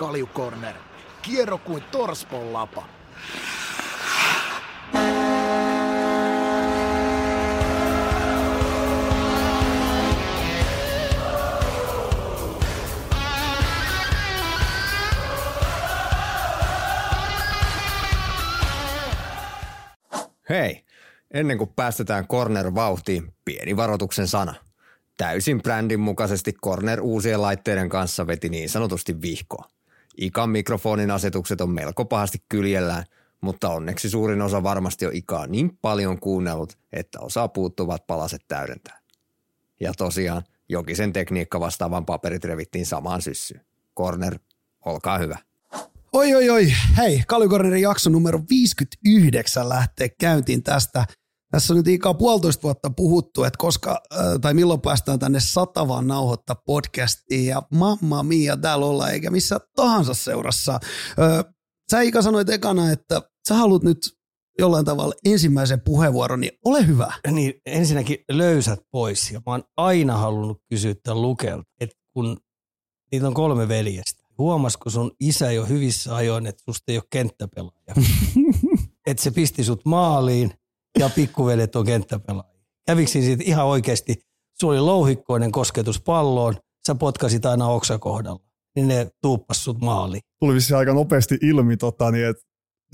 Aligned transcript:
Kaljukorner. 0.00 0.74
Kierro 1.22 1.58
kuin 1.58 1.82
torspon 1.82 2.52
lapa. 2.52 2.84
Hei, 20.48 20.84
ennen 21.30 21.58
kuin 21.58 21.72
päästetään 21.76 22.26
Corner 22.26 22.74
vauhtiin, 22.74 23.34
pieni 23.44 23.76
varoituksen 23.76 24.28
sana. 24.28 24.54
Täysin 25.16 25.62
brändin 25.62 26.00
mukaisesti 26.00 26.52
Corner 26.52 27.00
uusien 27.00 27.42
laitteiden 27.42 27.88
kanssa 27.88 28.26
veti 28.26 28.48
niin 28.48 28.68
sanotusti 28.68 29.20
vihkoa. 29.20 29.79
Ikan 30.20 30.50
mikrofonin 30.50 31.10
asetukset 31.10 31.60
on 31.60 31.70
melko 31.70 32.04
pahasti 32.04 32.38
kyljellään, 32.48 33.04
mutta 33.40 33.68
onneksi 33.68 34.10
suurin 34.10 34.42
osa 34.42 34.62
varmasti 34.62 35.06
on 35.06 35.14
Ikaa 35.14 35.46
niin 35.46 35.78
paljon 35.82 36.20
kuunnellut, 36.20 36.78
että 36.92 37.20
osaa 37.20 37.48
puuttuvat 37.48 38.06
palaset 38.06 38.44
täydentää. 38.48 38.98
Ja 39.80 39.92
tosiaan, 39.98 40.42
Jokisen 40.68 41.12
tekniikka 41.12 41.60
vastaavan 41.60 42.06
paperit 42.06 42.44
revittiin 42.44 42.86
samaan 42.86 43.22
syssyyn. 43.22 43.64
Corner, 43.96 44.38
olkaa 44.84 45.18
hyvä. 45.18 45.38
Oi, 46.12 46.34
oi, 46.34 46.50
oi. 46.50 46.72
Hei, 46.96 47.22
Kaljukornerin 47.26 47.82
jakso 47.82 48.10
numero 48.10 48.42
59 48.50 49.68
lähtee 49.68 50.08
käyntiin 50.08 50.62
tästä. 50.62 51.04
Tässä 51.50 51.72
on 51.72 51.76
nyt 51.76 51.88
ikaa 51.88 52.14
puolitoista 52.14 52.62
vuotta 52.62 52.90
puhuttu, 52.90 53.44
että 53.44 53.58
koska 53.58 54.02
tai 54.40 54.54
milloin 54.54 54.80
päästään 54.80 55.18
tänne 55.18 55.40
satavaan 55.40 56.06
nauhoittaa 56.06 56.56
podcastiin 56.66 57.46
ja 57.46 57.62
mamma 57.74 58.22
mia 58.22 58.56
täällä 58.56 58.86
olla 58.86 59.10
eikä 59.10 59.30
missä 59.30 59.58
tahansa 59.76 60.14
seurassa. 60.14 60.80
Sä 61.90 62.00
Ika 62.00 62.22
sanoit 62.22 62.48
ekana, 62.48 62.90
että 62.90 63.22
sä 63.48 63.54
haluat 63.54 63.82
nyt 63.82 63.98
jollain 64.58 64.84
tavalla 64.84 65.14
ensimmäisen 65.24 65.80
puheenvuoron, 65.80 66.40
niin 66.40 66.52
ole 66.64 66.86
hyvä. 66.86 67.12
Niin 67.30 67.54
ensinnäkin 67.66 68.18
löysät 68.32 68.80
pois 68.90 69.30
ja 69.30 69.42
mä 69.46 69.52
oon 69.52 69.62
aina 69.76 70.16
halunnut 70.16 70.62
kysyä 70.68 70.94
tämän 71.02 71.22
Lukelta, 71.22 71.70
että 71.80 71.96
kun 72.14 72.36
niitä 73.12 73.26
on 73.26 73.34
kolme 73.34 73.68
veljestä, 73.68 74.24
huomasiko 74.38 74.90
sun 74.90 75.10
isä 75.20 75.52
jo 75.52 75.66
hyvissä 75.66 76.16
ajoin, 76.16 76.46
että 76.46 76.62
susta 76.64 76.92
ei 76.92 76.98
ole 76.98 77.04
kenttäpelaaja? 77.10 77.94
että 79.06 79.22
se 79.22 79.30
pisti 79.30 79.64
sut 79.64 79.80
maaliin 79.84 80.52
ja 80.98 81.10
pikkuvelet 81.14 81.76
on 81.76 81.86
kenttäpelaajia. 81.86 82.60
Kävikö 82.86 83.10
siinä 83.10 83.26
siitä 83.26 83.42
ihan 83.46 83.66
oikeasti, 83.66 84.14
sulla 84.60 84.72
oli 84.72 84.80
louhikkoinen 84.80 85.52
kosketus 85.52 86.00
palloon, 86.00 86.54
sä 86.86 86.94
potkasit 86.94 87.46
aina 87.46 87.68
oksakohdalla, 87.68 88.40
niin 88.76 88.88
ne 88.88 89.10
tuuppas 89.22 89.64
sut 89.64 89.80
maaliin. 89.80 90.22
Tuli 90.40 90.54
vissiin 90.54 90.78
aika 90.78 90.94
nopeasti 90.94 91.38
ilmi, 91.42 91.76
tota, 91.76 92.10
niin, 92.10 92.26
että 92.26 92.42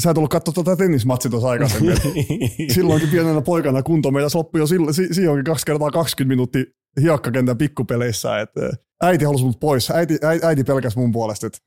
sä 0.02 0.10
et 0.10 0.18
ollut 0.18 0.30
katsoa 0.30 0.54
tuota 0.54 0.76
tennismatsia 0.76 1.30
tuossa 1.30 1.48
aikaisemmin. 1.48 1.96
Silloinkin 2.74 3.08
pienenä 3.08 3.40
poikana 3.40 3.82
kunto 3.82 4.10
meillä 4.10 4.30
loppui 4.34 4.60
jo 4.60 4.66
silloin, 4.66 4.94
si- 4.94 5.14
silloinkin 5.14 5.44
kaksi 5.44 5.66
kertaa 5.66 5.90
20 5.90 6.28
minuuttia 6.28 6.64
hiekkakentän 7.00 7.58
pikkupeleissä. 7.58 8.40
Et, 8.40 8.50
äiti 9.02 9.24
halusi 9.24 9.44
mut 9.44 9.60
pois. 9.60 9.90
Äiti, 9.90 10.18
äiti, 10.22 10.46
äiti 10.46 10.64
pelkäs 10.64 10.96
mun 10.96 11.12
puolesta, 11.12 11.46
että 11.46 11.58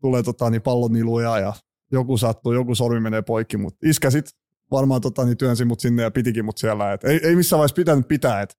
tulee 0.00 0.22
tota, 0.22 0.50
niin 0.50 0.62
pallon 0.62 0.92
niluja 0.92 1.38
ja 1.38 1.52
joku 1.92 2.18
sattuu, 2.18 2.52
joku 2.52 2.74
sormi 2.74 3.00
menee 3.00 3.22
poikki, 3.22 3.56
mutta 3.56 3.78
iskä 3.88 4.10
sit 4.10 4.26
varmaan 4.70 5.00
tota, 5.00 5.24
niin 5.24 5.36
työnsi 5.36 5.64
mut 5.64 5.80
sinne 5.80 6.02
ja 6.02 6.10
pitikin 6.10 6.44
mut 6.44 6.58
siellä. 6.58 6.92
Et 6.92 7.04
ei, 7.04 7.20
ei 7.22 7.36
missään 7.36 7.58
vaiheessa 7.58 7.74
pitänyt 7.74 8.08
pitää, 8.08 8.42
että 8.42 8.54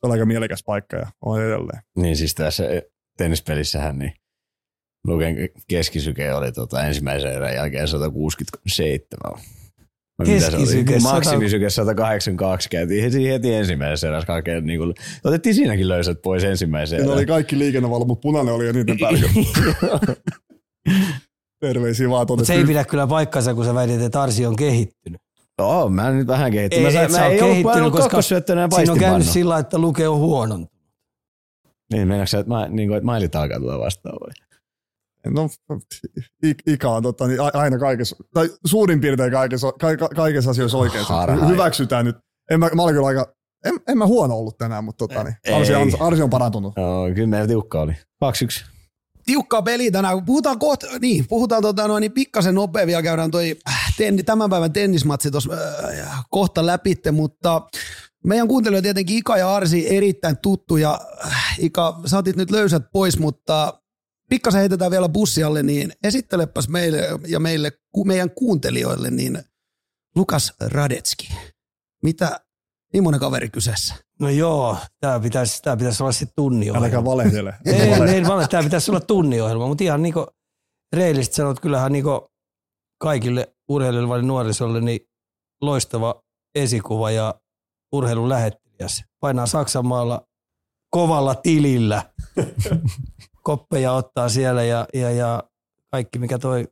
se 0.00 0.06
oli 0.06 0.12
aika 0.12 0.26
mielekäs 0.26 0.62
paikka 0.66 0.96
ja 0.96 1.06
on 1.24 1.42
edelleen. 1.42 1.82
Niin 1.96 2.16
siis 2.16 2.34
tässä 2.34 2.64
tennispelissähän 3.18 3.98
niin 3.98 4.12
Luken 5.06 5.36
keskisyke 5.68 6.34
oli 6.34 6.52
tota 6.52 6.86
ensimmäisen 6.86 7.32
erän 7.32 7.54
jälkeen 7.54 7.88
167. 7.88 9.08
Vai 10.18 10.26
mitä 10.26 10.50
se 10.50 10.56
oli? 10.56 10.64
Keskisyke 10.64 10.98
Maksimisyke 10.98 11.70
182 11.70 12.68
käytiin 12.68 13.02
heti, 13.02 13.28
heti 13.28 13.54
ensimmäisessä 13.54 14.08
erässä 14.08 14.26
kaiken, 14.26 14.66
niin 14.66 14.78
kuin, 14.78 14.94
otettiin 15.24 15.54
siinäkin 15.54 15.88
löysät 15.88 16.22
pois 16.22 16.44
ensimmäisen 16.44 16.98
Ja 16.98 17.04
ne 17.04 17.12
oli 17.12 17.26
kaikki 17.26 17.58
liikennevalot, 17.58 18.08
mutta 18.08 18.22
punainen 18.22 18.54
oli 18.54 18.68
eniten 18.68 18.98
päällä. 18.98 19.20
Terveisiä 21.62 22.10
vaan 22.10 22.26
tuonne. 22.26 22.44
Se 22.44 22.54
ei 22.54 22.64
pidä 22.64 22.84
kyllä 22.84 23.06
paikkansa, 23.06 23.54
kun 23.54 23.64
sä 23.64 23.74
väitit, 23.74 24.00
että 24.02 24.22
Arsi 24.22 24.46
on 24.46 24.56
kehittynyt. 24.56 25.20
Joo, 25.58 25.88
mä 25.88 26.10
nyt 26.10 26.26
vähän 26.26 26.52
kehittynyt. 26.52 26.86
Ei, 26.86 26.92
Mä, 26.94 27.02
et 27.02 27.10
mä, 27.10 27.16
sä 27.16 27.20
mä 27.20 27.26
ole 27.26 27.34
ei 27.34 27.42
ollut, 27.42 27.54
mä 27.54 27.58
en 27.58 27.62
kehittynyt, 27.62 27.76
ollut 27.76 27.92
koska 27.92 28.22
siinä 28.22 28.92
on 28.92 28.98
käynyt 28.98 29.26
sillä 29.28 29.58
että 29.58 29.78
Luke 29.78 30.08
on 30.08 30.18
huonontunut. 30.18 30.72
Niin, 31.92 32.08
meinaatko 32.08 32.26
sä, 32.26 32.38
että, 32.38 32.52
mä, 32.52 32.68
niin 32.68 32.88
kuin, 32.88 32.96
että 32.96 33.04
mailit 33.04 33.34
alkaa 33.34 33.58
tulla 33.60 33.78
vastaan 33.78 34.16
vai? 34.20 34.30
No, 35.34 35.48
I- 36.46 36.72
Ika 36.72 36.88
on 36.90 37.02
totta, 37.02 37.26
niin 37.26 37.38
aina 37.54 37.78
kaikessa, 37.78 38.16
tai 38.34 38.50
suurin 38.66 39.00
piirtein 39.00 39.32
kaikessa, 39.32 39.72
ka- 39.72 39.96
ka- 39.96 40.08
kaikessa 40.08 40.50
asioissa 40.50 40.78
oikeassa. 40.78 41.14
Harhain. 41.14 41.48
Hyväksytään 41.52 42.04
nyt. 42.04 42.16
En 42.50 42.60
mä, 42.60 42.70
mä 42.74 42.82
olin 42.82 42.94
kyllä 42.94 43.06
aika, 43.06 43.32
en, 43.64 43.74
en 43.88 43.98
mä 43.98 44.06
huono 44.06 44.34
ollut 44.34 44.58
tänään, 44.58 44.84
mutta 44.84 45.08
tota, 45.08 45.24
niin, 45.24 45.36
Arsi, 45.56 45.74
on, 45.74 45.90
Arsi 46.00 46.22
on 46.22 46.30
parantunut. 46.30 46.74
Joo, 46.76 47.10
kyllä 47.14 47.26
meillä 47.28 47.46
tiukka 47.46 47.80
oli. 47.80 47.92
2-1. 47.92 48.64
Tiukkaa 49.26 49.62
peli 49.62 49.90
tänään. 49.90 50.24
Puhutaan 50.24 50.58
kohta, 50.58 50.86
niin, 51.00 51.28
puhutaan 51.28 51.62
tota 51.62 51.88
noin, 51.88 52.00
niin 52.00 52.12
pikkasen 52.12 52.54
nopea 52.54 52.86
vielä 52.86 53.02
käydään 53.02 53.30
toi 53.30 53.56
äh, 53.68 53.94
tenni, 53.96 54.22
tämän 54.22 54.50
päivän 54.50 54.72
tennismatsi 54.72 55.30
tuossa 55.30 55.50
äh, 56.00 56.24
kohta 56.30 56.66
läpitte, 56.66 57.10
mutta 57.10 57.62
meidän 58.24 58.48
kuuntelijoille 58.48 58.82
tietenkin 58.82 59.16
Ika 59.16 59.36
ja 59.36 59.54
Arsi 59.54 59.96
erittäin 59.96 60.38
tuttuja. 60.38 61.00
Äh, 61.26 61.56
Ika, 61.58 62.00
sä 62.06 62.18
otit 62.18 62.36
nyt 62.36 62.50
löysät 62.50 62.82
pois, 62.92 63.18
mutta 63.18 63.82
pikkasen 64.30 64.60
heitetään 64.60 64.90
vielä 64.90 65.08
bussialle, 65.08 65.62
niin 65.62 65.92
esittelepäs 66.04 66.68
meille 66.68 67.08
ja 67.26 67.40
meille, 67.40 67.72
meidän 68.04 68.30
kuuntelijoille, 68.30 69.10
niin 69.10 69.38
Lukas 70.16 70.52
Radetski. 70.60 71.28
Mitä, 72.02 72.40
millainen 72.92 73.20
kaveri 73.20 73.50
kyseessä? 73.50 73.94
No 74.20 74.28
joo, 74.28 74.76
tämä 75.00 75.20
pitäisi, 75.20 75.62
tää 75.62 75.76
pitäisi 75.76 76.02
olla 76.02 76.12
sitten 76.12 76.34
tunniohjelma. 76.36 76.86
Äläkä 76.86 77.04
valehdele. 77.04 77.54
Ei, 77.64 77.74
ei, 77.74 77.92
ei 78.14 78.26
vale, 78.26 78.48
tämä 78.48 78.62
pitäisi 78.62 78.90
olla 78.90 79.00
tunniohjelma, 79.00 79.66
mutta 79.66 79.84
ihan 79.84 80.02
niin 80.02 80.14
reilisesti 80.96 81.36
sanot, 81.36 81.60
kyllähän 81.60 81.92
niin 81.92 82.04
kaikille 83.00 83.54
urheilijoille 83.68 84.08
vai 84.08 84.22
nuorisolle 84.22 84.80
niin 84.80 85.00
loistava 85.62 86.22
esikuva 86.54 87.10
ja 87.10 87.34
urheilun 87.92 88.28
lähettelijäs. 88.28 89.04
Painaa 89.20 89.46
Saksan 89.46 89.86
maalla 89.86 90.26
kovalla 90.90 91.34
tilillä. 91.34 92.02
Koppeja 93.42 93.92
ottaa 93.92 94.28
siellä 94.28 94.62
ja, 94.62 94.86
ja, 94.94 95.10
ja 95.10 95.42
kaikki 95.90 96.18
mikä 96.18 96.38
toi 96.38 96.68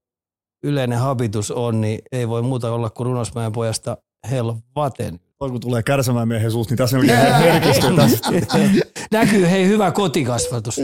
yleinen 0.65 0.99
habitus 0.99 1.51
on, 1.51 1.81
niin 1.81 1.99
ei 2.13 2.29
voi 2.29 2.43
muuta 2.43 2.73
olla 2.73 2.91
kuin 2.91 3.07
Runosmäen 3.07 3.53
pojasta 3.53 3.97
Helvaten. 4.31 5.21
Toi, 5.41 5.51
kun 5.51 5.61
tulee 5.61 5.83
kärsämään 5.83 6.29
miehen 6.29 6.51
suusta, 6.51 6.73
niin 6.73 6.79
tässä 6.79 6.99
melkein 6.99 7.19
herkistyy 7.19 7.97
tästä. 7.97 8.29
Näkyy 9.13 9.51
hei 9.51 9.67
hyvä 9.69 9.91
kotikasvatus. 9.91 10.81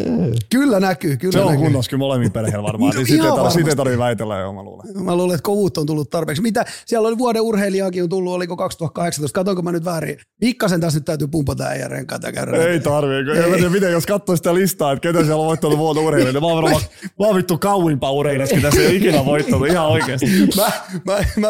Kyllä 0.50 0.81
näkyy, 0.81 1.16
kyllä 1.16 1.32
Se 1.32 1.41
on 1.41 1.47
näkyy. 1.47 1.64
kunnossa 1.64 1.91
kyllä 1.91 1.98
molemmin 1.98 2.32
perheellä 2.32 2.62
varmaan. 2.62 2.94
No, 2.97 3.03
Niin 3.03 3.12
ei 3.12 3.19
tarvitse, 3.19 3.22
siitä 3.22 3.25
ei 3.25 3.31
varmasti. 3.37 3.76
tarvitse 3.76 3.98
väitellä 3.98 4.38
jo, 4.38 4.53
mä 4.53 4.62
luulen. 4.62 5.04
Mä 5.04 5.16
luulen, 5.16 5.34
että 5.34 5.42
kovuutta 5.42 5.81
on 5.81 5.87
tullut 5.87 6.10
tarpeeksi. 6.10 6.42
Mitä? 6.42 6.64
Siellä 6.87 7.09
oli 7.09 7.19
vuoden 7.19 7.42
urheilijaakin 7.42 8.03
on 8.03 8.09
tullut, 8.09 8.32
oliko 8.34 8.56
2018. 8.56 9.34
Katoinko 9.34 9.62
mä 9.62 9.72
nyt 9.72 9.84
väärin? 9.84 10.19
Pikkasen 10.41 10.81
tässä 10.81 10.98
nyt 10.98 11.04
täytyy 11.04 11.28
pumpata 11.28 11.64
äijän 11.64 11.91
renkaita 11.91 12.32
käydä. 12.32 12.56
Ei 12.56 12.81
tarvii. 12.81 13.25
kun- 13.25 13.37
En 13.37 13.50
mä 13.50 13.56
tiedä, 13.56 13.70
miten, 13.70 13.92
jos 13.92 14.06
katsoo 14.06 14.37
sitä 14.37 14.54
listaa, 14.54 14.93
että 14.93 15.00
ketä 15.08 15.19
siellä 15.25 15.41
on 15.41 15.47
voittanut 15.47 15.78
vuoden 15.78 16.03
urheilijoita. 16.03 16.41
Mä 16.41 16.47
oon 16.47 16.62
varmaan, 16.62 16.82
mä 17.20 17.26
oon 17.26 17.37
vittu 17.37 17.58
kauimpaa 17.58 18.10
urheilijasta, 18.12 18.56
ketä 18.56 18.70
se 18.70 18.87
ei 18.87 18.97
ikinä 18.97 19.25
voittanut, 19.25 19.66
ihan 19.69 19.87
oikeasti. 19.87 20.26
Mä, 20.56 20.72
mä, 21.04 21.16
mä, 21.37 21.48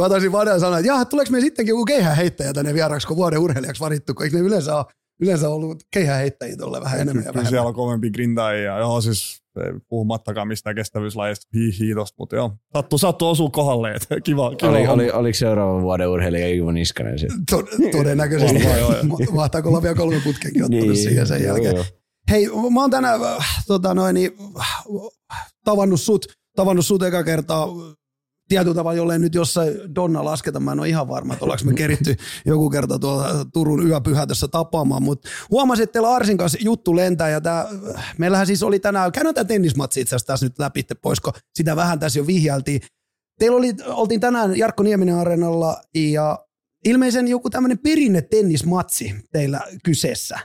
mä 0.00 0.08
taisin 0.08 0.32
vaan 0.32 0.60
sanoa, 0.60 0.78
että 0.78 0.88
jaha, 0.88 1.04
tuleeko 1.04 1.32
me 1.32 1.40
sittenkin 1.40 1.72
joku 1.72 1.84
keihäheittäjä 1.84 2.52
tänne 2.52 2.74
vieraksi, 2.74 3.06
kun 3.08 3.16
vuoden 3.16 3.38
urheilijaksi 3.38 3.80
varittu, 3.80 4.14
kun 4.14 4.24
eikö 4.24 4.36
ne 4.36 4.42
yleensä 4.42 4.76
ole, 4.76 4.84
yleensä 5.24 5.48
ollut 5.48 5.82
keihäheittäjiä 5.90 6.56
tuolla 6.56 6.80
vähän 6.80 7.00
enemmän 7.00 7.16
ja 7.16 7.22
Kyllä 7.22 7.34
vähemmän. 7.34 7.50
siellä 7.50 7.68
on 7.68 7.74
kovempi 7.74 8.10
grindaajia. 8.10 8.78
Joo, 8.78 9.00
siis 9.00 9.42
ei 9.64 9.72
puhumattakaan 9.88 10.48
mistään 10.48 10.76
kestävyyslajista 10.76 11.46
hiihiitosta, 11.54 12.14
mutta 12.18 12.36
joo. 12.36 12.52
Sattuu, 12.72 12.98
sattuu 12.98 13.28
osuu 13.28 13.50
kohdalle, 13.50 13.90
että 13.92 14.20
kiva, 14.20 14.54
kiva 14.56 14.70
Oli, 14.70 14.86
oli, 14.86 15.10
oliko 15.10 15.36
seuraavan 15.38 15.82
vuoden 15.82 16.08
urheilija 16.08 16.48
Ivo 16.48 16.70
Niskanen 16.72 17.18
sitten? 17.18 17.46
To- 17.50 17.62
todennäköisesti. 17.92 18.62
Mahtaako 19.32 19.68
olla 19.70 19.82
vielä 19.82 19.94
kolme 19.96 20.20
putkenkin 20.24 20.64
ottanut 20.64 20.86
Niin, 20.86 20.96
siihen 20.96 21.26
sen 21.26 21.42
jälkeen. 21.44 21.74
joo. 21.76 21.84
Hei, 22.30 22.46
mä 22.74 22.80
oon 22.80 22.90
tänään 22.90 23.22
äh, 23.24 23.64
tota 23.66 23.94
noin, 23.94 24.14
niin, 24.14 24.30
äh, 24.60 24.84
tavannut 25.64 26.00
sut, 26.00 26.26
tavannut 26.56 26.86
sut 26.86 27.02
eka 27.02 27.24
kertaa 27.24 27.68
tietyllä 28.48 28.74
tavalla, 28.74 28.96
jollei 28.96 29.18
nyt 29.18 29.34
jossain 29.34 29.74
Donna 29.94 30.24
lasketa, 30.24 30.60
mä 30.60 30.72
en 30.72 30.80
ole 30.80 30.88
ihan 30.88 31.08
varma, 31.08 31.32
että 31.32 31.44
ollaanko 31.44 31.64
me 31.64 31.74
keritty 31.74 32.16
joku 32.46 32.70
kerta 32.70 32.98
tuolla 32.98 33.28
Turun 33.52 33.86
yöpyhätössä 33.88 34.48
tapaamaan, 34.48 35.02
mutta 35.02 35.28
huomasin, 35.50 35.82
että 35.82 35.92
teillä 35.92 36.10
Arsin 36.14 36.38
kanssa 36.38 36.58
juttu 36.60 36.96
lentää 36.96 37.28
ja 37.28 37.40
tää, 37.40 37.66
meillähän 38.18 38.46
siis 38.46 38.62
oli 38.62 38.78
tänään, 38.78 39.12
käydään 39.12 39.34
tämä 39.34 39.44
tennismatsi 39.44 40.00
itse 40.00 40.16
asiassa 40.16 40.32
tässä 40.32 40.46
nyt 40.46 40.58
läpi, 40.58 40.84
poisko 41.02 41.32
sitä 41.54 41.76
vähän 41.76 41.98
tässä 41.98 42.18
jo 42.18 42.26
vihjailtiin. 42.26 42.80
Teillä 43.38 43.56
oli, 43.56 43.74
oltiin 43.86 44.20
tänään 44.20 44.58
Jarkko 44.58 44.82
Nieminen 44.82 45.14
areenalla 45.16 45.82
ja 45.94 46.38
ilmeisen 46.84 47.28
joku 47.28 47.50
tämmöinen 47.50 47.78
perinne 47.78 48.22
tennismatsi 48.22 49.14
teillä 49.32 49.60
kyseessä. 49.84 50.38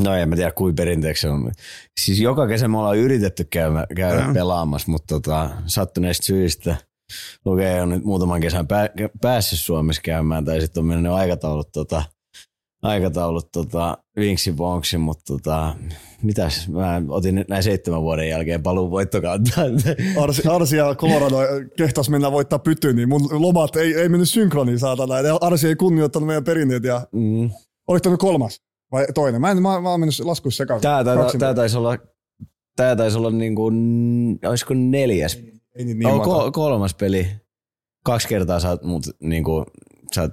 No 0.00 0.14
en 0.14 0.28
mä 0.28 0.36
tiedä 0.36 0.50
kuin 0.50 0.74
perinteeksi 0.74 1.26
on. 1.28 1.52
Siis 2.00 2.20
joka 2.20 2.46
kesä 2.46 2.68
me 2.68 2.78
ollaan 2.78 2.98
yritetty 2.98 3.44
käydä, 3.44 3.86
käydä 3.96 4.26
Mm. 4.26 4.32
pelaamassa, 4.34 4.90
mutta 4.90 5.14
tota, 5.14 5.50
sattuneista 5.66 6.26
syistä 6.26 6.76
Luke 7.44 7.80
on 7.82 7.88
nyt 7.88 8.04
muutaman 8.04 8.40
kesän 8.40 8.66
pää, 8.66 8.88
päässyt 9.20 9.58
Suomessa 9.58 10.02
käymään, 10.02 10.44
tai 10.44 10.60
sitten 10.60 10.80
on 10.80 10.86
mennyt 10.86 11.12
aikataulut, 11.12 11.72
tota, 11.72 12.02
aikataulut 12.82 13.52
tota, 13.52 13.98
vinksin 14.16 14.56
vonksin, 14.56 15.00
mutta 15.00 15.24
tota, 15.24 15.74
mitäs, 16.22 16.68
mä 16.68 17.02
otin 17.08 17.44
näin 17.48 17.62
seitsemän 17.62 18.02
vuoden 18.02 18.28
jälkeen 18.28 18.62
paluun 18.62 18.90
voittokantaa. 18.90 19.64
Arsi, 20.22 20.48
Arsi 20.48 20.76
ja 20.76 20.94
Colorado 20.94 21.36
kehtas 21.76 22.10
mennä 22.10 22.32
voittaa 22.32 22.58
pytyyn, 22.58 22.96
niin 22.96 23.08
mun 23.08 23.28
lomat 23.32 23.76
ei, 23.76 23.94
ei 23.94 24.08
mennyt 24.08 24.28
synkroniin 24.28 24.78
saatana. 24.78 25.14
Arsi 25.40 25.68
ei 25.68 25.76
kunnioittanut 25.76 26.26
meidän 26.26 26.44
perinteet. 26.44 26.84
Ja... 26.84 27.06
Mm. 27.12 27.50
Tämä 28.02 28.16
kolmas 28.16 28.60
vai 28.92 29.06
toinen? 29.14 29.40
Mä, 29.40 29.50
en, 29.50 29.62
mä, 29.62 29.80
mä 29.80 29.90
oon 29.90 30.00
mennyt 30.00 30.20
laskuissa 30.20 30.62
sekaisin. 30.62 30.82
Tää, 30.82 31.04
tää, 31.04 31.16
Kaksin- 31.16 31.40
tää, 31.40 31.54
taisi 31.54 31.76
olla, 31.76 31.98
tää 32.76 32.96
taisi 32.96 33.18
olla 33.18 33.30
niinku, 33.30 33.72
olisiko 34.48 34.74
neljäs 34.74 35.38
Ei 35.78 35.84
niin, 35.84 35.98
Niin 35.98 36.20
kol- 36.20 36.50
kolmas 36.50 36.94
peli. 36.94 37.28
Kaksi 38.04 38.28
kertaa 38.28 38.60
sä 38.60 38.68
oot 38.70 38.82
mut 38.82 39.02
niinku, 39.22 39.64
sä 40.14 40.20
oot 40.22 40.32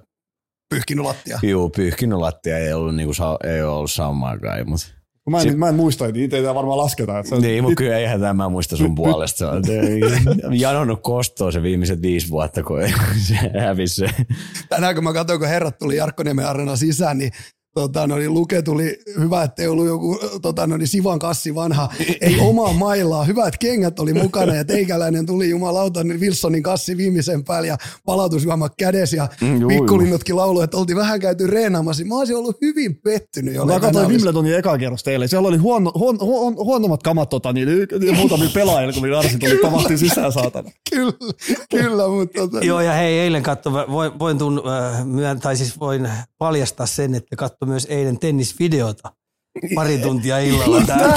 Pyyhkinyt 0.69 1.05
lattia. 1.05 1.39
juu, 1.43 1.69
pyyhkinyt 1.69 2.17
lattia, 2.19 2.57
ei 2.57 2.73
ollut, 2.73 2.95
niinku, 2.95 3.13
sa- 3.13 3.37
ei 3.43 3.61
ole 3.61 3.71
ollut 3.71 3.91
saumaakaan. 3.91 4.69
Mut. 4.69 4.95
Kun 5.23 5.31
Mä 5.31 5.41
Si- 5.41 5.49
en, 5.49 5.59
mä 5.59 5.69
en 5.69 5.75
muista, 5.75 6.05
että 6.07 6.19
itse 6.21 6.37
ei 6.37 6.43
varmaan 6.43 6.77
lasketa. 6.77 7.19
Että 7.19 7.35
Niin, 7.35 7.63
mutta 7.63 7.75
kyllä 7.75 7.97
eihän 7.97 8.19
tämä 8.21 8.49
muista 8.49 8.77
sun 8.77 8.95
puolesta. 8.95 9.37
Se 9.37 9.45
on 9.45 10.59
janonnut 10.59 10.99
kostoa 11.03 11.51
se 11.51 11.61
viimeiset 11.63 12.01
viisi 12.01 12.29
vuotta, 12.29 12.63
kun 12.63 12.79
se 13.27 13.35
hävisi 13.59 13.95
se. 13.95 14.07
Tänään 14.69 14.95
kun 14.95 15.03
mä 15.03 15.13
katsoin, 15.13 15.39
kun 15.39 15.47
herrat 15.49 15.77
tuli 15.77 15.95
Jarkkoniemen 15.95 16.45
arena 16.47 16.75
sisään, 16.75 17.17
niin 17.17 17.31
Tota, 17.79 18.07
no 18.07 18.15
niin, 18.17 18.33
Luke 18.33 18.61
tuli, 18.61 18.99
hyvä, 19.19 19.43
ettei 19.43 19.67
ollut 19.67 19.85
joku 19.85 20.19
tota, 20.41 20.67
no 20.67 20.77
niin, 20.77 20.87
Sivan 20.87 21.19
kassi 21.19 21.55
vanha, 21.55 21.89
ei 22.21 22.39
omaa 22.39 22.73
mailaa, 22.73 23.23
hyvät 23.23 23.57
kengät 23.57 23.99
oli 23.99 24.13
mukana 24.13 24.55
ja 24.55 24.65
teikäläinen 24.65 25.25
tuli 25.25 25.49
jumalauta 25.49 26.03
niin 26.03 26.19
Wilsonin 26.19 26.63
kassi 26.63 26.97
viimeisen 26.97 27.43
päälle 27.43 27.67
ja 27.67 27.77
palautusjuoma 28.05 28.69
kädessä 28.77 29.17
ja 29.17 29.27
Mm, 29.41 29.61
juu, 29.61 29.69
pikkulinnutkin 29.69 30.35
laulu, 30.35 30.61
että 30.61 30.77
oltiin 30.77 30.97
vähän 30.97 31.19
käyty 31.19 31.47
reenaamassa. 31.47 32.05
Mä 32.05 32.17
olisin 32.17 32.35
ollut 32.37 32.57
hyvin 32.61 32.95
pettynyt. 33.03 33.53
Mä 33.53 33.65
katsoin 33.79 33.95
olisi- 33.95 34.11
Wimbledonin 34.11 34.55
eka 34.55 34.77
kerros 34.77 35.03
teille. 35.03 35.27
Siellä 35.27 35.47
oli 35.47 35.57
huono, 35.57 35.91
huono, 35.95 36.19
huono, 36.25 36.63
huonommat 36.63 37.03
kamat 37.03 37.29
tota, 37.29 37.53
niin, 37.53 37.67
ja 38.05 38.13
muutamia 38.13 38.49
pelaajia, 38.53 38.93
kun 38.93 39.13
Arsi 39.13 39.37
tuli 39.39 39.57
pamahti 39.61 39.97
sisään 39.97 40.31
saatana. 40.31 40.71
Kyllä, 40.89 41.13
kyllä, 41.71 42.07
mutta 42.07 42.39
tota, 42.41 42.65
Joo, 42.65 42.81
ja 42.81 42.93
hei, 42.93 43.19
eilen 43.19 43.43
katso, 43.43 43.71
voin, 43.71 44.19
voin 44.19 44.37
tun, 44.37 44.61
äh, 44.67 45.05
myön, 45.05 45.39
tai 45.39 45.57
siis 45.57 45.79
voin 45.79 46.09
paljastaa 46.37 46.85
sen, 46.85 47.15
että 47.15 47.35
katso 47.35 47.65
myös 47.69 47.87
eilen 47.89 48.19
tennisvideota 48.19 49.11
pari 49.75 49.97
tuntia 49.97 50.39
illalla 50.39 50.81
täällä. 50.81 51.13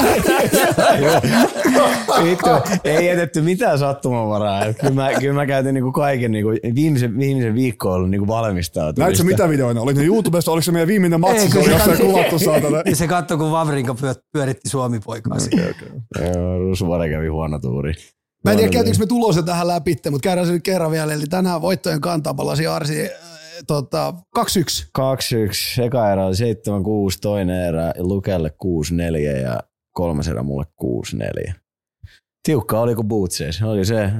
Vittu, 2.24 2.46
ei 2.84 3.06
jätetty 3.06 3.40
mitään 3.40 3.78
sattumanvaraa. 3.78 4.72
Kyllä 4.72 4.94
mä, 4.94 5.10
kyllä 5.20 5.34
mä 5.34 5.46
käytin 5.46 5.74
niinku 5.74 5.92
kaiken, 5.92 6.32
niinku, 6.32 6.50
viimeisen, 6.74 7.18
viimeisen 7.18 7.54
viikko 7.54 7.88
on 7.88 7.94
ollut 7.94 8.10
niinku 8.10 8.26
valmistautumista. 8.26 9.04
Näetkö 9.04 9.24
mitä 9.24 9.48
videoina? 9.48 9.80
Oli 9.80 9.94
ne 9.94 10.04
YouTubesta, 10.04 10.50
oliko 10.50 10.62
se 10.62 10.72
meidän 10.72 10.88
viimeinen 10.88 11.20
matsi, 11.20 11.42
Ei, 11.42 11.50
se 11.50 11.58
oli 11.58 11.70
jossain 11.70 11.98
kuvattu 11.98 12.38
saatana. 12.38 12.82
Ja 12.86 12.96
se 13.02 13.08
katsoi, 13.08 13.38
kun 13.38 13.50
Vavrinka 13.50 13.94
pyö- 13.94 14.22
pyöritti 14.32 14.68
Suomi-poikaa 14.68 15.38
Rusuvare 16.58 17.10
kävi 17.10 17.28
huono 17.28 17.58
tuuri. 17.58 17.94
Mä 18.44 18.50
en 18.50 18.56
tiedä, 18.56 18.72
käytiinkö 18.72 18.98
me 18.98 19.06
tulosen 19.06 19.44
tähän 19.44 19.68
läpi, 19.68 19.96
mutta 20.10 20.24
käydään 20.24 20.46
se 20.46 20.52
nyt 20.52 20.62
kerran 20.62 20.90
vielä. 20.90 21.12
Eli 21.12 21.26
tänään 21.26 21.62
voittojen 21.62 22.00
kantaa 22.00 22.34
palasi 22.34 22.66
Arsi 22.66 23.10
tota, 23.66 24.14
2-1. 24.38 24.42
2-1, 25.78 25.82
eka 25.82 26.12
erä 26.12 26.26
oli 26.26 26.34
7-6, 26.34 27.18
toinen 27.20 27.68
erä 27.68 27.92
Lukelle 27.98 28.50
6-4 28.64 29.40
ja 29.42 29.60
kolmas 29.92 30.28
erä 30.28 30.42
mulle 30.42 30.64
6-4. 31.48 31.52
Tiukka 32.42 32.80
oli 32.80 32.94
kuin 32.94 33.08
bootseis. 33.08 33.62
Oli 33.62 33.84
se 33.84 34.10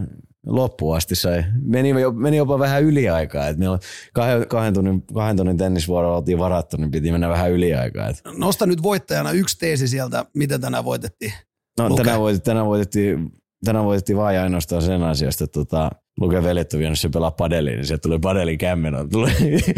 loppuun 0.46 0.96
asti 0.96 1.14
sai. 1.14 1.44
Meni, 1.62 1.88
jo- 1.88 2.12
meni 2.12 2.36
jopa 2.36 2.58
vähän 2.58 2.82
yliaikaa. 2.82 3.48
Et 3.48 3.58
meillä 3.58 3.78
kahden, 4.14 4.48
kahden, 4.48 4.74
tunnin, 4.74 5.02
kahden 5.14 5.36
tunnin 5.36 5.58
tennisvuoroa 5.58 6.16
oltiin 6.16 6.38
varattu, 6.38 6.76
niin 6.76 6.90
piti 6.90 7.12
mennä 7.12 7.28
vähän 7.28 7.52
yliaikaa. 7.52 8.08
Et 8.08 8.22
Nosta 8.36 8.66
nyt 8.66 8.82
voittajana 8.82 9.30
yksi 9.32 9.58
teesi 9.58 9.88
sieltä, 9.88 10.24
miten 10.34 10.60
tänään 10.60 10.84
voitettiin. 10.84 11.32
No, 11.78 11.88
Luke. 11.88 12.02
tänään, 12.02 12.20
voitettiin, 12.20 12.44
tänään, 12.44 12.66
voitettiin, 12.66 13.32
tänään 13.64 13.84
voitettiin 13.84 14.16
vain 14.16 14.40
ainoastaan 14.40 14.82
sen 14.82 15.02
ansiosta, 15.02 15.44
että 15.44 15.60
tota, 15.60 15.90
Luke 16.22 16.42
veljet 16.42 16.72
on 16.72 16.80
vienyt 16.80 16.98
se 16.98 17.08
pelaa 17.08 17.30
padeliin, 17.30 17.76
niin 17.76 17.86
sieltä 17.86 18.02
tuli 18.02 18.18
padelin 18.18 18.58
kämmenä. 18.58 19.06
Tuli, 19.12 19.30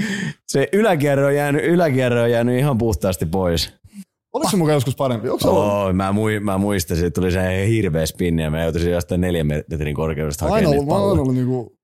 se 0.53 0.69
yläkierro 0.73 1.27
on, 1.27 1.35
jäänyt, 1.35 1.65
yläkierro 1.65 2.23
on 2.23 2.31
jäänyt 2.31 2.59
ihan 2.59 2.79
puhtaasti 2.79 3.27
pois. 3.27 3.75
Oliko 4.33 4.51
se 4.51 4.57
mukaan 4.57 4.75
joskus 4.75 4.97
parempi? 4.97 5.29
Onko 5.29 5.49
ollut? 5.51 5.73
Oh, 5.73 5.93
mä, 5.93 6.13
mui, 6.13 6.41
mä 6.41 6.59
muistan, 6.59 6.99
että 6.99 7.11
tuli 7.11 7.33
se 7.33 7.69
hirveä 7.69 8.07
spinni 8.07 8.43
ja 8.43 8.51
mä 8.51 8.63
joutuisin 8.63 8.93
jostain 8.93 9.21
neljän 9.21 9.47
metrin 9.47 9.95
korkeudesta 9.95 10.45
Aina 10.45 10.55
hakemaan 10.55 10.73
ollut, 10.73 10.85
niitä 10.85 10.95
mä 10.95 11.01
oon 11.01 11.19
ollut 11.19 11.35
niinku 11.35 11.79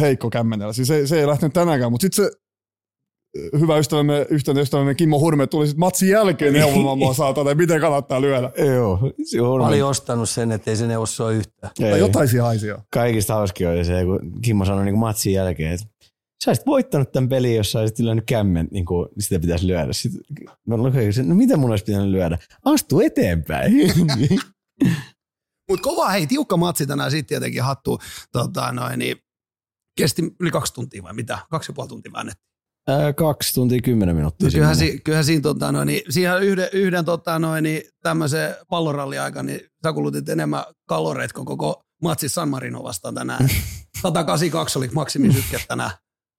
heikko 0.00 0.30
kämmenellä. 0.30 0.72
Siis 0.72 0.88
se, 0.88 1.06
se 1.06 1.20
ei 1.20 1.26
lähtenyt 1.26 1.52
tänäänkään, 1.52 1.90
mutta 1.92 2.02
sitten 2.04 2.24
se 2.24 2.39
hyvä 3.60 3.78
ystävämme, 3.78 4.26
yhteinen 4.30 4.62
ystävämme 4.62 4.94
Kimmo 4.94 5.20
Hurme 5.20 5.46
tuli 5.46 5.66
sitten 5.66 5.80
matsin 5.80 6.08
jälkeen 6.08 6.52
neuvomaan 6.52 6.98
mua 6.98 7.14
saatana, 7.14 7.50
että 7.50 7.62
miten 7.62 7.80
kannattaa 7.80 8.20
lyödä. 8.20 8.52
Joo, 8.64 8.98
se 9.24 9.40
Mä 9.40 9.48
on 9.48 9.60
olin 9.60 9.84
ostanut 9.84 10.28
sen, 10.28 10.52
ettei 10.52 10.76
se 10.76 10.86
neuvo 10.86 11.06
sua 11.06 11.30
yhtään. 11.30 11.72
Tai 11.80 11.98
jotain 11.98 12.28
siinä 12.28 12.44
haisia. 12.44 12.78
Kaikista 12.92 13.34
hauskin 13.34 13.68
oli 13.68 13.84
se, 13.84 14.04
kun 14.04 14.40
Kimmo 14.42 14.64
sanoi 14.64 14.84
niin 14.84 14.98
matsin 14.98 15.32
jälkeen, 15.32 15.72
että 15.72 15.86
sä 16.44 16.50
olisit 16.50 16.66
voittanut 16.66 17.12
tämän 17.12 17.28
pelin, 17.28 17.56
jos 17.56 17.72
sä 17.72 17.80
olisit 17.80 17.98
lyönyt 17.98 18.24
kämmen, 18.26 18.68
niin 18.70 18.84
kuin 18.84 19.08
sitä 19.18 19.40
pitäisi 19.40 19.66
lyödä. 19.66 19.92
Sitten 19.92 20.22
mä 20.66 20.76
lukin, 20.76 21.28
no 21.28 21.34
mitä 21.34 21.56
mun 21.56 21.70
olisi 21.70 21.84
pitänyt 21.84 22.10
lyödä? 22.10 22.38
Astu 22.64 23.00
eteenpäin. 23.00 23.72
Mutta 25.68 25.82
kova, 25.82 26.08
hei, 26.08 26.26
tiukka 26.26 26.56
matsi 26.56 26.86
tänään 26.86 27.10
sitten 27.10 27.28
tietenkin 27.28 27.62
hattu. 27.62 27.98
Tota, 28.32 28.72
noin, 28.72 28.98
niin, 28.98 29.16
kesti 29.98 30.22
yli 30.40 30.50
kaksi 30.50 30.74
tuntia 30.74 31.02
vai 31.02 31.14
mitä? 31.14 31.38
Kaksi 31.50 31.70
ja 31.70 31.74
puoli 31.74 31.88
tuntia 31.88 32.12
väännettiin. 32.12 32.49
Ää, 32.88 33.12
kaksi 33.12 33.54
tuntia 33.54 33.80
kymmenen 33.82 34.16
minuuttia. 34.16 34.46
No 34.48 34.52
kyllähän, 34.52 34.76
siinä. 34.76 34.92
si, 34.92 35.00
kyllähän 35.00 35.24
siinä, 35.24 35.42
tota, 35.42 35.72
noin, 35.72 35.86
niin, 35.86 36.02
siihen 36.08 36.42
yhden, 36.42 36.68
yhden 36.72 37.04
tota, 37.04 37.38
noin, 37.38 37.62
niin, 37.62 37.82
tämmöisen 38.02 38.54
pallorallin 38.68 39.20
aikana, 39.20 39.46
niin 39.46 39.60
sä 39.82 39.92
kulutit 39.92 40.28
enemmän 40.28 40.64
kaloreita 40.88 41.34
kuin 41.34 41.46
koko 41.46 41.84
matsi 42.02 42.28
San 42.28 42.48
Marino 42.48 42.82
vastaan 42.82 43.14
tänään. 43.14 43.48
182 44.02 44.78
oli 44.78 44.88
maksimisykket 44.92 45.64
tänään 45.68 45.90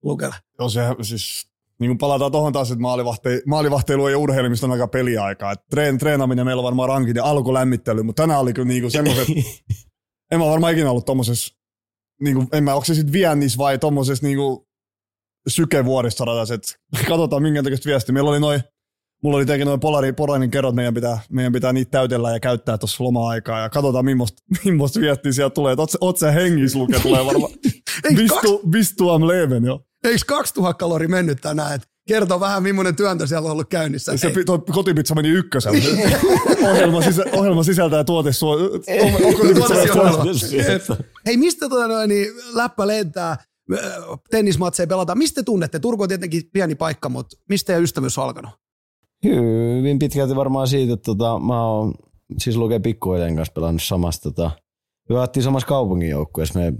Lukella. 0.03 0.35
Joo, 0.59 0.69
se 0.69 0.81
siis 1.01 1.51
niin 1.79 1.89
kun 1.89 1.97
palataan 1.97 2.31
tuohon 2.31 2.53
taas, 2.53 2.71
että 2.71 2.81
maalivahteilu, 2.81 3.41
maalivahteilu 3.45 4.07
ja 4.07 4.17
urheilemista 4.17 4.65
on 4.65 4.71
aika 4.71 4.87
peliaikaa. 4.87 5.51
Et 5.51 5.59
treen, 5.69 5.97
treenaaminen 5.97 6.45
meillä 6.45 6.59
on 6.59 6.63
varmaan 6.63 6.89
rankin 6.89 7.15
ja 7.15 7.23
alkulämmittely, 7.23 8.03
mutta 8.03 8.23
tänään 8.23 8.39
oli 8.39 8.53
kyllä 8.53 8.67
niinku 8.67 8.89
semmoiset, 8.89 9.27
en 10.31 10.39
mä 10.39 10.45
varmaan 10.45 10.73
ikinä 10.73 10.91
ollut 10.91 11.05
tommosessa, 11.05 11.55
niinku, 12.21 12.47
en 12.51 12.63
mä, 12.63 12.73
onko 12.73 12.85
se 12.85 12.95
sitten 12.95 13.13
viennissä 13.13 13.57
vai 13.57 13.77
tommosessa 13.77 14.25
niinku 14.25 14.67
sykevuoristoradassa, 15.47 16.53
että 16.53 16.73
katsotaan 17.07 17.41
minkä 17.43 17.63
takia 17.63 17.77
viesti. 17.85 18.11
Meillä 18.11 18.29
oli 18.29 18.39
noin, 18.39 18.61
mulla 19.23 19.37
oli 19.37 19.45
tietenkin 19.45 19.65
noin 19.67 19.79
polari, 19.79 20.13
polarin 20.13 20.51
kerrot, 20.51 20.75
meidän 20.75 20.93
pitää, 20.93 21.19
meidän 21.29 21.53
pitää 21.53 21.73
niitä 21.73 21.91
täytellä 21.91 22.31
ja 22.31 22.39
käyttää 22.39 22.77
tuossa 22.77 23.03
loma-aikaa 23.03 23.59
ja 23.59 23.69
katsotaan 23.69 24.05
millaista, 24.05 24.43
millaista 24.65 24.99
viestiä 24.99 25.31
sieltä 25.31 25.53
tulee. 25.53 25.75
Oot, 25.77 25.89
oot 26.01 26.17
sä 26.17 26.31
hengissä 26.31 26.79
luke 26.79 26.99
tulee 26.99 27.25
varmaan. 27.25 27.51
Vistu, 28.17 28.61
vistu 28.71 29.09
am 29.09 29.27
leven, 29.27 29.63
joo. 29.65 29.81
Eikö 30.03 30.23
2000 30.27 30.73
kalori 30.73 31.07
mennyt 31.07 31.41
tänään? 31.41 31.75
Et 31.75 31.81
kertoo 32.07 32.39
vähän, 32.39 32.63
millainen 32.63 32.95
työntö 32.95 33.27
siellä 33.27 33.45
on 33.45 33.51
ollut 33.51 33.69
käynnissä. 33.69 34.17
Se 34.17 34.31
toi 34.45 34.59
kotipizza 34.71 35.15
meni 35.15 35.29
ykkösellä. 35.29 35.79
ohjelma, 36.69 37.01
sisä, 37.01 37.23
ohjelma 37.33 37.63
sisältää 37.63 38.03
tuote 38.03 38.31
suo. 38.31 38.57
Hei, 41.25 41.37
mistä 41.37 41.69
tota 41.69 41.87
noin, 41.87 42.09
niin 42.09 42.27
läppä 42.53 42.87
lentää, 42.87 43.37
tennismatseja 44.31 44.87
pelataan? 44.87 45.17
Mistä 45.17 45.41
te 45.41 45.45
tunnette? 45.45 45.79
Turku 45.79 46.03
on 46.03 46.09
tietenkin 46.09 46.41
pieni 46.53 46.75
paikka, 46.75 47.09
mutta 47.09 47.37
mistä 47.49 47.77
ystävyys 47.77 48.17
on 48.17 48.23
alkanut? 48.23 48.51
Hyvin 49.23 49.99
pitkälti 49.99 50.35
varmaan 50.35 50.67
siitä, 50.67 50.93
että 50.93 51.05
tota, 51.05 51.39
mä 51.39 51.65
oon 51.65 51.93
siis 52.37 52.57
Luke 52.57 52.79
Pikkuiden 52.79 53.35
kanssa 53.35 53.53
pelannut 53.53 53.83
samassa, 53.83 54.21
tota, 54.21 54.51
pelattiin 55.07 55.43
samassa 55.43 55.67
kaupungin 55.67 56.09
joukkueessa. 56.09 56.59
Me 56.59 56.73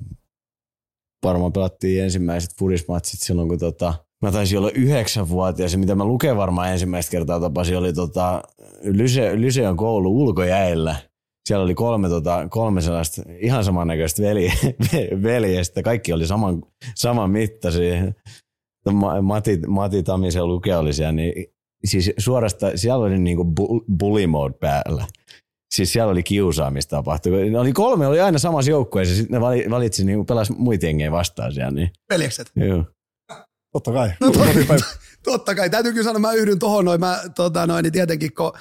varmaan 1.23 1.53
pelattiin 1.53 2.03
ensimmäiset 2.03 2.51
furismatsit 2.59 3.19
silloin, 3.19 3.49
kun 3.49 3.59
tota, 3.59 3.93
mä 4.21 4.31
taisin 4.31 4.57
olla 4.57 4.71
yhdeksänvuotias 4.71 5.73
ja 5.73 5.79
mitä 5.79 5.95
mä 5.95 6.05
Luke 6.05 6.35
varmaan 6.35 6.71
ensimmäistä 6.71 7.11
kertaa 7.11 7.39
tapasin, 7.39 7.77
oli 7.77 7.93
tota, 7.93 8.41
Lyse, 8.83 9.41
Lyseon 9.41 9.77
koulu 9.77 10.23
ulkojäillä. 10.23 10.95
Siellä 11.47 11.63
oli 11.63 11.75
kolme, 11.75 12.09
tota, 12.09 12.47
kolme 12.49 12.81
sellaista 12.81 13.21
ihan 13.39 13.63
samannäköistä 13.63 14.21
veli, 14.23 14.51
veljestä. 15.23 15.83
Kaikki 15.83 16.13
oli 16.13 16.27
saman, 16.27 16.63
saman 16.95 17.29
mittaisia. 17.31 18.11
Ma- 18.93 19.21
Mati, 19.21 19.59
Mati 19.67 20.03
Tamis 20.03 20.35
ja 20.35 20.45
Luke 20.45 20.75
oli 20.75 20.93
siellä, 20.93 21.11
niin 21.11 21.45
siis 21.85 22.11
suorasta, 22.17 22.77
siellä 22.77 23.05
oli 23.05 23.17
niinku 23.19 23.43
bu- 23.61 23.85
bully 23.97 24.27
mode 24.27 24.53
päällä. 24.59 25.07
Siis 25.75 25.93
siellä 25.93 26.11
oli 26.11 26.23
kiusaamista 26.23 26.95
tapahtui. 26.95 27.49
Ne 27.49 27.59
oli 27.59 27.73
kolme, 27.73 28.07
oli 28.07 28.19
aina 28.21 28.37
samassa 28.37 28.71
joukkueessa, 28.71 29.15
sitten 29.15 29.33
ne 29.33 29.47
vali- 29.47 29.69
valitsi 29.69 30.05
niinku 30.05 30.25
pelas 30.25 30.49
muita 30.49 30.85
jengejä 30.85 31.11
vastaan 31.11 31.53
siellä. 31.53 31.71
Niin. 31.71 31.91
Veljekset. 32.09 32.51
Joo. 32.55 32.85
Totta 33.73 33.91
kai. 33.91 34.09
Kotipäivä. 34.19 34.45
Totta 34.57 34.67
kai, 34.67 34.77
täytyy 35.71 35.91
kyllä 35.91 36.03
sanoa, 36.03 36.19
mä 36.19 36.33
yhdyn 36.33 36.59
tohon 36.59 36.85
noin, 36.85 36.99
mä 36.99 37.21
tota 37.35 37.67
noin, 37.67 37.83
niin 37.83 37.93
tietenkin 37.93 38.33
kun 38.33 38.51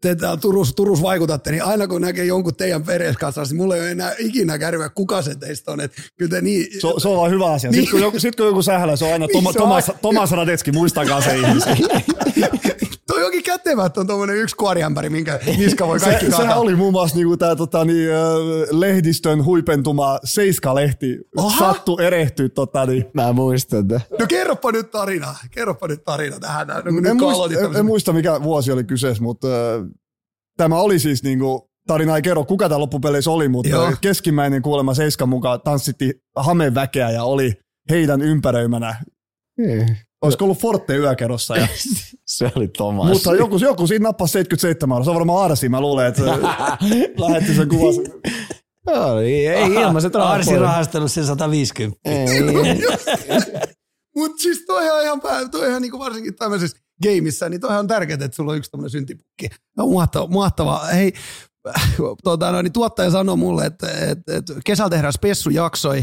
te 0.00 0.16
Turus, 0.40 0.74
Turus 0.74 1.02
vaikutatte, 1.02 1.50
niin 1.50 1.64
aina 1.64 1.88
kun 1.88 2.00
näkee 2.00 2.24
jonkun 2.24 2.54
teidän 2.56 2.82
perheessä 2.82 3.20
kanssa, 3.20 3.42
niin 3.42 3.56
mulla 3.56 3.76
ei 3.76 3.80
ole 3.80 3.90
enää 3.90 4.14
ikinä 4.18 4.58
kärryä, 4.58 4.88
kuka 4.88 5.22
se 5.22 5.34
teistä 5.34 5.72
on, 5.72 5.80
että 5.80 6.02
kyllä 6.18 6.30
te 6.30 6.40
niin... 6.40 6.66
Se, 6.72 6.88
se 6.98 7.08
on 7.08 7.16
vaan 7.16 7.30
hyvä 7.30 7.52
asia. 7.52 7.70
Niin. 7.70 7.80
Sitten 7.80 7.90
kun 7.90 8.00
joku, 8.00 8.20
sit 8.20 8.36
kun 8.36 8.46
joku 8.46 8.62
sählää, 8.62 8.96
se 8.96 9.04
on 9.04 9.12
aina 9.12 9.26
Niin, 9.26 9.32
Toma, 9.34 9.52
se 9.52 9.58
on 9.58 9.62
Tomas, 9.62 9.92
Tomas 10.02 10.30
Radetski, 10.30 10.72
muistakaa 10.72 11.20
se 11.20 11.36
ihminen. 11.36 11.62
Toi 13.06 13.24
onkin 13.24 13.42
kätevä, 13.42 13.86
että 13.86 14.00
on 14.00 14.06
tommonen 14.06 14.36
yksi 14.36 14.56
kuoriämpäri, 14.56 15.10
minkä 15.10 15.40
niska 15.58 15.86
voi 15.86 15.98
kaikki 15.98 16.30
Se, 16.30 16.36
sehän 16.36 16.58
oli 16.58 16.76
muun 16.76 16.92
muassa 16.92 17.16
niinku 17.16 17.36
tää, 17.36 17.56
tota, 17.56 17.84
niin, 17.84 18.08
lehdistön 18.70 19.44
huipentuma 19.44 20.18
Seiska-lehti 20.24 21.18
Aha. 21.36 21.58
sattu 21.58 21.98
erehtyä. 21.98 22.48
Tota, 22.48 22.86
niin. 22.86 23.04
Mä 23.14 23.32
muistan 23.32 23.88
tätä. 23.88 24.00
No 24.18 24.26
kerropa 24.28 24.72
nyt 24.72 24.90
tarina, 24.90 25.34
kerropa 25.50 25.88
nyt 25.88 26.04
tarina 26.04 26.40
tähän. 26.40 26.66
No, 26.66 26.74
en, 26.74 26.94
nyt 26.94 27.16
muista, 27.16 27.60
en, 27.60 27.76
en 27.76 27.86
muista, 27.86 28.12
mikä 28.12 28.42
vuosi 28.42 28.72
oli 28.72 28.84
kyseessä, 28.84 29.22
mutta 29.22 29.48
äh, 29.48 29.86
tämä 30.56 30.80
oli 30.80 30.98
siis 30.98 31.22
niinku, 31.22 31.70
tarina 31.86 32.16
ei 32.16 32.22
kerro, 32.22 32.44
kuka 32.44 32.68
tämä 32.68 32.78
loppupeleissä 32.78 33.30
oli, 33.30 33.48
mutta 33.48 33.70
Joo. 33.70 33.92
keskimmäinen 34.00 34.62
kuulemma 34.62 34.94
Seiskan 34.94 35.28
mukaan 35.28 35.60
tanssitti 35.60 36.12
hameväkeä 36.36 37.10
ja 37.10 37.24
oli 37.24 37.52
heidän 37.90 38.22
ympäröimänä. 38.22 38.96
Olisiko 40.22 40.44
ollut 40.44 40.58
Forte 40.58 40.96
yökerrossa. 40.96 41.56
Ja, 41.56 41.68
Se 42.26 42.52
oli 42.54 42.68
Tomas. 42.68 43.08
mutta 43.08 43.34
joku, 43.34 43.56
joku 43.58 43.86
siinä 43.86 44.02
nappasi 44.02 44.32
77 44.32 44.94
euroa. 44.96 45.04
Se 45.04 45.10
on 45.10 45.16
varmaan 45.16 45.44
Arsi, 45.44 45.68
mä 45.68 45.80
luulen, 45.80 46.06
että 46.06 46.22
lähetti 47.28 47.54
sen 47.54 47.68
kuvan. 47.68 47.94
Joo, 48.86 49.20
ei, 49.20 49.46
ei 49.46 49.72
ilmaiset 49.72 50.14
rahat 50.14 50.34
Arsi 50.34 50.58
rahastellut 50.58 51.12
sen 51.12 51.26
150. 51.26 52.00
Ei. 52.04 52.40
Mutta 54.16 54.42
siis 54.42 54.64
toi 54.66 54.90
on 54.90 55.02
ihan, 55.02 55.20
pää, 55.20 55.48
toi 55.48 55.60
on 55.60 55.68
ihan 55.68 55.82
niinku 55.82 55.98
varsinkin 55.98 56.34
tämmöisessä 56.36 56.76
gameissa, 57.02 57.48
niin 57.48 57.60
toihan 57.60 57.78
on 57.80 57.86
tärkeää, 57.86 58.18
että 58.24 58.36
sulla 58.36 58.52
on 58.52 58.58
yksi 58.58 58.70
tämmöinen 58.70 58.90
syntipukki. 58.90 59.48
No, 59.76 59.86
mahtava, 59.86 60.26
mahtavaa. 60.26 60.86
Hei, 60.86 61.12
tota, 62.24 62.52
no, 62.52 62.62
niin 62.62 62.72
tuottaja 62.72 63.10
sanoi 63.10 63.36
mulle, 63.36 63.66
että, 63.66 63.86
että, 63.90 64.36
että 64.36 64.54
kesällä 64.64 64.90
tehdään 64.90 65.12
spessujaksoi, 65.12 66.02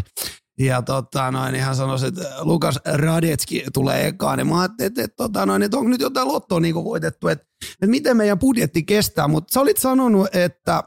ja 0.60 0.82
tota, 0.82 1.32
noin, 1.32 1.54
niin 1.54 1.64
hän 1.64 1.76
sanoi, 1.76 1.98
että 2.08 2.22
Lukas 2.42 2.80
Radetski 2.86 3.64
tulee 3.74 4.08
ekaan. 4.08 4.40
Ja 4.40 4.46
mä 4.46 4.60
ajattelin, 4.60 4.88
että, 4.88 5.04
että, 5.04 5.16
tota, 5.16 5.46
noin, 5.46 5.64
että 5.64 5.78
onko 5.78 5.90
nyt 5.90 6.02
jotain 6.02 6.28
lottoa 6.28 6.60
niin 6.60 6.76
voitettu, 6.76 7.28
että, 7.28 7.46
että 7.72 7.88
miten 7.88 8.18
meidän 8.18 8.40
budjetti 8.40 8.84
kestää. 8.84 9.28
Mutta 9.28 9.54
sä 9.54 9.62
olit 9.62 9.78
sanonut, 9.78 10.36
että 10.36 10.84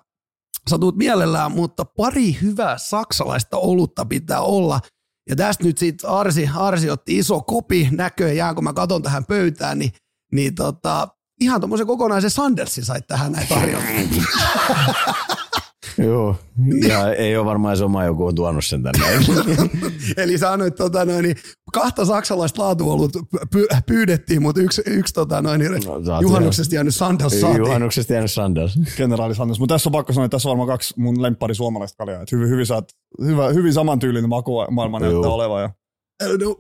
sä 0.71 0.79
tuut 0.79 0.97
mielellään, 0.97 1.53
mutta 1.53 1.85
pari 1.85 2.39
hyvää 2.43 2.79
saksalaista 2.79 3.57
olutta 3.57 4.05
pitää 4.05 4.41
olla. 4.41 4.81
Ja 5.29 5.37
tästä 5.37 5.65
nyt 5.65 5.79
sitten 5.79 6.11
Arsi, 6.11 6.51
Arsi 6.55 6.91
otti 6.91 7.19
iso 7.19 7.41
kopi 7.41 7.89
näköjään, 7.91 8.55
kun 8.55 8.65
mä 8.65 8.73
katson 8.73 9.03
tähän 9.03 9.25
pöytään, 9.25 9.79
niin, 9.79 9.93
niin 10.33 10.55
tota, 10.55 11.09
ihan 11.41 11.61
tuommoisen 11.61 11.87
kokonaisen 11.87 12.31
Sandersin 12.31 12.85
sait 12.85 13.07
tähän 13.07 13.33
näin 13.33 13.49
tarjolla. 13.49 13.85
Joo, 16.05 16.37
ja 16.89 17.15
ei 17.15 17.37
ole 17.37 17.47
varmaan 17.47 17.77
se 17.77 17.85
oma 17.85 18.05
joku 18.05 18.27
on 18.27 18.35
tuonut 18.35 18.65
sen 18.65 18.83
tänne. 18.83 19.07
Eli 20.23 20.39
sä 20.39 20.53
annoit 20.53 20.75
tota 20.75 21.05
noin, 21.05 21.37
kahta 21.73 22.05
saksalaista 22.05 22.63
laatuolut 22.63 23.17
py- 23.57 23.81
pyydettiin, 23.87 24.43
mutta 24.43 24.61
yksi, 24.61 24.83
yksi 24.87 25.15
tota 25.15 25.43
noin, 25.43 25.63
saatiin. 25.83 26.23
juhannuksesta 26.23 26.75
jäänyt 26.75 26.95
Sanders 26.95 27.41
saatiin. 27.41 27.59
Juhannuksesta 27.59 28.13
jäänyt 28.13 28.31
Sanders. 28.31 28.79
Generaali 28.97 29.35
Sanders. 29.35 29.59
Mutta 29.59 29.75
tässä 29.75 29.89
on 29.89 29.93
pakko 29.93 30.13
sanoa, 30.13 30.25
että 30.25 30.35
tässä 30.35 30.49
on 30.49 30.51
varmaan 30.51 30.69
kaksi 30.69 30.95
mun 30.97 31.23
lemppari 31.23 31.55
suomalaista 31.55 31.97
kaljaa. 31.97 32.23
Et 32.23 32.33
hyvin, 32.33 32.49
hyvin, 32.49 32.67
saat, 32.67 32.89
hyvä, 33.25 33.49
hyvin 33.49 33.73
samantyylinen 33.73 34.29
maku 34.29 34.53
maailma 34.71 35.01
näyttää 35.01 35.21
Joo. 35.23 35.35
olevan. 35.35 35.63
Ja 35.63 35.71
No, 36.23 36.57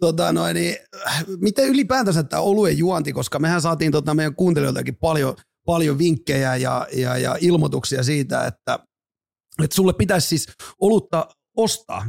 tota 0.00 0.32
noin, 0.32 0.54
niin, 0.54 0.76
miten 1.40 1.68
ylipäätänsä 1.68 2.22
tämä 2.22 2.42
oluen 2.42 2.78
juonti, 2.78 3.12
koska 3.12 3.38
mehän 3.38 3.60
saatiin 3.60 3.92
tota 3.92 4.14
meidän 4.14 4.34
kuuntelijoiltakin 4.34 4.96
paljon, 4.96 5.34
paljon 5.64 5.98
vinkkejä 5.98 6.56
ja, 6.56 6.86
ja, 6.92 7.18
ja 7.18 7.36
ilmoituksia 7.40 8.02
siitä, 8.02 8.46
että, 8.46 8.78
että 9.62 9.74
sulle 9.74 9.92
pitäisi 9.92 10.28
siis 10.28 10.46
olutta 10.80 11.28
ostaa. 11.56 12.06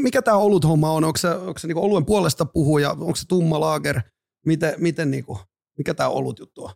Mikä 0.00 0.22
tämä 0.22 0.36
oluthomma 0.36 0.90
on? 0.90 1.04
Onko 1.04 1.16
se, 1.16 1.28
onko 1.28 1.58
se 1.58 1.66
niinku 1.66 1.84
oluen 1.84 2.06
puolesta 2.06 2.44
puhuja? 2.44 2.90
Onko 2.90 3.16
se 3.16 3.26
tumma 3.28 3.60
laager? 3.60 4.00
Miten, 4.46 4.74
miten 4.78 5.10
niinku, 5.10 5.38
mikä 5.78 5.94
tämä 5.94 6.08
olut 6.08 6.38
juttu 6.38 6.64
on? 6.64 6.70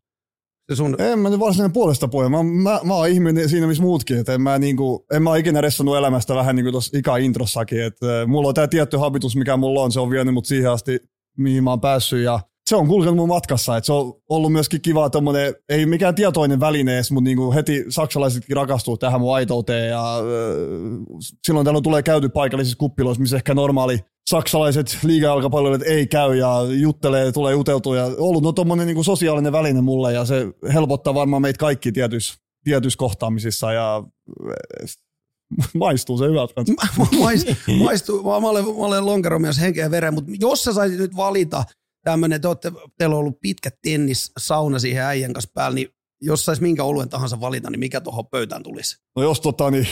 Se 0.70 0.76
sun, 0.76 1.00
En 1.00 1.18
mä 1.18 1.30
nyt 1.30 1.40
varsinainen 1.40 1.72
puolesta 1.72 2.08
puhuja. 2.08 2.28
Mä, 2.28 2.42
mä, 2.42 2.80
mä 2.84 2.94
oon 2.94 3.08
ihminen 3.08 3.48
siinä, 3.48 3.66
missä 3.66 3.82
muutkin. 3.82 4.18
Et 4.18 4.28
en, 4.28 4.42
mä, 4.42 4.58
niinku, 4.58 5.06
en 5.12 5.22
mä 5.22 5.36
ikinä 5.36 5.60
ressannut 5.60 5.96
elämästä 5.96 6.34
vähän 6.34 6.56
niin 6.56 6.64
kuin 6.64 6.72
tuossa 6.72 6.98
ika-introssakin. 6.98 7.82
Et, 7.82 8.02
äh, 8.02 8.26
mulla 8.26 8.48
on 8.48 8.54
tämä 8.54 8.68
tietty 8.68 8.96
habitus, 8.96 9.36
mikä 9.36 9.56
mulla 9.56 9.80
on. 9.80 9.92
Se 9.92 10.00
on 10.00 10.10
vienyt 10.10 10.34
mut 10.34 10.46
siihen 10.46 10.70
asti, 10.70 10.98
mihin 11.38 11.64
mä 11.64 11.70
oon 11.70 11.80
päässyt. 11.80 12.24
Ja 12.24 12.40
se 12.66 12.76
on 12.76 12.86
kulkenut 12.86 13.16
mun 13.16 13.28
matkassa. 13.28 13.76
Et 13.76 13.84
se 13.84 13.92
on 13.92 14.12
ollut 14.28 14.52
myöskin 14.52 14.82
kiva 14.82 15.10
tommonen, 15.10 15.54
ei 15.68 15.86
mikään 15.86 16.14
tietoinen 16.14 16.60
väline 16.60 16.94
edes, 16.94 17.10
mutta 17.10 17.24
niinku 17.24 17.52
heti 17.52 17.84
saksalaisetkin 17.88 18.56
rakastuu 18.56 18.96
tähän 18.96 19.20
mun 19.20 19.34
aitouteen. 19.34 19.90
Ja, 19.90 20.16
äh, 20.16 20.22
silloin 21.46 21.64
täällä 21.64 21.80
tulee 21.80 22.02
käyty 22.02 22.28
paikallisissa 22.28 22.78
kuppiloissa, 22.78 23.20
missä 23.20 23.36
ehkä 23.36 23.54
normaali 23.54 23.98
saksalaiset 24.30 24.98
liiga-jalkapalloilijat 25.02 25.82
ei 25.82 26.06
käy 26.06 26.36
ja 26.36 26.62
juttelee, 26.80 27.32
tulee 27.32 27.52
juteltua 27.52 27.96
ja 27.96 28.04
ollut 28.18 28.42
no 28.42 28.52
tommonen 28.52 28.86
niinku 28.86 29.02
sosiaalinen 29.02 29.52
väline 29.52 29.80
mulle 29.80 30.12
ja 30.12 30.24
se 30.24 30.46
helpottaa 30.72 31.14
varmaan 31.14 31.42
meitä 31.42 31.58
kaikki 31.58 31.92
tietyissä 31.92 32.34
tietyissä 32.64 32.96
kohtaamisissa 32.96 33.72
ja 33.72 34.04
eh, 34.82 34.88
maistuu 35.74 36.18
se 36.18 36.24
hyvältä. 36.24 36.54
Mais, 37.24 37.46
maistuu, 37.78 38.22
mä 38.22 38.48
olen, 38.48 38.64
mä 38.64 38.70
olen 38.70 39.06
lonkeromies 39.06 39.60
henkeä 39.60 39.90
veren, 39.90 40.14
mutta 40.14 40.32
jos 40.40 40.64
sä 40.64 40.72
saisit 40.72 40.98
nyt 40.98 41.16
valita 41.16 41.64
tämmöinen, 42.04 42.40
te 42.40 42.48
olette, 42.48 42.72
teillä 42.98 43.14
on 43.14 43.20
ollut 43.20 43.40
pitkä 43.40 43.70
tennis 43.82 44.32
sauna 44.38 44.78
siihen 44.78 45.04
äijän 45.04 45.32
kanssa 45.32 45.50
päällä, 45.54 45.74
niin 45.74 45.88
jos 46.22 46.44
sais 46.44 46.60
minkä 46.60 46.84
oluen 46.84 47.08
tahansa 47.08 47.40
valita, 47.40 47.70
niin 47.70 47.80
mikä 47.80 48.00
tuohon 48.00 48.26
pöytään 48.30 48.62
tulisi? 48.62 48.96
No 49.16 49.22
jos 49.22 49.40
tota 49.40 49.70
niin, 49.70 49.86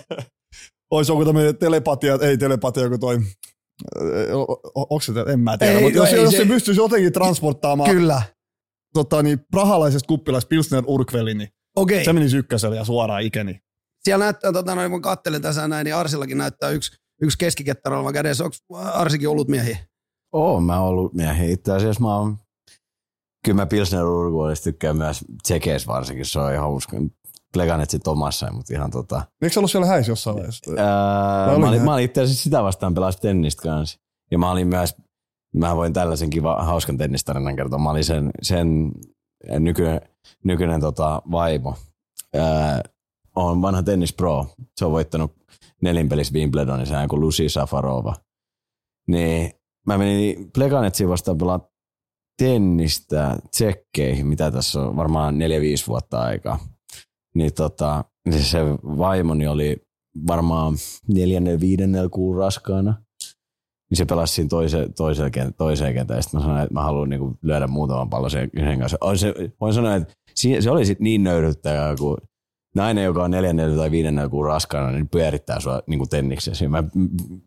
olisi 0.90 1.12
joku 1.12 1.24
tämmöinen 1.24 1.56
telepatia, 1.56 2.18
ei 2.22 2.38
telepatia, 2.38 2.82
joku 2.82 2.98
toi, 2.98 3.18
onko 4.74 5.00
se, 5.00 5.12
en 5.32 5.40
mä 5.40 5.58
tiedä, 5.58 5.80
mutta 5.80 5.98
no 5.98 6.04
jos, 6.04 6.12
ei 6.12 6.22
jos 6.22 6.30
se- 6.30 6.36
se 6.36 6.44
pystyisi 6.44 6.80
jotenkin 6.80 7.12
transporttaamaan 7.12 7.90
Kyllä. 7.90 8.22
tota, 8.94 9.22
niin, 9.22 9.40
prahalaisesta 9.50 10.06
kuppilasta 10.06 10.48
Pilsner 10.48 10.84
Urkvelin, 10.86 11.38
niin 11.38 11.48
Okei. 11.76 12.04
se 12.04 12.12
menisi 12.12 12.36
ykköselle 12.36 12.76
ja 12.76 12.84
suoraan 12.84 13.22
ikeni. 13.22 13.60
Siellä 14.04 14.24
näyttää, 14.24 14.52
tota, 14.52 14.74
noin, 14.74 14.90
kun 14.90 15.02
katselen 15.02 15.42
tässä 15.42 15.68
näin, 15.68 15.84
niin 15.84 15.94
Arsillakin 15.94 16.38
näyttää 16.38 16.70
yksi, 16.70 16.96
yksi 17.22 17.38
keskikettara 17.38 17.96
oleva 17.96 18.12
kädessä. 18.12 18.44
Onko 18.44 18.56
Arsikin 18.78 19.28
ollut 19.28 19.48
miehiä? 19.48 19.78
Oo, 20.34 20.60
mä 20.60 20.80
oon 20.80 20.88
ollut 20.88 21.14
miehiä. 21.14 21.52
Itse 21.52 21.72
asiassa 21.72 22.02
mä 22.02 22.16
oon, 22.16 22.38
kyllä 23.44 23.56
mä 23.56 23.66
Pilsner 23.66 24.04
Urguolista 24.04 24.64
tykkään 24.64 24.96
myös 24.96 25.24
Tsekeis 25.42 25.86
varsinkin, 25.86 26.26
se 26.26 26.38
on 26.40 26.52
ihan 26.52 26.70
hauska. 26.70 26.96
Pleganetsi 27.52 27.98
Tomassa, 27.98 28.52
mutta 28.52 28.74
ihan 28.74 28.90
tota... 28.90 29.22
Eikö 29.42 29.52
se 29.52 29.60
ollut 29.60 29.70
siellä 29.70 29.86
häissä 29.86 30.12
jossain 30.12 30.36
vaiheessa? 30.36 30.70
Ää, 30.76 31.50
olin 31.50 31.60
mä, 31.60 31.68
olin, 31.68 31.82
mä 31.82 31.92
olin 31.92 32.04
itse 32.04 32.22
asiassa 32.22 32.42
sitä 32.42 32.62
vastaan 32.62 32.94
pelas 32.94 33.16
tennistä 33.16 33.62
kanssa. 33.62 33.98
Ja 34.30 34.38
mä 34.38 34.50
olin 34.50 34.68
myös, 34.68 34.96
mä 35.54 35.76
voin 35.76 35.92
tällaisen 35.92 36.30
kiva, 36.30 36.62
hauskan 36.62 36.98
tennistarinan 36.98 37.56
kertoa. 37.56 37.78
Mä 37.78 37.90
olin 37.90 38.04
sen, 38.04 38.30
sen 38.42 38.92
nykyinen, 39.58 40.00
nykyinen 40.44 40.80
tota, 40.80 41.22
vaimo. 41.30 41.74
Ää, 42.34 42.82
on 43.36 43.62
vanha 43.62 43.82
tennispro. 43.82 44.46
Se 44.76 44.84
on 44.84 44.92
voittanut 44.92 45.32
nelinpelissä 45.82 46.34
Wimbledonissa 46.34 47.02
joku 47.02 47.20
Lucy 47.20 47.48
Safarova. 47.48 48.14
Niin 49.08 49.52
mä 49.86 49.98
menin 49.98 50.50
Pleganetsiin 50.52 51.08
vastaan 51.08 51.38
pelaa 51.38 51.68
tennistä 52.38 53.38
tsekkeihin, 53.50 54.26
mitä 54.26 54.50
tässä 54.50 54.80
on 54.80 54.96
varmaan 54.96 55.34
4-5 55.34 55.38
vuotta 55.88 56.20
aikaa. 56.20 56.58
Niin 57.34 57.54
tota, 57.54 58.04
niin 58.28 58.42
se 58.42 58.58
vaimoni 58.98 59.46
oli 59.46 59.76
varmaan 60.26 60.74
neljännellä, 61.08 61.60
viidennellä 61.60 62.08
kuun 62.08 62.36
raskaana. 62.36 63.02
Niin 63.90 63.96
se 63.96 64.04
pelasi 64.04 64.34
siinä 64.34 64.48
toiseen, 64.48 64.94
toiseen, 64.94 65.32
kent- 65.38 65.54
toiseen 65.58 65.94
kentään. 65.94 66.22
Sitten 66.22 66.40
mä 66.40 66.44
sanoin, 66.46 66.62
että 66.62 66.74
mä 66.74 66.82
haluan 66.82 67.08
niinku 67.08 67.38
lyödä 67.42 67.66
muutaman 67.66 68.10
pallon 68.10 68.30
sen 68.30 68.50
kanssa. 68.78 68.98
Se, 69.16 69.34
voin 69.60 69.74
sanoa, 69.74 69.94
että 69.94 70.14
se 70.60 70.70
oli 70.70 70.86
sit 70.86 71.00
niin 71.00 71.24
nöyryttävää, 71.24 71.96
kun 71.96 72.18
nainen, 72.74 73.04
joka 73.04 73.24
on 73.24 73.30
neljännellä 73.30 73.76
tai 73.76 73.90
viidennellä 73.90 74.28
kuun 74.28 74.46
raskaana, 74.46 74.90
niin 74.90 75.08
pyörittää 75.08 75.60
sua 75.60 75.82
niinku 75.86 76.06
tenniksessä. 76.06 76.64
Ja 76.64 76.68
Mä 76.68 76.84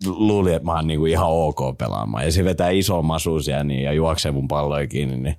luulin, 0.06 0.54
että 0.54 0.66
mä 0.66 0.76
oon 0.76 0.88
niinku 0.88 1.06
ihan 1.06 1.28
ok 1.30 1.60
pelaamaan. 1.78 2.26
Ja 2.26 2.32
se 2.32 2.44
vetää 2.44 2.70
iso 2.70 3.02
masuusia 3.02 3.64
niin, 3.64 3.84
ja 3.84 3.94
juoksee 3.94 4.32
mun 4.32 4.48
palloja 4.48 4.88
kiinni. 4.88 5.18
Niin 5.18 5.36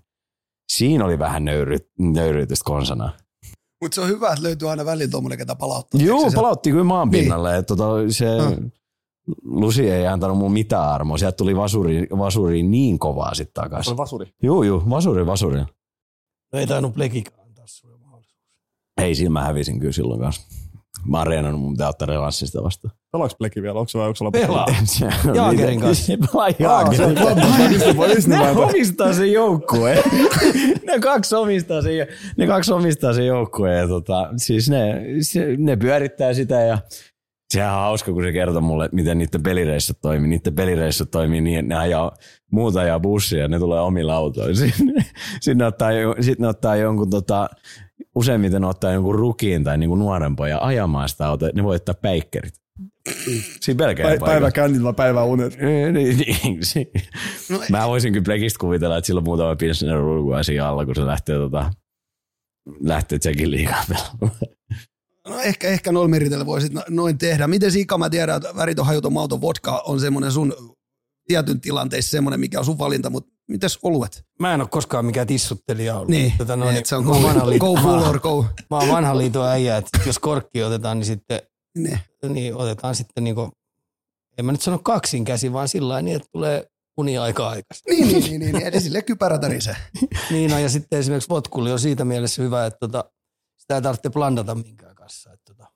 siinä 0.73 1.05
oli 1.05 1.19
vähän 1.19 1.45
nöyry, 1.45 1.77
nöyryytystä 1.99 2.65
konsana. 2.65 3.13
Mutta 3.83 3.95
se 3.95 4.01
on 4.01 4.09
hyvä, 4.09 4.29
että 4.29 4.43
löytyy 4.43 4.71
aina 4.71 4.85
väliin 4.85 5.11
tuommoinen, 5.11 5.39
ketä 5.39 5.55
palauttaa. 5.55 6.01
Joo, 6.01 6.31
se- 6.31 6.35
palautti 6.37 6.71
kyllä 6.71 6.85
maan 6.85 7.11
pinnalle. 7.11 7.53
Niin. 7.53 7.65
Tota, 7.65 7.85
se, 8.11 8.27
Mm. 8.59 8.71
Lusi 9.45 9.91
ei 9.91 10.07
antanut 10.07 10.39
mun 10.39 10.53
mitään 10.53 10.89
armoa. 10.89 11.19
Sieltä 11.19 11.37
tuli 11.37 11.57
vasuri, 11.57 12.07
vasuri 12.19 12.63
niin 12.63 12.99
kovaa 12.99 13.35
sitten 13.35 13.63
Se 13.65 13.69
takaisin. 13.69 13.91
oli 13.91 13.97
vasuri. 13.97 14.27
Joo, 14.43 14.63
joo, 14.63 14.83
vasuri, 14.91 15.27
vasuri. 15.27 15.59
No 15.61 15.67
ei 16.59 16.67
tainnut 16.67 16.95
plekikaan. 16.95 17.48
Ei, 18.99 19.15
siinä 19.15 19.31
mä 19.31 19.45
hävisin 19.45 19.81
kyllä 19.81 19.93
silloin 19.93 20.21
kanssa. 20.21 20.43
Mä 21.07 21.19
oon 21.19 21.27
reenannut, 21.27 21.61
mun 21.61 21.73
pitää 21.73 21.89
ottaa 21.89 22.07
revanssista 22.07 22.63
vastaan. 22.63 22.95
Pelaaks 23.13 23.35
Pleki 23.39 23.63
vielä? 23.63 23.79
Onko 23.79 23.89
se 23.89 23.99
vai 23.99 24.07
onko 24.07 24.17
sulla 24.17 24.31
Pelaa. 24.31 24.67
Jaagerin 25.35 25.81
kanssa. 25.81 26.13
Pelaa 26.33 26.49
Jaagerin 26.59 27.15
kanssa. 27.15 28.29
Ne 28.39 28.51
omistaa 28.51 29.13
sen 29.13 29.33
joukkueen. 29.33 30.03
ne 30.87 30.99
kaksi 31.01 31.35
omistaa 31.35 31.83
sen, 31.83 31.93
ne 32.37 32.47
kaksi 32.47 32.73
omistaa 32.73 33.13
sen 33.13 33.27
joukkueen. 33.27 33.79
Ja 33.79 33.89
tota, 33.89 34.29
siis 34.37 34.71
ne, 34.71 35.03
se, 35.21 35.57
ne 35.59 35.77
pyörittää 35.77 36.35
sitä 36.35 36.61
ja 36.61 36.79
sehän 37.55 37.75
on 37.75 37.81
hauska, 37.81 38.13
kun 38.13 38.25
se 38.25 38.33
kertoo 38.33 38.61
mulle, 38.61 38.85
että 38.85 38.95
miten 38.95 39.19
niiden 39.19 39.43
pelireissut 39.43 40.01
toimii. 40.01 40.29
Niiden 40.29 40.55
pelireissut 40.55 41.11
toimii 41.11 41.41
niin, 41.41 41.59
että 41.59 41.69
ne 41.69 41.81
ajaa 41.81 42.13
muuta 42.53 42.83
ja 42.83 43.01
bussia 43.01 43.39
ja 43.39 43.49
ne 43.49 43.59
tulee 43.59 43.81
omilla 43.81 44.15
autoilla. 44.15 44.55
Sinne, 44.77 45.05
sinne 45.41 45.67
ottaa, 45.67 45.91
sitten 46.21 46.43
ne 46.45 46.49
ottaa 46.49 46.77
jonkun 46.77 47.11
tota, 47.11 47.49
useimmiten 48.15 48.61
ne 48.61 48.67
ottaa 48.67 48.93
jonkun 48.93 49.15
rukiin 49.15 49.65
tai 49.65 49.79
niinku 49.79 49.97
nuoren 49.97 50.37
pojan 50.37 50.63
ajamaan 50.63 51.09
sitä 51.09 51.27
autoa, 51.29 51.49
ne 51.55 51.65
voi 51.65 51.77
ottaa 51.77 51.95
päikkerit. 52.03 52.55
Siinä 53.61 53.79
pelkää 53.79 54.07
Päivä, 54.07 54.27
päivä 54.27 54.51
kännit 54.51 54.83
vai 54.83 54.93
päivä 54.95 55.25
unet? 55.25 55.57
niin, 55.93 56.19
niin, 56.19 56.65
si- 56.65 56.91
Mä 57.71 57.89
voisin 57.89 58.13
kyllä 58.13 58.25
Plekistä 58.25 58.59
kuvitella, 58.61 58.97
että 58.97 59.07
sillä 59.07 59.19
on 59.19 59.25
muutama 59.25 59.57
pilsner 59.57 59.99
siinä 60.43 60.69
alla, 60.69 60.87
kun 60.87 60.95
se 60.95 61.07
lähtee, 61.07 61.37
tota, 61.37 61.71
lähtee 62.81 63.19
Tsekin 63.19 63.51
liikaa 63.51 63.85
pelaamaan. 63.89 64.31
No 65.29 65.41
ehkä, 65.41 65.69
ehkä 65.69 65.93
noilla 65.93 66.09
meritellä 66.09 66.47
voisit 66.47 66.73
no- 66.73 66.83
noin 66.89 67.19
tehdä. 67.19 67.47
Miten 67.47 67.73
Sika, 67.73 67.99
mä 67.99 68.11
tiedän, 68.11 68.37
että 68.37 68.57
väriton 68.57 68.87
hajuton 68.87 69.13
mauton 69.13 69.41
vodka 69.41 69.83
on 69.87 70.01
semmoinen 70.01 70.33
sun 70.33 70.55
tietyn 71.29 71.61
tilanteissa 71.61 72.11
semmoinen, 72.11 72.41
mikä 72.41 72.59
on 72.59 72.65
sun 72.65 72.79
valinta, 72.79 73.11
mutta 73.11 73.33
mites 73.49 73.79
oluet? 73.83 74.25
Mä 74.41 74.55
en 74.55 74.61
ole 74.61 74.69
koskaan 74.69 75.05
mikään 75.07 75.27
tissuttelija 75.27 75.95
ollut. 75.97 76.09
Niin, 76.09 76.33
Tota, 76.39 76.57
no, 76.57 76.65
noin, 76.65 76.75
niin 76.75 76.87
se 76.87 76.97
on 76.97 77.05
go, 77.05 77.23
vanhan 77.23 77.49
liiton- 77.51 77.59
go 77.59 77.77
full 77.83 78.03
or 78.03 78.21
go. 78.21 78.43
Mä 78.71 78.77
oon 78.79 78.89
vanhan 78.89 79.19
liiton 79.19 79.47
äijä, 79.49 79.77
että 79.77 79.99
jos 80.07 80.19
korkki 80.19 80.63
otetaan, 80.63 80.99
niin 80.99 81.07
sitten 81.07 81.41
Niin. 81.79 81.99
niin 82.29 82.55
otetaan 82.55 82.95
sitten 82.95 83.25
niinku, 83.25 83.51
en 84.39 84.45
mä 84.45 84.53
nyt 84.53 84.63
sano 84.63 84.79
kaksin 84.79 85.25
käsi, 85.25 85.53
vaan 85.53 85.69
sillä 85.69 86.03
niin, 86.03 86.17
että 86.17 86.29
tulee 86.33 86.67
uni 86.97 87.19
aika 87.19 87.49
aikaisin. 87.49 87.85
Niin, 87.91 88.09
niin, 88.09 88.25
niin, 88.25 88.41
niin, 88.41 88.55
niin. 88.55 88.67
eli 88.67 88.81
sille 88.81 89.03
kypärä 89.03 89.39
tärisee. 89.39 89.77
Niin 90.31 90.53
on, 90.53 90.63
ja 90.63 90.69
sitten 90.69 90.99
esimerkiksi 90.99 91.29
votkuli 91.29 91.73
on 91.73 91.81
siitä 91.81 92.05
mielessä 92.05 92.43
hyvä, 92.43 92.67
että 92.67 92.79
tota, 92.81 93.05
sitä 93.59 93.75
ei 93.75 93.83
tarvitse 93.83 94.11
blandata 94.11 94.55
minkään 94.55 94.95
kanssa. 94.95 95.33
Että 95.33 95.55
tota, 95.55 95.71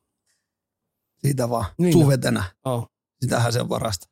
Siitä 1.18 1.50
vaan, 1.50 1.64
Niin. 1.78 1.92
suvetenä. 1.92 2.44
oh. 2.64 2.87
Sitähän 3.21 3.52
se 3.52 3.68
varasta. 3.68 4.06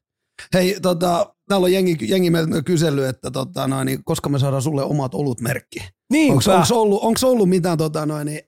Hei, 0.54 0.76
tota, 0.82 1.34
täällä 1.48 1.64
on 1.64 1.72
jengi, 1.72 1.96
jengi 2.00 2.30
meiltä 2.30 2.62
kysellyt, 2.62 3.04
että 3.04 3.30
tota, 3.30 3.68
noin, 3.68 3.86
niin, 3.86 4.04
koska 4.04 4.28
me 4.28 4.38
saadaan 4.38 4.62
sulle 4.62 4.82
omat 4.82 5.14
olutmerkki. 5.14 5.78
Niin, 6.12 6.32
Onko 6.32 6.44
ollut, 6.74 7.02
onks 7.02 7.24
ollut 7.24 7.48
mitään 7.48 7.78
tota, 7.78 8.06
noin, 8.06 8.26
niin, 8.26 8.40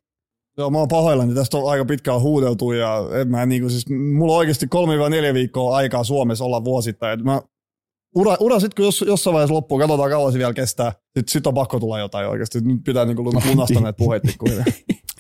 Joo, 0.59 0.71
mä 0.71 0.79
oon 0.79 0.89
pahoillani. 0.89 1.35
Tästä 1.35 1.57
on 1.57 1.71
aika 1.71 1.85
pitkään 1.85 2.21
huudeltu 2.21 2.73
ja 2.73 2.97
en 3.21 3.29
mä 3.29 3.47
niinku 3.47 3.69
siis, 3.69 3.85
mulla 3.91 4.33
on 4.33 4.39
oikeasti 4.39 4.67
3-4 5.31 5.35
viikkoa 5.35 5.77
aikaa 5.77 6.05
Suomessa 6.05 6.45
olla 6.45 6.65
vuosittain. 6.65 7.21
Et 7.21 7.25
mä, 7.25 7.43
ura, 8.17 8.37
ura 8.41 8.61
sit 8.61 8.75
kun 8.75 8.85
jos, 8.85 9.05
jossain 9.07 9.35
vaiheessa 9.35 9.55
loppuu, 9.55 9.79
katsotaan 9.79 10.11
kauan 10.11 10.33
se 10.33 10.39
vielä 10.39 10.55
kestää. 10.55 10.93
Sit, 11.19 11.29
sit 11.29 11.47
on 11.47 11.55
pakko 11.55 11.81
tulla 11.81 11.99
jotain 11.99 12.29
oikeasti. 12.29 12.61
Nyt 12.61 12.85
pitää 12.85 13.05
niinku 13.05 13.25
lunastaa 13.25 13.83
näitä 13.83 13.97
puheita 13.97 14.29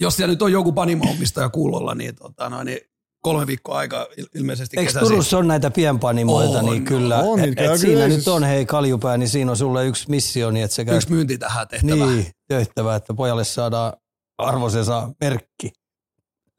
jos 0.00 0.17
siellä 0.17 0.33
nyt 0.33 0.43
on 0.43 0.52
joku 0.52 0.73
panimo-omistaja 0.73 1.49
kuulolla, 1.49 1.95
niin, 1.95 2.14
tota, 2.14 2.49
noin, 2.49 2.67
niin 2.67 2.79
kolme 3.23 3.47
viikkoa 3.47 3.79
aika 3.79 4.07
il- 4.21 4.26
ilmeisesti 4.35 4.76
Eikö 4.79 4.88
kesäsi. 4.88 5.07
Turussa 5.07 5.38
on 5.38 5.49
näitä 5.49 5.71
pienpanimoita, 5.71 6.59
On, 6.59 6.64
niin 6.67 6.85
kyllä. 6.85 7.19
on, 7.19 7.38
et, 7.38 7.45
niin 7.47 7.55
kyllä, 7.57 7.73
et 7.73 7.81
kyllä 7.81 7.95
siinä 7.97 8.07
siis- 8.07 8.17
nyt 8.19 8.29
on, 8.29 8.45
hei 8.45 8.67
Kaljupää, 8.67 9.17
niin 9.19 9.29
siinä 9.29 9.50
on 9.50 9.57
sulle 9.57 9.87
yksi 9.87 10.11
missio, 10.11 10.50
niin 10.50 10.64
että 10.64 10.75
se 10.75 10.85
käy 10.85 10.97
Yksi 10.97 11.11
myynti 11.11 11.38
tähän 11.38 11.69
tehtävä. 11.69 12.07
niin, 12.07 12.26
tehtävä, 12.49 12.97
että 12.97 13.14
pojalle 13.14 13.45
saadaan 13.45 13.93
arvoisensa 14.38 15.09
merkki. 15.21 15.73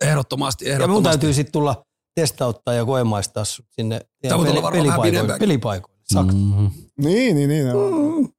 Ehdottomasti, 0.03 0.65
Ja 0.65 0.71
mun 0.71 0.75
ehdottomasti. 0.81 1.09
täytyy 1.09 1.33
sitten 1.33 1.51
tulla 1.53 1.83
testauttaa 2.15 2.73
ja 2.73 2.85
koemaistaa 2.85 3.45
sut 3.45 3.65
sinne 3.71 4.01
vähän 4.23 4.45
pelipaikoille. 4.71 5.39
pelipaikoille. 5.39 6.01
Saksa. 6.13 6.37
Mm. 6.37 6.71
niin, 6.97 7.35
niin, 7.35 7.49
niin. 7.49 7.65
Mm. 7.67 8.29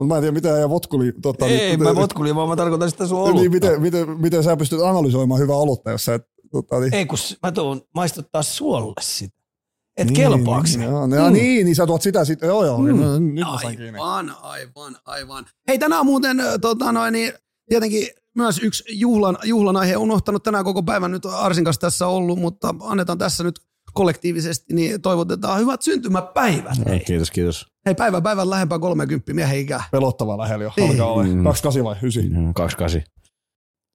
Mutta 0.00 0.14
mä 0.14 0.14
en 0.16 0.20
tiedä, 0.22 0.32
mitä 0.34 0.48
ja 0.48 0.68
votkuli. 0.68 1.12
Tota, 1.22 1.46
Ei, 1.46 1.58
niin, 1.68 1.82
mä 1.82 1.94
votkuli, 1.94 2.34
vaan 2.34 2.48
mä 2.48 2.56
tarkoitan 2.56 2.90
sitä 2.90 3.06
sun 3.06 3.18
olutta. 3.18 3.40
niin, 3.40 3.50
miten, 3.50 3.82
miten, 3.82 4.20
miten, 4.20 4.42
sä 4.44 4.56
pystyt 4.56 4.80
analysoimaan 4.80 5.40
hyvää 5.40 5.56
olutta, 5.56 5.90
jos 5.90 6.04
sä 6.04 6.14
et... 6.14 6.22
Tota, 6.54 6.80
niin, 6.80 6.94
Ei, 6.94 7.06
kun 7.06 7.18
mä 7.42 7.52
tuon 7.52 7.80
maistuttaa 7.94 8.42
suolle 8.42 8.94
sitä. 9.00 9.34
Et 9.96 10.06
niin, 10.06 10.16
kelpaaks 10.16 10.70
niin, 10.76 10.80
niin, 10.80 10.90
joo, 10.90 11.06
niin, 11.06 11.22
Mm. 11.22 11.32
niin, 11.32 11.64
niin 11.64 11.76
sä 11.76 11.86
tuot 11.86 12.02
sitä 12.02 12.24
sitten. 12.24 12.46
Joo, 12.46 12.64
joo. 12.64 12.78
Mm. 12.78 13.00
No, 13.00 13.18
nyt. 13.18 13.44
Aivan, 13.46 14.36
aivan, 14.42 14.96
aivan. 15.04 15.44
Hei, 15.68 15.78
tänään 15.78 16.06
muuten 16.06 16.40
ö, 16.40 16.58
tota, 16.58 16.92
noin, 16.92 17.12
niin, 17.12 17.32
tietenkin 17.68 18.08
myös 18.36 18.58
yksi 18.62 18.84
juhlan, 18.88 19.38
juhlan 19.44 19.76
aihe 19.76 19.96
unohtanut 19.96 20.42
tänään 20.42 20.64
koko 20.64 20.82
päivän 20.82 21.10
nyt 21.10 21.26
Arsin 21.26 21.64
kanssa 21.64 21.80
tässä 21.80 22.06
ollut, 22.06 22.38
mutta 22.38 22.74
annetaan 22.80 23.18
tässä 23.18 23.44
nyt 23.44 23.54
kollektiivisesti, 23.94 24.74
niin 24.74 25.00
toivotetaan 25.02 25.60
hyvät 25.60 25.82
syntymäpäivät. 25.82 26.78
Ei, 26.78 26.84
Hei, 26.92 27.00
kiitos, 27.00 27.30
kiitos. 27.30 27.66
hei 27.86 27.94
päivä 27.94 28.20
päivän 28.20 28.50
lähempää 28.50 28.78
30 28.78 29.34
miehen 29.34 29.58
ikää. 29.58 29.84
Pelottava 29.92 30.38
lähellä 30.38 30.64
jo. 30.64 30.72
Niin. 30.76 30.90
Alkaa 30.90 31.12
olla. 31.12 31.24
Mm. 31.24 31.44
28 31.44 31.84
vai 31.84 31.96
9? 32.02 32.54
28. 32.54 33.02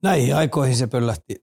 Näihin 0.04 0.36
aikoihin 0.36 0.76
se 0.76 0.88
pöllähti 0.88 1.36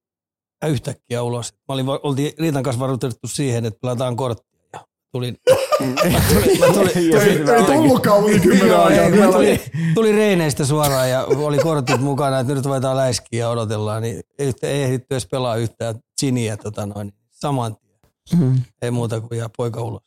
yhtäkkiä 0.65 1.23
ulos. 1.23 1.53
Mä 1.69 1.75
olin, 1.75 1.87
oltiin 2.03 2.33
Riitan 2.39 2.63
kanssa 2.63 2.81
varuutettu 2.81 3.29
siihen, 3.29 3.65
että 3.67 3.81
pelataan 3.81 4.17
korttia. 4.17 4.47
Ja 4.73 4.81
tulin, 5.13 5.37
mä 6.13 6.21
tulin, 6.29 6.59
mä 6.61 6.67
tulin, 6.67 7.11
tulin, 7.11 7.49
Ei 7.49 7.65
tullutkaan 7.77 8.25
yli 8.25 8.41
10 8.41 8.69
Joo, 8.69 8.83
aikaa. 8.83 9.05
ei, 9.05 9.11
mä 9.11 9.17
vielä. 9.17 9.33
tulin, 9.33 9.61
tuli 9.95 10.13
reeneistä 10.13 10.65
suoraan 10.65 11.11
ja 11.11 11.25
oli 11.25 11.59
kortit 11.59 12.01
mukana, 12.01 12.41
että 12.41 12.55
nyt 12.55 12.65
ruvetaan 12.67 12.97
läiskiä 12.97 13.41
ja 13.41 13.49
odotellaan, 13.49 14.03
niin 14.03 14.21
ei, 14.39 14.53
ei 14.63 14.83
ehditty 14.83 15.07
edes 15.15 15.27
pelaa 15.27 15.57
yhtään 15.57 15.95
chiniä 16.21 16.57
tota 16.57 16.87
noin, 16.87 17.13
saman 17.31 17.77
tien. 17.77 18.67
Ei 18.83 18.91
muuta 18.91 19.21
kuin 19.21 19.39
jää 19.39 19.49
poika 19.57 19.83
ulos. 19.83 20.03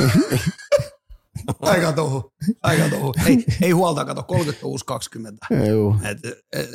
Aika 1.60 1.92
touhu, 1.92 2.32
aika 2.62 2.88
touhu. 2.88 3.14
Ei, 3.26 3.44
ei 3.62 3.70
huolta, 3.70 4.04
kato, 4.04 4.22
30 4.22 4.66
uusi 4.66 4.84
20. 4.84 5.46
Joo. 5.66 5.96
Et, 6.04 6.18
et, 6.52 6.70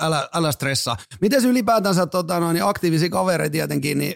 älä, 0.00 0.28
älä 0.34 0.52
stressaa. 0.52 0.96
Miten 1.20 1.44
ylipäätänsä 1.44 2.06
tota, 2.06 2.40
noin, 2.40 2.54
niin 2.54 2.64
aktiivisia 2.64 3.10
kavereita 3.10 3.52
tietenkin, 3.52 3.98
niin 3.98 4.14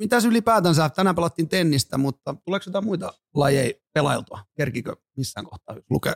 mitäs 0.00 0.24
ylipäätänsä, 0.24 0.88
tänään 0.88 1.16
pelattiin 1.16 1.48
tennistä, 1.48 1.98
mutta 1.98 2.34
tuleeko 2.44 2.64
jotain 2.66 2.84
muita 2.84 3.12
lajeja 3.34 3.72
pelailtua? 3.94 4.40
Kerkikö 4.56 4.96
missään 5.16 5.46
kohtaa 5.46 5.76
lukee 5.90 6.14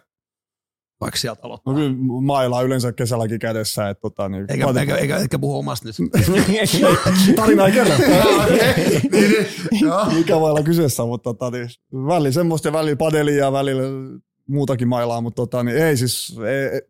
vaikka 1.01 1.19
sieltä 1.19 1.41
aloittaa? 1.45 1.73
No 1.73 1.79
kyllä 1.79 1.97
mailaa 2.23 2.63
yleensä 2.63 2.93
kesälläkin 2.93 3.39
kädessä. 3.39 3.89
Että, 3.89 4.01
tota, 4.01 4.29
niin, 4.29 4.47
Eikä, 4.49 4.73
mä- 4.73 4.81
eikä, 4.81 4.97
eikä, 4.97 5.17
eikä 5.17 5.39
puhu 5.39 5.59
omasta 5.59 5.89
nyt. 5.89 5.97
Tarina 7.37 7.67
ei 7.67 7.73
kerro. 7.73 7.95
Niin, 9.13 9.31
niin. 9.71 10.15
Mikä 10.15 10.41
voi 10.41 10.51
olla 10.51 10.63
kyseessä, 10.63 11.05
mutta 11.05 11.35
tota, 11.35 11.51
niin, 11.51 11.69
välillä 12.07 12.33
semmoista 12.33 12.69
ja 12.69 12.73
välillä 12.73 12.97
padelia 12.97 13.45
ja 13.45 13.53
välillä 13.53 13.83
muutakin 14.49 14.89
mailaa, 14.89 15.21
mutta 15.21 15.37
tota, 15.43 15.63
niin, 15.63 15.77
ei 15.77 15.97
siis, 15.97 16.37
ei, 16.49 16.81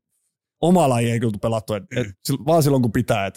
oma 0.62 0.88
laji 0.88 1.10
ei 1.10 1.20
kyllä 1.20 1.38
pelattu, 1.42 1.74
et, 1.74 1.82
et, 1.96 2.06
sil- 2.06 2.46
vaan 2.46 2.62
silloin 2.62 2.82
kun 2.82 2.92
pitää. 2.92 3.26
Et, 3.26 3.34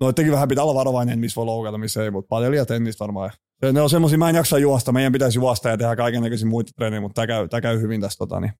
no 0.00 0.12
teki 0.12 0.30
vähän 0.32 0.48
pitää 0.48 0.64
olla 0.64 0.74
varovainen, 0.74 1.18
missä 1.18 1.36
voi 1.36 1.44
loukata, 1.44 1.78
missä 1.78 2.04
ei, 2.04 2.10
mutta 2.10 2.28
padelia 2.28 2.60
ja 2.60 2.66
tennistä 2.66 3.04
varmaan. 3.04 3.30
Se- 3.64 3.72
Ne 3.72 3.80
on 3.80 3.90
semmoisia, 3.90 4.18
mä 4.18 4.28
en 4.28 4.36
jaksa 4.36 4.58
juosta, 4.58 4.92
meidän 4.92 5.12
pitäisi 5.12 5.38
juosta 5.38 5.68
ja 5.68 5.76
tehdä 5.78 5.96
kaikenlaisia 5.96 6.46
muita 6.46 6.72
treenejä, 6.76 7.00
mutta 7.00 7.14
tämä 7.14 7.26
käy, 7.26 7.48
tää 7.48 7.60
käy 7.60 7.80
hyvin 7.80 8.00
tässä. 8.00 8.18
Tota, 8.18 8.40
niin. 8.40 8.52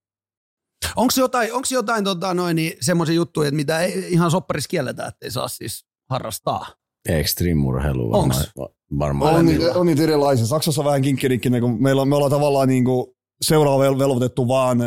Onko 0.96 1.12
jotain, 1.16 1.52
onks 1.52 1.72
jotain 1.72 2.04
tota, 2.04 2.34
noin, 2.34 2.56
niin, 2.56 2.72
semmoisia 2.80 3.14
juttuja, 3.14 3.48
että 3.48 3.56
mitä 3.56 3.80
ei 3.80 4.12
ihan 4.12 4.30
sopparissa 4.30 4.68
kielletään, 4.68 5.08
että 5.08 5.26
ei 5.26 5.30
saa 5.30 5.48
siis 5.48 5.84
harrastaa? 6.10 6.66
Extreme-urheilu 7.08 8.10
varmaan. 8.10 8.44
Onks? 8.56 8.72
varmaan. 8.98 9.34
On, 9.34 9.46
niitä, 9.46 9.72
on 9.74 9.86
niitä 9.86 10.02
erilaisia. 10.02 10.46
Saksassa 10.46 10.80
on 10.80 10.84
vähän 10.84 11.02
kinkkirikkinen, 11.02 11.60
kun 11.60 11.82
meillä 11.82 12.02
on, 12.02 12.08
me 12.08 12.16
ollaan 12.16 12.30
tavallaan 12.30 12.68
niin 12.68 12.84
kuin 12.84 13.06
seuraava 13.42 13.84
vel- 13.84 13.98
velvoitettu 13.98 14.48
vaan 14.48 14.78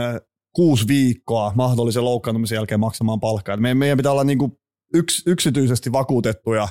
kuusi 0.55 0.87
viikkoa 0.87 1.51
mahdollisen 1.55 2.05
loukkaantumisen 2.05 2.55
jälkeen 2.55 2.79
maksamaan 2.79 3.19
palkkaa. 3.19 3.57
Meidän, 3.57 3.77
meidän 3.77 3.97
pitää 3.97 4.11
olla 4.11 4.23
niin 4.23 4.37
kuin 4.37 4.51
yks, 4.93 5.23
yksityisesti 5.25 5.91
vakuutettuja. 5.91 6.67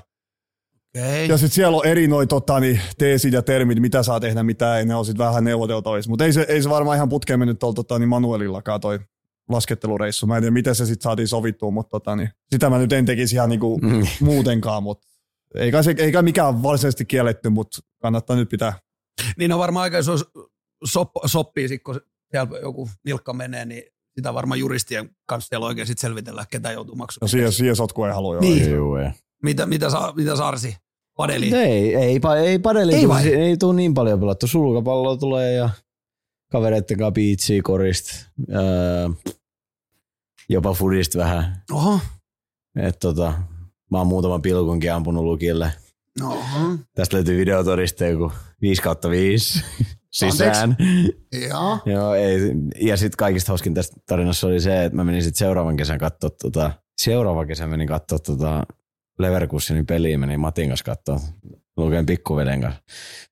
Okay. 0.98 1.26
Ja 1.26 1.38
sitten 1.38 1.54
siellä 1.54 1.76
on 1.76 1.86
eri 1.86 2.08
noi 2.08 2.26
tota, 2.26 2.60
niin, 2.60 2.80
teesit 2.98 3.32
ja 3.32 3.42
termit, 3.42 3.80
mitä 3.80 4.02
saa 4.02 4.20
tehdä, 4.20 4.42
mitä 4.42 4.78
ei. 4.78 4.84
Ne 4.84 4.94
on 4.94 5.04
sitten 5.04 5.26
vähän 5.26 5.44
neuvoteltavissa. 5.44 6.10
Mutta 6.10 6.24
ei 6.24 6.32
se, 6.32 6.46
ei 6.48 6.62
se 6.62 6.70
varmaan 6.70 6.96
ihan 6.96 7.08
putkeen 7.08 7.38
mennyt 7.38 7.58
tuolla 7.58 7.74
tota, 7.74 7.98
niin 7.98 8.08
Manuelillakaan 8.08 8.80
toi 8.80 8.98
laskettelureissu. 9.48 10.26
Mä 10.26 10.36
en 10.36 10.42
tiedä, 10.42 10.52
miten 10.54 10.74
se 10.74 10.86
sitten 10.86 11.02
saatiin 11.04 11.28
sovittua, 11.28 11.70
mutta 11.70 11.90
tota, 11.90 12.16
niin, 12.16 12.28
sitä 12.52 12.70
mä 12.70 12.78
nyt 12.78 12.92
en 12.92 13.04
tekisi 13.06 13.34
ihan 13.36 13.48
niinku 13.48 13.78
Mm. 13.82 14.06
muutenkaan. 14.26 14.82
Mutta 14.82 15.06
ei 15.54 15.72
kai, 15.72 15.84
se, 15.84 15.94
ei 15.98 16.12
kai 16.12 16.22
mikään 16.22 16.62
varsinaisesti 16.62 17.04
kielletty, 17.04 17.48
mutta 17.48 17.78
kannattaa 18.02 18.36
nyt 18.36 18.48
pitää 18.48 18.72
Niin 19.38 19.52
on 19.52 19.58
varmaan 19.58 19.82
aika 19.82 19.98
iso 19.98 20.12
sop, 20.84 21.10
soppii, 21.26 21.68
sit, 21.68 21.82
kun 21.82 22.00
siellä 22.30 22.58
joku 22.62 22.88
nilkka 23.04 23.32
menee, 23.32 23.64
niin 23.64 23.82
sitä 24.16 24.34
varmaan 24.34 24.60
juristien 24.60 25.10
kanssa 25.26 25.48
siellä 25.48 25.66
oikein 25.66 25.86
sit 25.86 25.98
selvitellään, 25.98 26.46
ketä 26.50 26.72
joutuu 26.72 26.94
No 26.94 26.98
maksamaan. 26.98 27.28
siihen, 27.28 27.52
siihen 27.52 27.76
sotku 27.76 28.04
ei 28.04 28.12
halua. 28.12 28.38
Niin. 28.40 28.70
Joo, 28.70 28.98
ei. 28.98 29.10
Mitä, 29.42 29.66
mitä, 29.66 29.90
sa, 29.90 30.12
mitä 30.16 30.36
Sarsi? 30.36 30.76
Padeli? 31.16 31.54
Ei, 31.54 31.94
ei, 31.96 32.18
ei 32.46 32.58
padeli, 32.58 32.94
Ei 32.94 33.04
ei, 33.24 33.34
ei, 33.34 33.42
ei 33.42 33.56
tule 33.56 33.74
niin 33.74 33.94
paljon 33.94 34.20
pelattu. 34.20 34.46
Sulkapalloa 34.46 35.16
tulee 35.16 35.52
ja 35.52 35.70
kavereitten 36.54 36.98
kanssa 36.98 37.12
biitsiä, 37.12 37.62
korista, 37.62 38.26
öö, 38.52 39.08
jopa 40.48 40.72
fudista 40.72 41.18
vähän. 41.18 41.62
Oho, 41.72 42.00
Et 42.76 42.98
tota, 42.98 43.32
mä 43.90 43.98
oon 43.98 44.06
muutaman 44.06 44.42
pilkunkin 44.42 44.92
ampunut 44.92 45.24
lukille. 45.24 45.72
No, 46.20 46.38
Tästä 46.94 47.16
löytyy 47.16 47.38
videotodiste 47.38 48.14
kun 48.16 48.32
5 48.62 48.82
kautta 48.82 49.10
5 49.10 49.64
sisään. 50.10 50.76
joo. 51.48 51.78
Joo, 51.86 52.14
ei. 52.14 52.38
Ja 52.80 52.96
sitten 52.96 53.16
kaikista 53.16 53.50
hauskin 53.50 53.74
tästä 53.74 53.96
tarinassa 54.06 54.46
oli 54.46 54.60
se, 54.60 54.84
että 54.84 54.96
mä 54.96 55.04
menin 55.04 55.22
sitten 55.22 55.38
seuraavan 55.38 55.76
kesän 55.76 55.98
katsoa 55.98 56.30
tota, 56.30 56.70
seuraava 56.98 57.46
kesä 57.46 57.66
menin 57.66 57.88
katsoa 57.88 58.18
tota 58.18 58.62
Leverkusenin 59.18 59.86
peliä, 59.86 60.18
menin 60.18 60.40
Matin 60.40 60.68
kanssa 60.68 60.84
katsoa, 60.84 61.20
lukeen 61.76 62.06
pikkuveden 62.06 62.60
kanssa. 62.60 62.80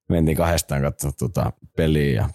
Mentiin 0.08 0.36
kahdestaan 0.36 0.82
katsoa 0.82 1.12
tota 1.12 1.52
peliä 1.76 2.12
ja 2.14 2.28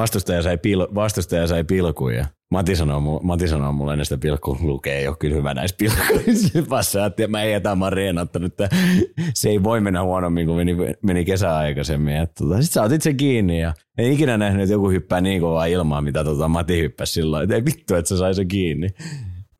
vastustaja 0.00 0.42
sai, 0.42 0.58
pil, 0.58 0.86
vastustaja 0.94 1.46
sai 1.46 1.64
pilkuja. 1.64 2.18
ja 2.18 2.26
Mati 2.50 2.76
sanoo, 2.76 3.00
mu- 3.00 3.22
Mati 3.22 3.48
sanoo 3.48 3.72
mulle 3.72 3.92
ennen 3.92 4.06
sitä 4.06 4.18
pilkku 4.18 4.58
lukee, 4.60 5.08
ole 5.08 5.16
kyllä 5.16 5.34
hyvä 5.36 5.54
näissä 5.54 5.76
pilkuissa. 5.76 7.04
Että 7.06 7.28
mä 7.28 7.42
ei 7.42 7.52
jätä, 7.52 7.74
mä 7.74 7.84
oon 7.84 7.92
reenattanut, 7.92 8.52
että 8.52 8.76
se 9.34 9.48
ei 9.48 9.62
voi 9.62 9.80
mennä 9.80 10.02
huonommin 10.02 10.46
kuin 10.46 10.56
meni, 10.56 10.76
meni 11.02 11.24
kesä 11.24 11.56
aikaisemmin. 11.56 12.14
Tota, 12.38 12.54
Sitten 12.54 12.66
sä 12.72 12.82
otit 12.82 13.02
sen 13.02 13.16
kiinni 13.16 13.60
ja 13.60 13.74
ei 13.98 14.12
ikinä 14.12 14.38
nähnyt, 14.38 14.62
että 14.62 14.72
joku 14.72 14.90
hyppää 14.90 15.20
niin 15.20 15.40
kovaa 15.40 15.66
ilmaa, 15.66 16.00
mitä 16.02 16.24
tota 16.24 16.48
Mati 16.48 16.80
hyppäsi 16.80 17.12
silloin. 17.12 17.42
Että 17.42 17.54
ei 17.54 17.64
vittu, 17.64 17.94
että 17.94 18.08
se 18.08 18.16
sai 18.16 18.34
sen 18.34 18.48
kiinni. 18.48 18.88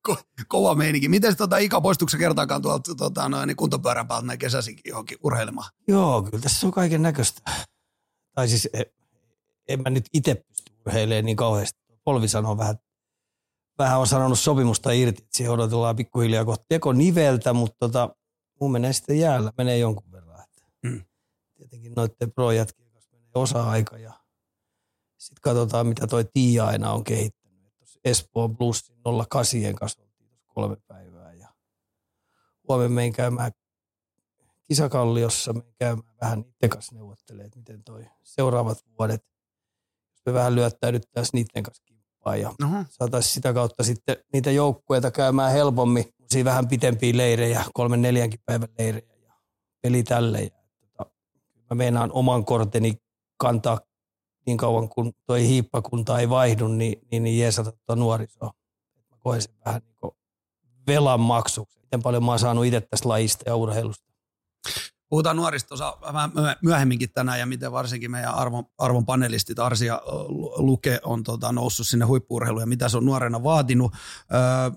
Ko- 0.09 0.23
kova 0.49 0.75
meininki. 0.75 1.09
Miten 1.09 1.37
tota 1.37 1.59
Ika 1.59 1.81
poistuiko 1.81 2.13
kertaakaan 2.19 2.63
tuolta 2.63 2.95
tota, 2.95 3.29
noin, 3.29 3.47
niin 3.47 3.57
kuntopyörän 3.57 4.09
päältä 4.09 4.27
näin 4.27 4.39
kesäisinkin 4.39 4.91
johonkin 4.91 5.19
urheilemaan? 5.25 5.71
Joo, 5.89 6.23
kyllä 6.23 6.43
tässä 6.43 6.67
on 6.67 6.73
kaiken 6.73 7.03
näköistä. 7.03 7.43
Tai 8.35 8.49
siis 8.49 8.69
en, 9.69 9.83
mä 9.83 9.91
nyt 9.91 10.05
itse 10.15 10.35
pysty 10.35 10.73
urheilemaan 10.87 11.25
niin 11.25 11.37
kauheasti. 11.37 11.81
Polvi 12.05 12.29
sanoo 12.29 12.57
vähän, 12.57 12.77
vähän 13.79 13.99
on 13.99 14.07
sanonut 14.07 14.39
sopimusta 14.39 14.93
irti, 14.93 15.23
että 15.23 15.37
siihen 15.37 15.53
odotellaan 15.53 15.97
pikkuhiljaa 15.97 16.45
kohta 16.45 16.65
teko 16.69 16.93
niveltä, 16.93 17.53
mutta 17.53 17.77
tota, 17.79 18.17
mun 18.61 18.73
menee 18.73 18.93
sitten 18.93 19.19
jäällä, 19.19 19.53
menee 19.59 19.79
jonkun 19.79 20.13
verran. 20.13 20.41
Että 20.45 20.59
Mm. 20.83 21.05
Tietenkin 21.55 21.93
noiden 21.97 22.33
pro-jätkien 22.35 22.91
kanssa 22.91 23.11
menee 23.13 23.31
osa-aika 23.35 23.99
ja 23.99 24.13
sitten 25.19 25.41
katsotaan, 25.43 25.87
mitä 25.87 26.07
toi 26.07 26.25
Tiia 26.33 26.67
aina 26.67 26.93
on 26.93 27.05
kehittänyt. 27.05 27.73
Espoon 28.05 28.57
Bluesin 28.57 28.97
08 29.29 29.75
kanssa 29.75 30.03
kolme 30.47 30.77
päivää 30.87 31.33
ja 31.33 31.49
huomenna 32.69 32.95
menin 32.95 33.13
käymään 33.13 33.53
kisakalliossa, 34.69 35.53
me 35.53 35.63
käymään 35.79 36.17
vähän 36.21 36.41
niiden 36.41 36.71
kanssa 36.71 36.95
neuvottelemaan, 36.95 37.47
että 37.47 37.59
miten 37.59 37.85
toi 37.85 38.07
seuraavat 38.23 38.79
vuodet, 38.99 39.25
me 40.29 40.35
vähän 40.35 40.55
lyöttäydyttäisiin 40.55 41.33
niiden 41.33 41.63
kanssa 41.63 41.83
kimppaan 41.87 42.41
ja 42.41 42.55
saataisiin 42.91 43.35
sitä 43.35 43.53
kautta 43.53 43.85
sitten 43.85 44.17
niitä 44.33 44.51
joukkueita 44.51 45.11
käymään 45.11 45.53
helpommin, 45.53 46.05
siinä 46.31 46.51
vähän 46.51 46.69
pitempiä 46.69 47.17
leirejä, 47.17 47.65
kolmen 47.75 48.03
neljänkin 48.03 48.41
päivän 48.47 48.69
leirejä 48.79 49.15
ja 49.25 49.33
peli 49.83 50.03
tälle. 50.03 50.43
Ja, 50.43 50.51
tota, 50.81 51.11
mä 51.71 51.75
meinaan 51.75 52.13
oman 52.13 52.45
korteni 52.45 52.95
kantaa 53.37 53.81
niin 54.49 54.57
kauan 54.57 54.89
kun 54.89 55.13
toi 55.27 55.47
hiippakunta 55.47 56.19
ei 56.19 56.29
vaihdu, 56.29 56.69
niin, 56.69 57.01
niin, 57.11 57.23
niin 57.23 57.39
jeesata 57.39 57.73
tuota 57.73 58.01
nuorisoa. 58.01 58.53
Mä 59.11 59.17
koen 59.19 59.43
sen 59.43 59.55
vähän 59.65 59.83
niin 59.85 59.97
kuin 60.01 60.13
velan 60.87 61.21
maksuksi. 61.21 61.79
Miten 61.81 62.03
paljon 62.03 62.25
mä 62.25 62.31
oon 62.31 62.39
saanut 62.39 62.65
itse 62.65 62.81
tästä 62.81 63.09
lajista 63.09 63.45
ja 63.47 63.57
urheilusta. 63.57 64.09
Puhutaan 65.11 65.37
nuorista 65.37 65.69
tuossa 65.69 65.97
vähän 66.13 66.31
myö- 66.35 66.57
myöhemminkin 66.63 67.13
tänään 67.13 67.39
ja 67.39 67.47
miten 67.47 67.73
varsinkin 67.73 68.11
meidän 68.11 68.35
arvon, 68.35 68.65
arvon 68.79 69.07
panelistit 69.07 69.59
Arsi 69.59 69.87
ja 69.87 70.03
ö, 70.07 70.11
Lu- 70.29 70.55
Luke 70.57 71.01
on 71.03 71.23
tota, 71.23 71.53
noussut 71.53 71.87
sinne 71.87 72.05
huippuurheiluun 72.05 72.63
ja 72.63 72.67
mitä 72.67 72.89
se 72.89 72.97
on 72.97 73.05
nuorena 73.05 73.43
vaatinut. 73.43 73.93
Öö, 74.35 74.71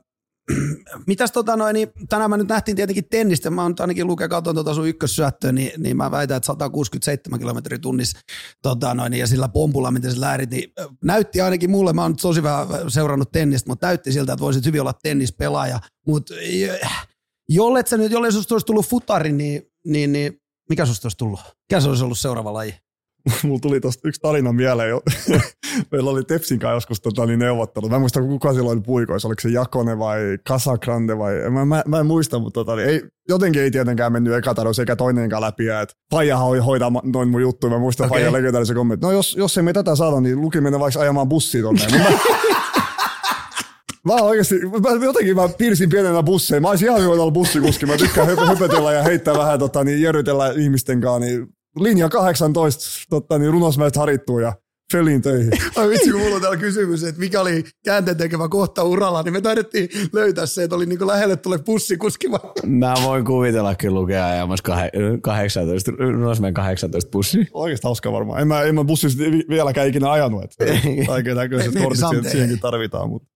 mitäs 1.08 1.32
tota 1.32 1.56
noin, 1.56 1.74
niin 1.74 1.92
tänään 2.10 2.30
mä 2.30 2.38
nyt 2.38 2.48
nähtiin 2.48 2.76
tietenkin 2.76 3.10
tennistä, 3.10 3.50
mä 3.50 3.64
oon 3.64 3.76
ainakin 3.80 4.08
Luke 4.08 4.28
katon 4.28 4.56
tota 4.56 4.74
sun 4.74 4.88
ykkössyöttöä, 4.88 5.52
niin, 5.52 5.72
niin 5.78 5.98
mä 5.98 6.12
väitän, 6.12 6.38
että 6.38 6.48
167 6.48 7.40
kilometriä 7.40 7.80
tunnissa 7.80 8.20
tota 8.62 8.94
noin, 8.94 9.14
ja 9.14 9.28
sillä 9.28 9.48
pompulla, 9.48 9.92
miten 9.92 10.12
se 10.12 10.20
lähdit, 10.20 10.50
niin 10.50 10.74
näytti 11.04 11.42
ainakin 11.42 11.72
mulle, 11.72 11.94
mä 11.94 12.02
oon 12.02 12.16
tosi 12.16 12.44
vähän 12.44 12.68
seurannut 12.88 13.32
tennistä, 13.32 13.70
mutta 13.70 13.88
näytti 13.88 14.12
siltä, 14.12 14.34
että 14.34 14.44
voisit 14.44 14.66
hyvin 14.66 14.82
olla 14.82 14.94
tennispelaaja, 15.04 15.80
mutta 16.08 16.34
jollet 17.50 17.88
sä 17.88 17.98
nyt, 17.98 18.12
jollei 18.12 18.32
susta 18.32 18.56
olisi 18.56 18.66
tullut 18.66 18.86
futari, 18.86 19.32
niin, 19.32 19.71
niin, 19.86 20.12
niin 20.12 20.38
mikä 20.70 20.86
susta 20.86 21.06
olisi 21.06 21.18
tullut? 21.18 21.40
Mikä 21.40 21.82
se 21.82 21.90
olisi 21.90 22.04
ollut 22.04 22.18
seuraava 22.18 22.54
laji? 22.54 22.74
Mulla 23.44 23.60
tuli 23.60 23.80
tosta 23.80 24.08
yksi 24.08 24.22
tarina 24.22 24.54
mieleen 24.54 24.90
jo. 24.90 25.02
Meillä 25.92 26.10
oli 26.10 26.24
Tepsin 26.24 26.60
kanssa 26.60 26.76
joskus 26.76 27.02
tota, 27.02 27.26
niin 27.26 27.40
neuvottelu. 27.40 27.90
Mä 27.90 27.96
en 27.96 28.02
muista, 28.02 28.22
kuka 28.22 28.54
silloin 28.54 28.78
oli 28.78 28.84
puikoissa. 28.86 29.28
Oliko 29.28 29.42
se 29.42 29.50
Jakone 29.50 30.00
vai 30.00 30.20
Casagrande 30.50 31.18
vai... 31.18 31.34
Mä, 31.50 31.66
mä, 31.66 31.84
mä 31.88 32.00
en 32.00 32.06
muista, 32.06 32.40
mutta 32.40 32.60
tota, 32.60 32.76
niin 32.76 32.90
ei, 32.90 33.02
jotenkin 33.30 33.62
ei 33.62 33.72
tietenkään 33.72 34.12
mennyt 34.12 34.34
eka 34.34 34.54
tarjous 34.54 34.80
eikä 34.80 34.96
toinenkaan 34.96 35.42
läpi. 35.42 35.68
Et 35.68 35.96
Faija 36.12 36.38
hoi 36.38 36.60
hoitaa 36.60 36.92
noin 37.04 37.30
mun 37.30 37.42
juttuja. 37.42 37.74
Mä 37.74 37.80
muistan 37.80 38.06
okay. 38.06 38.16
Faija 38.20 38.32
legendaarisen 38.32 38.76
kommentin. 38.76 39.08
No 39.08 39.12
jos, 39.12 39.36
jos 39.36 39.58
ei 39.58 39.64
me 39.64 39.74
tätä 39.74 39.96
saada, 39.96 40.22
niin 40.22 40.42
Luki 40.42 40.62
menee 40.62 40.80
vaikka 40.80 41.00
ajamaan 41.00 41.30
bussiin 41.30 41.64
tonne. 41.64 41.82
Mä, 44.06 44.14
Mä 44.16 44.22
oikeasti, 44.22 44.56
mä 44.60 45.06
jotenkin 45.06 45.36
mä 45.36 45.50
piirsin 45.58 45.90
pienenä 45.90 46.24
busseja. 46.24 46.62
Mä 46.62 46.70
olisin 46.70 46.88
ihan 46.88 47.02
hyvä 47.02 47.12
olla 47.14 47.32
bussikuski. 47.32 47.86
Mä 47.86 47.98
tykkään 47.98 48.28
höpö, 48.28 48.46
höpötellä 48.46 48.94
ja 48.94 49.04
heittää 49.04 49.34
vähän, 49.38 49.60
tota, 49.60 49.84
niin 49.84 50.02
jerrytellä 50.02 50.54
ihmisten 50.58 51.02
kanssa. 51.02 51.20
Niin 51.20 51.48
linja 51.80 52.10
18 52.10 52.86
tota, 53.10 53.38
niin 53.38 53.52
runosmäestä 53.52 54.00
harittuu 54.00 54.40
ja 54.40 54.54
Feliin 54.92 55.22
töihin. 55.22 55.52
Ai 55.76 55.90
vitsi, 55.90 56.12
kun 56.12 56.22
mulla 56.22 56.36
on 56.36 56.42
täällä 56.42 56.58
kysymys, 56.58 57.04
että 57.04 57.20
mikä 57.20 57.42
oli 57.42 57.64
käänteen 57.86 58.18
tekevä 58.18 58.48
kohta 58.50 58.84
uralla, 58.84 59.24
niin 59.24 59.34
me 59.34 59.42
taidettiin 59.42 59.90
löytää 60.14 60.46
se, 60.46 60.64
että 60.64 60.76
oli 60.76 60.86
niin 60.86 61.08
lähelle 61.08 61.36
tulee 61.36 61.60
bussikuski. 61.60 62.28
Mä 62.66 62.94
voin 63.04 63.26
kuvitella 63.26 63.76
kyllä 63.76 64.00
lukea 64.00 64.28
ajamassa 64.28 64.64
kah- 64.76 65.20
18, 65.22 65.92
Rosmen 66.22 66.54
18 66.54 67.10
bussi. 67.12 67.48
Oikeasti 67.54 67.88
hauska 67.88 68.12
varmaan. 68.12 68.42
En 68.42 68.48
mä, 68.48 68.62
en 68.64 68.76
mä 68.76 68.84
bussissa 68.84 69.18
vi- 69.20 69.46
vieläkään 69.50 69.88
ikinä 69.88 70.12
ajanut. 70.12 70.44
Että 70.44 70.66
kaiken 71.08 71.36
näköiset 71.36 71.74
kortit 71.84 72.32
siihenkin 72.32 72.60
tarvitaan. 72.60 73.10
Mutta. 73.10 73.28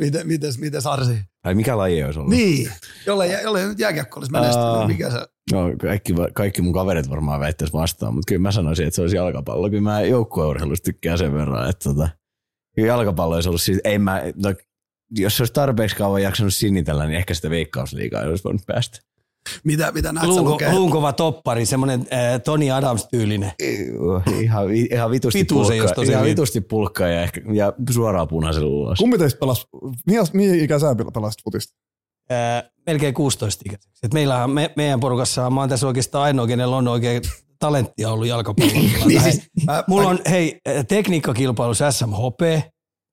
Miten, 0.00 0.26
mites, 0.26 0.58
mites 0.58 0.86
Arsi? 0.86 1.18
Ai 1.44 1.54
mikä 1.54 1.78
laji 1.78 2.04
olisi 2.04 2.18
ollut? 2.18 2.34
Niin, 2.34 2.70
jolle, 3.06 3.26
jolle 3.42 3.66
nyt 3.66 3.78
jääkiekko 3.78 4.20
olisi 4.20 4.32
menestynyt, 4.32 4.66
Aa. 4.66 4.88
mikä 4.88 5.10
se? 5.10 5.18
No, 5.52 5.58
kaikki, 5.80 6.14
kaikki 6.32 6.62
mun 6.62 6.72
kaverit 6.72 7.10
varmaan 7.10 7.40
väittäisi 7.40 7.72
vastaan, 7.72 8.14
mutta 8.14 8.28
kyllä 8.28 8.42
mä 8.42 8.52
sanoisin, 8.52 8.86
että 8.86 8.94
se 8.94 9.02
olisi 9.02 9.16
jalkapallo. 9.16 9.70
Kyllä 9.70 9.82
mä 9.82 10.02
joukkueurheilusta 10.02 10.84
tykkään 10.84 11.18
sen 11.18 11.34
verran, 11.34 11.70
että 11.70 11.88
tota, 11.90 12.08
kyllä 12.74 12.88
jalkapallo 12.88 13.34
olisi 13.34 13.48
ollut 13.48 13.60
siis, 13.62 13.80
ei 13.84 13.98
mä, 13.98 14.22
no, 14.44 14.54
jos 15.10 15.36
se 15.36 15.42
olisi 15.42 15.52
tarpeeksi 15.52 15.96
kauan 15.96 16.22
jaksanut 16.22 16.54
sinnitellä, 16.54 17.06
niin 17.06 17.16
ehkä 17.16 17.34
sitä 17.34 17.50
veikkausliigaa 17.50 18.22
ei 18.22 18.28
olisi 18.28 18.44
voinut 18.44 18.66
päästä. 18.66 18.98
Mitä, 19.64 19.92
mitä 19.92 20.12
näet 20.12 20.26
sä 20.26 20.32
Luunko, 20.32 20.50
lukee? 20.50 20.72
luunkova 20.72 21.12
toppari, 21.12 21.66
semmoinen 21.66 22.00
äh, 22.00 22.40
Tony 22.44 22.70
Adams-tyylinen. 22.70 23.52
Ihan, 24.40 24.70
ihan 24.74 25.10
vitusti 25.10 25.38
Pituus 25.38 25.70
ei 25.70 25.78
pulkkaa, 25.78 25.82
olisi 25.82 25.94
tosi 25.94 26.12
ihan 26.12 26.24
vitusti 26.24 26.60
pulkkaa 26.60 27.08
ja, 27.08 27.22
ehkä, 27.22 27.40
ja 27.52 27.72
suoraan 27.90 28.28
punaisella 28.28 28.68
ulos. 28.68 28.98
Kumpi 28.98 29.18
teistä 29.18 29.38
pelasi, 29.38 29.66
mihin, 30.06 30.22
mihin 30.32 30.64
ikään 30.64 30.80
sä 30.80 30.96
pelasit 31.14 31.44
futista? 31.44 31.74
Äh, 32.32 32.70
melkein 32.86 33.14
16 33.14 33.62
ikäiseksi. 33.66 33.98
Et 34.02 34.14
meillähän, 34.14 34.50
me, 34.50 34.70
meidän 34.76 35.00
porukassa 35.00 35.50
mä 35.50 35.60
oon 35.60 35.68
tässä 35.68 35.86
oikeastaan 35.86 36.24
ainoa, 36.24 36.46
kenellä 36.46 36.76
on 36.76 36.88
oikein 36.88 37.22
talenttia 37.58 38.10
ollut 38.10 38.26
jalkapallolla. 38.26 39.06
Niin 39.06 39.22
siis, 39.22 39.42
mä, 39.66 39.84
Mulla 39.86 40.08
on, 40.08 40.18
hei, 40.30 40.60
tekniikkakilpailussa 40.88 41.90
SMHP. 41.90 42.40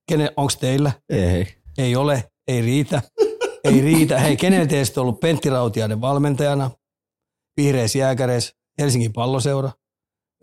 Kenen, 0.09 0.29
onks 0.37 0.57
teillä? 0.57 0.91
Ei. 1.09 1.47
Ei 1.77 1.95
ole, 1.95 2.23
ei 2.47 2.61
riitä. 2.61 3.01
Ei 3.63 3.81
riitä. 3.81 4.19
Hei, 4.19 4.37
kenellä 4.37 4.65
teistä 4.67 5.01
on 5.01 5.07
ollut 5.07 5.19
Pentti 5.19 5.49
Rautiainen 5.49 6.01
valmentajana? 6.01 6.71
Vihreäs 7.57 7.95
jääkäreis, 7.95 8.53
Helsingin 8.79 9.13
palloseura. 9.13 9.71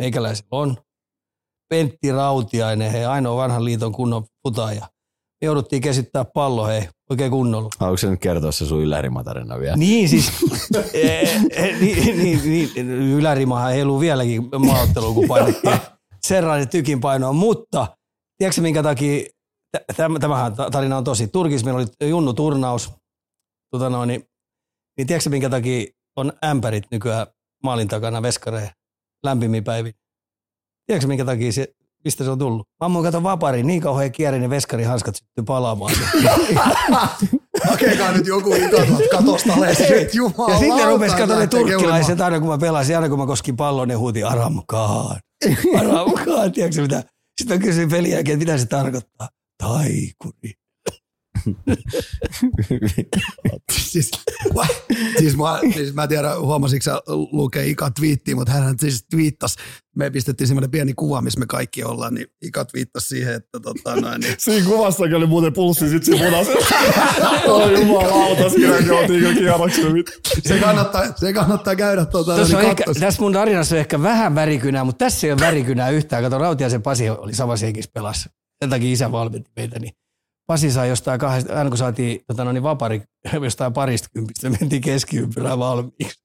Meikäläisellä 0.00 0.48
on. 0.50 0.76
Pentti 1.68 2.12
Rautiainen, 2.12 2.92
hei, 2.92 3.04
ainoa 3.04 3.36
vanhan 3.36 3.64
liiton 3.64 3.92
kunnon 3.92 4.24
putaaja. 4.42 4.80
Me 5.40 5.46
jouduttiin 5.46 5.82
käsittää 5.82 6.24
pallo, 6.24 6.66
hei, 6.66 6.88
oikein 7.10 7.30
kunnolla. 7.30 7.68
Haluatko 7.78 7.96
sä 7.96 8.10
nyt 8.10 8.20
kertoa 8.20 8.52
se 8.52 8.66
sun 8.66 8.82
ylärimatarina 8.82 9.58
vielä? 9.60 9.76
Niin 9.76 10.08
siis, 10.08 10.32
eh, 10.94 11.34
eh, 11.50 11.80
niin, 11.80 12.18
niin, 12.18 12.40
niin, 12.44 12.90
ylärimahan 12.90 13.72
heiluu 13.72 14.00
vieläkin 14.00 14.48
maaotteluun, 14.58 15.14
kun 15.14 15.28
painettiin 15.28 15.78
serrainen 16.26 16.68
tykin 16.68 17.00
painoa, 17.00 17.32
mutta 17.32 17.86
tiedätkö 18.38 18.60
minkä 18.60 18.82
takia, 18.82 19.24
tä- 19.72 19.84
täm- 19.92 20.18
tämähän 20.20 20.56
ta- 20.56 20.70
tarina 20.70 20.96
on 20.96 21.04
tosi, 21.04 21.28
Turkissa 21.28 21.64
meillä 21.64 21.78
oli 22.00 22.10
Junnu 22.10 22.32
turnaus, 22.32 22.92
tota 23.74 23.90
noin, 23.90 24.08
niin, 24.08 24.28
niin 24.96 25.06
tiedätkö 25.06 25.30
minkä 25.30 25.50
takia 25.50 25.86
on 26.16 26.32
ämpärit 26.44 26.84
nykyään 26.90 27.26
maalin 27.62 27.88
takana 27.88 28.22
veskareen 28.22 28.70
lämpimmin 29.24 29.64
päivin? 29.64 29.94
Tiedätkö 30.86 31.08
minkä 31.08 31.24
takia 31.24 31.52
se, 31.52 31.74
mistä 32.04 32.24
se 32.24 32.30
on 32.30 32.38
tullut? 32.38 32.68
Mä 32.80 32.86
ammuin 32.86 33.04
kato 33.04 33.22
vapari, 33.22 33.62
niin 33.62 33.80
kauhean 33.80 34.12
kierri, 34.12 34.40
ne 34.40 34.50
veskarihanskat 34.50 35.14
syttyi 35.14 35.44
palaamaan. 35.46 35.94
hakekaa 37.70 38.12
nyt 38.12 38.26
joku 38.26 38.54
ikatut 38.54 39.08
katosta 39.10 39.54
alas. 39.54 39.78
Jumala. 40.12 40.52
Ja 40.52 40.58
sitten 40.58 40.88
rupesi 40.88 41.16
katsomaan 41.16 41.40
ne 41.40 41.46
turkkilaiset 41.46 42.20
aina 42.20 42.40
kun 42.40 42.48
mä 42.48 42.58
pelasin, 42.58 42.96
aina 42.96 43.08
kun 43.08 43.18
mä 43.18 43.26
koskin 43.26 43.56
pallon, 43.56 43.88
ne 43.88 43.94
huuti 43.94 44.22
Aramkaan. 44.22 45.20
Aramkaan, 45.78 46.52
tiedätkö 46.52 46.82
mitä? 46.82 47.04
Sitten 47.40 47.58
mä 47.58 47.64
kysyin 47.64 47.90
pelin 47.90 48.10
jälkeen, 48.10 48.34
että 48.34 48.46
mitä 48.46 48.58
se 48.58 48.66
tarkoittaa. 48.66 49.28
Taikuri. 49.62 50.52
Siis, 53.72 54.10
siis, 55.18 55.36
mä, 55.36 55.60
siis 55.74 55.94
mä 55.94 56.02
en 56.02 56.08
tiedä, 56.08 56.38
huomasitko 56.38 56.84
sä 56.84 57.02
lukee 57.08 57.66
Ika 57.66 57.90
twiittiä, 57.90 58.34
mutta 58.34 58.52
hän 58.52 58.78
siis 58.78 59.06
twiittasi, 59.10 59.56
me 59.96 60.10
pistettiin 60.10 60.48
semmoinen 60.48 60.70
pieni 60.70 60.94
kuva, 60.94 61.20
missä 61.20 61.40
me 61.40 61.46
kaikki 61.46 61.84
ollaan, 61.84 62.14
niin 62.14 62.26
Ika 62.42 62.64
twiittasi 62.64 63.08
siihen, 63.08 63.34
että 63.34 63.60
tota 63.60 63.96
noin, 63.96 64.20
niin. 64.20 64.34
Siinä 64.38 64.66
kuvassakin 64.66 65.14
oli 65.14 65.26
muuten 65.26 65.52
pulssi 65.52 65.88
sit 65.88 66.04
siinä 66.04 66.24
punaisella. 66.24 66.66
Oi 67.46 67.80
jumalauta, 67.80 68.50
siinäkin 68.50 68.92
oltiin 68.92 69.20
kyllä 69.20 69.34
kierroksella. 69.34 69.90
Se 70.42 70.58
kannattaa, 70.58 71.02
se 71.16 71.32
kannattaa 71.32 71.76
käydä 71.76 72.06
tota, 72.06 72.36
Tuossa 72.36 72.56
on 72.56 72.62
niin 72.62 72.70
ehkä, 72.70 72.84
tässä 73.00 73.22
mun 73.22 73.32
tarinassa 73.32 73.74
on 73.74 73.80
ehkä 73.80 74.02
vähän 74.02 74.34
värikynää, 74.34 74.84
mutta 74.84 75.04
tässä 75.04 75.26
ei 75.26 75.32
ole 75.32 75.40
värikynää 75.40 75.90
yhtään. 75.90 76.22
Kato, 76.22 76.38
Rautiasen 76.38 76.82
Pasi 76.82 77.10
oli 77.10 77.34
samassa 77.34 77.66
henkissä 77.66 77.90
pelassa. 77.94 78.30
Sen 78.62 78.70
takia 78.70 78.92
isä 78.92 79.12
valmenti 79.12 79.50
meitä. 79.56 79.78
Niin 79.78 79.92
Pasi 80.46 80.70
sai 80.70 80.88
jostain 80.88 81.20
kahdesta, 81.20 81.58
aina 81.58 81.70
kun 81.70 81.78
saatiin 81.78 82.20
tota, 82.26 82.44
no 82.44 82.52
niin 82.52 82.62
vapari 82.62 83.02
jostain 83.42 83.72
parista 83.72 84.08
kympistä, 84.14 84.50
me 84.50 84.56
mentiin 84.60 84.82
keskiympyrään 84.82 85.58
valmiiksi. 85.58 86.24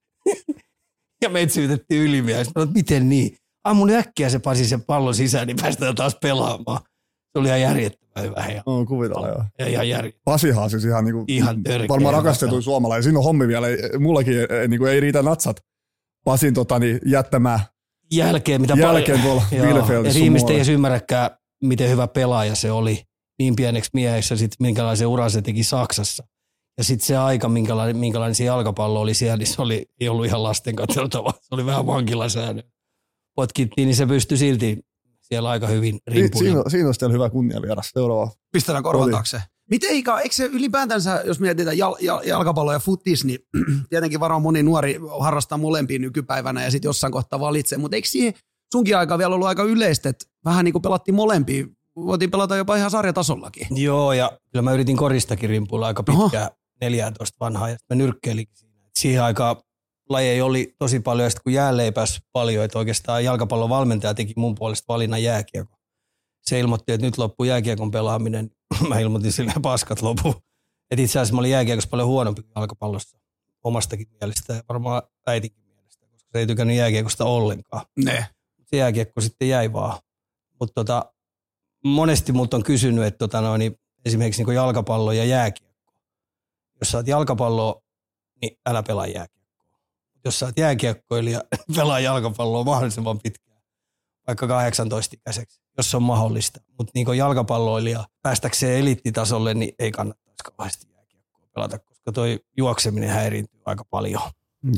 ja 1.24 1.30
meitä 1.30 1.54
syytettiin 1.54 2.02
ylimiä. 2.02 2.44
Sitten 2.44 2.70
miten 2.74 3.10
niin? 3.10 3.36
Ammun 3.64 3.90
äkkiä 3.90 4.30
se 4.30 4.40
Pasi 4.40 4.66
sen 4.66 4.82
pallon 4.82 5.16
sisään, 5.16 5.48
niin 5.48 5.58
päästään 5.62 5.96
taas 5.96 6.18
pelaamaan. 6.22 6.82
Se 7.32 7.40
oli 7.40 7.48
ihan 7.48 7.62
järjettömän 7.62 8.30
hyvä. 8.30 8.46
Ja, 8.56 8.64
No 8.66 8.86
kuvitella 8.86 9.28
joo. 9.28 9.44
ja 9.60 9.68
ihan 9.68 9.90
järjettömän. 9.90 10.22
Pasihan 10.26 10.70
siis 10.70 10.86
ihan, 10.86 11.06
niinku, 11.06 11.24
Ihan 11.28 11.64
törkeä 11.64 11.88
varmaan 11.88 12.16
rakastetuin 12.16 12.64
suomalainen. 12.64 13.04
Siinä 13.04 13.20
on 13.20 13.26
hommi 13.26 13.48
vielä. 13.48 13.68
Ei, 13.68 13.78
mullakin 14.00 14.34
ei, 14.34 14.68
niinku, 14.68 14.86
ei 14.86 15.00
riitä 15.00 15.24
natsat 15.24 15.58
Pasin 16.26 16.54
tota, 16.54 16.80
niin, 16.80 17.00
jättämää 17.06 17.60
jälkeen, 18.12 18.62
mitä 18.62 18.74
jälkeen 18.74 19.22
tuolla 19.22 19.44
Joo, 19.52 19.66
Bielefeldissa 19.66 20.20
ja 20.20 20.24
ihmiset 20.24 20.50
ei 20.50 20.56
edes 20.56 20.70
ymmärräkään, 20.70 21.30
miten 21.64 21.90
hyvä 21.90 22.08
pelaaja 22.08 22.56
se 22.56 22.72
oli 22.72 23.04
niin 23.40 23.56
pieneksi 23.56 23.90
mieheksi 23.94 24.34
ja 24.34 24.38
sitten 24.38 24.58
minkälaisen 24.60 25.08
uran 25.08 25.32
se 25.32 25.42
teki 25.42 25.64
Saksassa. 25.64 26.24
Ja 26.78 26.84
sitten 26.84 27.08
se 27.08 27.18
aika, 27.18 27.50
minkälainen, 27.50 27.98
minkälainen 27.98 28.36
se 28.36 28.44
jalkapallo 28.44 29.02
oli 29.02 29.14
siellä, 29.14 29.38
niin 29.40 29.48
se 29.48 29.62
oli, 29.62 29.86
ei 30.00 30.10
ollut 30.10 30.26
ihan 30.26 30.44
lasten 30.44 30.76
katseltava. 30.76 31.34
Se 31.42 31.48
oli 31.56 31.66
vähän 31.66 31.88
vankilasäännö. 31.88 32.64
Potkittiin, 33.36 33.86
niin 33.86 33.96
se 33.96 34.06
pystyi 34.06 34.38
silti 34.38 34.80
siellä 35.22 35.50
aika 35.50 35.68
hyvin 35.68 35.96
Si- 35.96 36.02
rimpuun. 36.08 36.44
Siinä, 36.44 36.64
siinä 36.68 36.86
olisi 36.88 37.00
teillä 37.00 37.14
hyvä 37.14 37.30
kunnia 37.30 37.62
vieras. 37.62 37.90
Seuraava. 37.94 38.32
Pistetään 38.52 38.84
korvan 38.84 39.04
Oli. 39.04 39.12
taakse. 39.12 39.42
Miten 39.70 39.96
Ika, 39.96 40.20
eikö 40.20 40.36
se 40.36 40.46
ylipäätänsä, 40.46 41.22
jos 41.26 41.40
mietitään 41.40 41.78
jal, 41.78 41.96
jal, 42.00 42.22
jalkapallo 42.24 42.74
ja 42.74 42.80
futis, 42.80 43.26
niin 43.26 43.40
tietenkin 43.90 44.20
varmaan 44.20 44.42
moni 44.42 44.64
nuori 44.64 45.00
harrastaa 45.20 45.58
molempia 45.58 46.00
nykypäivänä 46.00 46.64
ja 46.64 46.72
sitten 46.72 46.90
jossain 46.90 47.14
kohtaa 47.14 47.40
valitsee, 47.40 47.78
mutta 47.78 47.96
eikö 47.96 48.08
siihen 48.08 48.34
sunkin 48.72 48.98
aika 48.98 49.18
vielä 49.18 49.36
ollut 49.36 49.48
aika 49.48 49.64
yleistä, 49.64 50.10
että 50.10 50.26
vähän 50.46 50.66
niin 50.66 50.74
kuin 50.74 50.82
pelattiin 50.82 51.16
molempia, 51.16 51.66
voitiin 52.06 52.32
pelata 52.32 52.56
jopa 52.56 52.76
ihan 52.76 52.92
sarjatasollakin. 52.92 53.68
Joo, 53.72 54.14
ja 54.14 54.32
kyllä 54.52 54.64
mä 54.64 54.74
yritin 54.74 54.98
koristakin 54.98 55.50
rimpuilla 55.50 55.88
aika 55.88 56.04
Oho. 56.10 56.24
pitkään, 56.24 56.50
14 56.82 57.38
vanhaa, 57.40 57.70
ja 57.70 57.78
sitten 57.78 57.98
mä 57.98 58.04
nyrkkeilinkin 58.04 58.58
siinä. 58.58 58.78
Et 58.88 58.92
siihen 59.00 59.24
aikaan 59.24 59.56
lajeja 60.10 60.46
oli 60.46 60.76
tosi 60.80 61.00
paljon, 61.00 61.26
ja 61.26 61.30
sitten 61.30 61.44
kun 61.44 61.54
jäälle 61.54 61.84
ei 61.84 61.92
päässyt 61.92 62.24
paljon, 62.32 62.66
että 62.66 62.80
oikeastaan 62.80 63.24
jalkapallon 63.24 63.70
valmentaja 63.70 64.14
teki 64.14 64.34
mun 64.36 64.56
puolesta 64.56 64.94
valinnan 64.94 65.24
jääkiekko. 65.24 65.78
Se 66.42 66.60
ilmoitti, 66.60 66.92
että 66.92 67.08
nyt 67.08 67.18
loppuu 67.18 67.44
jääkiekon 67.44 67.92
pelaaminen. 67.92 68.52
mä 68.90 69.00
ilmoitin 69.00 69.32
sille 69.32 69.54
paskat 69.62 70.02
lopu. 70.02 70.36
Et 70.92 71.00
itse 71.00 71.20
asiassa 71.20 71.36
mä 71.36 71.40
olin 71.40 71.52
jääkiekossa 71.52 71.90
paljon 71.90 72.08
huonompi 72.08 72.42
kuin 72.42 72.52
jalkapallossa 72.56 73.18
omastakin 73.64 74.08
mielestä 74.22 74.54
ja 74.54 74.64
varmaan 74.70 75.02
äitinkin 75.28 75.64
mielestä, 75.64 76.08
koska 76.08 76.30
se 76.32 76.40
ei 76.40 76.48
tykännyt 76.48 76.78
jääkiekosta 76.78 77.26
ollenkaan 77.26 77.86
Ne. 78.06 78.28
se 78.66 78.78
jääkiekko 78.78 79.22
sitten 79.22 79.50
jäi 79.50 79.74
vaan. 79.74 80.00
Mutta 80.60 80.74
tota, 80.74 81.14
monesti 81.86 82.32
multa 82.32 82.58
on 82.58 82.64
kysynyt, 82.64 83.06
että 83.06 83.18
tota 83.18 83.42
noin, 83.42 83.60
niin 83.60 83.76
esimerkiksi 84.06 84.44
niin 84.44 84.56
jalkapallo 84.56 85.12
ja 85.12 85.26
jääkiekko. 85.26 85.94
Jos 86.82 86.96
oot 86.96 87.08
jalkapallo, 87.08 87.82
niin 88.42 88.58
älä 88.70 88.84
pelaa 88.84 89.08
jääkiekkoa. 89.08 89.80
Jos 90.26 90.40
sä 90.40 90.46
oot 90.46 90.58
jääkiekkoilija, 90.58 91.44
pelaa 91.76 92.00
jalkapalloa 92.00 92.64
mahdollisimman 92.64 93.20
pitkään, 93.20 93.62
vaikka 94.28 94.46
18-ikäiseksi, 94.46 95.62
jos 95.78 95.92
se 95.92 95.98
on 95.98 96.04
mahdollista. 96.04 96.60
Mutta 96.78 96.92
niin 96.96 97.18
jalkapalloilija 97.18 98.06
päästäkseen 98.22 98.80
eliittitasolle, 98.80 99.54
niin 99.54 99.72
ei 99.80 99.92
kannattaisi 99.92 100.44
kauheasti 100.44 100.88
jääkiekkoa 100.94 101.48
pelata, 101.54 101.80
koska 101.80 102.12
toi 102.12 102.40
juokseminen 102.58 103.10
häiriintyy 103.10 103.62
aika 103.66 103.86
paljon. 103.90 104.22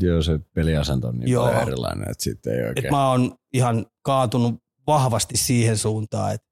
Joo, 0.02 0.22
se 0.22 0.40
peliasento 0.54 1.08
on 1.08 1.20
niin 1.20 1.32
Joo. 1.32 1.62
erilainen, 1.62 2.12
että 2.12 2.24
sitten 2.24 2.54
ei 2.54 2.60
Et 2.60 2.68
oikein. 2.68 2.94
mä 2.94 3.10
oon 3.10 3.36
ihan 3.54 3.86
kaatunut 4.02 4.56
vahvasti 4.88 5.38
siihen 5.38 5.78
suuntaan, 5.78 6.34
että, 6.34 6.48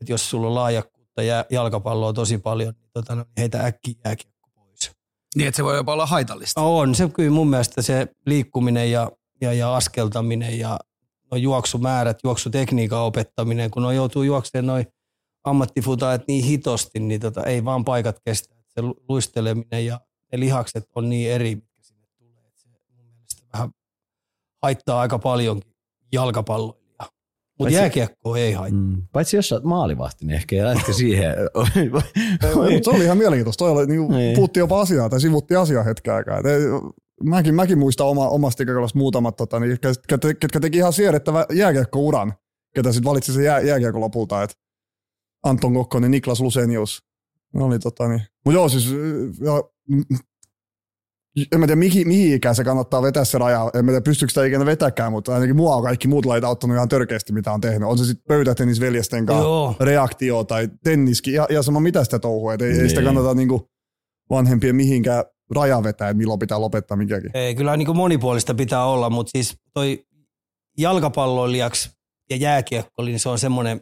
että 0.00 0.12
jos 0.12 0.30
sulla 0.30 0.48
on 0.48 0.54
laajakkuutta 0.54 1.22
ja 1.22 1.44
jalkapalloa 1.50 2.12
tosi 2.12 2.38
paljon, 2.38 2.74
niin 2.80 2.90
tota, 2.92 3.14
no, 3.14 3.24
heitä 3.38 3.64
äkkiä 3.64 3.94
jääkiekko 4.04 4.48
pois. 4.54 4.90
Niin, 5.36 5.48
että 5.48 5.56
se 5.56 5.64
voi 5.64 5.76
jopa 5.76 5.92
olla 5.92 6.06
haitallista. 6.06 6.60
On 6.60 6.94
se 6.94 7.08
kyllä 7.08 7.30
mun 7.30 7.50
mielestä 7.50 7.82
se 7.82 8.08
liikkuminen 8.26 8.90
ja, 8.90 9.10
ja, 9.40 9.52
ja 9.52 9.76
askeltaminen 9.76 10.58
ja 10.58 10.78
no 11.30 11.36
juoksumäärät, 11.36 12.18
juoksutekniikan 12.24 13.00
opettaminen, 13.00 13.70
kun 13.70 13.84
on 13.84 13.96
joutuu 13.96 14.22
juoksemaan 14.22 14.66
noin 14.66 14.86
ammattifutaajat 15.44 16.22
niin 16.28 16.44
hitosti, 16.44 17.00
niin 17.00 17.20
tota, 17.20 17.44
ei 17.44 17.64
vaan 17.64 17.84
paikat 17.84 18.20
kestä. 18.24 18.54
Se 18.68 18.82
lu- 18.82 19.04
luisteleminen 19.08 19.86
ja 19.86 20.00
ne 20.32 20.40
lihakset 20.40 20.84
on 20.94 21.08
niin 21.08 21.30
eri, 21.30 21.54
mitkä 21.54 21.82
sinne 21.82 22.06
tulee. 22.18 22.44
että 22.46 22.60
Se 22.60 22.68
mun 22.68 23.06
mielestä 23.06 23.42
vähän 23.52 23.70
haittaa 24.62 25.00
aika 25.00 25.18
paljonkin 25.18 25.74
jalkapalloilijaa. 26.12 26.83
Mutta 27.58 27.74
jääkiekko 27.74 28.36
ei 28.36 28.52
haittaa. 28.52 28.80
Mm. 28.82 29.02
Paitsi 29.12 29.36
jos 29.36 29.48
sä 29.48 29.54
oot 29.54 29.64
maalivahti, 29.64 30.26
niin 30.26 30.36
ehkä 30.36 30.64
lätkö 30.64 30.92
siihen. 30.92 31.34
Ei, 31.76 31.88
mutta 32.74 32.90
se 32.90 32.96
oli 32.96 33.04
ihan 33.04 33.18
mielenkiintoista. 33.18 33.64
Toi 33.64 33.70
oli, 33.70 33.86
niin 33.86 34.08
Niin. 34.08 34.34
puhuttiin 34.36 34.60
jopa 34.60 34.80
asiaa 34.80 35.08
tai 35.08 35.20
sivutti 35.20 35.56
asiaa 35.56 35.82
hetken 35.82 36.14
aikaa. 36.14 36.38
Et 36.38 36.44
mäkin, 37.24 37.54
mäkin 37.54 37.78
muistan 37.78 38.06
oma, 38.06 38.28
omasta 38.28 38.62
ikäkaudesta 38.62 38.98
muutamat, 38.98 39.36
tota, 39.36 39.60
niin, 39.60 39.78
ketkä, 39.80 40.18
ketkä 40.40 40.60
teki 40.60 40.78
ihan 40.78 40.92
siedettävä 40.92 41.46
jääkiekkouran, 41.52 42.32
ketä 42.74 42.92
sitten 42.92 43.10
valitsi 43.10 43.32
sen 43.32 43.44
jää, 43.44 43.60
jääkiekko 43.60 44.00
lopulta. 44.00 44.42
Et 44.42 44.50
Anton 45.42 45.74
Kokkonen, 45.74 46.10
Niklas 46.10 46.40
Lusenius. 46.40 47.02
Ne 47.54 47.64
oli 47.64 47.78
tota 47.78 48.08
niin. 48.08 48.22
Mutta 48.44 48.58
joo, 48.58 48.68
siis 48.68 48.90
ja, 49.40 49.62
en 51.52 51.60
mä 51.60 51.66
tiedä 51.66 51.78
mihin, 51.78 52.08
mihin 52.08 52.34
ikään 52.34 52.54
se 52.54 52.64
kannattaa 52.64 53.02
vetää 53.02 53.24
se 53.24 53.38
raja. 53.38 53.70
En 53.74 53.84
mä 53.84 53.90
tiedä 53.90 54.00
pystyykö 54.04 54.30
sitä 54.30 54.44
ikinä 54.44 54.66
vetäkään, 54.66 55.12
mutta 55.12 55.34
ainakin 55.34 55.56
mua 55.56 55.76
on 55.76 55.82
kaikki 55.82 56.08
muut 56.08 56.26
lajit 56.26 56.44
auttanut 56.44 56.76
ihan 56.76 56.88
törkeästi, 56.88 57.32
mitä 57.32 57.52
on 57.52 57.60
tehnyt. 57.60 57.88
On 57.88 57.98
se 57.98 58.04
sitten 58.04 58.24
pöytätennis 58.28 58.80
veljesten 58.80 59.26
kanssa, 59.26 59.44
Joo. 59.44 59.76
reaktio 59.80 60.44
tai 60.44 60.68
tenniskin, 60.84 61.34
ja, 61.34 61.46
ja 61.50 61.62
sama 61.62 61.80
mitä 61.80 62.04
sitä 62.04 62.18
touhua. 62.18 62.52
Ei, 62.52 62.58
ei 62.62 62.88
sitä 62.88 63.00
Niin. 63.00 63.04
kannata 63.14 63.34
niinku 63.34 63.68
vanhempien 64.30 64.76
mihinkään 64.76 65.24
raja 65.54 65.82
vetää, 65.82 66.08
että 66.08 66.18
milloin 66.18 66.38
pitää 66.38 66.60
lopettaa 66.60 66.96
mikäkin. 66.96 67.30
Ei, 67.34 67.54
kyllä 67.54 67.76
niin 67.76 67.86
kuin 67.86 67.96
monipuolista 67.96 68.54
pitää 68.54 68.84
olla, 68.84 69.10
mutta 69.10 69.30
siis 69.30 69.54
toi 69.74 70.04
jalkapalloilijaksi 70.78 71.90
ja 72.30 72.36
jääkiekko, 72.36 73.02
niin 73.02 73.20
se 73.20 73.28
on 73.28 73.38
semmoinen, 73.38 73.80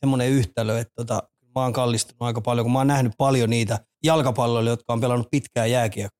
semmoinen 0.00 0.28
yhtälö, 0.30 0.78
että 0.78 0.92
tota, 0.96 1.22
mä 1.54 1.62
oon 1.62 1.72
kallistunut 1.72 2.22
aika 2.22 2.40
paljon, 2.40 2.64
kun 2.64 2.72
mä 2.72 2.78
oon 2.78 2.86
nähnyt 2.86 3.12
paljon 3.18 3.50
niitä 3.50 3.78
jalkapalloilijoita, 4.04 4.80
jotka 4.80 4.92
on 4.92 5.00
pelannut 5.00 5.28
pitkään 5.30 5.70
jääkiekkoa, 5.70 6.19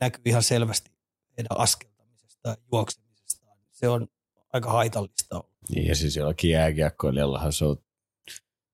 näkyy 0.00 0.22
ihan 0.24 0.42
selvästi 0.42 0.90
heidän 1.36 1.60
askeltamisesta 1.60 2.48
ja 2.48 2.56
juoksemisestaan. 2.72 3.58
Se 3.72 3.88
on 3.88 4.08
aika 4.52 4.70
haitallista. 4.70 5.44
Niin 5.74 5.86
ja 5.86 5.94
siis 5.94 6.16
jollakin 6.16 6.50
jääkiekkoilijallahan 6.50 7.52
se 7.52 7.64
on 7.64 7.76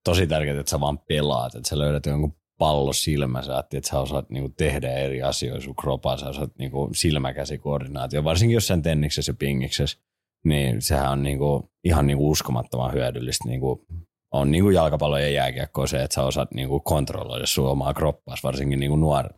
tosi 0.05 0.27
tärkeää, 0.27 0.61
että 0.61 0.71
sä 0.71 0.81
vaan 0.81 0.99
pelaat, 0.99 1.55
että 1.55 1.69
sä 1.69 1.79
löydät 1.79 2.07
jonkun 2.07 2.37
pallo 2.59 2.93
silmä, 2.93 3.43
sä 3.43 3.53
ajattelet, 3.53 3.85
että 3.85 3.91
sä 3.91 4.01
osaat 4.01 4.31
niinku 4.31 4.55
tehdä 4.57 4.93
eri 4.93 5.23
asioita 5.23 5.65
sun 5.65 5.77
kropaan, 5.77 6.19
sä 6.19 6.29
osaat 6.29 6.51
niinku 6.59 6.91
silmäkäsikoordinaatio, 6.95 8.25
varsinkin 8.25 8.55
jossain 8.55 8.83
tenniksessä 8.83 9.31
ja 9.31 9.37
pingiksessä, 9.39 9.99
niin 10.45 10.83
sehän 10.83 11.13
on 11.13 11.23
niinku, 11.23 11.71
ihan 11.85 12.07
niinku 12.07 12.31
uskomattoman 12.31 12.93
hyödyllistä. 12.93 13.49
Niinku, 13.49 13.87
on 14.33 14.51
niinku 14.51 14.71
jalkapallo 14.71 15.19
ja 15.19 15.31
jääkiekko 15.31 15.87
se, 15.87 16.03
että 16.03 16.15
sä 16.15 16.23
osaat 16.23 16.55
niinku 16.55 16.81
kontrolloida 16.81 17.47
sun 17.47 17.69
omaa 17.69 17.95
kroppaas, 17.95 18.43
varsinkin 18.43 18.81
niinku 18.81 18.97
nuor, 18.97 19.29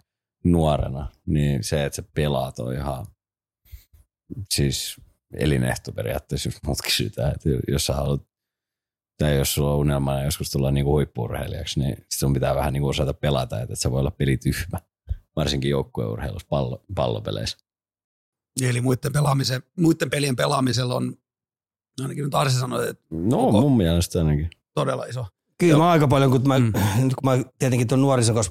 nuorena. 0.52 1.10
Niin 1.26 1.64
se, 1.64 1.84
että 1.84 1.96
sä 1.96 2.02
pelaat 2.14 2.58
on 2.58 2.74
ihan 2.74 3.06
siis 4.54 4.96
elinehto 5.34 5.92
periaatteessa, 5.92 6.48
jos 6.48 6.62
mut 6.66 6.78
kysytään, 6.84 7.32
että 7.34 7.48
jos 7.68 7.86
sä 7.86 7.92
haluat 7.94 8.22
tai 9.18 9.36
jos 9.36 9.54
sulla 9.54 9.72
on 9.72 9.78
unelmana 9.78 10.24
joskus 10.24 10.50
tulla 10.50 10.70
niinku 10.70 10.90
huippuurheilijaksi, 10.90 11.80
niin 11.80 11.96
sit 11.96 12.20
sun 12.20 12.32
pitää 12.32 12.54
vähän 12.54 12.72
niinku 12.72 12.88
osata 12.88 13.14
pelata, 13.14 13.60
että 13.60 13.76
sä 13.76 13.90
voi 13.90 14.00
olla 14.00 14.10
pelityhmä, 14.10 14.78
varsinkin 15.36 15.70
joukkueurheilussa, 15.70 16.46
pallo, 16.50 16.84
pallopeleissä. 16.94 17.58
Eli 18.62 18.80
muiden, 18.80 19.12
pelaamisen, 19.12 19.62
muiden 19.80 20.10
pelien 20.10 20.36
pelaamisella 20.36 20.94
on, 20.94 21.16
ainakin 22.02 22.24
nyt 22.24 22.34
Arsi 22.34 22.58
sanoi, 22.58 22.88
että 22.88 23.04
No 23.10 23.38
Onko- 23.38 23.60
mun 23.60 23.76
mielestä 23.76 24.18
ainakin. 24.18 24.50
todella 24.74 25.04
iso. 25.04 25.26
Kyllä 25.58 25.78
mä 25.78 25.90
aika 25.90 26.08
paljon, 26.08 26.30
kun 26.30 26.48
mä, 26.48 26.58
Mm. 26.58 26.72
nyt 26.96 27.14
kun 27.14 27.30
mä 27.30 27.44
tietenkin 27.58 27.88
tuon 27.88 28.00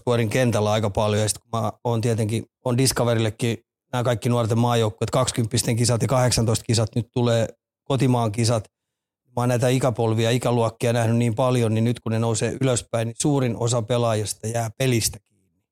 pyörin 0.05 0.29
kentällä 0.29 0.71
aika 0.71 0.89
paljon, 0.89 1.21
ja 1.21 1.29
sitten 1.29 1.49
kun 1.51 1.61
mä 1.61 1.71
oon 1.83 2.01
tietenkin, 2.01 2.45
on 2.65 2.77
Discoverillekin 2.77 3.57
nämä 3.93 4.03
kaikki 4.03 4.29
nuorten 4.29 4.57
maajoukkueet, 4.57 5.11
20 5.11 5.57
kisat 5.77 6.01
ja 6.01 6.07
18 6.07 6.65
kisat, 6.65 6.95
nyt 6.95 7.07
tulee 7.13 7.47
kotimaan 7.83 8.31
kisat. 8.31 8.63
Mä 9.25 9.41
oon 9.41 9.49
näitä 9.49 9.67
ikäpolvia, 9.67 10.31
ikäluokkia 10.31 10.93
nähnyt 10.93 11.17
niin 11.17 11.35
paljon, 11.35 11.73
niin 11.73 11.83
nyt 11.83 11.99
kun 11.99 12.11
ne 12.11 12.19
nousee 12.19 12.57
ylöspäin, 12.61 13.07
niin 13.07 13.15
suurin 13.21 13.57
osa 13.57 13.81
pelaajista 13.81 14.47
jää 14.47 14.69
pelistä 14.77 15.19
kiinni. 15.19 15.63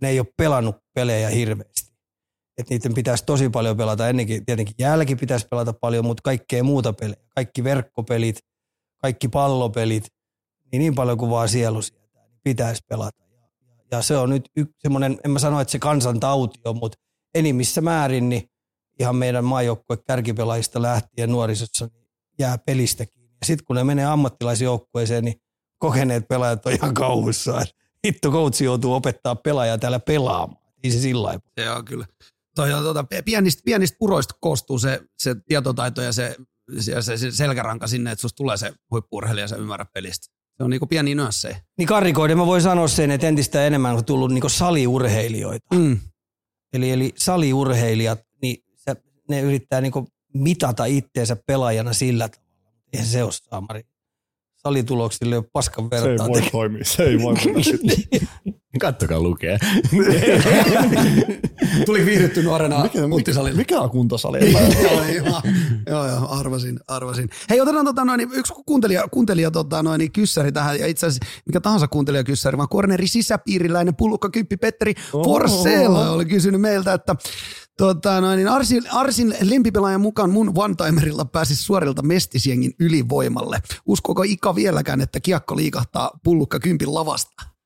ne 0.00 0.08
ei 0.08 0.20
ole 0.20 0.26
pelannut 0.36 0.76
pelejä 0.94 1.28
hirveästi. 1.28 1.92
Että 2.58 2.74
niiden 2.74 2.94
pitäisi 2.94 3.24
tosi 3.24 3.48
paljon 3.48 3.76
pelata. 3.76 4.08
Ennenkin 4.08 4.46
tietenkin 4.46 4.74
jälki 4.78 5.16
pitäisi 5.16 5.46
pelata 5.50 5.72
paljon, 5.72 6.04
mutta 6.04 6.20
kaikkea 6.24 6.62
muuta 6.64 6.92
pelejä. 6.92 7.22
Kaikki 7.34 7.64
verkkopelit, 7.64 8.38
kaikki 8.98 9.28
pallopelit, 9.28 10.06
niin 10.72 10.80
niin 10.80 10.94
paljon 10.94 11.18
kuin 11.18 11.30
vaan 11.30 11.48
sielu 11.48 11.82
sieltä, 11.82 12.20
niin 12.28 12.40
pitäisi 12.44 12.82
pelata. 12.88 13.22
Ja, 13.30 13.48
ja 13.90 14.02
se 14.02 14.16
on 14.16 14.30
nyt 14.30 14.48
yksi 14.56 14.74
semmoinen, 14.78 15.18
en 15.24 15.30
mä 15.30 15.38
sano, 15.38 15.60
että 15.60 15.72
se 15.72 15.78
kansantauti 15.78 16.60
on, 16.64 16.76
mutta 16.76 16.98
enimmissä 17.34 17.80
määrin 17.80 18.28
niin 18.28 18.50
ihan 19.00 19.16
meidän 19.16 19.44
maajoukkue 19.44 19.96
kärkipelaajista 19.96 20.82
lähtien 20.82 21.30
nuorisossa 21.30 21.88
niin 21.94 22.08
jää 22.38 22.58
pelistä 22.58 23.06
kiinni. 23.06 23.36
Ja 23.40 23.46
sitten 23.46 23.64
kun 23.66 23.76
ne 23.76 23.84
menee 23.84 24.04
ammattilaisjoukkueeseen, 24.04 25.24
niin 25.24 25.40
kokeneet 25.78 26.28
pelaajat 26.28 26.66
on 26.66 26.72
ihan 26.72 26.94
kauhuissaan. 26.94 27.66
Hitto 28.06 28.30
coachi 28.30 28.64
joutuu 28.64 28.94
opettaa 28.94 29.36
pelaajaa 29.36 29.78
täällä 29.78 30.00
pelaamaan. 30.00 30.62
Ei 30.84 30.90
se 30.90 31.00
sillä 31.00 31.22
lailla. 31.22 31.76
On 31.76 31.84
kyllä. 31.84 32.06
Toi 32.54 32.72
on, 32.72 32.82
tuota, 32.82 33.04
pienistä, 33.24 33.62
pienistä 33.64 33.96
puroista 33.98 34.34
koostuu 34.40 34.78
se, 34.78 35.00
se 35.18 35.36
tietotaito 35.48 36.02
ja 36.02 36.12
se, 36.12 36.36
se, 36.78 37.02
se, 37.02 37.16
se 37.16 37.30
selkäranka 37.30 37.86
sinne, 37.86 38.12
että 38.12 38.20
susta 38.20 38.36
tulee 38.36 38.56
se 38.56 38.72
huippuurheilija 38.90 39.44
ja 39.44 39.48
sä 39.48 39.56
ymmärrät 39.56 39.92
pelistä. 39.94 40.26
Se 40.60 40.64
on 40.64 40.70
niinku 40.70 40.86
pieni 40.86 41.14
nössejä. 41.14 41.60
Niin 41.78 41.86
karikoiden 41.88 42.38
mä 42.38 42.46
voin 42.46 42.62
sanoa 42.62 42.88
sen, 42.88 43.10
että 43.10 43.26
entistä 43.26 43.66
enemmän 43.66 43.96
on 43.96 44.04
tullut 44.04 44.32
niinku 44.32 44.48
saliurheilijoita. 44.48 45.76
Mm. 45.76 45.98
Eli, 46.72 46.90
eli 46.90 47.12
saliurheilijat, 47.16 48.20
niin 48.42 48.56
se, 48.76 48.96
ne 49.28 49.40
yrittää 49.40 49.80
niinku 49.80 50.08
mitata 50.34 50.84
itteensä 50.84 51.36
pelaajana 51.46 51.92
sillä 51.92 52.28
tavalla. 52.28 52.72
Eihän 52.92 53.08
se 53.08 53.24
ole 53.24 53.32
saamari. 53.32 53.82
Salituloksille 54.56 55.34
ei 55.34 55.38
ole 55.38 55.46
paskan 55.52 55.88
Se 55.90 55.96
ei 55.96 56.04
vertaa. 56.04 56.28
voi 56.28 56.42
toimia, 56.42 56.84
se 56.84 57.02
ei 57.02 57.18
voi. 57.22 57.34
Kattokaa 58.78 59.20
lukee. 59.20 59.58
Tuli 61.86 62.06
viihdytty 62.06 62.42
nuorena 62.42 62.82
Mikä, 62.82 63.06
multisalilla. 63.06 63.56
mikä 63.56 63.80
on 63.80 63.90
kuntosali? 63.90 64.52
joo, 65.90 66.06
joo, 66.08 66.28
arvasin, 66.30 66.80
arvasin. 66.88 67.28
Hei, 67.50 67.60
otetaan 67.60 67.84
tota 67.84 68.04
noin, 68.04 68.20
yksi 68.32 68.52
kuuntelija, 68.66 69.08
kuuntelija 69.08 69.50
tota 69.50 69.82
noin, 69.82 70.12
kyssäri 70.12 70.52
tähän, 70.52 70.78
ja 70.78 70.86
itse 70.86 71.06
asiassa 71.06 71.26
mikä 71.46 71.60
tahansa 71.60 71.88
kuuntelija 71.88 72.24
kyssäri, 72.24 72.56
vaan 72.56 72.68
Korneri 72.68 73.08
sisäpiiriläinen 73.08 73.96
pullukka 73.96 74.30
kyppi 74.30 74.56
Petteri 74.56 74.94
Forsell 75.12 75.94
oli 75.96 76.24
kysynyt 76.24 76.60
meiltä, 76.60 76.92
että 76.92 77.16
Tota, 77.76 78.20
noin, 78.20 78.36
niin 78.36 78.48
Arsin, 78.48 78.82
Arsin 78.92 79.34
lempipelaajan 79.42 80.00
mukaan 80.00 80.30
mun 80.30 80.52
one-timerilla 80.56 81.24
pääsi 81.24 81.56
suorilta 81.56 82.02
mestisjengin 82.02 82.72
ylivoimalle. 82.80 83.58
Uskoko 83.86 84.22
Ika 84.22 84.54
vieläkään, 84.54 85.00
että 85.00 85.20
kiekko 85.20 85.56
liikahtaa 85.56 86.10
pullukka 86.24 86.60
kympin 86.60 86.94
lavasta? 86.94 87.59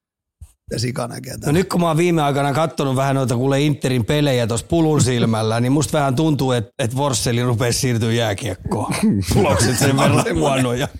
Ja 0.70 0.78
Sika 0.78 1.08
näkee 1.08 1.36
No 1.46 1.52
nyt 1.52 1.68
kun 1.68 1.80
mä 1.80 1.88
oon 1.88 1.96
viime 1.96 2.22
aikana 2.22 2.52
kattonut 2.52 2.96
vähän 2.96 3.14
noita 3.14 3.36
kuule 3.36 3.60
Interin 3.60 4.04
pelejä 4.04 4.46
tuossa 4.46 4.66
pulun 4.66 5.02
silmällä, 5.02 5.60
niin 5.60 5.72
musta 5.72 5.98
vähän 5.98 6.16
tuntuu, 6.16 6.52
että, 6.52 6.70
että 6.78 6.96
Vorsseli 6.96 7.42
rupesi 7.42 7.78
siirtyä 7.78 8.12
jääkiekkoon. 8.12 8.94
Tulokset 9.32 9.78
sen 9.78 9.96
verran 9.96 10.24
huonoja. 10.34 10.88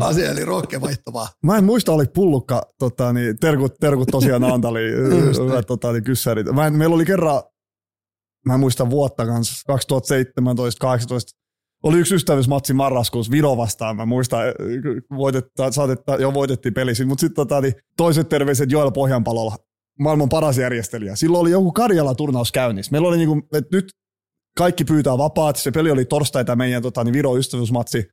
Asia 0.00 0.30
eli 0.30 0.44
rohkea 0.44 0.80
vaihto 0.80 1.12
vaan. 1.12 1.28
Mä 1.42 1.56
en 1.56 1.64
muista, 1.64 1.92
oli 1.92 2.04
pullukka, 2.14 2.62
tota, 2.78 3.12
niin, 3.12 3.38
terkut, 3.38 3.74
terkut 3.80 4.08
tosiaan 4.10 4.44
Antali, 4.44 4.80
hyvät 5.48 5.66
tota, 5.66 5.92
niin, 5.92 6.04
kyssärit. 6.04 6.46
Mä 6.46 6.66
en, 6.66 6.74
meillä 6.74 6.94
oli 6.94 7.04
kerran, 7.04 7.42
mä 8.46 8.54
en 8.54 8.60
muista 8.60 8.90
vuotta 8.90 9.26
kanssa, 9.26 9.62
2017 9.66 10.80
18 10.80 11.41
oli 11.82 11.98
yksi 11.98 12.14
ystävyysmatsi 12.14 12.74
marraskuussa 12.74 13.32
Viro 13.32 13.56
vastaan. 13.56 13.96
Mä 13.96 14.06
muistan, 14.06 14.48
eh, 14.48 14.54
voitetta, 15.16 15.72
saatetta, 15.72 16.16
jo 16.16 16.34
voitettiin 16.34 16.74
peli, 16.74 16.92
mutta 17.06 17.20
sitten 17.20 17.36
tota, 17.36 17.60
niin, 17.60 17.74
toiset 17.96 18.28
terveiset 18.28 18.72
Joel 18.72 18.90
Pohjanpalolla, 18.90 19.56
maailman 19.98 20.28
paras 20.28 20.58
järjestelijä. 20.58 21.16
Silloin 21.16 21.40
oli 21.40 21.50
joku 21.50 21.72
Karjala-turnaus 21.72 22.52
käynnissä. 22.52 22.92
Meillä 22.92 23.08
oli 23.08 23.16
niinku, 23.16 23.42
että 23.52 23.76
nyt 23.76 23.90
kaikki 24.58 24.84
pyytää 24.84 25.18
vapaat. 25.18 25.56
Se 25.56 25.70
peli 25.70 25.90
oli 25.90 26.04
torstaita 26.04 26.56
meidän 26.56 26.82
tota, 26.82 27.04
niin 27.04 27.12
Viro 27.12 27.36
ystävyysmatsi. 27.36 28.08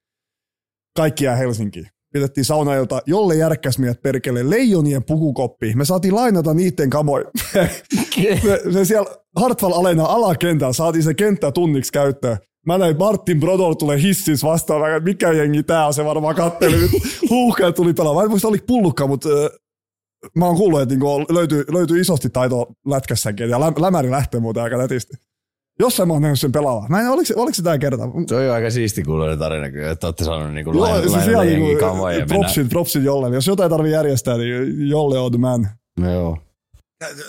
Kaikki 0.97 1.25
jää 1.25 1.35
Helsinkiin. 1.35 1.87
Pidettiin 2.13 2.45
saunailta, 2.45 3.01
jolle 3.05 3.35
järkkäs 3.35 3.79
meidät 3.79 4.01
perkele 4.01 4.49
leijonien 4.49 5.03
pukukoppi. 5.03 5.73
Me 5.75 5.85
saatiin 5.85 6.15
lainata 6.15 6.53
niiden 6.53 6.89
kamoja. 6.89 7.25
me, 8.43 8.73
me 8.73 8.85
siellä 8.85 9.15
Hartwall 9.35 9.73
Alena 9.73 10.05
alakentällä 10.05 10.73
saatiin 10.73 11.03
se 11.03 11.13
kenttä 11.13 11.51
tunniksi 11.51 11.91
käyttöön. 11.91 12.37
Mä 12.65 12.77
näin 12.77 12.97
Martin 12.97 13.39
Brodor 13.39 13.75
tulee 13.75 14.01
hississä 14.01 14.47
vastaan, 14.47 14.81
mä 14.81 14.87
käyn, 14.87 15.03
mikä 15.03 15.31
jengi 15.31 15.63
tää 15.63 15.87
on, 15.87 15.93
se 15.93 16.05
varmaan 16.05 16.35
katteli 16.35 16.77
nyt. 16.77 16.91
Huuhkajat 17.29 17.75
tuli 17.75 17.93
pelaamaan. 17.93 18.23
Mä 18.23 18.25
en 18.25 18.29
muista, 18.29 18.47
oliko 18.47 18.63
pullukka, 18.67 19.07
mutta 19.07 19.29
äh, 19.29 19.49
mä 20.35 20.45
oon 20.45 20.57
kuullut, 20.57 20.81
että 20.81 20.95
niinku 20.95 21.25
löytyy, 21.33 21.65
löytyy 21.71 21.99
isosti 21.99 22.29
taitoa 22.29 22.65
lätkässäkin, 22.85 23.49
ja 23.49 23.59
lä- 23.59 23.73
lämäri 23.79 24.11
lähtee 24.11 24.39
muuten 24.39 24.63
aika 24.63 24.77
nätisti. 24.77 25.13
Jossain 25.79 26.07
mä 26.07 26.13
oon 26.13 26.21
nähnyt 26.21 26.39
sen 26.39 26.51
pelaamaan. 26.51 26.91
Mä 26.91 27.01
en, 27.01 27.09
oliko, 27.09 27.33
oliko 27.35 27.53
se 27.53 27.63
tää 27.63 27.77
kerta? 27.77 28.03
Se 28.27 28.35
on 28.35 28.45
jo 28.45 28.53
aika 28.53 28.69
siisti 28.69 29.03
kuuloinen 29.03 29.39
tarina, 29.39 29.71
kyllä, 29.71 29.91
että 29.91 30.07
olette 30.07 30.23
saanut 30.23 30.53
niinku 30.53 30.71
Joo, 30.71 30.81
lain, 30.81 31.09
siis 31.09 31.27
ihan 31.27 31.47
niinku, 31.47 31.77
propsit, 32.27 32.69
propsit 32.69 33.03
Jollelle. 33.03 33.35
Jos 33.35 33.47
jotain 33.47 33.69
tarvii 33.69 33.91
järjestää, 33.91 34.37
niin 34.37 34.89
Jolle 34.89 35.19
on 35.19 35.31
the 35.31 35.39
man. 35.39 35.67
No 35.99 36.13
joo. 36.13 36.37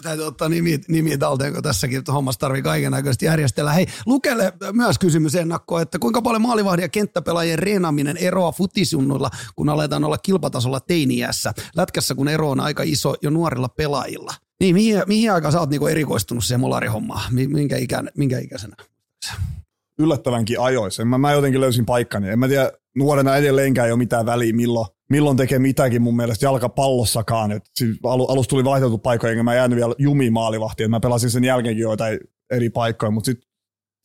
Täytyy, 0.03 0.27
ottaa 0.27 0.49
nimi, 0.49 0.81
nimi 0.89 1.19
talteen, 1.19 1.53
kun 1.53 1.63
tässäkin 1.63 2.03
hommassa 2.13 2.39
tarvii 2.39 2.63
kaiken 2.63 2.93
näköisesti 2.93 3.27
järjestellä. 3.27 3.73
Hei, 3.73 3.87
Lukelle 4.07 4.53
myös 4.73 4.99
kysymys 4.99 5.35
ennakko, 5.35 5.81
että 5.81 5.99
kuinka 5.99 6.23
paljon 6.23 6.43
maalivahdin 6.43 6.83
ja 6.83 6.89
kenttäpelaajien 6.89 7.59
reenaaminen 7.59 8.17
eroaa 8.17 8.53
futisunnuilla, 8.53 9.31
kun 9.57 9.69
aletaan 9.69 10.05
olla 10.05 10.19
kilpatasolla 10.19 10.81
teiniässä. 10.81 11.53
Lätkässä, 11.77 12.15
kun 12.15 12.29
ero 12.29 12.51
on 12.51 12.61
aika 12.61 12.83
iso 12.83 13.15
jo 13.23 13.31
nuorilla 13.31 13.69
pelaajilla. 13.69 14.35
Niin, 14.61 14.75
mihin, 14.75 15.03
mihin 15.07 15.33
aikaan 15.33 15.53
sä 15.53 15.61
oot 15.61 15.71
niinku 15.71 15.87
erikoistunut 15.87 16.45
siihen 16.45 16.61
molarihommaan? 16.61 17.35
Mi- 17.35 17.49
Minkä, 17.49 17.77
ikän, 17.77 18.11
minkä 18.17 18.39
ikäisenä? 18.39 18.77
yllättävänkin 19.99 20.61
ajoissa. 20.61 21.05
Mä, 21.05 21.19
mä 21.19 21.33
jotenkin 21.33 21.61
löysin 21.61 21.87
paikkani. 21.87 22.29
En 22.29 22.39
mä 22.39 22.49
tiedä, 22.49 22.71
nuorena 22.97 23.37
edelleenkään 23.37 23.87
ei 23.87 23.93
ole 23.93 23.99
mitään 23.99 24.27
väliä, 24.27 24.53
milloin, 24.53 24.87
milloin 25.11 25.37
tekee 25.37 25.59
mitäkin 25.59 26.03
mun 26.03 26.17
mielestä 26.17 26.47
jalkapallossakaan. 26.47 27.53
Et 27.53 27.63
siis 27.75 27.99
alu, 28.05 28.27
alussa 28.27 28.49
tuli 28.49 28.65
vaihdeltu 28.65 28.99
paikkoja, 28.99 29.31
enkä 29.31 29.43
mä 29.43 29.55
jäänyt 29.55 29.77
vielä 29.77 29.95
jumiin 29.99 30.33
maalivahtiin. 30.33 30.91
Mä 30.91 31.01
pelasin 31.01 31.31
sen 31.31 31.45
jälkeenkin 31.45 31.83
joitain 31.83 32.19
eri 32.51 32.71
paikkoja, 32.71 33.11
mutta 33.11 33.27
sitten 33.27 33.51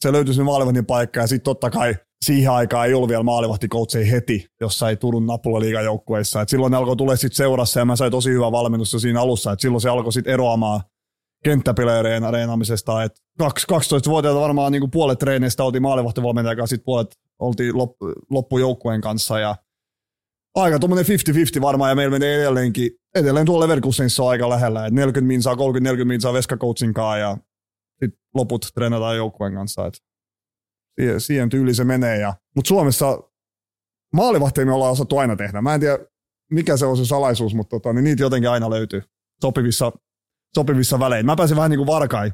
se 0.01 0.11
löytyi 0.11 0.33
se 0.33 0.43
maalivahdin 0.43 0.85
paikka 0.85 1.19
ja 1.19 1.27
sitten 1.27 1.45
totta 1.45 1.69
kai 1.69 1.95
siihen 2.25 2.51
aikaan 2.51 2.87
ei 2.87 2.93
ollut 2.93 3.09
vielä 3.09 3.23
maalivahtikoutseja 3.23 4.05
heti 4.05 4.45
jossain 4.61 4.97
Turun 4.97 5.25
Napulla 5.25 5.59
liigajoukkueissa. 5.59 6.41
Et 6.41 6.49
silloin 6.49 6.71
ne 6.71 6.77
alkoi 6.77 6.95
tulla 6.95 7.15
sitten 7.15 7.35
seurassa 7.37 7.79
ja 7.79 7.85
mä 7.85 7.95
sain 7.95 8.11
tosi 8.11 8.29
hyvää 8.29 8.51
valmennusta 8.51 8.99
siinä 8.99 9.21
alussa. 9.21 9.51
Et 9.51 9.59
silloin 9.59 9.81
se 9.81 9.89
alkoi 9.89 10.13
sitten 10.13 10.33
eroamaan 10.33 10.81
kenttäpeleiden 11.43 12.23
areenaamisesta. 12.23 13.03
Et 13.03 13.11
kaksi- 13.39 13.67
12-vuotiaita 13.67 14.39
varmaan 14.39 14.71
niin 14.71 14.91
puolet 14.91 15.19
treeneistä 15.19 15.63
oltiin 15.63 15.81
maalivahtivalmentajan 15.81 16.57
kanssa, 16.57 16.75
sitten 16.75 16.85
puolet 16.85 17.07
oltiin 17.39 17.77
lop, 17.77 17.91
loppujoukkueen 18.29 19.01
kanssa. 19.01 19.39
Ja 19.39 19.55
aika 20.55 20.79
tuommoinen 20.79 21.05
50-50 21.57 21.61
varmaan, 21.61 21.91
ja 21.91 21.95
meillä 21.95 22.11
menee 22.11 22.35
edelleenkin, 22.35 22.91
edelleen 23.15 23.45
tuolla 23.45 23.63
Leverkusenissa 23.63 24.23
on 24.23 24.29
aika 24.29 24.49
lähellä, 24.49 24.85
että 24.85 24.95
40 24.95 25.27
minsaa, 25.27 25.55
30-40 25.55 25.57
minsaa 26.05 26.33
kanssa, 26.33 27.19
ja 27.19 27.37
sitten 28.03 28.19
loput 28.35 28.67
treenataan 28.73 29.17
joukkueen 29.17 29.53
kanssa. 29.53 29.85
Et 29.85 29.93
siihen, 30.99 31.21
siihen 31.21 31.49
tyyliin 31.49 31.75
se 31.75 31.83
menee. 31.83 32.19
Ja, 32.19 32.33
mutta 32.55 32.67
Suomessa 32.67 33.19
maalivahtia 34.13 34.65
me 34.65 34.73
ollaan 34.73 34.91
osattu 34.91 35.17
aina 35.17 35.35
tehdä. 35.35 35.61
Mä 35.61 35.73
en 35.73 35.79
tiedä, 35.79 35.99
mikä 36.51 36.77
se 36.77 36.85
on 36.85 36.97
se 36.97 37.05
salaisuus, 37.05 37.55
mutta 37.55 37.69
tota, 37.69 37.93
niin 37.93 38.03
niitä 38.03 38.23
jotenkin 38.23 38.49
aina 38.49 38.69
löytyy 38.69 39.01
sopivissa, 39.41 39.91
sopivissa 40.55 40.99
välein. 40.99 41.25
Mä 41.25 41.35
pääsin 41.35 41.57
vähän 41.57 41.69
niin 41.71 41.79
kuin 41.79 41.87
varkain 41.87 42.31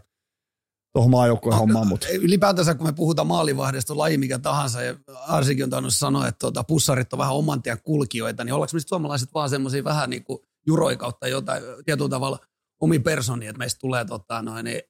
tuohon 0.93 1.11
maajoukkueen 1.11 1.59
hommaan, 1.59 1.87
mutta 1.87 2.07
Ylipäätänsä 2.09 2.75
kun 2.75 2.87
me 2.87 2.93
puhutaan 2.93 3.27
maalivahdesta, 3.27 3.97
laji 3.97 4.17
mikä 4.17 4.39
tahansa, 4.39 4.81
ja 4.81 4.95
Arsikin 5.27 5.63
on 5.63 5.69
tainnut 5.69 5.93
sanoa, 5.93 6.27
että 6.27 6.39
tuota, 6.39 6.63
pussarit 6.63 7.13
on 7.13 7.19
vähän 7.19 7.35
oman 7.35 7.61
tien 7.61 7.81
kulkijoita, 7.83 8.43
niin 8.43 8.53
ollaanko 8.53 8.73
me 8.73 8.79
suomalaiset 8.79 9.33
vaan 9.33 9.49
semmoisia 9.49 9.83
vähän 9.83 10.09
niin 10.09 10.23
kuin 10.23 10.39
juroi 10.67 10.97
kautta 10.97 11.27
jotain 11.27 11.63
tietyllä 11.85 12.09
tavalla 12.09 12.39
omi 12.81 12.99
personi, 12.99 13.47
että 13.47 13.57
meistä 13.57 13.79
tulee 13.79 14.05
tota, 14.05 14.41
noin, 14.41 14.65
niin, 14.65 14.81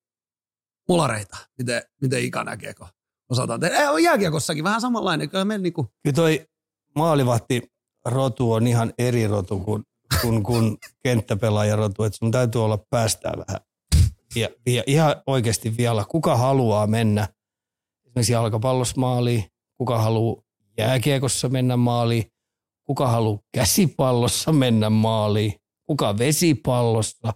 molareita, 0.89 1.37
miten, 1.57 1.81
miten 2.01 2.23
Ika 2.23 2.43
näkee, 2.43 2.73
kun 2.73 2.87
osataan 3.29 3.59
tehdä. 3.59 3.77
Eh, 3.77 3.89
on 3.89 4.03
jääkiekossakin 4.03 4.63
vähän 4.63 4.81
samanlainen, 4.81 5.29
kyllä 5.29 5.45
me 5.45 5.57
niin 5.57 5.73
kuin, 5.73 5.87
Kyllä 6.03 6.15
toi 6.15 6.45
maalivahti 6.95 7.71
rotu 8.05 8.51
on 8.51 8.67
ihan 8.67 8.93
eri 8.97 9.27
rotu 9.27 9.59
kuin, 9.59 9.83
kuin, 10.21 10.43
kuin 10.43 10.77
kenttäpelaajarotu, 11.03 12.03
että 12.03 12.17
sun 12.17 12.31
täytyy 12.31 12.63
olla 12.65 12.77
päästään 12.89 13.43
vähän. 13.47 13.61
Ja, 14.35 14.49
ja 14.67 14.83
ihan 14.87 15.15
oikeasti 15.27 15.77
vielä, 15.77 16.05
kuka 16.09 16.37
haluaa 16.37 16.87
mennä 16.87 17.27
esimerkiksi 18.05 18.33
jalkapallossa 18.33 18.99
maaliin, 18.99 19.43
kuka 19.77 19.99
haluaa 20.01 20.41
jääkiekossa 20.77 21.49
mennä 21.49 21.77
maaliin, 21.77 22.23
kuka 22.83 23.07
haluaa 23.07 23.39
käsipallossa 23.53 24.51
mennä 24.51 24.89
maaliin, 24.89 25.53
kuka 25.87 26.17
vesipallossa. 26.17 27.33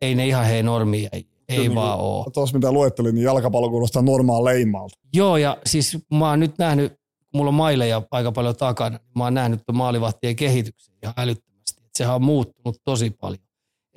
Ei 0.00 0.14
ne 0.14 0.26
ihan 0.26 0.44
hei 0.44 0.62
normia, 0.62 1.08
ei, 1.12 1.26
ei 1.48 1.74
vaan 1.74 2.00
oo. 2.00 2.30
tuossa 2.34 2.56
mitä 2.58 2.72
luettelin, 2.72 3.14
niin 3.14 3.24
jalkapallo 3.24 3.70
kuulostaa 3.70 4.02
normaal 4.02 4.44
leimalta. 4.44 4.98
Joo, 5.12 5.36
ja 5.36 5.58
siis 5.66 5.98
mä 6.14 6.30
oon 6.30 6.40
nyt 6.40 6.58
nähnyt, 6.58 6.92
kun 6.92 7.28
mulla 7.34 7.48
on 7.48 7.54
maileja 7.54 8.02
aika 8.10 8.32
paljon 8.32 8.56
takana, 8.56 8.96
niin 8.96 9.10
mä 9.18 9.24
oon 9.24 9.34
nähnyt 9.34 9.60
tuon 9.66 9.76
maalivahtien 9.76 10.36
kehityksen 10.36 10.94
ihan 11.02 11.14
älyttömästi. 11.16 11.82
Et 11.84 11.90
sehän 11.94 12.14
on 12.14 12.22
muuttunut 12.22 12.76
tosi 12.84 13.10
paljon. 13.10 13.42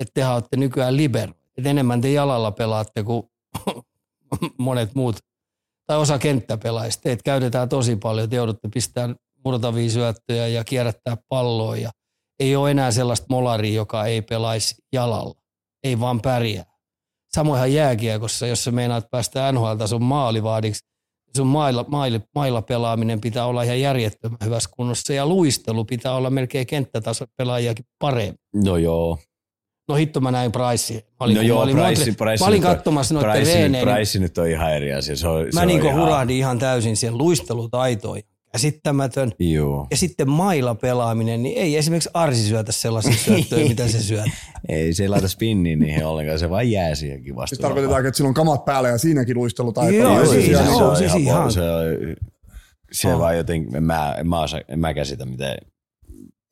että 0.00 0.10
te 0.14 0.26
olette 0.26 0.56
nykyään 0.56 0.96
libero. 0.96 1.32
Että 1.58 1.70
enemmän 1.70 2.00
te 2.00 2.12
jalalla 2.12 2.52
pelaatte 2.52 3.02
kuin 3.02 3.22
monet 4.58 4.94
muut, 4.94 5.16
tai 5.86 5.98
osa 5.98 6.18
kenttäpelaajista. 6.18 7.02
Teitä 7.02 7.22
käytetään 7.24 7.68
tosi 7.68 7.96
paljon, 7.96 8.30
te 8.30 8.36
joudutte 8.36 8.68
pistämään 8.74 9.16
murtavia 9.44 9.90
syöttöjä 9.90 10.46
ja 10.46 10.64
kierrättää 10.64 11.16
palloa 11.28 11.76
ja 11.76 11.90
ei 12.40 12.56
ole 12.56 12.70
enää 12.70 12.90
sellaista 12.90 13.26
molaria, 13.30 13.74
joka 13.74 14.04
ei 14.04 14.22
pelaisi 14.22 14.74
jalalla. 14.92 15.34
Ei 15.82 16.00
vaan 16.00 16.20
pärjää. 16.20 16.64
Samoinhan 17.34 17.72
jääkiekossa, 17.72 18.46
jos 18.46 18.64
sä 18.64 18.70
meinaat 18.70 19.10
päästä 19.10 19.52
NHL-tason 19.52 20.02
maalivaadiksi, 20.02 20.80
sun 21.36 21.46
mailla, 21.46 21.84
mailla, 21.88 22.20
mailla 22.34 22.62
pelaaminen 22.62 23.20
pitää 23.20 23.46
olla 23.46 23.62
ihan 23.62 23.80
järjettömän 23.80 24.38
hyvässä 24.44 24.70
kunnossa 24.76 25.12
ja 25.12 25.26
luistelu 25.26 25.84
pitää 25.84 26.14
olla 26.14 26.30
melkein 26.30 26.66
kenttätason 26.66 27.26
pelaajakin 27.36 27.84
paremmin. 27.98 28.38
No 28.54 28.76
joo. 28.76 29.18
No 29.88 29.94
hitto 29.94 30.20
mä 30.20 30.30
näin 30.30 30.52
Price. 30.52 30.94
Mä 30.94 31.00
olin, 31.20 31.36
no 31.36 31.42
joo, 31.42 31.56
mä 31.58 31.62
olin, 31.62 31.76
Price, 31.76 32.02
Montre- 32.10 32.14
Price, 32.16 32.44
mä 32.44 32.48
olin 32.48 32.60
nyt 32.60 32.70
on- 32.70 32.76
katsomassa 32.76 33.14
noita 33.14 33.30
Price, 33.30 33.54
reenejä. 33.54 33.84
niin 33.84 33.94
Price 33.94 34.18
nyt 34.18 34.38
on 34.38 34.48
ihan 34.48 34.72
eri 34.72 34.92
asia. 34.94 35.16
Se 35.16 35.28
on, 35.28 35.44
se 35.44 35.50
Mä 35.54 35.60
on 35.60 35.66
niinku 35.66 35.86
ihan, 35.86 36.00
hurahdin 36.00 36.36
ihan 36.36 36.58
täysin 36.58 36.96
siihen 36.96 37.18
luistelutaitoon. 37.18 38.20
Käsittämätön. 38.52 39.32
Joo. 39.38 39.86
Ja 39.90 39.96
sitten 39.96 40.30
mailla 40.30 40.74
pelaaminen, 40.74 41.42
niin 41.42 41.58
ei 41.58 41.76
esimerkiksi 41.76 42.10
Arsi 42.14 42.42
syötä 42.42 42.72
sellaisia 42.72 43.12
syöttöjä, 43.24 43.68
mitä 43.68 43.88
se 43.88 44.02
syöt. 44.02 44.26
Ei 44.68 44.94
se 44.94 45.08
laita 45.08 45.28
spinniin 45.28 45.78
niihin 45.78 46.06
ollenkaan, 46.06 46.38
se 46.38 46.50
vaan 46.50 46.70
jää 46.70 46.94
siihen 46.94 47.22
kivasti. 47.22 47.56
Siis 47.56 47.60
tarkoitetaan, 47.62 48.06
että 48.06 48.16
sillä 48.16 48.28
on 48.28 48.34
kamat 48.34 48.64
päällä 48.64 48.88
ja 48.88 48.98
siinäkin 48.98 49.36
luistelutaito. 49.36 49.92
Joo, 49.96 50.12
Ja 50.20 50.26
siis 50.26 50.30
siis 50.30 50.48
ihan- 50.48 50.64
ihan- 50.64 50.78
joo, 50.78 50.94
siis 50.96 51.14
ihan- 51.14 51.52
Se, 51.52 51.60
on- 51.60 52.16
se 52.92 53.14
Oh. 53.14 53.18
vaan 53.20 53.36
jotenkin, 53.36 53.76
en 53.76 53.84
mä, 53.84 54.14
en 54.18 54.28
mä, 54.28 54.42
osaa, 54.42 54.60
en 54.68 54.78
mä 54.78 54.94
käsitä, 54.94 55.24
miten 55.26 55.56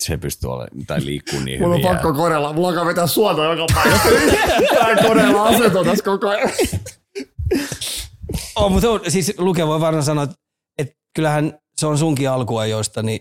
se 0.02 0.16
pystyy 0.16 0.50
olemaan, 0.50 0.86
tai 0.86 1.04
liikkuu 1.04 1.40
niin 1.40 1.60
Mulla 1.60 1.74
on 1.74 1.80
hyvin. 1.80 1.92
pakko 1.92 2.12
korella, 2.14 2.52
mulla 2.52 2.68
alkaa 2.68 2.86
vetää 2.86 3.06
suota 3.06 3.44
joka 3.44 3.66
päivä. 3.74 4.00
Tää 4.74 4.96
korella 5.08 5.42
aseton 5.44 5.86
tässä 5.86 6.04
koko 6.04 6.28
ajan. 6.28 6.50
Oh, 8.56 8.70
mutta 8.72 8.90
on, 8.90 9.00
siis 9.08 9.34
Luke 9.38 9.66
voi 9.66 9.80
varmaan 9.80 10.04
sanoa, 10.04 10.24
että, 10.24 10.36
että 10.78 10.94
kyllähän 11.14 11.58
se 11.76 11.86
on 11.86 11.98
sunkin 11.98 12.30
alkuajoista, 12.30 13.02
niin 13.02 13.20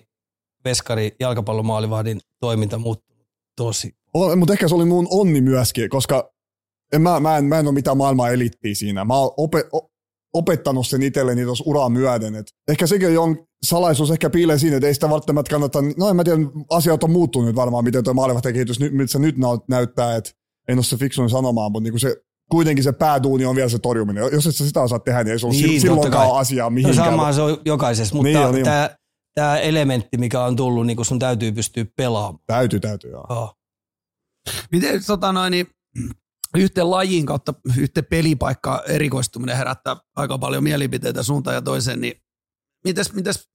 veskari 0.66 1.16
jalkapallomaalivahdin 1.20 2.20
toiminta 2.40 2.78
muuttunut 2.78 3.28
tosi. 3.58 3.96
Mutta 4.36 4.54
ehkä 4.54 4.68
se 4.68 4.76
oli 4.76 4.86
mun 4.86 5.08
onni 5.10 5.42
myöskin, 5.42 5.90
koska 5.90 6.32
en, 6.94 7.02
mä, 7.02 7.20
mä, 7.20 7.38
en, 7.38 7.46
mä 7.46 7.60
en 7.60 7.68
ole 7.68 7.74
mitään 7.74 7.98
maailman 7.98 8.34
elittiä 8.34 8.76
siinä. 8.76 9.06
Mä 9.06 9.18
oon 9.18 9.32
ope, 9.38 9.64
o, 9.76 9.91
opettanut 10.34 10.88
sen 10.88 11.04
itselleni 11.04 11.44
tuossa 11.46 11.64
uraa 11.68 11.90
myöden. 11.90 12.36
Et 12.36 12.48
ehkä 12.68 12.88
sekin 12.88 13.20
on 13.20 13.38
salaisuus 13.64 14.12
ehkä 14.12 14.30
piilee 14.30 14.58
siinä, 14.58 14.76
että 14.78 14.88
ei 14.88 14.94
sitä 14.94 15.10
välttämättä 15.10 15.50
kannata, 15.50 15.80
no 15.98 16.10
en 16.10 16.16
mä 16.16 16.24
tiedä, 16.24 16.38
asiat 16.70 17.04
on 17.04 17.12
muuttunut 17.12 17.48
nyt 17.48 17.56
varmaan, 17.56 17.84
miten 17.84 18.04
tuo 18.04 18.14
maalivahten 18.14 18.54
kehitys, 18.54 18.80
nyt, 18.80 18.94
mitä 18.94 19.12
se 19.12 19.20
nyt 19.20 19.36
näyttää, 19.70 20.16
että 20.16 20.32
en 20.68 20.78
ole 20.78 20.84
se 20.84 20.98
fiksuin 20.98 21.30
sanomaan, 21.30 21.72
mutta 21.72 21.84
niinku 21.84 22.00
se, 22.00 22.16
kuitenkin 22.52 22.84
se 22.84 22.92
pääduuni 22.92 23.46
on 23.46 23.56
vielä 23.56 23.70
se 23.70 23.80
torjuminen. 23.80 24.24
Jos 24.32 24.48
et 24.48 24.56
sä 24.56 24.66
sitä 24.68 24.82
osaa 24.82 25.00
tehdä, 25.00 25.24
niin 25.24 25.32
ei 25.32 25.40
se 25.40 25.46
ole 25.46 25.54
Niin, 25.54 25.82
silloinkaan 25.82 26.28
kai. 26.30 26.40
asiaa 26.42 26.66
No 26.70 26.74
mihinkään. 26.74 27.06
samaa 27.10 27.34
se 27.34 27.42
on 27.42 27.58
jokaisessa, 27.66 28.16
mutta 28.16 28.28
Niin 28.28 28.38
niin 28.38 28.48
on, 28.48 28.54
niin 28.56 28.66
tämä, 28.66 28.90
tämä 29.36 29.58
elementti, 29.58 30.18
mikä 30.18 30.44
on 30.44 30.56
tullut, 30.56 30.86
niin 30.86 30.98
kun 30.98 31.06
sun 31.06 31.20
täytyy 31.20 31.52
pystyä 31.52 31.86
pelaamaan. 31.96 32.44
Täytyy, 32.48 32.80
täytyy, 32.80 33.12
joo. 33.12 33.26
Oh. 33.30 33.56
Miten 34.72 35.06
tota 35.08 35.32
noin, 35.34 35.52
niin, 35.52 35.68
yhteen 36.58 36.92
lajiin 36.92 37.26
kautta 37.26 37.54
yhteen 37.78 38.06
pelipaikkaan 38.06 38.80
erikoistuminen 38.88 39.58
herättää 39.58 39.96
aika 40.16 40.38
paljon 40.38 40.64
mielipiteitä 40.64 41.24
suuntaan 41.24 41.54
ja 41.54 41.62
toiseen, 41.62 42.02
niin 42.02 42.22
mites, 42.84 43.14
mites, 43.14 43.50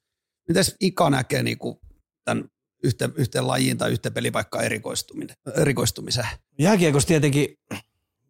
mites 0.48 0.76
Ika 0.80 1.10
näkee 1.10 1.42
niin 1.42 1.58
kuin 1.58 1.76
tämän 2.24 2.44
yhteen, 2.82 3.12
yhteen 3.16 3.46
lajiin 3.46 3.78
tai 3.78 3.92
yhteen 3.92 4.14
pelipaikkaan 4.14 4.64
erikoistuminen, 4.64 5.36
erikoistumisen? 5.56 6.26
Jääkiekossa 6.58 7.08
tietenkin 7.08 7.48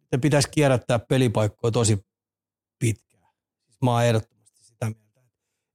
te 0.09 0.17
pitäisi 0.17 0.49
kierrättää 0.51 0.99
pelipaikkoja 0.99 1.71
tosi 1.71 1.99
pitkään. 2.79 3.33
Siis 3.65 3.77
Mä 3.81 3.91
oon 3.91 4.03
ehdottomasti 4.03 4.63
sitä 4.63 4.85
mieltä. 4.85 5.21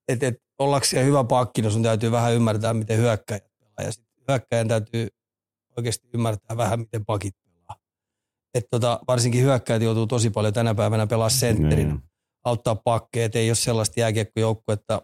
Että 0.09 0.27
et, 0.27 0.43
ollakseen 0.59 1.07
hyvä 1.07 1.25
pakki, 1.25 1.63
niin 1.63 1.73
sun 1.73 1.83
täytyy 1.83 2.11
vähän 2.11 2.35
ymmärtää, 2.35 2.75
miten 2.75 2.99
hyökkäjät 2.99 3.45
pelaa. 3.59 3.87
Ja 3.87 3.93
sit 3.93 4.05
hyökkäjän 4.29 4.69
täytyy 4.69 5.09
oikeasti 5.77 6.09
ymmärtää 6.15 6.57
vähän, 6.57 6.81
miten 6.81 7.05
pakit 7.05 7.42
pelaa. 8.53 8.61
Et 8.65 8.67
tota, 8.71 9.01
varsinkin 9.09 9.43
hyökkäjät 9.43 9.83
joutuu 9.83 10.07
tosi 10.07 10.31
paljon 10.31 10.55
tänä 10.55 10.75
päivänä 10.75 11.07
pelaa 11.07 11.29
sentterinä. 11.29 11.93
Niin. 11.93 12.03
auttaa 12.45 12.75
pakkeja, 12.75 13.27
että 13.27 13.39
ei 13.39 13.49
ole 13.51 13.55
sellaista 13.55 14.01
jääkiekkojoukkuetta, 14.01 15.03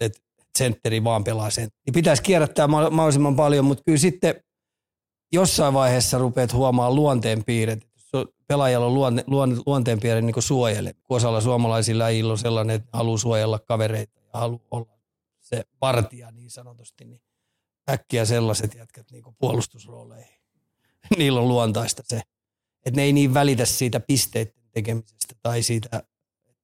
että 0.00 0.20
sentteri 0.58 1.04
vaan 1.04 1.24
pelaa 1.24 1.50
sen. 1.50 1.68
Niin 1.86 1.94
pitäisi 1.94 2.22
kierrättää 2.22 2.66
ma- 2.66 2.90
mahdollisimman 2.90 3.36
paljon, 3.36 3.64
mutta 3.64 3.82
kyllä 3.86 3.98
sitten 3.98 4.34
jossain 5.32 5.74
vaiheessa 5.74 6.18
rupeat 6.18 6.52
huomaan 6.52 6.94
luonteenpiirret. 6.94 7.80
Jos 7.94 8.08
on- 8.12 8.28
Pelaajalla 8.48 8.86
on 8.86 8.94
luonte, 8.94 9.24
luon, 9.26 9.62
luonteenpiirre 9.66 10.20
niin 10.22 10.42
suojele. 10.42 10.94
Osalla 11.08 11.40
suomalaisilla 11.40 12.04
äijillä 12.04 12.32
on 12.32 12.38
sellainen, 12.38 12.76
että 12.76 12.88
haluaa 12.92 13.18
suojella 13.18 13.58
kavereita 13.58 14.20
ja 14.20 14.40
haluaa 14.40 14.60
olla 14.70 14.98
se 15.40 15.64
partija 15.78 16.30
niin 16.30 16.50
sanotusti, 16.50 17.04
niin 17.04 17.20
äkkiä 17.90 18.24
sellaiset 18.24 18.74
jätkät 18.74 19.10
niin 19.10 19.24
puolustusrooleihin. 19.38 20.34
Niillä 21.18 21.40
on 21.40 21.48
luontaista 21.48 22.02
se, 22.06 22.20
että 22.84 23.00
ne 23.00 23.02
ei 23.02 23.12
niin 23.12 23.34
välitä 23.34 23.64
siitä 23.64 24.00
pisteiden 24.00 24.64
tekemisestä 24.72 25.34
tai 25.42 25.62
siitä, 25.62 25.88
että 25.92 26.10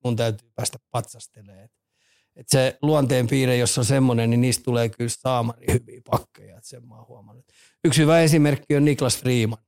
mun 0.05 0.16
täytyy 0.16 0.49
päästä 0.55 0.79
patsastelemaan. 0.91 1.64
Et- 1.64 2.49
se 2.49 2.79
luonteen 2.83 3.27
piirre, 3.27 3.57
jos 3.57 3.79
on 3.79 3.85
semmoinen, 3.85 4.31
niin 4.31 4.41
niistä 4.41 4.64
tulee 4.64 4.89
kyllä 4.89 5.11
saamari 5.18 5.66
hyviä 5.73 6.01
pakkeja, 6.11 6.57
että 6.57 6.68
sen 6.68 6.89
mä 6.89 6.95
oon 6.95 7.09
huomannut. 7.09 7.45
Yksi 7.85 8.03
hyvä 8.03 8.21
esimerkki 8.21 8.77
on 8.77 8.85
Niklas 8.85 9.18
Freeman, 9.18 9.59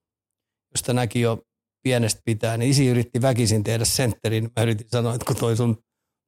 josta 0.74 0.92
näki 0.92 1.20
jo 1.20 1.42
pienestä 1.82 2.20
pitää, 2.24 2.56
niin 2.56 2.70
isi 2.70 2.86
yritti 2.86 3.22
väkisin 3.22 3.64
tehdä 3.64 3.84
sentterin. 3.84 4.50
Mä 4.56 4.62
yritin 4.62 4.86
sanoa, 4.90 5.14
että 5.14 5.24
kun 5.24 5.36
toi 5.36 5.56
sun 5.56 5.82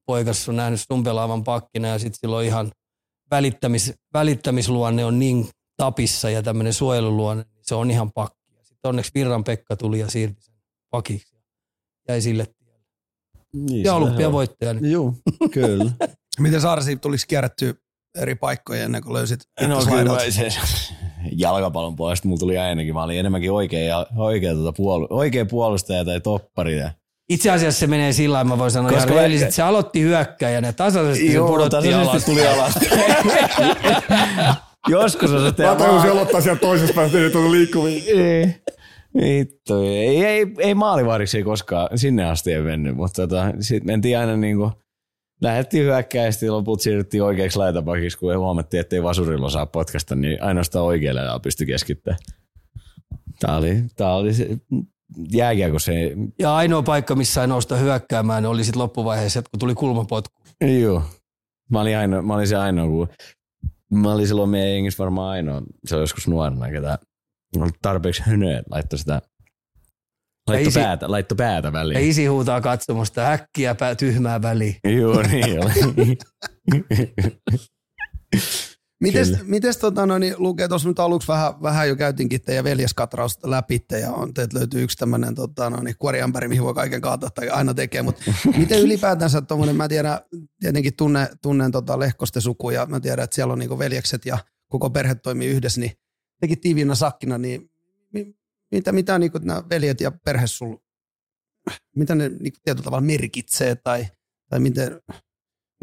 poikas 0.05 0.49
on 0.49 0.55
nähnyt 0.55 0.81
sun 0.87 1.03
pelaavan 1.03 1.43
pakkina 1.43 1.87
ja 1.87 1.99
sitten 1.99 2.19
silloin 2.19 2.47
ihan 2.47 2.71
välittämis, 3.31 3.93
välittämisluonne 4.13 5.05
on 5.05 5.19
niin 5.19 5.49
tapissa 5.77 6.29
ja 6.29 6.43
tämmöinen 6.43 6.73
suojeluluonne, 6.73 7.43
niin 7.43 7.63
se 7.65 7.75
on 7.75 7.91
ihan 7.91 8.11
pakki. 8.11 8.44
Onneksi 8.85 9.11
Virran 9.15 9.43
Pekka 9.43 9.75
tuli 9.75 9.99
ja 9.99 10.09
siirti 10.09 10.41
sen 10.41 10.55
pakiksi. 10.91 11.35
Jäi 12.09 12.21
sille 12.21 12.45
tielle. 12.45 12.79
Niin, 13.53 13.83
Ja 13.83 13.93
olympiavoittaja. 13.95 14.71
on. 14.71 14.91
Joo, 14.91 15.13
kyllä. 15.51 15.91
Miten 16.39 16.61
Sarsi 16.61 16.95
tulisi 16.95 17.27
kierrättyä 17.27 17.73
eri 18.17 18.35
paikkoja 18.35 18.83
ennen 18.83 19.03
kuin 19.03 19.13
löysit 19.13 19.39
No 19.67 19.79
kyllä 19.85 20.31
se, 20.31 20.47
jalkapallon 21.31 21.95
puolesta 21.95 22.27
mulla 22.27 22.39
tuli 22.39 22.57
ainakin. 22.57 22.93
Mä 22.93 23.03
olin 23.03 23.19
enemmänkin 23.19 23.51
oikea, 23.51 23.79
ja- 23.87 24.07
oikea, 24.17 24.53
tuota 24.53 24.73
puolu, 24.77 25.07
oikea 25.09 25.45
puolustaja 25.45 26.05
tai 26.05 26.21
toppari. 26.21 26.77
Ja. 26.77 26.91
Itse 27.29 27.51
asiassa 27.51 27.79
se 27.79 27.87
menee 27.87 28.13
sillä 28.13 28.33
lailla, 28.33 28.49
mä 28.49 28.57
voin 28.57 28.71
sanoa 28.71 28.91
Koska 28.91 29.03
ihan 29.05 29.15
rehellisesti, 29.15 29.45
että 29.45 29.55
se 29.55 29.61
aloitti 29.61 30.01
hyökkäjänä 30.01 30.67
ja 30.67 30.73
tasaisesti 30.73 31.31
se 31.31 31.37
pudotti 31.37 31.93
alas. 31.93 32.25
tuli 32.25 32.47
alas. 32.47 32.73
Joskus 34.87 35.31
on 35.31 35.53
se 35.55 35.63
Mä 35.63 35.75
tajusin 35.75 36.11
aloittaa 36.11 36.41
sieltä 36.41 36.61
toisesta 36.61 36.93
päästä, 36.93 37.17
niin 37.17 37.31
tuonne 37.31 37.51
liikkuviin. 37.51 38.03
Ei. 38.07 38.55
Vittu, 39.21 39.81
ei, 39.81 40.25
ei, 40.25 40.45
ei 40.59 40.75
maalivaariksi 40.75 41.37
ei 41.37 41.43
koskaan, 41.43 41.97
sinne 41.97 42.25
asti 42.25 42.53
ei 42.53 42.61
mennyt, 42.61 42.95
mutta 42.95 43.21
tota, 43.21 43.51
sitten 43.59 43.85
mentiin 43.85 44.19
aina 44.19 44.37
niinku, 44.37 44.71
lähdettiin 45.41 45.83
hyökkää 45.83 46.25
ja 46.25 46.31
sitten 46.31 46.53
loput 46.53 46.81
siirryttiin 46.81 47.23
oikeaksi 47.23 47.57
laitapakiksi, 47.59 48.17
kun 48.17 48.37
huomattiin, 48.37 48.81
että 48.81 48.95
ei 48.95 49.03
vasurilla 49.03 49.49
saa 49.49 49.65
potkasta, 49.65 50.15
niin 50.15 50.43
ainoastaan 50.43 50.85
oikealle 50.85 51.21
ajalla 51.21 51.39
pystyi 51.39 51.67
keskittämään. 51.67 52.19
Tää 53.39 53.57
oli, 53.57 53.83
tää 53.95 54.15
oli 54.15 54.33
se, 54.33 54.47
jääkiekko 55.31 55.79
se, 55.79 55.93
Ja 56.39 56.55
ainoa 56.55 56.83
paikka, 56.83 57.15
missä 57.15 57.33
sai 57.33 57.47
nousta 57.47 57.75
hyökkäämään, 57.75 58.43
niin 58.43 58.49
oli 58.49 58.63
sitten 58.63 58.81
loppuvaiheessa, 58.81 59.41
kun 59.41 59.59
tuli 59.59 59.75
kulmapotku. 59.75 60.41
joo. 60.81 61.03
Mä 61.71 61.81
olin, 61.81 61.97
ainoa, 61.97 62.21
mä 62.21 62.33
olin 62.33 62.47
se 62.47 62.55
ainoa, 62.55 62.87
kun 62.87 63.07
mä 63.93 64.11
olin 64.11 64.27
silloin 64.27 64.49
meidän 64.49 64.69
jengissä 64.71 65.03
varmaan 65.03 65.29
ainoa, 65.31 65.61
se 65.85 65.95
oli 65.95 66.03
joskus 66.03 66.27
nuorena, 66.27 66.69
ketä 66.71 66.99
oli 67.57 67.69
tarpeeksi 67.81 68.23
että 68.57 68.71
laittoi 68.71 68.99
sitä 68.99 69.21
Laitto 70.47 70.67
isi- 70.69 70.79
päätä, 70.79 71.11
laitto 71.11 71.35
päätä 71.35 71.67
Ja 71.67 71.71
väliin. 71.71 72.09
isi 72.09 72.25
huutaa 72.25 72.61
katsomusta 72.61 73.31
äkkiä 73.31 73.75
pää, 73.75 73.95
tyhmää 73.95 74.41
väliin. 74.41 74.75
Joo, 74.83 75.21
niin 75.21 75.59
oli. 75.65 76.17
Mites, 79.01 79.29
Kyllä. 79.29 79.43
mites 79.43 79.77
tota, 79.77 80.05
no, 80.05 80.17
niin, 80.17 80.35
lukee 80.37 80.67
tuossa 80.67 80.87
nyt 80.87 80.99
aluksi 80.99 81.27
vähän, 81.27 81.61
vähän 81.61 81.89
jo 81.89 81.95
käytinkin 81.95 82.41
teidän 82.41 82.63
veljeskatrausta 82.63 83.49
läpi 83.49 83.85
ja 84.01 84.11
on, 84.11 84.33
teiltä 84.33 84.57
löytyy 84.57 84.83
yksi 84.83 84.97
tämmöinen 84.97 85.35
tota, 85.35 85.69
no, 85.69 85.81
niin, 85.81 85.95
kuoriämpäri, 85.99 86.47
mihin 86.47 86.63
voi 86.63 86.73
kaiken 86.73 87.01
kaataa 87.01 87.29
tai 87.29 87.49
aina 87.49 87.73
tekee, 87.73 88.01
mutta 88.01 88.21
miten 88.57 88.81
ylipäätänsä 88.81 89.41
tuommoinen, 89.41 89.75
mä 89.75 89.87
tiedän, 89.87 90.19
tietenkin 90.59 90.95
tunne, 90.95 91.29
tunnen 91.41 91.71
tota 91.71 91.99
Lehkosten 91.99 92.41
suku 92.41 92.69
ja 92.69 92.85
mä 92.85 92.99
tiedän, 92.99 93.23
että 93.23 93.35
siellä 93.35 93.53
on 93.53 93.59
niinku 93.59 93.79
veljekset 93.79 94.25
ja 94.25 94.37
koko 94.69 94.89
perhe 94.89 95.15
toimii 95.15 95.47
yhdessä, 95.47 95.81
niin 95.81 95.91
tekin 96.39 96.61
tiiviinä 96.61 96.95
sakkina, 96.95 97.37
niin 97.37 97.71
mi, 98.13 98.35
mitä, 98.71 98.91
mitä 98.91 99.19
niinku 99.19 99.39
nämä 99.43 99.63
veljet 99.69 100.01
ja 100.01 100.11
perhe 100.11 100.47
sul, 100.47 100.75
mitä 101.95 102.15
ne 102.15 102.29
niinku 102.29 102.59
tietyllä 102.63 102.83
tavalla 102.83 103.05
merkitsee 103.05 103.75
tai, 103.75 104.07
tai 104.49 104.59
miten, 104.59 105.01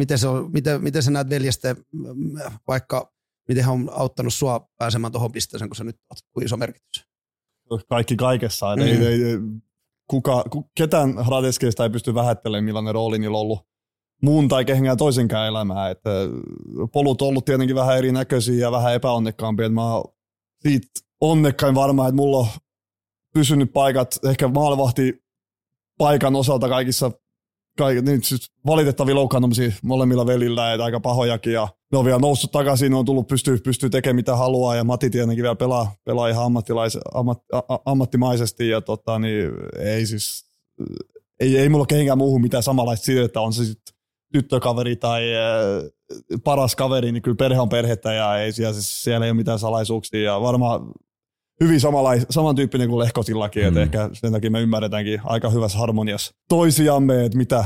miten, 0.02 0.18
se 0.18 0.28
on, 0.28 0.50
miten, 0.52 0.82
miten 0.82 1.02
sä 1.02 1.10
näet 1.10 1.30
veljesten, 1.30 1.76
mm, 1.92 2.32
vaikka 2.68 3.12
miten 3.48 3.64
hän 3.64 3.74
on 3.74 3.90
auttanut 3.92 4.34
sua 4.34 4.68
pääsemään 4.78 5.12
tuohon 5.12 5.32
pisteeseen, 5.32 5.68
kun 5.68 5.76
sä 5.76 5.84
nyt 5.84 5.96
kuin 6.32 6.44
iso 6.46 6.56
merkitys? 6.56 7.06
kaikki 7.88 8.16
kaikessa. 8.16 8.76
Mm. 8.76 8.82
Ei, 8.82 9.06
ei, 9.06 9.38
kuka, 10.10 10.44
ketään 10.74 11.24
Hradeskeista 11.26 11.84
ei 11.84 11.90
pysty 11.90 12.14
vähättelemään, 12.14 12.64
millainen 12.64 12.94
rooli 12.94 13.18
niillä 13.18 13.36
on 13.36 13.42
ollut 13.42 13.66
muun 14.22 14.48
tai 14.48 14.64
kehenkään 14.64 14.96
toisenkään 14.96 15.48
elämää. 15.48 15.90
Että 15.90 16.10
polut 16.92 17.22
on 17.22 17.28
ollut 17.28 17.44
tietenkin 17.44 17.76
vähän 17.76 17.98
erinäköisiä 17.98 18.60
ja 18.60 18.72
vähän 18.72 18.94
epäonnekkaampia. 18.94 19.68
Mä 19.68 19.94
oon 19.94 20.14
siitä 20.60 20.88
onnekkain 21.20 21.74
varmaan, 21.74 22.08
että 22.08 22.16
mulla 22.16 22.38
on 22.38 22.46
pysynyt 23.34 23.72
paikat 23.72 24.18
ehkä 24.24 24.48
maalvahti 24.48 25.22
paikan 25.98 26.36
osalta 26.36 26.68
kaikissa 26.68 27.10
kaik, 27.78 28.04
niin, 28.04 28.22
siis 28.22 28.50
valitettavia 28.66 29.14
loukkaantumisia 29.14 29.72
molemmilla 29.82 30.26
velillä, 30.26 30.72
että 30.72 30.84
aika 30.84 31.00
pahojakin. 31.00 31.52
Ja 31.52 31.68
ne 31.92 31.98
on 31.98 32.04
vielä 32.04 32.18
noussut 32.18 32.52
takaisin, 32.52 32.90
ne 32.90 32.96
on 32.96 33.04
tullut, 33.04 33.26
pystyy, 33.26 33.58
pystyy 33.58 33.90
tekemään 33.90 34.16
mitä 34.16 34.36
haluaa 34.36 34.76
ja 34.76 34.84
Mati 34.84 35.10
tietenkin 35.10 35.42
vielä 35.42 35.56
pelaa, 35.56 35.92
pelaa 36.04 36.28
ihan 36.28 36.44
ammat, 36.44 37.38
a, 37.52 37.78
ammattimaisesti 37.84 38.68
ja 38.68 38.80
tota, 38.80 39.18
niin, 39.18 39.50
ei 39.78 40.06
siis, 40.06 40.44
ei, 41.40 41.58
ei 41.58 41.68
mulla 41.68 41.86
kehenkään 41.86 42.18
muuhun 42.18 42.42
mitään 42.42 42.62
samanlaista 42.62 43.04
siitä, 43.04 43.24
että 43.24 43.40
on 43.40 43.52
se 43.52 43.64
sitten 43.64 43.94
tyttökaveri 44.32 44.96
tai 44.96 45.22
paras 46.44 46.76
kaveri, 46.76 47.12
niin 47.12 47.22
kyllä 47.22 47.36
perhe 47.36 47.60
on 47.60 47.68
perhettä 47.68 48.12
ja 48.12 48.38
ei 48.38 48.52
siellä, 48.52 48.72
siis 48.72 49.02
siellä 49.02 49.26
ei 49.26 49.30
ole 49.30 49.36
mitään 49.36 49.58
salaisuuksia 49.58 50.20
ja 50.20 50.40
varmaan 50.40 50.92
hyvin 51.62 51.80
samanlais, 51.80 52.26
samantyyppinen 52.30 52.88
kuin 52.88 52.98
Lehkosillakin, 52.98 53.62
mm. 53.62 53.68
että 53.68 53.82
ehkä 53.82 54.10
sen 54.12 54.32
takia 54.32 54.50
me 54.50 54.60
ymmärretäänkin 54.60 55.20
aika 55.24 55.50
hyvässä 55.50 55.78
harmoniassa 55.78 56.34
toisiamme, 56.48 57.24
että 57.24 57.38
mitä, 57.38 57.64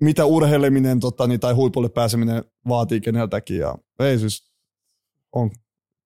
mitä 0.00 0.24
urheileminen 0.24 1.00
tota, 1.00 1.26
niin, 1.26 1.40
tai 1.40 1.54
huipulle 1.54 1.88
pääseminen 1.88 2.44
vaatii 2.68 3.00
keneltäkin 3.00 3.58
ja 3.58 3.74
ei 3.98 4.18
siis 4.18 4.52
on 5.32 5.50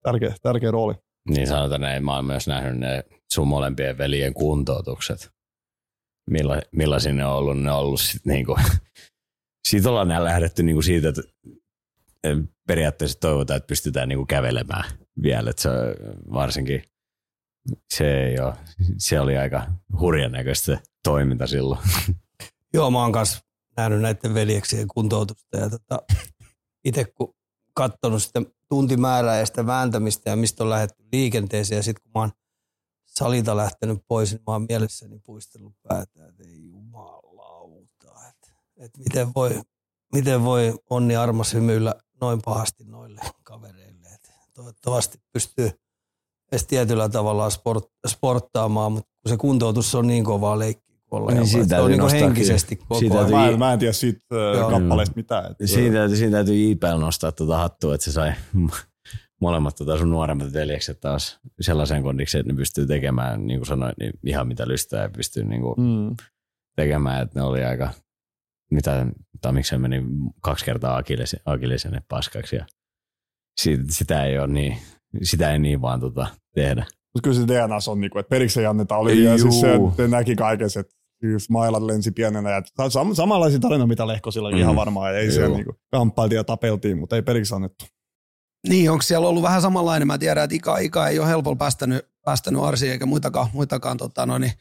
tärkeä, 0.03 0.35
tärkeä 0.43 0.71
rooli. 0.71 0.95
Niin 1.29 1.47
sanotaan 1.47 1.81
näin, 1.81 2.05
mä 2.05 2.15
oon 2.15 2.25
myös 2.25 2.47
nähnyt 2.47 2.79
ne 2.79 3.05
sun 3.33 3.49
molempien 3.49 3.99
veljen 3.99 4.35
kuntoutukset. 4.35 5.31
Milla, 6.31 6.61
millaisia 6.73 7.13
ne 7.13 7.27
on 7.27 7.33
ollut? 7.33 7.63
Ne 7.63 7.73
on 7.73 7.79
ollut 7.79 8.01
sit 8.01 8.27
niinku, 8.27 8.57
siitä 9.69 9.91
ollaan 9.91 10.25
lähdetty 10.25 10.63
niinku 10.63 10.83
siitä, 10.83 11.09
että 11.09 11.23
periaatteessa 12.67 13.21
toivotaan, 13.21 13.57
että 13.57 13.67
pystytään 13.67 14.09
niinku 14.09 14.27
kävelemään 14.27 15.04
vielä, 15.23 15.51
että 15.51 15.63
se 15.63 15.69
varsinkin 16.33 16.83
se, 17.95 18.25
ei 18.25 18.41
ole, 18.41 18.55
se 18.99 19.21
oli 19.21 19.37
aika 19.37 19.67
hurjan 20.01 20.33
näköistä 20.33 20.79
toiminta 21.05 21.47
silloin. 21.47 21.81
Joo, 22.75 22.91
mä 22.91 23.03
oon 23.03 23.13
kanssa 23.13 23.41
nähnyt 23.77 24.01
näiden 24.01 24.35
veljeksien 24.35 24.89
kuntoutusta 24.89 25.57
ja 25.57 25.71
tota, 25.71 26.03
itse 26.85 27.05
kun 27.05 27.35
katsonut 27.75 28.23
sitä 28.23 28.43
tuntimäärää 28.69 29.39
ja 29.39 29.47
sitä 29.47 29.67
vääntämistä 29.67 30.31
ja 30.31 30.37
mistä 30.37 30.65
on 30.65 30.71
lähdetty 30.71 31.05
liikenteeseen 31.13 31.77
ja 31.77 31.83
sitten 31.83 32.03
kun 32.03 32.11
mä 32.15 32.21
oon 32.21 32.33
salita 33.07 33.57
lähtenyt 33.57 33.99
pois, 34.09 34.33
niin 34.33 34.43
mä 34.47 34.53
oon 34.53 34.67
mielessäni 34.69 35.19
puistellut 35.19 35.75
päätä, 35.83 36.27
että 36.29 36.43
ei 36.49 36.65
jumalauta, 36.65 38.29
että, 38.29 38.53
että 38.77 38.99
miten 38.99 39.35
voi, 39.35 39.61
miten 40.13 40.45
voi 40.45 40.75
onni 40.91 41.17
armas 41.17 41.55
hymyillä 41.55 41.95
noin 42.21 42.41
pahasti 42.45 42.85
noille 42.85 43.21
kavereille. 43.43 43.84
Toivottavasti 44.55 45.19
pystyy 45.33 45.71
edes 46.53 46.67
tietyllä 46.67 47.09
tavalla 47.09 47.51
sport, 47.51 47.85
sporttaamaan, 48.07 48.93
mutta 48.93 49.11
kun 49.23 49.31
se 49.31 49.37
kuntoutus 49.37 49.95
on 49.95 50.07
niin 50.07 50.25
kovaa 50.25 50.59
leikki 50.59 50.95
olla. 51.11 51.31
Niin 51.31 51.47
siitä 51.47 51.77
se 51.77 51.81
on 51.81 51.91
niin 51.91 52.11
henkisesti 52.11 52.77
koko 52.77 52.99
siitä 52.99 53.19
ajan. 53.19 53.31
Mä, 53.31 53.57
mä 53.57 53.73
en 53.73 53.79
tiedä 53.79 53.93
siitä 53.93 54.21
Joo. 54.57 54.71
kappaleesta 54.71 55.17
mitään. 55.17 55.51
Että 55.51 55.67
siitä, 55.67 56.09
siitä 56.09 56.31
täytyy 56.31 56.71
IPL 56.71 56.99
nostaa 56.99 57.33
tuota 57.33 57.57
hattua, 57.57 57.95
että 57.95 58.05
se 58.05 58.13
sai 58.13 58.33
molemmat 59.41 59.77
tota 59.77 59.99
sun 59.99 60.11
nuoremmat 60.11 60.53
veljekset 60.53 61.01
taas 61.01 61.39
sellaisen 61.61 62.03
kondikseen, 62.03 62.41
että 62.41 62.53
ne 62.53 62.57
pystyy 62.57 62.87
tekemään, 62.87 63.47
niin 63.47 63.61
kuin 63.61 63.67
sanoin, 63.67 63.95
niin 64.01 64.13
ihan 64.27 64.49
mitä 64.49 64.69
lystää 64.69 65.03
ja 65.03 65.09
pystyy 65.09 65.45
niin 65.45 65.61
kuin 65.61 65.75
mm. 65.81 66.17
tekemään, 66.77 67.23
että 67.23 67.41
ne 67.41 67.47
oli 67.47 67.65
aika 67.65 67.91
mitä, 68.71 69.07
tai 69.41 69.53
miksi 69.53 69.71
se 69.71 69.79
meni 69.79 70.03
kaksi 70.41 70.65
kertaa 70.65 71.03
akillisen, 71.45 72.03
paskaksi 72.09 72.57
ja 72.57 72.67
sitä 73.91 74.25
ei 74.25 74.39
ole 74.39 74.47
niin, 74.47 74.77
sitä 75.23 75.53
ei 75.53 75.59
niin 75.59 75.81
vaan 75.81 76.01
tota, 76.01 76.27
tehdä. 76.55 76.87
Mutta 77.15 77.25
kyllä 77.25 77.37
se 77.37 77.47
DNA 77.47 77.79
on, 77.89 78.01
niin 78.01 78.11
kuin, 78.11 78.21
että 78.21 78.31
periksi 78.31 78.61
ei 78.61 78.67
anneta. 78.67 78.97
Oli 78.97 79.17
vielä 79.17 79.39
siis 79.39 79.61
se, 79.61 79.75
että 79.75 80.09
näki 80.09 80.37
kaiken, 80.37 80.69
että 80.81 80.95
just 81.23 81.51
mailat 81.51 81.83
lensi 81.83 82.11
pienenä. 82.11 82.51
Ja 82.51 82.61
sam- 82.61 83.15
samanlaisia 83.15 83.59
tarinoita, 83.59 83.87
mitä 83.87 84.07
Lehkosillakin 84.07 84.59
mm. 84.59 84.63
ihan 84.63 84.77
varmaan. 84.77 85.17
Ei 85.17 85.31
se 85.31 85.49
niin 85.49 85.67
kamppailtiin 85.91 86.37
ja 86.37 86.45
tapeltiin, 86.45 86.99
mutta 86.99 87.17
ei 87.17 87.23
periksi 87.23 87.55
annettu. 87.55 87.85
Niin, 88.69 88.91
onko 88.91 89.03
siellä 89.03 89.29
ollut 89.29 89.43
vähän 89.43 89.63
samanlainen? 89.63 90.07
Mä 90.07 90.19
tiedän, 90.19 90.45
että 90.45 90.57
Ika, 90.57 90.79
Ika 90.79 91.09
ei 91.09 91.19
ole 91.19 91.29
helpolla 91.29 91.57
päästänyt, 91.57 92.07
päästänyt 92.25 92.63
Arsi 92.63 92.91
eikä 92.91 93.07
muitakaan, 93.07 93.49
muitakaan 93.53 93.97
tota, 93.97 94.27
no, 94.27 94.39
niin 94.39 94.53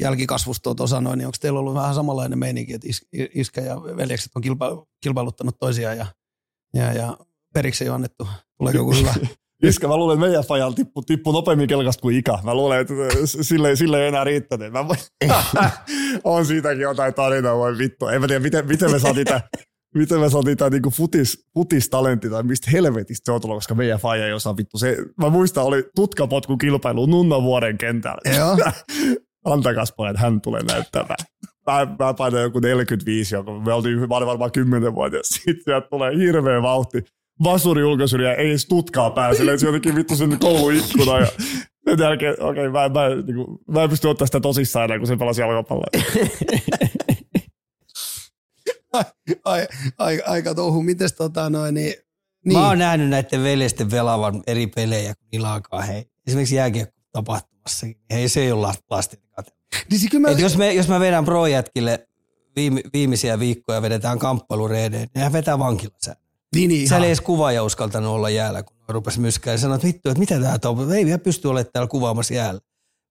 jälkikasvustoa 0.00 0.74
osanoin, 0.80 1.18
niin 1.18 1.26
onko 1.26 1.36
teillä 1.40 1.60
ollut 1.60 1.74
vähän 1.74 1.94
samanlainen 1.94 2.38
meininki, 2.38 2.74
että 2.74 2.88
is, 2.88 3.08
iskä 3.12 3.60
ja 3.60 3.76
veljekset 3.76 4.32
on 4.34 4.42
kilpa, 4.42 4.86
kilpailuttanut 5.02 5.58
toisiaan 5.58 5.98
ja, 5.98 6.06
ja, 6.74 6.92
ja 6.92 7.16
periksi 7.54 7.88
ole 7.88 7.94
annettu? 7.94 8.28
Tuleeko 8.58 8.78
joku 8.78 8.92
hyvä? 8.92 9.14
Iskä, 9.62 9.88
mä 9.88 9.96
luulen, 9.96 10.14
että 10.14 10.26
meidän 10.26 10.44
fajalla 10.44 10.74
tippu, 10.74 11.02
tippu 11.02 11.32
nopeammin 11.32 11.68
kelkasta 11.68 12.00
kuin 12.00 12.16
Ika. 12.16 12.38
Mä 12.44 12.54
luulen, 12.54 12.80
että 12.80 12.94
sille, 13.24 13.76
sille 13.76 14.02
ei 14.02 14.08
enää 14.08 14.24
riittänyt. 14.24 14.72
Mä 14.72 14.88
voin, 14.88 14.98
on 16.24 16.46
siitäkin 16.46 16.80
jotain 16.80 17.14
tarinaa, 17.14 17.56
voi 17.56 17.78
vittu. 17.78 18.06
En 18.06 18.20
mä 18.20 18.26
tiedä, 18.26 18.42
miten, 18.42 18.66
miten 18.66 18.90
me 18.90 18.98
saatiin 18.98 19.26
tämä 19.26 19.40
miten 19.94 20.20
me 20.20 20.30
saatiin 20.30 20.56
tämä 20.56 20.70
niinku 20.70 20.90
futis, 20.90 21.46
futistalentti 21.54 22.30
tai 22.30 22.42
mistä 22.42 22.70
helvetistä 22.70 23.24
se 23.24 23.32
on 23.32 23.40
tullut, 23.40 23.56
koska 23.56 23.74
meidän 23.74 23.98
faija 23.98 24.26
ei 24.26 24.32
osaa 24.32 24.56
vittu. 24.56 24.78
Se, 24.78 24.96
mä 25.22 25.28
muistan, 25.28 25.64
oli 25.64 25.84
tutkapotku 25.94 26.56
kilpailu 26.56 27.06
Nunnavuoren 27.06 27.78
kentällä. 27.78 28.36
Joo. 28.36 28.56
Antakas 29.44 29.92
pojat, 29.96 30.16
hän 30.16 30.40
tulee 30.40 30.62
näyttämään. 30.62 31.16
Mä, 31.66 32.04
mä 32.04 32.14
painan 32.14 32.42
joku 32.42 32.60
45, 32.60 33.34
joka 33.34 33.60
me 33.60 33.72
oltiin 33.72 34.08
varmaan 34.08 34.52
10 34.52 34.94
vuotta. 34.94 35.18
Sitten 35.22 35.64
sieltä 35.64 35.88
tulee 35.88 36.16
hirveä 36.16 36.62
vauhti 36.62 37.04
vasuri 37.42 37.84
ulkoisuri 37.84 38.24
ja 38.24 38.34
ei 38.34 38.48
edes 38.48 38.66
tutkaa 38.66 39.10
pääselle. 39.10 39.58
Se 39.58 39.66
jotenkin 39.66 39.94
vittu 39.94 40.16
sen 40.16 40.38
kouluikkuna 40.38 41.18
ja 41.18 41.26
sen 41.88 41.98
jälkeen, 41.98 42.32
okei, 42.32 42.68
okay, 42.68 42.88
mä, 42.88 43.00
mä, 43.00 43.08
niin 43.08 43.36
kuin, 43.36 43.58
mä 43.68 43.82
en 43.82 43.90
pysty 43.90 44.08
ottaa 44.08 44.26
sitä 44.26 44.40
tosissaan 44.40 44.84
enää, 44.84 44.98
kun 44.98 45.06
se 45.06 45.16
pelasi 45.16 45.40
jalkapalloa. 45.40 45.86
ai, 49.44 49.66
ai, 49.98 50.22
aika 50.26 50.54
touhu. 50.54 50.82
Mites 50.82 51.12
tota 51.12 51.50
noin, 51.50 51.74
niin, 51.74 51.94
niin. 52.44 52.58
Mä 52.58 52.68
oon 52.68 52.78
nähnyt 52.78 53.08
näiden 53.08 53.42
veljesten 53.42 53.90
velavan 53.90 54.42
eri 54.46 54.66
pelejä, 54.66 55.14
kun 55.14 55.28
niillä 55.32 55.52
alkaa 55.52 55.82
hei. 55.82 56.04
Esimerkiksi 56.26 56.54
jääkiekko 56.54 57.00
tapahtumassa. 57.12 57.86
Hei, 58.10 58.28
se 58.28 58.40
ei 58.40 58.52
ole 58.52 58.74
lasten 58.90 59.18
niin 59.90 60.22
mä... 60.22 60.30
jos, 60.30 60.56
me, 60.56 60.72
jos 60.72 60.88
mä 60.88 61.00
vedän 61.00 61.24
pro-jätkille 61.24 62.08
viime, 62.56 62.82
viimeisiä 62.92 63.38
viikkoja 63.38 63.82
vedetään 63.82 64.18
kamppailureedeen, 64.18 65.08
niin 65.14 65.22
hän 65.22 65.32
vetää 65.32 65.58
vankilasään. 65.58 66.16
Niin, 66.54 66.68
niin, 66.68 66.88
Sä 66.88 66.96
ei 66.96 67.06
edes 67.06 67.20
kuvaaja 67.20 67.62
uskaltanut 67.62 68.14
olla 68.14 68.30
jäällä, 68.30 68.62
kun 68.62 68.76
rupesi 68.88 69.20
myskään 69.20 69.54
ja 69.54 69.58
sanoi, 69.58 69.74
että 69.74 69.86
vittu, 69.86 70.08
että 70.08 70.18
mitä 70.18 70.40
tää 70.40 70.70
on, 70.70 70.92
ei 70.92 71.04
vielä 71.04 71.18
pysty 71.18 71.48
olemaan 71.48 71.70
täällä 71.72 71.88
kuvaamassa 71.88 72.34
jäällä. 72.34 72.60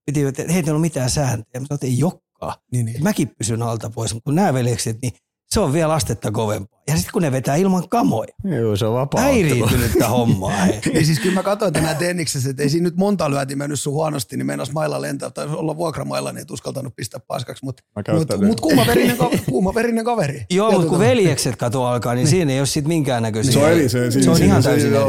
Piti, 0.05 0.23
että 0.23 0.43
hei, 0.53 0.63
ei 0.65 0.71
ole 0.71 0.79
mitään 0.79 1.09
sääntöjä. 1.09 1.59
Mä 1.59 1.65
sanoin, 1.65 1.75
että 1.75 1.87
ei 1.87 1.99
jokkaa. 1.99 2.55
Niin, 2.71 2.85
niin. 2.85 3.03
Mäkin 3.03 3.31
pysyn 3.37 3.61
alta 3.61 3.89
pois, 3.89 4.13
mutta 4.13 4.25
kun 4.25 4.35
nämä 4.35 4.53
veljekset, 4.53 4.97
niin 5.01 5.13
se 5.52 5.60
on 5.60 5.74
vielä 5.74 5.93
astetta 5.93 6.32
kovempaa. 6.32 6.80
Ja 6.88 6.95
sitten 6.95 7.14
kun 7.14 7.22
ne 7.22 7.32
vetää 7.32 7.56
ilman 7.56 7.89
kamoja. 7.89 8.34
Joo, 8.43 8.76
se 8.76 8.86
on 8.86 8.93
vapaa. 8.93 9.22
Häiriintynyttä 9.22 10.10
hommaa. 10.10 10.66
niin 10.93 11.06
siis 11.06 11.20
kyllä 11.20 11.36
mä 11.36 11.43
katsoin 11.43 11.74
tänään 11.74 11.97
tenniksessä, 11.97 12.50
että 12.50 12.64
ei 12.64 12.70
siinä 12.70 12.84
nyt 12.84 12.95
monta 12.95 13.32
lyöti 13.32 13.56
mennyt 13.56 13.80
sun 13.80 13.93
huonosti, 13.93 14.38
niin 14.38 14.45
meinas 14.45 14.72
mailla 14.72 15.02
lentää 15.02 15.30
tai 15.30 15.47
olla 15.47 15.78
vuokramailla, 15.78 16.32
niin 16.32 16.41
et 16.41 16.52
uskaltanut 16.52 16.95
pistää 16.95 17.20
paskaksi. 17.28 17.66
Mutta 17.66 17.84
mut, 18.14 18.47
mut 18.47 18.62
kuumaverinen, 18.62 19.18
kuumaverinen 19.50 20.06
kaveri. 20.06 20.45
Joo, 20.50 20.72
mutta 20.72 20.88
kun 20.88 21.00
veljekset 21.00 21.56
kato 21.56 21.86
alkaa, 21.86 22.14
niin, 22.14 22.24
niin. 22.24 22.30
siinä 22.30 22.52
ei 22.54 22.60
ole 22.60 22.66
sit 22.66 22.88
minkäännäköisiä. 22.88 23.54
Se 23.54 23.60
on 23.60 23.72
eri. 23.72 23.89
Se, 23.89 24.12
se, 24.12 24.22
se 24.22 24.30
on 24.30 24.43
ihan 24.43 24.64
täysin 24.64 24.93
eri. 24.93 25.04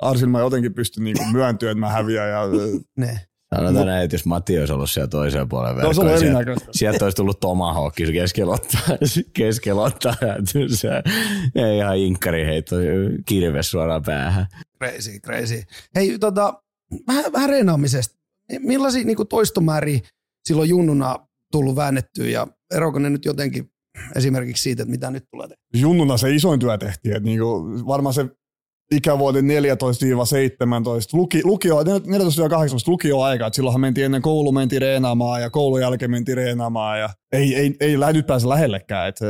Arsin 0.00 0.30
mä 0.30 0.40
jotenkin 0.40 0.74
pystyn 0.74 1.04
niinku 1.04 1.24
myöntyä, 1.32 1.70
että 1.70 1.80
mä 1.80 1.88
häviän. 1.88 2.28
Ja, 2.30 2.40
Sanotaan 3.56 3.86
näin, 3.86 4.04
että 4.04 4.14
jos 4.14 4.26
Matti 4.26 4.58
olisi 4.58 4.72
ollut 4.72 4.90
siellä 4.90 5.08
toiseen 5.08 5.48
puolen 5.48 5.76
verkkoon, 5.76 6.06
no, 6.06 6.18
sieltä, 6.18 6.54
sieltä 6.70 7.04
olisi 7.04 7.16
tullut 7.16 7.40
Tomahawk 7.40 7.94
keskellä 7.94 8.54
ottaa, 8.60 8.80
keskellä 9.32 9.82
ottaa 9.82 10.14
se 10.68 10.88
ei 11.54 11.78
ihan 11.78 11.96
inkkari 11.96 12.46
heitto 12.46 12.76
kirves 13.26 13.70
suoraan 13.70 14.02
päähän. 14.02 14.46
Crazy, 14.78 15.18
crazy. 15.20 15.62
Hei, 15.94 16.18
tota, 16.18 16.62
vähän, 17.06 17.32
vähän 17.32 17.50
reenaamisesta. 17.50 18.18
Millaisia 18.58 19.04
niin 19.04 19.28
toistomääriä 19.30 20.00
silloin 20.48 20.68
junnuna 20.68 21.16
tullut 21.52 21.76
väännettyä 21.76 22.26
ja 22.26 22.46
eroako 22.74 22.98
ne 22.98 23.10
nyt 23.10 23.24
jotenkin 23.24 23.70
esimerkiksi 24.16 24.62
siitä, 24.62 24.82
että 24.82 24.90
mitä 24.90 25.10
nyt 25.10 25.24
tulee 25.30 25.48
tehdä? 25.48 25.62
Junnuna 25.74 26.16
se 26.16 26.34
isoin 26.34 26.60
työ 26.60 26.78
tehtiin. 26.78 27.16
Että 27.16 27.24
niin 27.24 27.40
kuin, 27.40 27.86
varmaan 27.86 28.14
se 28.14 28.26
ikävuoden 28.90 29.44
14-17, 29.44 29.48
luki, 31.12 31.40
lukio, 31.44 31.82
14-18 31.82 31.86
lukioaika, 32.86 33.46
että 33.46 33.56
silloinhan 33.56 33.80
mentiin 33.80 34.04
ennen 34.04 34.22
koulu 34.22 34.52
mentiin 34.52 34.82
reenaamaan 34.82 35.42
ja 35.42 35.50
koulun 35.50 35.80
jälkeen 35.80 36.10
mentiin 36.10 36.36
reenaamaan 36.36 37.00
ja 37.00 37.08
ei, 37.32 37.54
ei, 37.54 37.76
ei 37.80 37.96
nyt 38.12 38.26
pääse 38.26 38.48
lähellekään, 38.48 39.08
että 39.08 39.24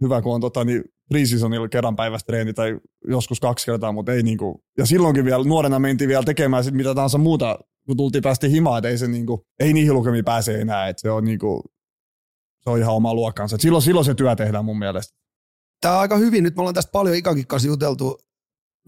hyvä 0.00 0.22
kun 0.22 0.34
on 0.34 0.40
tota, 0.40 0.64
niin 0.64 0.84
preseasonilla 1.08 1.68
kerran 1.68 1.96
päivästä 1.96 2.26
treeni 2.26 2.54
tai 2.54 2.78
joskus 3.08 3.40
kaksi 3.40 3.66
kertaa, 3.66 3.92
mutta 3.92 4.12
ei 4.12 4.22
niinku, 4.22 4.64
ja 4.78 4.86
silloinkin 4.86 5.24
vielä 5.24 5.44
nuorena 5.44 5.78
mentiin 5.78 6.08
vielä 6.08 6.22
tekemään 6.22 6.64
sit 6.64 6.74
mitä 6.74 6.94
tahansa 6.94 7.18
muuta 7.18 7.58
kun 7.88 7.96
tultiin 7.96 8.22
päästi 8.22 8.50
himaan, 8.50 8.78
että 8.78 8.88
ei, 8.88 8.98
se 8.98 9.08
niinku, 9.08 9.46
ei 9.60 9.72
niihin 9.72 9.94
lukemiin 9.94 10.24
pääse 10.24 10.60
enää, 10.60 10.88
että 10.88 11.00
se 11.00 11.10
on, 11.10 11.24
niinku, 11.24 11.62
se 12.64 12.70
on 12.70 12.78
ihan 12.78 12.94
oma 12.94 13.14
luokkansa. 13.14 13.56
Silloin, 13.60 13.82
silloin 13.82 14.04
se 14.04 14.14
työ 14.14 14.36
tehdään 14.36 14.64
mun 14.64 14.78
mielestä. 14.78 15.18
Tämä 15.80 15.94
on 15.94 16.00
aika 16.00 16.16
hyvin, 16.16 16.44
nyt 16.44 16.56
me 16.56 16.60
ollaan 16.60 16.74
tästä 16.74 16.92
paljon 16.92 17.16
Ikakin 17.16 17.46
kanssa 17.46 17.68
juteltu, 17.68 18.18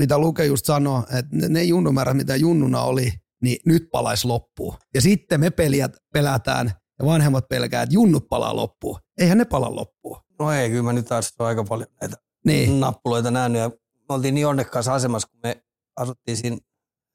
mitä 0.01 0.19
Luke 0.19 0.45
just 0.45 0.67
sanoi, 0.67 1.03
että 1.19 1.49
ne, 1.49 1.63
junnumäärät, 1.63 2.17
mitä 2.17 2.37
junnuna 2.37 2.83
oli, 2.83 3.13
niin 3.43 3.57
nyt 3.67 3.89
palaisi 3.93 4.27
loppuun. 4.27 4.75
Ja 4.95 5.01
sitten 5.01 5.41
me 5.41 5.51
peliät 5.51 5.97
pelätään 6.13 6.73
ja 6.99 7.07
vanhemmat 7.07 7.49
pelkää, 7.49 7.83
että 7.83 7.95
junnut 7.95 8.29
palaa 8.29 8.57
loppuun. 8.57 8.99
Eihän 9.19 9.39
ne 9.39 9.45
pala 9.45 9.77
loppuun. 9.77 10.19
No 10.39 10.53
ei, 10.53 10.71
kyllä 10.71 10.83
mä 10.83 10.93
nyt 10.93 11.07
taas 11.07 11.35
on 11.39 11.47
aika 11.47 11.65
paljon 11.65 11.89
näitä 12.01 12.17
Niin. 12.47 12.81
nappuloita 12.81 13.31
nähnyt. 13.31 13.61
Ja 13.61 13.69
me 14.09 14.15
oltiin 14.15 14.35
niin 14.35 14.47
onnekkaassa 14.47 14.95
asemassa, 14.95 15.29
kun 15.29 15.41
me 15.43 15.63
asuttiin 15.97 16.37
siinä, 16.37 16.59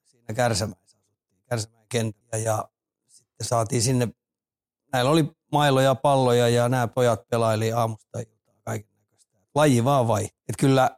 siinä 0.04 0.34
Kärsämäessä, 0.34 0.98
Kärsämäen 1.48 1.86
kentällä 1.88 2.44
ja 2.44 2.68
sitten 3.08 3.46
saatiin 3.46 3.82
sinne, 3.82 4.08
näillä 4.92 5.10
oli 5.10 5.30
mailoja, 5.52 5.94
palloja 5.94 6.48
ja 6.48 6.68
nämä 6.68 6.88
pojat 6.88 7.28
pelaili 7.28 7.72
aamusta 7.72 8.18
iltaan 8.18 8.56
kaiken 8.64 8.96
näköistä. 8.98 9.36
Laji 9.54 9.84
vaan 9.84 10.08
vai. 10.08 10.24
Että 10.24 10.60
kyllä, 10.60 10.90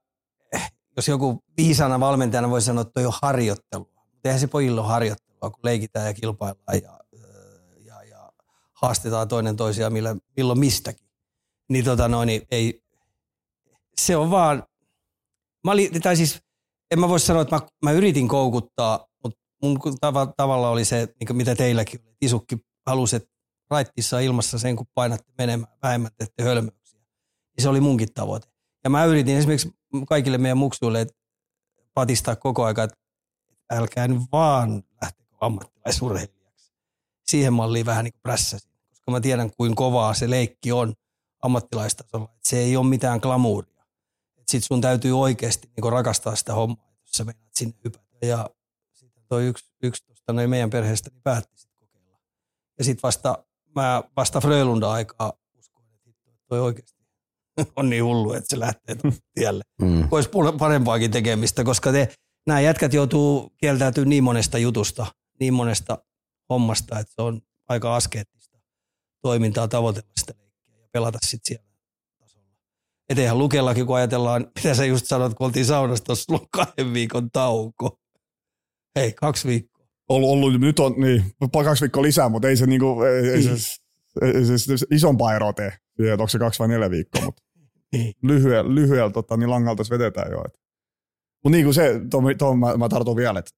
jos 0.99 1.09
joku 1.09 1.45
viisana 1.57 2.01
valmentajana 2.01 2.51
voi 2.51 2.63
sanoa, 2.63 2.83
että 2.83 2.93
toi 2.93 3.07
on 3.07 3.13
harjoittelua. 3.23 4.07
Eihän 4.25 4.41
se 4.41 4.47
pojille 4.47 4.81
ole 4.81 4.89
harjoittelua, 4.89 5.51
kun 5.51 5.61
leikitään 5.63 6.07
ja 6.07 6.15
kilpaillaan 6.15 6.79
ja, 6.83 7.01
ja, 7.85 8.03
ja 8.03 8.33
haastetaan 8.73 9.29
toinen 9.29 9.57
toisiaan 9.57 9.93
millä, 9.93 10.17
milloin 10.37 10.59
mistäkin. 10.59 11.09
Niin 11.69 11.85
tota 11.85 12.09
noin, 12.09 12.27
niin 12.27 12.43
ei, 12.51 12.83
se 13.97 14.17
on 14.17 14.31
vaan, 14.31 14.63
mä 15.65 15.71
olin, 15.71 16.03
tai 16.03 16.17
siis 16.17 16.41
en 16.91 17.01
mä 17.01 17.09
voi 17.09 17.21
sanoa, 17.21 17.43
että 17.43 17.57
mä, 17.57 17.63
mä 17.85 17.93
yritin 17.93 18.29
koukuttaa, 18.29 19.07
mutta 19.23 19.41
mun 19.63 19.79
tava, 20.01 20.27
tavalla 20.27 20.71
oli 20.71 20.85
se, 20.85 21.15
niin 21.21 21.37
mitä 21.37 21.55
teilläkin 21.55 22.01
oli. 22.07 22.17
Isukki 22.21 22.57
halusi, 22.87 23.17
että 23.17 23.29
raittissa 23.71 24.21
ilmassa 24.21 24.59
sen, 24.59 24.77
kun 24.77 24.87
painatte 24.95 25.33
menemään 25.39 25.73
vähemmän, 25.83 26.11
teette 26.19 26.43
hölmöyksiä. 26.43 27.01
Ja 27.57 27.63
se 27.63 27.69
oli 27.69 27.81
munkin 27.81 28.13
tavoite. 28.15 28.49
Ja 28.85 28.91
mä 28.91 29.05
yritin 29.05 29.37
esimerkiksi 29.37 29.78
kaikille 30.09 30.39
meidän 30.39 30.59
muksuille 30.59 31.07
patistaa 31.95 32.37
koko 32.37 32.65
ajan, 32.65 32.85
että 32.85 32.99
älkää 33.71 34.09
nyt 34.09 34.23
vaan 34.33 34.83
lähtekö 35.03 35.35
ammattilaisurheilijaksi. 35.41 36.73
Siihen 37.27 37.53
malliin 37.53 37.87
vähän 37.87 38.05
niin 38.05 38.13
kuin 38.13 38.37
koska 38.89 39.11
mä 39.11 39.21
tiedän, 39.21 39.51
kuin 39.57 39.75
kovaa 39.75 40.15
se 40.15 40.31
leikki 40.31 40.73
on 40.73 40.95
ammattilaistasolla. 41.43 42.25
Että 42.25 42.49
se 42.49 42.59
ei 42.59 42.77
ole 42.77 42.87
mitään 42.87 43.21
glamuuria. 43.23 43.85
Sitten 44.39 44.67
sun 44.67 44.81
täytyy 44.81 45.21
oikeasti 45.21 45.71
niin 45.77 45.93
rakastaa 45.93 46.37
sitä 46.37 46.55
hommaa, 46.55 46.93
jos 47.01 47.11
sä 47.11 47.25
menet 47.25 47.43
sinne 47.55 47.75
hypätä. 47.85 48.27
Ja 48.27 48.51
sitten 48.93 49.23
toi 49.29 49.47
yksi, 49.47 49.65
yksi 49.83 50.07
tuosta 50.07 50.33
noin 50.33 50.51
meidän 50.51 50.71
perheestä 50.71 51.11
niin 51.11 51.23
päätti 51.23 51.59
sitten 51.59 51.89
kokeilla. 51.89 52.19
Ja 52.79 52.85
sitten 52.85 53.03
vasta, 53.03 53.45
mä 53.77 54.03
vasta 54.17 54.41
Frölunda 54.41 54.91
aikaa 54.91 55.33
uskoin, 55.55 55.89
että 55.95 56.11
toi 56.49 56.61
oikeasti 56.61 56.98
on 57.77 57.91
niin 57.91 58.05
hullu, 58.05 58.33
että 58.33 58.47
se 58.49 58.61
lähtee 58.61 58.95
tuolle 58.95 59.17
tielle. 59.35 59.65
Mm. 59.83 60.09
Olisi 60.11 60.31
parempaakin 60.59 61.11
tekemistä, 61.11 61.65
koska 61.65 61.93
te, 61.93 62.09
nämä 62.47 62.61
jätkät 62.61 62.93
joutuu 62.93 63.53
kieltäytyä 63.57 64.05
niin 64.05 64.25
monesta 64.25 64.59
jutusta, 64.59 65.07
niin 65.41 65.55
monesta 65.55 65.99
hommasta, 66.51 66.99
että 66.99 67.13
se 67.17 67.23
on 67.23 67.41
aika 67.69 67.97
askeettista 67.97 68.59
toimintaa 69.23 69.69
tavoitella 69.69 70.09
sitä 70.21 70.33
leikkiä 70.39 70.79
ja 70.79 70.89
pelata 70.93 71.19
sitten 71.27 71.49
siellä 71.49 71.67
tasolla. 72.19 72.47
Et 73.09 73.19
eihän 73.19 73.39
Lukellakin, 73.39 73.87
kun 73.87 73.97
ajatellaan, 73.97 74.47
mitä 74.57 74.75
sä 74.75 74.85
just 74.85 75.07
sanoit, 75.07 75.35
kun 75.35 75.47
oltiin 75.47 75.65
saunassa 75.67 76.05
tuossa 76.05 76.33
ollut 76.33 76.49
kahden 76.53 76.95
viikon 76.95 77.31
tauko. 77.31 78.01
Hei, 78.97 79.13
kaksi 79.13 79.49
viikkoa. 79.49 79.87
Ollut, 80.09 80.31
ollut 80.31 80.61
nyt 80.61 80.79
on 80.79 80.95
niin, 80.97 81.25
kaksi 81.65 81.81
viikkoa 81.81 82.03
lisää, 82.03 82.29
mutta 82.29 82.49
ei 82.49 82.57
se, 82.57 82.67
niinku, 82.67 83.03
ei, 83.03 83.31
ei 83.31 83.43
se, 83.43 83.51
ei 84.23 84.45
se, 84.45 84.59
se, 84.59 84.79
se 84.79 84.87
isompaa 84.91 85.35
eroa 85.35 85.53
tee. 85.53 85.73
Onko 86.13 86.29
se 86.29 86.39
kaksi 86.39 86.59
vai 86.59 86.69
neljä 86.69 86.91
viikkoa, 86.91 87.25
mutta 87.25 87.43
Niin. 87.93 88.15
lyhyellä, 88.23 88.75
lyhyellä 88.75 89.11
tota, 89.11 89.37
niin 89.37 89.51
langalta 89.51 89.85
se 89.85 89.95
vedetään 89.95 90.31
jo. 90.31 90.39
Mutta 91.45 91.57
niin 91.57 91.65
kuin 91.65 91.75
se, 91.75 92.01
tuohon 92.39 92.59
mä, 92.59 92.77
mä 92.77 92.89
tartun 92.89 93.17
vielä, 93.17 93.39
että 93.39 93.51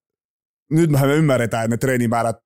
nyt 0.71 0.91
me 0.91 1.15
ymmärretään, 1.15 1.65
että 1.65 1.75
ne 1.75 1.79
treenimäärät, 1.79 2.37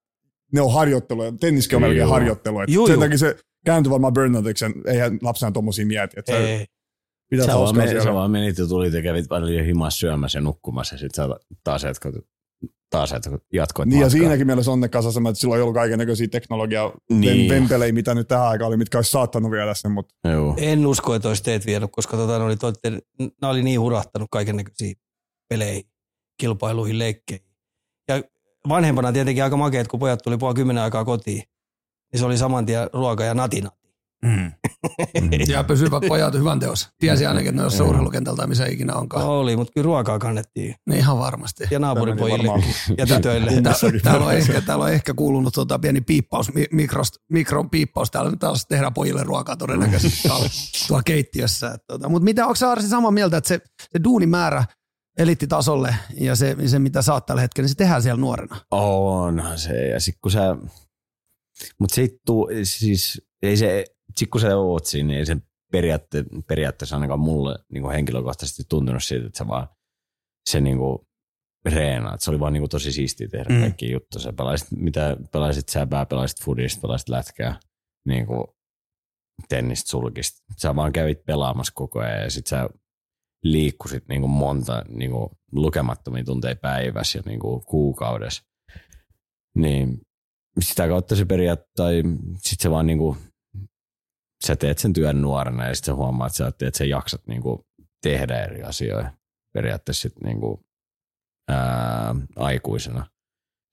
ne 0.52 0.60
on 0.60 0.72
harjoittelua, 0.72 1.32
tenniskin 1.40 1.76
on 1.76 1.82
Joo. 1.82 1.88
melkein 1.88 2.08
harjoittelua. 2.08 2.62
Et 2.62 2.70
Juu, 2.70 2.86
sen 2.86 2.94
juu. 2.94 3.02
takia 3.02 3.18
se 3.18 3.36
kääntyi 3.64 3.90
varmaan 3.90 4.12
burnoutiksi, 4.12 4.64
eihän 4.86 5.18
lapsena 5.22 5.52
tommosia 5.52 5.86
mieti. 5.86 6.18
Että 6.18 6.38
Ei. 6.38 6.66
pitää 7.30 7.46
Sä 7.46 7.54
vaan, 7.54 7.76
menit, 7.76 8.02
sä 8.02 8.14
vaan 8.14 8.30
menit 8.30 8.58
ja 8.58 8.66
tulit 8.66 8.94
ja 8.94 9.02
kävit 9.02 9.28
paljon 9.28 9.64
himassa 9.64 9.98
syömässä 9.98 10.38
ja 10.38 10.42
nukkumassa 10.42 10.94
ja 10.94 10.98
sitten 10.98 11.24
sä 11.24 11.36
taas 11.64 11.82
jatkoit, 11.82 12.14
taas 12.98 13.10
jatkoit, 13.12 13.42
jatkoit 13.52 13.88
Niin 13.88 14.00
ja 14.00 14.06
matkaa. 14.06 14.18
siinäkin 14.18 14.46
mielessä 14.46 14.70
onnekkaassa 14.70 15.08
asema, 15.08 15.28
että 15.28 15.40
silloin 15.40 15.58
ei 15.58 15.62
ollut 15.62 15.74
kaiken 15.74 15.98
näköisiä 15.98 16.28
teknologiaa, 16.28 16.92
Niin. 17.10 17.50
vempelejä, 17.50 17.92
mitä 17.92 18.14
nyt 18.14 18.28
tähän 18.28 18.46
aikaan 18.48 18.68
oli, 18.68 18.76
mitkä 18.76 18.98
olisi 18.98 19.10
saattanut 19.10 19.50
viedä 19.50 19.74
sen, 19.74 19.92
mutta 19.92 20.14
Joo. 20.28 20.54
En 20.58 20.86
usko, 20.86 21.14
että 21.14 21.28
olisi 21.28 21.42
teet 21.42 21.66
vienyt, 21.66 21.90
koska 21.92 22.16
tota, 22.16 22.38
ne 22.38 22.44
oli, 22.44 22.56
toitte, 22.56 22.90
nämä 23.18 23.50
oli 23.50 23.62
niin 23.62 23.80
hurahtanut 23.80 24.28
kaiken 24.30 24.56
näköisiin 24.56 24.96
peleihin, 25.48 25.82
kilpailuihin, 26.40 26.98
leikkeihin. 26.98 27.46
Ja 28.08 28.22
vanhempana 28.68 29.12
tietenkin 29.12 29.44
aika 29.44 29.56
makeet, 29.56 29.88
kun 29.88 30.00
pojat 30.00 30.20
tuli 30.24 30.36
puoli 30.38 30.54
kymmenen 30.54 30.82
aikaa 30.82 31.04
kotiin, 31.04 31.42
niin 32.12 32.20
se 32.20 32.26
oli 32.26 32.38
saman 32.38 32.66
tien 32.66 32.88
ruoka 32.92 33.24
ja 33.24 33.34
natina. 33.34 33.70
Mm. 34.24 34.52
ja 35.48 35.64
pysyvät 35.64 36.02
pojat 36.08 36.34
hyvän 36.34 36.60
teos. 36.60 36.88
Tiesi 36.98 37.26
ainakin, 37.26 37.48
että 37.48 37.60
ne 37.60 37.62
olisi 37.62 37.82
urheilukentältä 37.82 38.36
tai 38.36 38.46
missä 38.46 38.66
ikinä 38.66 38.94
onkaan. 38.94 39.24
No 39.24 39.40
oli, 39.40 39.56
mutta 39.56 39.72
kyllä 39.72 39.84
ruokaa 39.84 40.18
kannettiin. 40.18 40.74
Niin 40.86 40.98
ihan 40.98 41.18
varmasti. 41.18 41.64
Ja 41.70 41.78
naapuripojille 41.78 42.64
ja 42.98 43.06
tytöille. 43.06 43.50
Täällä 44.02 44.26
on, 44.26 44.34
ehkä, 44.34 44.60
täällä 44.60 44.84
on 44.84 44.92
ehkä 44.92 45.14
kuulunut 45.14 45.54
tota 45.54 45.78
pieni 45.78 46.00
piippaus, 46.00 46.54
mi- 46.54 46.66
mikrost, 46.72 47.14
mikron 47.32 47.70
piippaus. 47.70 48.10
Täällä 48.10 48.30
nyt 48.30 48.40
taas 48.40 48.66
tehdään 48.66 48.94
pojille 48.94 49.22
ruokaa 49.22 49.56
todennäköisesti 49.56 50.28
tuolla, 50.28 50.48
tuolla 50.88 51.02
keittiössä. 51.02 51.70
Et 51.70 51.84
Tota, 51.86 52.08
Mutta 52.08 52.24
mitä, 52.24 52.46
onko 52.46 52.68
Arsi 52.68 52.88
samaa 52.88 53.10
mieltä, 53.10 53.36
että 53.36 53.48
se, 53.48 53.60
se 53.82 54.04
duunimäärä 54.04 54.64
eliittitasolle 55.18 55.94
ja 56.20 56.36
se, 56.36 56.56
se, 56.66 56.78
mitä 56.78 57.02
sä 57.02 57.12
oot 57.12 57.26
tällä 57.26 57.40
hetkellä, 57.42 57.64
niin 57.64 57.70
se 57.70 57.74
tehdään 57.76 58.02
siellä 58.02 58.20
nuorena? 58.20 58.56
Onhan 58.70 59.58
se. 59.58 59.86
Ja 59.88 60.00
sit 60.00 60.14
kun 60.22 60.30
sä, 60.32 60.56
mut 61.80 61.90
sit 61.90 62.12
tuu, 62.26 62.48
siis 62.62 63.22
ei 63.42 63.56
se, 63.56 63.84
sit 64.16 64.30
kun 64.30 64.40
sä 64.40 64.56
oot 64.56 64.86
siinä, 64.86 65.06
niin 65.06 65.18
ei 65.18 65.26
se 65.26 65.36
periaatte, 65.72 66.24
periaatteessa 66.46 66.96
ainakaan 66.96 67.20
mulle 67.20 67.58
niin 67.72 67.90
henkilökohtaisesti 67.90 68.62
tuntunut 68.68 69.04
siitä, 69.04 69.26
että 69.26 69.38
sä 69.38 69.48
vaan 69.48 69.68
se 70.50 70.60
niin 70.60 70.78
kuin 70.78 70.98
reenaat. 71.64 72.20
Se 72.20 72.30
oli 72.30 72.40
vaan 72.40 72.52
niin 72.52 72.60
kuin 72.60 72.70
tosi 72.70 72.92
siistiä 72.92 73.28
tehdä 73.28 73.54
Mm. 73.54 73.60
kaikki 73.60 73.92
juttu. 73.92 74.18
Sä 74.18 74.32
pelaisit, 74.32 74.68
mitä 74.70 75.16
pelasit 75.32 75.68
säpää, 75.68 76.06
pelasit 76.06 76.44
foodista, 76.44 76.80
pelasit 76.80 77.08
lätkää, 77.08 77.60
niin 78.06 78.26
kuin 78.26 78.44
tennistä, 79.48 79.90
sulkista. 79.90 80.42
Sä 80.56 80.76
vaan 80.76 80.92
kävit 80.92 81.24
pelaamassa 81.24 81.72
koko 81.74 82.00
ajan 82.00 82.22
ja 82.22 82.30
sit 82.30 82.46
sä 82.46 82.68
liikkusit 83.44 84.08
niin 84.08 84.20
kuin 84.20 84.30
monta 84.30 84.84
niin 84.88 85.10
kuin 85.10 85.30
lukemattomia 85.52 86.24
tunteja 86.24 86.56
päivässä 86.56 87.18
ja 87.18 87.22
niin 87.26 87.40
kuin 87.40 87.64
kuukaudessa. 87.64 88.42
Niin 89.56 90.00
sitä 90.60 90.88
kautta 90.88 91.16
se 91.16 91.24
periaatteessa, 91.24 91.74
tai 91.76 92.02
sit 92.38 92.60
se 92.60 92.70
vaan 92.70 92.86
niinku, 92.86 93.16
sä 94.44 94.56
teet 94.56 94.78
sen 94.78 94.92
työn 94.92 95.22
nuorena 95.22 95.68
ja 95.68 95.74
sit 95.74 95.84
sä 95.84 95.94
huomaat, 95.94 96.30
että 96.30 96.36
sä, 96.36 96.66
että 96.66 96.78
sä 96.78 96.84
jaksat 96.84 97.26
niinku 97.26 97.66
tehdä 98.02 98.42
eri 98.42 98.62
asioita 98.62 99.10
periaatteessa 99.54 100.02
sit 100.02 100.20
niinku, 100.24 100.60
ää, 101.50 102.14
aikuisena. 102.36 103.06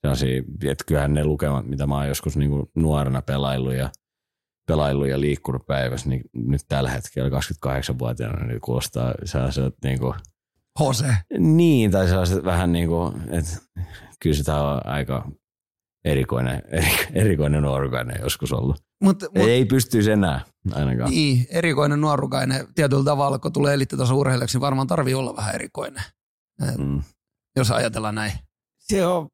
Sellaisia, 0.01 0.43
että 0.65 0.83
kyllähän 0.87 1.13
ne 1.13 1.23
lukemat, 1.23 1.67
mitä 1.67 1.87
mä 1.87 1.95
oon 1.95 2.07
joskus 2.07 2.37
niinku 2.37 2.71
nuorena 2.75 3.21
pelaillut 3.21 3.73
ja 3.73 3.89
pelaillut 4.67 5.07
ja 5.07 5.19
liikkunut 5.19 5.65
päivässä, 5.67 6.09
niin 6.09 6.21
nyt 6.33 6.61
tällä 6.67 6.89
hetkellä 6.89 7.29
28-vuotiaana 7.29 8.45
niin 8.45 8.61
kuulostaa 8.61 9.13
sellaiset 9.25 9.75
niinku, 9.83 10.15
HC. 10.79 11.05
niin, 11.39 11.91
tai 11.91 12.07
sellaiset 12.07 12.43
vähän 12.43 12.71
niin 12.71 12.87
kuin, 12.87 13.21
että 13.29 13.57
kyllä 14.21 14.35
sitä 14.35 14.63
on 14.63 14.87
aika 14.87 15.31
erikoinen, 16.05 16.61
eri, 16.67 16.91
erikoinen 17.23 17.63
nuorukainen 17.63 18.21
joskus 18.21 18.53
ollut. 18.53 18.90
Mut, 19.01 19.21
Mut, 19.21 19.47
ei 19.47 19.65
pystyisi 19.65 20.11
enää 20.11 20.41
ainakaan. 20.73 21.09
niin, 21.11 21.45
erikoinen 21.49 22.01
nuorukainen 22.01 22.67
tietyllä 22.75 23.03
tavalla, 23.03 23.39
kun 23.39 23.53
tulee 23.53 23.73
eliittitason 23.73 24.17
urheilijaksi, 24.17 24.55
niin 24.57 24.61
varmaan 24.61 24.87
tarvii 24.87 25.13
olla 25.13 25.35
vähän 25.35 25.55
erikoinen, 25.55 26.03
Mm. 26.77 27.01
jos 27.55 27.71
ajatellaan 27.71 28.15
näin. 28.15 28.31
Se 28.79 29.05
on, 29.05 29.27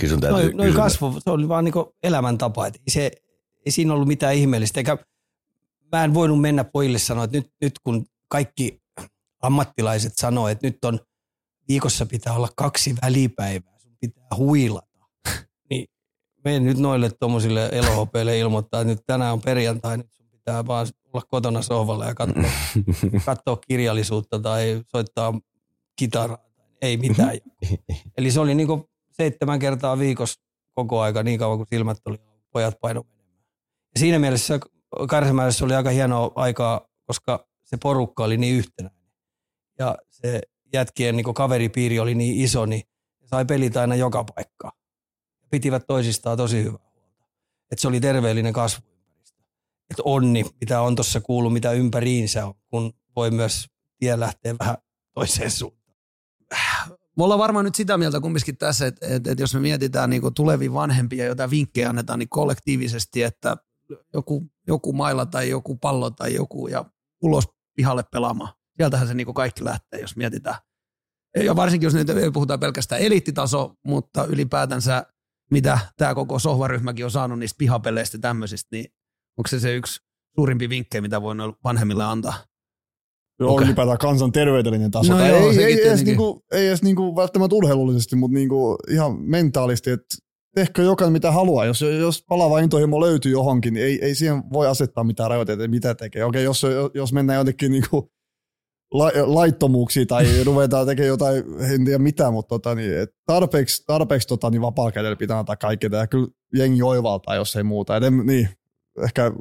Kyllä 0.00 0.10
sun 0.12 0.20
täytyy, 0.20 0.40
noin 0.42 0.56
noi 0.56 0.66
kyllä 0.66 0.72
sun- 0.74 0.82
kasvu, 0.82 1.20
se 1.20 1.30
oli 1.30 1.48
vaan 1.48 1.64
niinku 1.64 1.94
elämäntapa. 2.02 2.66
Et 2.66 2.74
ei, 2.74 2.82
se, 2.92 3.10
ei 3.66 3.72
siinä 3.72 3.94
ollut 3.94 4.08
mitään 4.08 4.34
ihmeellistä. 4.34 4.80
Eikä, 4.80 4.98
mä 5.92 6.04
en 6.04 6.14
voinut 6.14 6.40
mennä 6.40 6.64
pojille 6.64 6.98
sanoa, 6.98 7.24
että 7.24 7.36
nyt, 7.38 7.50
nyt 7.60 7.72
kun 7.84 8.06
kaikki 8.28 8.82
ammattilaiset 9.42 10.12
sanoo, 10.16 10.48
että 10.48 10.66
nyt 10.66 10.84
on 10.84 11.00
viikossa 11.68 12.06
pitää 12.06 12.32
olla 12.32 12.48
kaksi 12.56 12.94
välipäivää, 13.02 13.78
sun 13.78 13.96
pitää 14.00 14.26
huilata. 14.36 14.91
Niin 16.44 16.54
menen 16.54 16.64
nyt 16.64 16.78
noille 16.78 17.10
tuommoisille 17.10 17.68
elohopeille 17.72 18.38
ilmoittaa, 18.38 18.80
että 18.80 18.92
nyt 18.92 19.02
tänään 19.06 19.32
on 19.32 19.40
perjantai, 19.40 19.96
nyt 19.96 20.12
sun 20.12 20.26
pitää 20.30 20.66
vaan 20.66 20.86
olla 21.12 21.24
kotona 21.28 21.62
sohvalla 21.62 22.06
ja 22.06 22.14
katsoa, 22.14 22.42
katsoa 23.26 23.56
kirjallisuutta 23.56 24.38
tai 24.38 24.82
soittaa 24.92 25.40
kitaraa. 25.96 26.38
Ei 26.82 26.96
mitään. 26.96 27.38
Eli 28.18 28.30
se 28.30 28.40
oli 28.40 28.54
niinku 28.54 28.90
seitsemän 29.10 29.58
kertaa 29.58 29.98
viikossa 29.98 30.40
koko 30.74 31.00
aika 31.00 31.22
niin 31.22 31.38
kauan 31.38 31.58
kuin 31.58 31.68
silmät 31.70 31.98
oli, 32.04 32.18
pojat 32.52 32.80
paino. 32.80 33.02
Ja 33.94 34.00
siinä 34.00 34.18
mielessä 34.18 34.60
Kärsämäessä 35.10 35.64
oli 35.64 35.74
aika 35.74 35.90
hienoa 35.90 36.32
aikaa, 36.34 36.88
koska 37.06 37.46
se 37.62 37.76
porukka 37.76 38.24
oli 38.24 38.36
niin 38.36 38.54
yhtenäinen. 38.54 39.02
Ja 39.78 39.98
se 40.10 40.40
jätkien 40.72 41.16
niin 41.16 41.34
kaveripiiri 41.34 42.00
oli 42.00 42.14
niin 42.14 42.40
iso, 42.40 42.66
niin 42.66 42.82
sai 43.24 43.44
pelit 43.44 43.76
aina 43.76 43.94
joka 43.94 44.24
paikkaan. 44.24 44.72
Pitivät 45.52 45.86
toisistaan 45.86 46.36
tosi 46.36 46.62
hyvää 46.62 46.78
huolta. 46.94 47.18
Että 47.70 47.80
se 47.82 47.88
oli 47.88 48.00
terveellinen 48.00 48.52
kasvuympäristö. 48.52 49.40
Että 49.90 50.02
onni, 50.04 50.44
mitä 50.60 50.80
on 50.80 50.94
tuossa 50.94 51.20
kuullut, 51.20 51.52
mitä 51.52 51.72
ympäriinsä 51.72 52.46
on, 52.46 52.54
kun 52.70 52.92
voi 53.16 53.30
myös 53.30 53.66
tie 53.98 54.20
lähteä 54.20 54.54
vähän 54.58 54.76
toiseen 55.14 55.50
suuntaan. 55.50 55.96
Me 57.16 57.24
ollaan 57.24 57.38
varmaan 57.38 57.64
nyt 57.64 57.74
sitä 57.74 57.98
mieltä 57.98 58.20
kumminkin 58.20 58.56
tässä, 58.56 58.86
että, 58.86 59.06
että, 59.06 59.30
että 59.30 59.42
jos 59.42 59.54
me 59.54 59.60
mietitään 59.60 60.10
niin 60.10 60.34
tulevia 60.34 60.72
vanhempia, 60.72 61.24
joita 61.24 61.50
vinkkejä 61.50 61.88
annetaan 61.88 62.18
niin 62.18 62.28
kollektiivisesti, 62.28 63.22
että 63.22 63.56
joku, 64.14 64.50
joku 64.66 64.92
mailla 64.92 65.26
tai 65.26 65.48
joku 65.48 65.76
pallo 65.76 66.10
tai 66.10 66.34
joku 66.34 66.68
ja 66.68 66.84
ulos 67.22 67.48
pihalle 67.76 68.02
pelaamaan. 68.12 68.54
Sieltähän 68.76 69.08
se 69.08 69.14
niin 69.14 69.34
kaikki 69.34 69.64
lähtee, 69.64 70.00
jos 70.00 70.16
mietitään. 70.16 70.56
Ja 71.44 71.56
varsinkin, 71.56 71.86
jos 71.86 71.94
nyt 71.94 72.06
puhutaan 72.32 72.60
pelkästään 72.60 73.00
eliittitaso, 73.00 73.74
mutta 73.84 74.24
ylipäätänsä 74.24 75.06
mitä 75.52 75.78
tämä 75.96 76.14
koko 76.14 76.38
sohvaryhmäkin 76.38 77.04
on 77.04 77.10
saanut 77.10 77.38
niistä 77.38 77.58
pihapeleistä 77.58 78.18
tämmöisistä, 78.18 78.68
niin 78.72 78.84
onko 79.38 79.48
se 79.48 79.60
se 79.60 79.74
yksi 79.74 80.00
suurimpi 80.34 80.68
vinkkejä, 80.68 81.02
mitä 81.02 81.22
voi 81.22 81.34
vanhemmille 81.64 82.04
antaa? 82.04 82.34
Joo, 83.40 83.52
okay. 83.52 83.66
ylipäätään 83.66 83.98
kansan 83.98 84.32
terveydellinen 84.32 84.90
taso. 84.90 85.12
No 85.12 85.26
joo, 85.26 85.50
ei, 85.50 85.64
ei, 85.64 85.86
edes, 85.86 86.04
niinku, 86.04 86.44
ei 86.52 86.66
edes 86.66 86.82
niinku 86.82 87.16
välttämättä 87.16 87.56
urheilullisesti, 87.56 88.16
mutta 88.16 88.34
niinku 88.34 88.76
ihan 88.90 89.20
mentaalisti, 89.20 89.90
että 89.90 90.16
tehkö 90.54 90.82
jokainen 90.82 91.12
mitä 91.12 91.32
haluaa. 91.32 91.64
Jos, 91.64 91.82
jos 92.00 92.24
palava 92.28 92.58
intohimo 92.58 93.00
löytyy 93.00 93.32
johonkin, 93.32 93.74
niin 93.74 93.86
ei, 93.86 93.98
ei 94.04 94.14
siihen 94.14 94.42
voi 94.52 94.66
asettaa 94.66 95.04
mitään 95.04 95.30
rajoitteita, 95.30 95.68
mitä 95.68 95.94
tekee. 95.94 96.24
Okei, 96.24 96.44
jos, 96.44 96.66
jos 96.94 97.12
mennään 97.12 97.38
jotenkin 97.38 97.72
niinku 97.72 98.10
la, 98.92 99.10
laittomuuksia 99.24 100.06
tai 100.06 100.26
ruvetaan 100.44 100.86
tekemään 100.86 101.08
jotain, 101.08 101.44
en 101.74 101.84
tiedä 101.84 101.98
mitä, 101.98 102.30
mutta 102.30 102.48
tota, 102.48 102.74
niin, 102.74 102.98
et 102.98 103.10
tarpeeksi, 103.26 103.84
tarpeeksi 103.86 104.28
tota, 104.28 104.50
niin 104.50 104.62
vapaa 104.62 104.92
pitää 105.18 105.38
antaa 105.38 105.56
kaikkea. 105.56 105.90
Ja 105.92 106.06
kyllä 106.06 106.28
jengi 106.54 106.82
oivaltaa, 106.82 107.34
jos 107.34 107.56
ei 107.56 107.62
muuta. 107.62 107.96
Et 107.96 108.04
en, 108.04 108.22
niin, 108.26 108.48
ehkä 109.04 109.32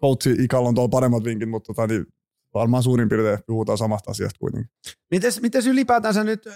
coachi 0.00 0.30
Ikalla 0.38 0.68
on 0.68 0.74
tuolla 0.74 0.88
paremmat 0.88 1.24
vinkit, 1.24 1.50
mutta 1.50 1.66
tota, 1.66 1.86
niin, 1.86 2.06
varmaan 2.54 2.82
suurin 2.82 3.08
piirtein 3.08 3.38
puhutaan 3.46 3.78
samasta 3.78 4.10
asiasta 4.10 4.38
kuitenkin. 4.38 4.70
Mites, 5.10 5.40
mites 5.40 5.66
ylipäätänsä 5.66 6.24
nyt, 6.24 6.48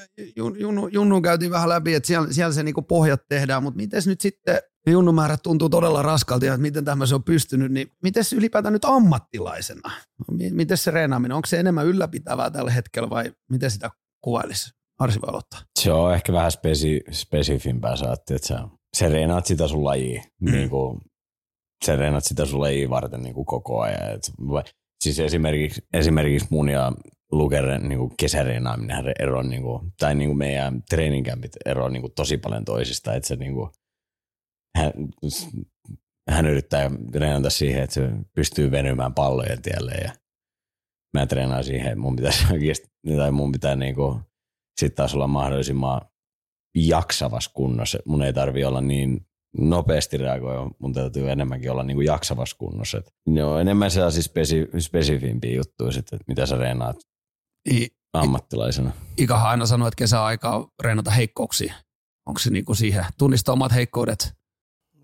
Junnu, 0.59 0.89
Junnu 0.89 1.21
käytiin 1.21 1.51
vähän 1.51 1.69
läpi, 1.69 1.95
että 1.95 2.07
siellä, 2.07 2.33
siellä 2.33 2.53
se 2.53 2.63
niinku 2.63 2.83
pohjat 2.83 3.23
tehdään, 3.29 3.63
mutta 3.63 3.77
miten 3.77 4.03
nyt 4.07 4.21
sitten, 4.21 4.59
Junnumäärät 4.87 5.43
tuntuu 5.43 5.69
todella 5.69 6.03
raskalta 6.03 6.47
ja 6.47 6.59
miten 6.59 6.85
tämä 6.85 7.07
se 7.07 7.15
on 7.15 7.25
pystynyt, 7.25 7.73
niin 7.73 7.93
miten 8.03 8.25
ylipäätään 8.37 8.73
nyt 8.73 8.85
ammattilaisena? 8.85 9.91
Miten 10.51 10.77
se 10.77 10.91
reenaaminen, 10.91 11.37
onko 11.37 11.47
se 11.47 11.61
enemmän 11.61 11.87
ylläpitävää 11.87 12.51
tällä 12.51 12.71
hetkellä 12.71 13.11
vai 13.11 13.33
miten 13.51 13.71
sitä 13.71 13.91
kuvailisi? 14.21 14.71
Arsi 14.99 15.21
voi 15.21 15.29
aloittaa. 15.29 15.61
Se 15.79 15.93
on 15.93 16.15
ehkä 16.15 16.33
vähän 16.33 16.53
spesi, 16.53 17.01
spesifimpää 17.11 17.97
saatti, 17.97 18.35
että 18.35 18.49
sä, 18.49 18.69
sä 18.97 19.09
reenaat 19.09 19.47
sitä 19.47 19.69
sun 19.69 19.85
lajia, 19.85 20.23
mm. 20.41 20.53
niin 20.53 20.71
kuin, 20.71 21.01
sä 21.87 21.97
reenaat 21.97 22.25
sitä 22.25 22.47
sun 22.47 22.61
lajia 22.61 22.91
varten 22.91 23.23
niin 23.23 23.35
kuin 23.35 23.47
koko 23.47 23.81
ajan. 23.81 24.11
Et, 24.11 24.33
siis 25.05 25.21
esimerkiksi, 25.21 25.83
esimerkiksi 25.93 26.49
mun 26.51 26.69
ja 26.69 26.93
Lukeren 27.33 27.89
niin 27.89 28.17
kesäreenaaminen 28.17 29.13
ero, 29.19 29.43
niin 29.43 29.63
kuin, 29.63 29.93
tai 29.99 30.15
niin 30.15 30.29
kuin 30.29 30.39
meidän 30.39 30.83
treeninkämpit 30.91 31.53
ero 31.67 31.89
niin 31.89 32.03
kuin 32.03 32.13
tosi 32.17 32.37
paljon 32.37 32.65
toisista, 32.65 33.15
että 33.15 33.29
se 33.29 33.37
niin 33.37 33.55
kuin, 33.55 33.71
hän, 34.77 34.93
hän 36.31 36.47
yrittää 36.47 36.91
treenata 37.13 37.51
siihen, 37.51 37.83
että 37.83 37.95
se 37.95 38.11
pystyy 38.35 38.71
venymään 38.71 39.15
pallojen 39.15 39.63
tielle 39.63 39.93
ja 39.93 40.13
mä 41.15 41.27
treenaan 41.27 41.65
siihen, 41.65 41.87
että 41.87 42.01
mun 42.01 42.17
pitäisi 42.17 42.45
oikeasti, 42.53 42.89
tai 43.17 43.31
mun 43.31 43.53
pitää 43.53 43.77
niinku, 43.77 44.21
sitten 44.81 44.97
taas 44.97 45.15
olla 45.15 45.27
mahdollisimman 45.27 46.01
jaksavas 46.77 47.49
kunnossa. 47.49 47.99
Mun 48.07 48.23
ei 48.23 48.33
tarvi 48.33 48.65
olla 48.65 48.81
niin 48.81 49.27
nopeasti 49.59 50.17
reagoida, 50.17 50.71
mun 50.79 50.93
täytyy 50.93 51.31
enemmänkin 51.31 51.71
olla 51.71 51.83
niinku 51.83 52.01
jaksavas 52.01 52.55
kunnossa. 52.55 52.99
Et 52.99 53.15
ne 53.29 53.45
on 53.45 53.61
enemmän 53.61 53.91
sellaisia 53.91 54.23
spesi, 54.23 54.69
spesifimpiä 54.79 55.57
juttuja, 55.57 55.93
sit, 55.93 56.13
että 56.13 56.25
mitä 56.29 56.47
sä 56.47 56.57
reenaat 56.57 56.97
I, 57.71 57.89
ammattilaisena. 58.13 58.93
Ikahan 59.17 59.51
aina 59.51 59.67
sanoo, 59.67 59.89
että 59.89 59.99
kesäaikaa 59.99 60.69
reenata 60.83 61.11
heikkouksia. 61.11 61.75
Onko 62.27 62.41
se 62.41 62.51
niinku 62.51 62.75
siihen, 62.75 63.05
tunnistaa 63.19 63.53
omat 63.53 63.75
heikkoudet, 63.75 64.35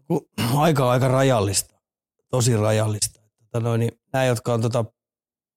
aika 0.57 0.85
on 0.85 0.91
aika 0.91 1.09
rajallista, 1.09 1.75
tosi 2.31 2.57
rajallista. 2.57 3.21
Tota 3.39 3.61
noin, 3.61 3.79
niin 3.79 3.93
nämä, 4.13 4.25
jotka 4.25 4.55
on, 4.55 4.61
tota, 4.61 4.85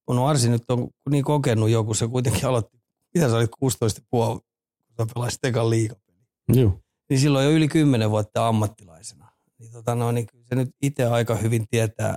on 0.07 0.29
Arsi 0.29 0.49
nyt 0.49 0.71
on 0.71 0.89
niin 1.09 1.23
kokenut 1.23 1.69
joku, 1.69 1.93
se 1.93 2.07
kuitenkin 2.07 2.45
aloitti, 2.45 2.79
mitä 3.13 3.29
sä 3.29 3.35
olit 3.35 3.51
16 3.59 4.01
puoli, 4.09 4.39
kun 4.39 5.07
sä 5.07 5.13
pelasit 5.13 5.45
ekan 5.45 5.69
liigapeli. 5.69 6.27
Joo. 6.47 6.79
Niin 7.09 7.19
silloin 7.19 7.45
jo 7.45 7.51
yli 7.51 7.67
10 7.67 8.09
vuotta 8.09 8.47
ammattilaisena. 8.47 9.31
Niin, 9.59 9.71
tota 9.71 9.95
noin, 9.95 10.15
niin 10.15 10.27
se 10.49 10.55
nyt 10.55 10.69
itse 10.81 11.05
aika 11.05 11.35
hyvin 11.35 11.67
tietää, 11.67 12.15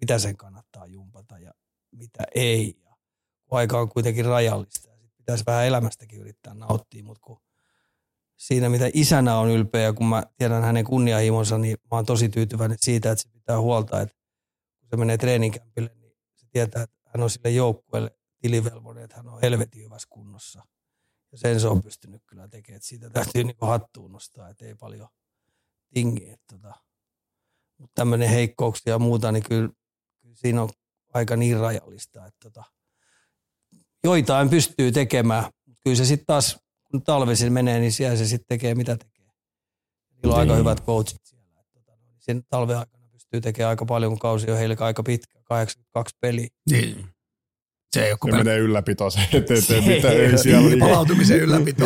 mitä 0.00 0.18
sen 0.18 0.36
kannattaa 0.36 0.86
jumpata 0.86 1.38
ja 1.38 1.52
mitä 1.92 2.24
ei. 2.34 2.80
Ja 2.84 2.96
aika 3.50 3.80
on 3.80 3.88
kuitenkin 3.88 4.24
rajallista. 4.24 4.88
Ja 4.90 5.08
pitäisi 5.16 5.44
vähän 5.46 5.66
elämästäkin 5.66 6.20
yrittää 6.20 6.54
nauttia, 6.54 7.04
mutta 7.04 7.20
kun 7.20 7.40
siinä, 8.38 8.68
mitä 8.68 8.90
isänä 8.94 9.38
on 9.38 9.50
ylpeä, 9.50 9.92
kun 9.92 10.06
mä 10.06 10.22
tiedän 10.36 10.62
hänen 10.62 10.84
kunnianhimonsa, 10.84 11.58
niin 11.58 11.76
mä 11.90 11.96
oon 11.96 12.06
tosi 12.06 12.28
tyytyväinen 12.28 12.78
siitä, 12.80 13.10
että 13.10 13.22
se 13.22 13.28
pitää 13.28 13.60
huolta, 13.60 14.00
että 14.00 14.16
kun 14.80 14.88
se 14.90 14.96
menee 14.96 15.18
treeninkämpille, 15.18 15.90
niin 15.94 16.12
se 16.34 16.46
tietää, 16.52 16.82
että 16.82 16.96
hän 17.06 17.22
on 17.22 17.30
sille 17.30 17.50
joukkueelle 17.50 18.10
tilivelvollinen, 18.38 19.04
että 19.04 19.16
hän 19.16 19.28
on 19.28 19.40
helvetin 19.40 19.84
hyvässä 19.84 20.08
kunnossa. 20.10 20.62
Ja 21.32 21.38
sen 21.38 21.60
se 21.60 21.68
on 21.68 21.82
pystynyt 21.82 22.22
kyllä 22.26 22.48
tekemään. 22.48 22.76
Että 22.76 22.88
siitä 22.88 23.10
täytyy 23.10 23.44
niin 23.44 23.56
hattuun 23.60 24.12
nostaa, 24.12 24.48
että 24.48 24.66
ei 24.66 24.74
paljon 24.74 25.08
tingi. 25.94 26.34
Tota. 26.52 26.74
Mutta 27.78 27.94
tämmöinen 27.94 28.28
heikkouksia 28.28 28.92
ja 28.92 28.98
muuta, 28.98 29.32
niin 29.32 29.42
kyllä, 29.42 29.68
kyllä 30.22 30.36
siinä 30.36 30.62
on 30.62 30.68
aika 31.14 31.36
niin 31.36 31.60
rajallista, 31.60 32.26
että 32.26 32.38
tota, 32.42 32.64
joitain 34.04 34.50
pystyy 34.50 34.92
tekemään. 34.92 35.44
Kyllä 35.84 35.96
se 35.96 36.04
sitten 36.04 36.26
taas 36.26 36.58
kun 36.90 37.02
talvisin 37.02 37.52
menee, 37.52 37.80
niin 37.80 37.92
siellä 37.92 38.16
se 38.16 38.26
sitten 38.26 38.48
tekee 38.48 38.74
mitä 38.74 38.96
tekee. 38.96 39.26
Niillä 40.22 40.34
on 40.34 40.40
aika 40.40 40.52
niin. 40.52 40.60
hyvät 40.60 40.84
coachit 40.84 41.20
siellä. 41.24 41.64
Tota, 41.72 41.92
sen 42.18 42.42
talven 42.48 42.78
aikana 42.78 43.08
pystyy 43.12 43.40
tekemään 43.40 43.70
aika 43.70 43.84
paljon, 43.84 44.12
kun 44.12 44.18
kausi 44.18 44.50
on 44.50 44.58
heille 44.58 44.76
aika 44.80 45.02
pitkä, 45.02 45.38
82 45.44 46.16
peliä. 46.20 46.48
Niin. 46.70 47.06
Se 47.92 48.04
ei 48.04 48.12
ole 48.12 48.36
menee 48.36 48.58
ylläpito, 48.58 49.10
se, 49.10 49.20
et, 49.32 49.50
et, 49.50 49.70
et, 49.70 49.86
mitä 49.86 50.10
ei 50.10 50.38
siellä 50.38 50.68
niin, 50.68 50.78
palautumisen 50.78 51.40
ylläpito. 51.40 51.84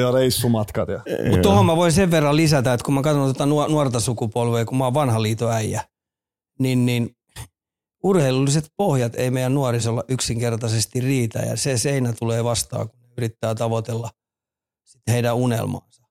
ja 0.00 0.10
reissumatkat. 0.10 0.88
Ja. 0.88 1.02
Mutta 1.28 1.42
tuohon 1.42 1.66
mä 1.66 1.76
voin 1.76 1.92
sen 1.92 2.10
verran 2.10 2.36
lisätä, 2.36 2.72
että 2.72 2.84
kun 2.84 2.94
mä 2.94 3.02
katson 3.02 3.24
tuota 3.24 3.46
nuorta 3.46 4.00
sukupolvea, 4.00 4.64
kun 4.64 4.78
mä 4.78 4.84
oon 4.84 4.94
vanha 4.94 5.22
liitoäijä, 5.22 5.84
niin, 6.58 6.86
niin 6.86 7.10
urheilulliset 8.02 8.64
pohjat 8.76 9.14
ei 9.14 9.30
meidän 9.30 9.54
nuorisolla 9.54 10.04
yksinkertaisesti 10.08 11.00
riitä 11.00 11.38
ja 11.38 11.56
se 11.56 11.78
seinä 11.78 12.12
tulee 12.12 12.44
vastaan, 12.44 12.88
kun 12.88 13.00
yrittää 13.16 13.54
tavoitella– 13.54 14.10
heidän 15.08 15.36
unelmaansa. 15.36 16.02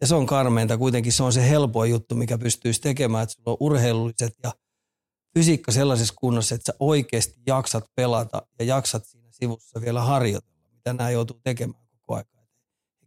Ja 0.00 0.06
se 0.06 0.14
on 0.14 0.26
karmeinta, 0.26 0.78
kuitenkin 0.78 1.12
se 1.12 1.22
on 1.22 1.32
se 1.32 1.50
helpoin 1.50 1.90
juttu, 1.90 2.14
mikä 2.14 2.38
pystyisi 2.38 2.80
tekemään, 2.80 3.22
että 3.22 3.34
sulla 3.34 3.50
on 3.50 3.56
urheilulliset 3.60 4.34
ja 4.42 4.52
fysiikka 5.38 5.72
sellaisessa 5.72 6.14
kunnossa, 6.16 6.54
että 6.54 6.72
sä 6.72 6.76
oikeasti 6.80 7.40
jaksat 7.46 7.84
pelata 7.94 8.42
ja 8.58 8.64
jaksat 8.64 9.04
siinä 9.04 9.28
sivussa 9.30 9.80
vielä 9.80 10.02
harjoitella, 10.02 10.68
mitä 10.72 10.92
nämä 10.92 11.10
joutuu 11.10 11.40
tekemään 11.44 11.82
koko 11.90 12.14
ajan. 12.14 12.48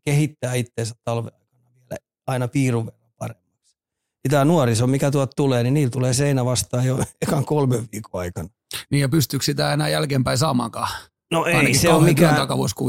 Kehittää 0.05 0.53
itseensä 0.53 0.95
talven 1.03 1.31
aikana 1.33 1.73
vielä 1.75 1.97
aina 2.27 2.47
piirun 2.47 2.85
verran 2.85 3.11
paremmaksi. 3.17 3.77
Ja 4.23 4.29
tämä 4.29 4.45
nuoriso, 4.45 4.87
mikä 4.87 5.11
tuot 5.11 5.31
tulee, 5.35 5.63
niin 5.63 5.73
niillä 5.73 5.91
tulee 5.91 6.13
seinä 6.13 6.45
vastaan 6.45 6.85
jo 6.85 6.99
ekan 7.21 7.45
kolmen 7.45 7.87
viikon 7.91 8.21
aikana. 8.21 8.49
Niin 8.91 9.01
ja 9.01 9.09
pystyykö 9.09 9.45
sitä 9.45 9.73
enää 9.73 9.89
jälkeenpäin 9.89 10.37
saamaankaan? 10.37 10.89
No 11.31 11.45
ei, 11.45 11.55
Ainakin 11.55 11.79
se 11.79 11.89
on 11.89 12.03
mikään, 12.03 12.47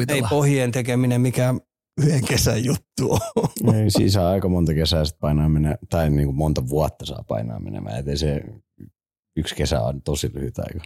ei 0.08 0.22
pohjien 0.30 0.72
tekeminen 0.72 1.20
mikään 1.20 1.60
yhden 2.00 2.24
kesän 2.24 2.64
juttu 2.64 3.12
on. 3.36 3.74
Ei, 3.74 3.90
siis 3.90 4.12
saa 4.12 4.30
aika 4.30 4.48
monta 4.48 4.74
kesää 4.74 5.04
sit 5.04 5.18
painaa 5.18 5.48
mennä, 5.48 5.76
tai 5.90 6.10
niin 6.10 6.26
kuin 6.26 6.36
monta 6.36 6.68
vuotta 6.68 7.06
saa 7.06 7.24
painaa 7.28 7.60
menemään. 7.60 8.08
Et 8.08 8.18
se 8.18 8.44
yksi 9.36 9.54
kesä 9.54 9.80
on 9.80 10.02
tosi 10.02 10.30
lyhyt 10.34 10.58
aika. 10.58 10.80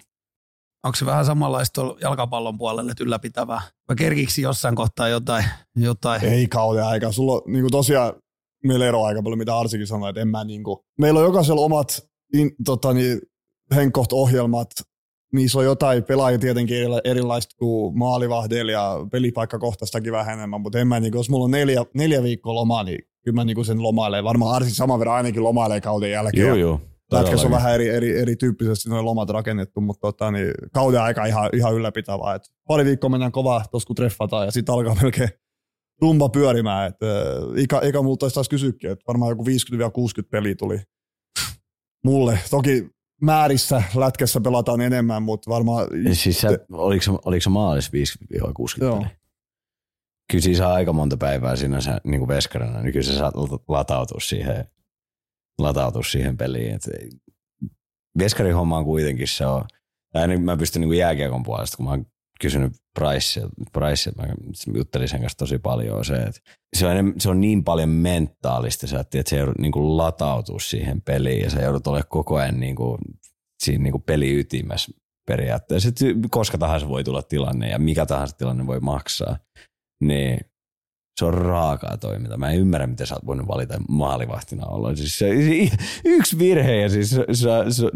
Onko 0.84 0.96
se 0.96 1.06
vähän 1.06 1.26
samanlaista 1.26 1.82
jalkapallon 2.00 2.58
puolelle, 2.58 2.90
että 2.90 3.04
ylläpitävää? 3.04 3.60
Vai 3.88 3.96
kerkiksi 3.96 4.42
jossain 4.42 4.74
kohtaa 4.74 5.08
jotain? 5.08 5.44
jotain? 5.76 6.24
Ei 6.24 6.46
kauden 6.46 6.84
aika. 6.84 7.12
Sulla 7.12 7.32
on 7.32 7.42
niin 7.46 7.62
kuin 7.62 7.72
tosiaan, 7.72 8.12
meillä 8.64 8.86
eroa 8.86 9.06
aika 9.06 9.22
paljon, 9.22 9.38
mitä 9.38 9.58
Arsikin 9.58 9.86
sanoi, 9.86 10.08
että 10.10 10.20
en 10.20 10.28
mä 10.28 10.44
niin 10.44 10.64
kuin, 10.64 10.78
meillä 10.98 11.20
on 11.20 11.26
jokaisella 11.26 11.60
omat 11.60 12.08
in, 12.32 12.50
tota, 12.64 12.92
niin, 12.92 13.20
henkkoht 13.74 14.12
ohjelmat 14.12 14.68
niissä 15.36 15.58
on 15.58 15.64
jotain 15.64 16.04
pelaajia 16.04 16.38
tietenkin 16.38 16.78
erilaista 17.04 17.56
kuin 17.56 17.98
maalivahdeilla 17.98 18.72
ja 18.72 19.06
pelipaikkakohtaistakin 19.12 20.12
vähän 20.12 20.38
enemmän, 20.38 20.60
mutta 20.60 20.78
en 20.78 20.88
mä, 20.88 21.00
niin, 21.00 21.14
jos 21.14 21.30
mulla 21.30 21.44
on 21.44 21.50
neljä, 21.50 21.84
neljä 21.94 22.22
viikkoa 22.22 22.54
lomaa, 22.54 22.82
niin 22.82 22.98
kyllä 23.24 23.34
mä 23.34 23.44
niin 23.44 23.64
sen 23.64 23.82
lomailee. 23.82 24.24
Varmaan 24.24 24.56
Arsi 24.56 24.70
saman 24.70 24.98
verran 24.98 25.16
ainakin 25.16 25.44
lomailee 25.44 25.80
kauden 25.80 26.10
jälkeen. 26.10 26.46
Joo, 26.46 26.56
joo. 26.56 26.80
Lätkässä 27.12 27.46
on 27.46 27.52
vähän 27.52 27.74
eri, 27.74 27.88
eri, 27.88 28.20
erityyppisesti 28.20 28.88
noin 28.88 29.04
lomat 29.04 29.30
rakennettu, 29.30 29.80
mutta 29.80 30.00
tota, 30.00 30.30
niin, 30.30 30.50
kauden 30.72 31.02
aika 31.02 31.24
ihan, 31.24 31.50
ihan 31.52 31.74
ylläpitävää. 31.74 32.34
Et 32.34 32.42
pari 32.68 32.84
viikkoa 32.84 33.10
mennään 33.10 33.32
kovaa 33.32 33.64
tuossa 33.70 33.86
kun 33.86 33.96
treffataan 33.96 34.46
ja 34.46 34.50
sitten 34.50 34.74
alkaa 34.74 34.96
melkein 35.02 35.28
rumba 36.02 36.28
pyörimään. 36.28 36.88
Et, 36.88 36.96
äh, 37.02 37.82
ikä 37.88 38.02
multa 38.02 38.20
taisi 38.20 38.34
taas 38.34 38.48
kysyäkin, 38.48 38.90
että 38.90 39.04
varmaan 39.08 39.30
joku 39.30 39.44
50-60 39.44 40.28
peliä 40.30 40.54
tuli 40.54 40.78
mulle. 42.04 42.38
Toki 42.50 42.95
määrissä 43.22 43.82
lätkässä 43.94 44.40
pelataan 44.40 44.80
enemmän, 44.80 45.22
mutta 45.22 45.50
varmaan... 45.50 45.86
Siis 46.12 46.40
sä, 46.40 46.48
oliko, 46.72 47.20
oliko 47.24 47.40
se 47.40 47.50
maalis 47.50 47.90
5-60 47.90 47.90
Joo. 48.80 49.06
Kyllä 50.30 50.42
siis 50.42 50.58
saa 50.58 50.74
aika 50.74 50.92
monta 50.92 51.16
päivää 51.16 51.56
siinä 51.56 51.80
sä, 51.80 52.00
niin 52.04 52.18
kuin 52.18 52.28
veskarina, 52.28 52.80
niin 52.82 52.92
kyllä 52.92 53.06
sä 53.06 53.18
saat 53.18 53.34
latautua 53.68 54.20
siihen, 54.20 54.64
latautua 55.58 56.02
siihen 56.02 56.36
peliin. 56.36 56.74
Et 56.74 56.82
veskarin 58.18 58.54
homma 58.54 58.78
on 58.78 58.84
kuitenkin 58.84 59.28
se 59.28 59.46
on, 59.46 59.64
tai 60.12 60.36
mä 60.36 60.56
pystyn 60.56 60.80
niin 60.80 60.88
kuin 60.88 60.98
jääkiekon 60.98 61.42
puolesta, 61.42 61.76
kun 61.76 61.84
mä 61.84 61.90
oon 61.90 62.06
kysynyt 62.40 62.72
Price, 62.98 63.40
Price 63.72 64.12
mä 64.16 64.24
juttelin 64.74 65.08
sen 65.08 65.20
kanssa 65.20 65.38
tosi 65.38 65.58
paljon, 65.58 66.04
se, 66.04 66.16
että 66.16 66.40
se 66.76 66.86
on, 66.86 67.14
se 67.18 67.30
on 67.30 67.40
niin 67.40 67.64
paljon 67.64 67.88
mentaalista, 67.88 68.86
se, 68.86 68.96
että 68.96 69.22
se 69.26 69.36
joudut 69.36 69.58
niin 69.58 69.72
kuin 69.72 69.96
latautua 69.96 70.60
siihen 70.60 71.02
peliin 71.02 71.42
ja 71.42 71.50
se 71.50 71.62
joudut 71.62 71.86
olemaan 71.86 72.08
koko 72.08 72.36
ajan 72.36 72.60
niin 72.60 72.76
kuin, 72.76 72.98
siinä 73.62 73.82
niin 73.82 73.92
kuin 73.92 74.02
peliytimessä 74.02 74.92
periaatteessa. 75.26 75.88
Että 75.88 76.04
koska 76.30 76.58
tahansa 76.58 76.88
voi 76.88 77.04
tulla 77.04 77.22
tilanne 77.22 77.68
ja 77.68 77.78
mikä 77.78 78.06
tahansa 78.06 78.36
tilanne 78.36 78.66
voi 78.66 78.80
maksaa, 78.80 79.38
niin 80.02 80.40
se 81.18 81.24
on 81.24 81.34
raakaa 81.34 81.96
toiminta. 81.96 82.36
Mä 82.36 82.50
en 82.50 82.58
ymmärrä, 82.58 82.86
miten 82.86 83.06
sä 83.06 83.14
oot 83.14 83.26
voinut 83.26 83.48
valita 83.48 83.74
maalivahtina 83.88 84.66
olla. 84.66 84.96
Siis 84.96 85.18
se, 85.18 85.30
yksi 86.04 86.38
virhe 86.38 86.76
ja 86.76 86.88
siis 86.88 87.10
se, 87.10 87.24
se, 87.32 87.48
se, 87.70 87.86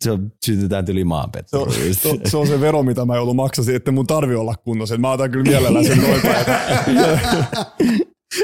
se 0.00 0.18
sytytään 0.44 0.84
yli 0.88 1.04
maanpetto. 1.04 1.70
Se, 1.70 1.94
se, 1.94 2.18
se, 2.24 2.36
on 2.36 2.46
se 2.46 2.60
vero, 2.60 2.82
mitä 2.82 3.04
mä 3.04 3.16
joudun 3.16 3.36
maksasin, 3.36 3.76
että 3.76 3.92
mun 3.92 4.06
tarvi 4.06 4.34
olla 4.34 4.54
kunnossa. 4.64 4.96
Mä 4.96 5.12
otan 5.12 5.30
kyllä 5.30 5.50
mielellään 5.50 5.84
sen 5.84 5.98
noin 5.98 6.20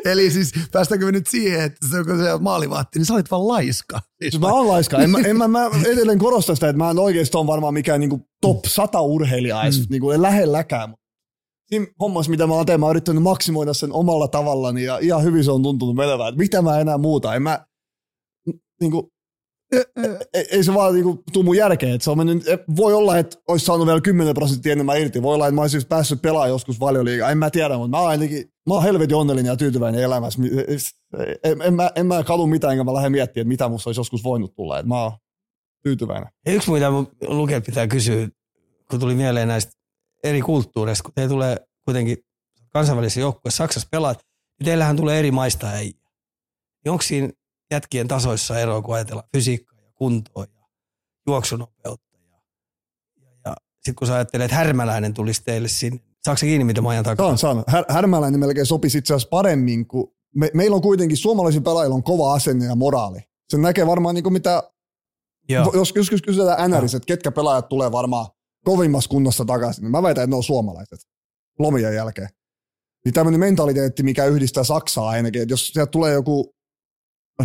Eli 0.05 0.31
siis 0.31 0.53
päästäänkö 0.73 1.07
me 1.07 1.13
nyt 1.13 1.27
siihen, 1.27 1.61
että 1.61 1.87
se, 1.91 2.05
kun 2.05 2.19
se 2.19 2.39
maalivahti, 2.41 2.99
niin 2.99 3.07
sä 3.07 3.15
olit 3.15 3.31
vaan 3.31 3.49
laiska. 3.49 4.01
Siis 4.23 4.41
mä 4.41 4.53
oon 4.53 4.69
laiska. 4.69 4.99
En 4.99 5.11
mä, 5.11 5.19
en 5.19 5.37
mä, 5.37 5.49
mä 5.49 5.71
edelleen 5.87 6.19
korostan 6.19 6.57
sitä, 6.57 6.69
että 6.69 6.79
mä 6.79 6.91
en 6.91 6.99
oikeasti 6.99 7.37
ole 7.37 7.47
varmaan 7.47 7.75
mikään 7.75 8.01
niin 8.01 8.25
top 8.41 8.65
100 8.67 9.01
urheilija 9.01 9.63
edes, 9.63 9.79
mm. 9.79 9.87
niin 9.91 10.01
kuin 10.01 10.23
lähelläkään 10.23 10.95
siinä 11.71 11.87
hommassa, 12.01 12.31
mitä 12.31 12.47
mä 12.47 12.55
oon 12.55 12.67
tehnyt, 12.67 12.81
mä 12.81 12.87
oon 12.87 12.93
yrittänyt 12.93 13.23
maksimoida 13.23 13.75
sen 13.75 13.93
omalla 13.93 14.29
tavallani 14.29 14.85
ja 14.85 14.99
ihan 14.99 15.23
hyvin 15.23 15.45
se 15.45 15.51
on 15.51 15.63
tuntunut 15.63 15.97
menevää. 15.97 16.29
Että 16.29 16.39
mitä 16.39 16.63
mä 16.63 16.81
enää 16.81 16.99
muuta, 16.99 17.35
en 17.35 17.43
mä, 17.43 17.67
niin 18.81 18.91
kuin, 18.91 19.07
ei, 20.35 20.47
ei 20.51 20.65
se 20.65 20.75
vaan 20.75 20.95
niinku 20.95 21.23
tuu 21.33 21.43
mun 21.43 21.57
järkeen. 21.57 21.95
Että 21.95 22.05
se 22.05 22.11
on 22.11 22.19
mennyt, 22.19 22.45
voi 22.77 22.95
olla, 22.95 23.19
että 23.19 23.37
olisi 23.49 23.67
saanut 23.67 23.87
vielä 23.87 24.01
10 24.01 24.35
prosenttia 24.35 24.73
enemmän 24.73 25.01
irti. 25.01 25.23
Voi 25.23 25.35
olla, 25.35 25.47
että 25.47 25.55
mä 25.55 25.61
olisin 25.61 25.87
päässyt 25.89 26.23
pelaamaan 26.23 26.51
joskus 26.51 26.79
liikaa. 27.03 27.31
En 27.31 27.39
mä 27.39 27.51
tiedä, 27.51 27.77
mutta 27.77 27.91
mä 27.91 28.01
oon 28.01 28.11
ainakin, 28.11 28.45
mä 28.67 28.75
oon 28.75 28.83
helvetin 28.83 29.17
onnellinen 29.17 29.51
ja 29.51 29.57
tyytyväinen 29.57 30.03
elämässä. 30.03 30.43
En, 31.45 31.63
en, 31.63 31.75
mä, 31.75 31.91
en 31.95 32.07
mä 32.07 32.25
kadu 32.25 32.47
mitään, 32.47 32.73
enkä 32.73 32.85
mä 32.85 32.95
lähde 32.95 33.09
miettimään, 33.09 33.43
että 33.43 33.49
mitä 33.49 33.69
musta 33.69 33.89
olisi 33.89 34.01
joskus 34.01 34.25
voinut 34.25 34.55
tulla. 34.55 34.79
Että 34.79 34.89
mä 34.89 35.03
oon 35.03 35.13
tyytyväinen. 35.83 36.29
Yksi 36.47 36.71
mitä 36.71 36.91
mun 36.91 37.09
lukee 37.27 37.61
pitää 37.61 37.87
kysyä, 37.87 38.29
kun 38.91 39.01
tuli 39.01 39.15
mieleen 39.15 39.49
näistä 39.49 39.78
eri 40.25 40.41
kulttuureista, 40.41 41.05
kun 41.05 41.13
te 41.15 41.29
tulee 41.29 41.57
kuitenkin 41.85 42.19
kansainvälisiä 42.73 43.21
joukkueissa, 43.21 43.57
Saksassa 43.57 43.89
pelaat, 43.91 44.19
niin 44.61 44.65
teillähän 44.65 44.97
tulee 44.97 45.19
eri 45.19 45.31
maista 45.31 45.73
ei. 45.73 45.95
Niin 46.85 46.93
onko 46.93 47.03
siinä 47.03 47.31
jätkien 47.71 48.09
tasoissa 48.09 48.59
eroa, 48.59 48.83
kun 48.83 48.95
ajatellaan 48.95 49.29
fysiikkaa 49.37 49.81
ja 49.81 49.93
kuntoa 49.95 50.47
ja 50.55 50.65
juoksunopeutta. 51.27 52.17
Ja, 52.17 52.39
ja, 53.21 53.41
ja 53.45 53.55
sitten 53.75 53.95
kun 53.95 54.07
sä 54.07 54.15
ajattelet, 54.15 54.45
että 54.45 54.57
härmäläinen 54.57 55.15
tulisi 55.15 55.43
teille 55.45 55.69
sinne, 55.69 56.01
saako 56.25 56.39
se 56.39 56.47
kiinni, 56.47 56.65
mitä 56.65 56.81
mä 56.81 56.89
ajan 56.89 57.05
takaa? 57.05 57.27
Saan, 57.27 57.39
saan. 57.39 57.65
Här, 57.67 57.85
härmäläinen 57.89 58.41
melkein 58.41 58.67
sopisi 58.67 58.99
itse 58.99 59.15
asiassa 59.15 59.29
paremmin, 59.29 59.87
kun 59.87 60.13
me, 60.35 60.51
meillä 60.55 60.75
on 60.75 60.83
kuitenkin 60.83 61.17
suomalaisilla 61.17 61.65
pelaajilla 61.65 61.95
on 61.95 62.03
kova 62.03 62.35
asenne 62.35 62.67
ja 62.67 62.75
moraali. 62.75 63.19
Se 63.49 63.59
näkee 63.59 63.87
varmaan 63.87 64.15
niin 64.15 64.23
kuin 64.23 64.33
mitä, 64.33 64.63
Joo. 65.49 65.71
jos 65.75 65.93
joskus 65.97 66.23
kysytään 66.23 66.71
NRissä, 66.71 66.97
että 66.97 67.07
ketkä 67.07 67.33
pelaajat 67.33 67.69
tulee 67.69 67.93
varmaan 67.93 68.27
kovimmassa 68.65 69.11
kunnossa 69.11 69.45
takaisin, 69.45 69.83
niin 69.83 69.91
mä 69.91 70.03
väitän, 70.03 70.25
että 70.25 70.31
ne 70.31 70.37
on 70.37 70.43
suomalaiset 70.43 71.01
lomien 71.59 71.95
jälkeen. 71.95 72.29
Niin 73.05 73.13
tämmöinen 73.13 73.41
mentaliteetti, 73.41 74.03
mikä 74.03 74.25
yhdistää 74.25 74.65
Saksaa 74.65 75.09
ainakin, 75.09 75.43
että 75.43 75.53
jos 75.53 75.69
sieltä 75.69 75.91
tulee 75.91 76.13
joku 76.13 76.55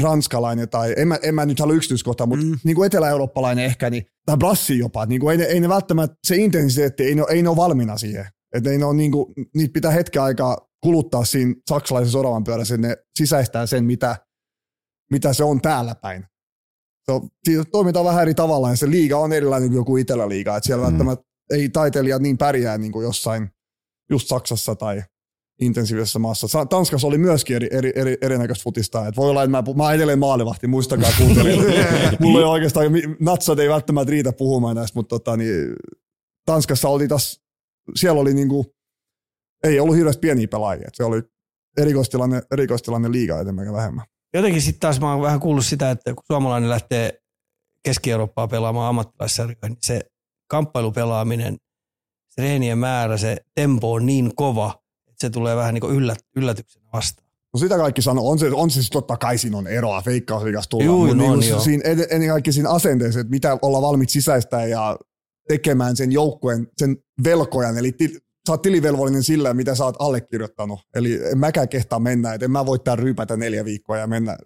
ranskalainen 0.01 0.69
tai, 0.69 0.93
en 0.97 1.07
mä, 1.07 1.19
en 1.23 1.35
mä 1.35 1.45
nyt 1.45 1.59
halua 1.59 1.75
yksityiskohtaa, 1.75 2.27
mutta 2.27 2.45
mm. 2.45 2.57
niin 2.63 2.75
kuin 2.75 2.85
etelä-eurooppalainen 2.85 3.65
ehkä, 3.65 3.89
niin, 3.89 4.05
tai 4.25 4.37
brassi 4.37 4.77
jopa, 4.77 5.05
niin 5.05 5.21
kuin 5.21 5.31
ei, 5.31 5.37
ne, 5.37 5.43
ei 5.43 5.59
ne 5.59 5.69
välttämättä, 5.69 6.17
se 6.27 6.35
intensiteetti, 6.35 7.03
ei 7.03 7.15
ne, 7.15 7.23
ei 7.29 7.43
ne 7.43 7.49
ole 7.49 7.57
valmiina 7.57 7.97
siihen. 7.97 8.25
Että 8.55 8.69
ei 8.69 8.77
ne 8.77 8.85
ole 8.85 8.95
niin 8.95 9.11
kuin, 9.11 9.33
niitä 9.55 9.73
pitää 9.73 9.91
hetken 9.91 10.21
aikaa 10.21 10.57
kuluttaa 10.83 11.25
siinä 11.25 11.55
saksalaisessa 11.69 12.19
oravan 12.19 12.43
pyörässä, 12.43 12.75
että 12.75 12.87
ne 12.87 12.97
sisäistää 13.17 13.65
sen, 13.65 13.85
mitä, 13.85 14.15
mitä 15.11 15.33
se 15.33 15.43
on 15.43 15.61
täällä 15.61 15.95
päin. 15.95 16.25
Se 17.05 17.11
on, 17.11 17.29
siitä 17.43 17.63
toimitaan 17.63 18.05
vähän 18.05 18.21
eri 18.21 18.33
tavalla 18.33 18.69
ja 18.69 18.75
se 18.75 18.89
liiga 18.89 19.17
on 19.17 19.33
erilainen 19.33 19.69
kuin 19.69 19.77
joku 19.77 19.97
Itelä-liiga, 19.97 20.57
että 20.57 20.67
siellä 20.67 20.83
mm. 20.83 20.91
välttämättä 20.91 21.25
ei 21.51 21.69
taiteilijat 21.69 22.21
niin 22.21 22.37
pärjää 22.37 22.77
niin 22.77 22.91
kuin 22.91 23.03
jossain 23.03 23.49
just 24.09 24.27
Saksassa 24.27 24.75
tai 24.75 25.03
intensiivisessä 25.61 26.19
maassa. 26.19 26.65
Tanskassa 26.65 27.07
oli 27.07 27.17
myöskin 27.17 27.55
eri, 27.55 27.67
eri, 27.71 27.91
eri, 27.95 28.17
erinäköistä 28.21 28.63
futista. 28.63 29.07
Et 29.07 29.17
voi 29.17 29.29
olla, 29.29 29.43
että 29.43 29.51
mä, 29.51 29.63
mä 29.75 29.93
edelleen 29.93 30.19
maalivahti, 30.19 30.67
muistakaa 30.67 31.11
kuuntelijat. 31.17 32.19
Mulla 32.19 32.39
ei 32.39 32.45
oikeastaan, 32.45 32.85
natsat 33.19 33.59
ei 33.59 33.69
välttämättä 33.69 34.11
riitä 34.11 34.31
puhumaan 34.31 34.75
näistä, 34.75 34.99
mutta 34.99 35.19
tota, 35.19 35.37
niin, 35.37 35.73
Tanskassa 36.45 36.89
oli 36.89 37.07
taas, 37.07 37.41
siellä 37.95 38.21
oli 38.21 38.33
niinku, 38.33 38.65
ei 39.63 39.79
ollut 39.79 39.95
hirveästi 39.95 40.19
pieniä 40.19 40.47
pelaajia. 40.47 40.89
Se 40.93 41.03
oli 41.03 41.21
erikoistilanne, 41.77 42.41
erikoistilanne 42.51 43.11
liigaa 43.11 43.39
enemmän 43.39 43.73
vähemmän. 43.73 44.05
Jotenkin 44.33 44.61
sitten 44.61 44.79
taas 44.79 44.99
mä 44.99 45.13
oon 45.13 45.21
vähän 45.21 45.39
kuullut 45.39 45.65
sitä, 45.65 45.91
että 45.91 46.13
kun 46.13 46.23
suomalainen 46.27 46.69
lähtee 46.69 47.21
Keski-Eurooppaa 47.83 48.47
pelaamaan 48.47 48.89
ammattilaissarjoja, 48.89 49.69
niin 49.69 49.77
se 49.81 50.01
kamppailupelaaminen 50.47 51.57
treenien 52.35 52.77
määrä, 52.77 53.17
se 53.17 53.37
tempo 53.55 53.93
on 53.93 54.05
niin 54.05 54.35
kova, 54.35 54.81
että 55.07 55.21
se 55.21 55.29
tulee 55.29 55.55
vähän 55.55 55.73
niin 55.73 55.81
kuin 55.81 55.95
yllät, 55.95 56.19
yllätyksenä 56.35 56.85
vastaan. 56.93 57.27
No 57.53 57.57
sitä 57.59 57.77
kaikki 57.77 58.01
sanoo, 58.01 58.29
on 58.29 58.39
se, 58.39 58.51
on 58.53 58.69
se 58.69 58.73
siis 58.73 58.89
totta 58.89 59.17
kai 59.17 59.37
siinä 59.37 59.57
on 59.57 59.67
eroa 59.67 60.01
feikkausliikasta 60.01 60.69
tulla, 60.69 60.85
Juu, 60.85 61.07
mutta 61.07 61.23
no, 61.23 61.35
niin 61.35 61.61
siinä, 61.61 61.83
ennen 62.09 62.29
kaikkea 62.29 62.53
siinä 62.53 62.69
asenteessa, 62.69 63.19
että 63.19 63.31
mitä 63.31 63.57
olla 63.61 63.81
valmiit 63.81 64.09
sisäistä 64.09 64.65
ja 64.65 64.97
tekemään 65.47 65.95
sen 65.95 66.11
joukkueen, 66.11 66.67
sen 66.77 66.97
velkojan, 67.23 67.77
eli 67.77 67.95
sä 68.47 68.53
oot 68.53 68.61
tilivelvollinen 68.61 69.23
sillä, 69.23 69.53
mitä 69.53 69.75
sä 69.75 69.85
oot 69.85 69.95
allekirjoittanut. 69.99 70.79
Eli 70.95 71.19
en 71.31 71.37
mäkään 71.37 71.69
kehtaa 71.69 71.99
mennä, 71.99 72.33
että 72.33 72.45
en 72.45 72.51
mä 72.51 72.65
voi 72.65 72.79
tää 72.79 72.95
ryypätä 72.95 73.37
neljä 73.37 73.65
viikkoa 73.65 73.97
ja 73.97 74.07
mennä. 74.07 74.37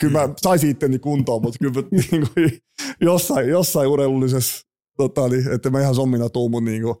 Kyllä 0.00 0.28
mä 0.28 0.34
saisin 0.36 0.70
itteni 0.70 0.98
kuntoon, 0.98 1.42
mutta 1.42 1.58
kyllä 1.58 1.88
niin 1.90 2.28
kuin, 2.34 2.58
jossain, 3.00 3.48
jossain 3.48 3.88
urheilullisessa 3.88 4.66
tota, 4.96 5.28
niin, 5.28 5.52
että 5.52 5.70
mä 5.70 5.80
ihan 5.80 5.94
sommina 5.94 6.28
tuun 6.28 6.64
niin 6.64 6.82
kuin, 6.82 6.94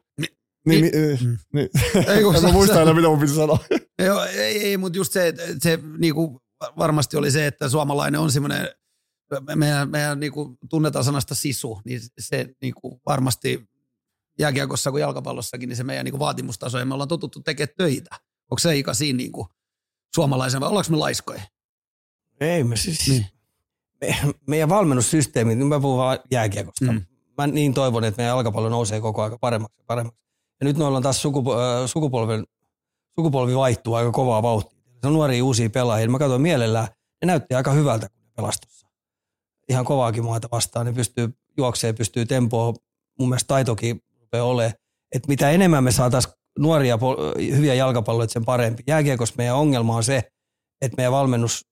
niin, 0.66 0.82
niin, 0.82 1.18
mm. 1.22 1.38
niin. 1.54 1.68
Ei, 2.08 2.22
kun 2.22 2.34
en 2.36 2.42
mä 2.42 2.52
muista 2.52 2.82
enää, 2.82 2.94
mitä 2.94 3.08
mun 3.08 3.18
piti 3.18 3.34
sanoa. 3.34 3.58
Joo, 4.06 4.24
ei, 4.24 4.64
ei 4.64 4.76
mutta 4.76 4.98
just 4.98 5.12
se, 5.12 5.34
se 5.62 5.78
niin 5.98 6.14
kuin 6.14 6.38
varmasti 6.78 7.16
oli 7.16 7.30
se, 7.30 7.46
että 7.46 7.68
suomalainen 7.68 8.20
on 8.20 8.32
semmoinen, 8.32 8.68
meidän, 9.54 9.90
meidän 9.90 10.20
niin 10.20 10.32
kuin 10.32 10.58
tunnetaan 10.70 11.04
sanasta 11.04 11.34
sisu, 11.34 11.80
niin 11.84 12.00
se 12.18 12.48
niin 12.62 12.74
kuin 12.74 13.00
varmasti 13.06 13.69
jääkiekossa 14.40 14.90
kuin 14.90 15.00
jalkapallossakin, 15.00 15.68
niin 15.68 15.76
se 15.76 15.84
meidän 15.84 16.04
niin 16.04 16.12
kuin 16.12 16.20
vaatimustaso, 16.20 16.78
ja 16.78 16.84
me 16.84 16.94
ollaan 16.94 17.08
totuttu 17.08 17.40
tekemään 17.40 17.74
töitä. 17.76 18.16
Onko 18.50 18.58
se 18.58 18.76
Ika 18.76 18.94
siinä 18.94 19.16
niin 19.16 19.32
kuin 19.32 19.48
suomalaisen 20.14 20.60
vai 20.60 20.68
ollaanko 20.68 20.90
me 20.90 20.96
laiskoja? 20.96 21.42
Ei 22.40 22.64
me 22.64 22.76
siis, 22.76 23.08
niin. 23.08 23.26
me, 24.00 24.16
meidän 24.46 24.68
valmennussysteemi, 24.68 25.54
nyt 25.54 25.68
mä 25.68 25.80
puhun 25.80 25.98
vaan 25.98 26.18
jääkiekosta, 26.30 26.92
mm 26.92 27.02
mä 27.40 27.46
niin 27.46 27.74
toivon, 27.74 28.04
että 28.04 28.22
meidän 28.22 28.36
jalkapallo 28.36 28.68
nousee 28.68 29.00
koko 29.00 29.22
ajan 29.22 29.38
paremmaksi 29.40 29.78
ja 29.78 29.84
paremmaksi. 29.86 30.20
Ja 30.60 30.64
nyt 30.64 30.76
noilla 30.76 30.96
on 30.96 31.02
taas 31.02 31.22
sukupu- 31.22 31.52
äh, 31.52 31.86
sukupolven, 31.86 32.44
sukupolvi 33.14 33.56
vaihtuu 33.56 33.94
aika 33.94 34.10
kovaa 34.10 34.42
vauhtia. 34.42 34.80
Se 35.00 35.06
on 35.06 35.12
nuoria 35.12 35.44
uusia 35.44 35.70
pelaajia. 35.70 36.08
Mä 36.08 36.18
katsoin 36.18 36.42
mielellään, 36.42 36.88
ne 37.22 37.26
näytti 37.26 37.54
aika 37.54 37.72
hyvältä, 37.72 38.08
kun 38.08 38.22
ne 38.22 38.30
pelastossa. 38.36 38.86
Ihan 39.68 39.84
kovaakin 39.84 40.24
maata 40.24 40.48
vastaan, 40.52 40.86
ne 40.86 40.92
pystyy 40.92 41.34
juokseen, 41.56 41.94
pystyy 41.94 42.26
tempoa. 42.26 42.74
Mun 43.18 43.28
mielestä 43.28 43.48
taitokin 43.48 44.02
rupeaa 44.32 44.46
olemaan. 44.46 44.74
Että 45.14 45.28
mitä 45.28 45.50
enemmän 45.50 45.84
me 45.84 45.92
saataisiin 45.92 46.34
nuoria, 46.58 46.98
hyviä 47.56 47.74
jalkapalloja, 47.74 48.28
sen 48.28 48.44
parempi. 48.44 48.82
Jääkiekossa 48.86 49.34
meidän 49.38 49.56
ongelma 49.56 49.96
on 49.96 50.04
se, 50.04 50.22
että 50.80 50.96
meidän 50.96 51.12
valmennus, 51.12 51.64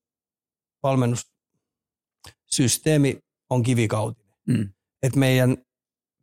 valmennussysteemi 0.83 3.19
on 3.51 3.63
kivikautinen. 3.63 4.35
Mm 4.49 4.69
että 5.03 5.19
meidän 5.19 5.57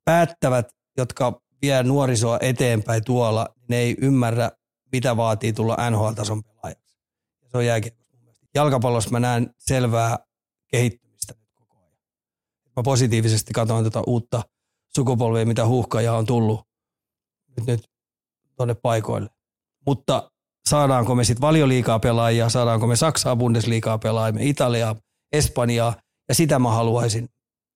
päättävät 0.05 0.67
jotka 0.97 1.41
vie 1.61 1.83
nuorisoa 1.83 2.39
eteenpäin 2.41 3.03
tuolla, 3.05 3.49
ne 3.69 3.77
ei 3.77 3.95
ymmärrä, 4.01 4.51
mitä 4.91 5.17
vaatii 5.17 5.53
tulla 5.53 5.89
NHL-tason 5.89 6.43
pelaajaksi. 6.43 6.97
Se 7.51 7.57
on 7.57 7.65
jääkiekko. 7.65 8.03
Jalkapallossa 8.55 9.09
mä 9.09 9.19
näen 9.19 9.49
selvää 9.59 10.17
kehittymistä 10.71 11.33
nyt 11.39 11.49
koko 11.53 11.77
ajan. 11.77 11.97
Mä 12.75 12.83
positiivisesti 12.83 13.53
katson 13.53 13.83
tätä 13.83 14.01
uutta 14.07 14.43
sukupolvia, 14.95 15.45
mitä 15.45 15.65
huuhkaja 15.65 16.13
on 16.13 16.25
tullut 16.25 16.61
nyt, 17.57 17.67
nyt 17.67 17.83
tuonne 18.57 18.73
paikoille. 18.73 19.29
Mutta 19.85 20.31
saadaanko 20.69 21.15
me 21.15 21.23
sitten 21.23 21.41
valioliikaa 21.41 21.99
pelaajia, 21.99 22.49
saadaanko 22.49 22.87
me 22.87 22.95
Saksaa 22.95 23.35
Bundesliigaa 23.35 23.97
pelaajia, 23.97 24.41
Italiaa, 24.41 24.95
Espanjaa, 25.31 25.95
ja 26.29 26.35
sitä 26.35 26.59
mä 26.59 26.71
haluaisin. 26.71 27.29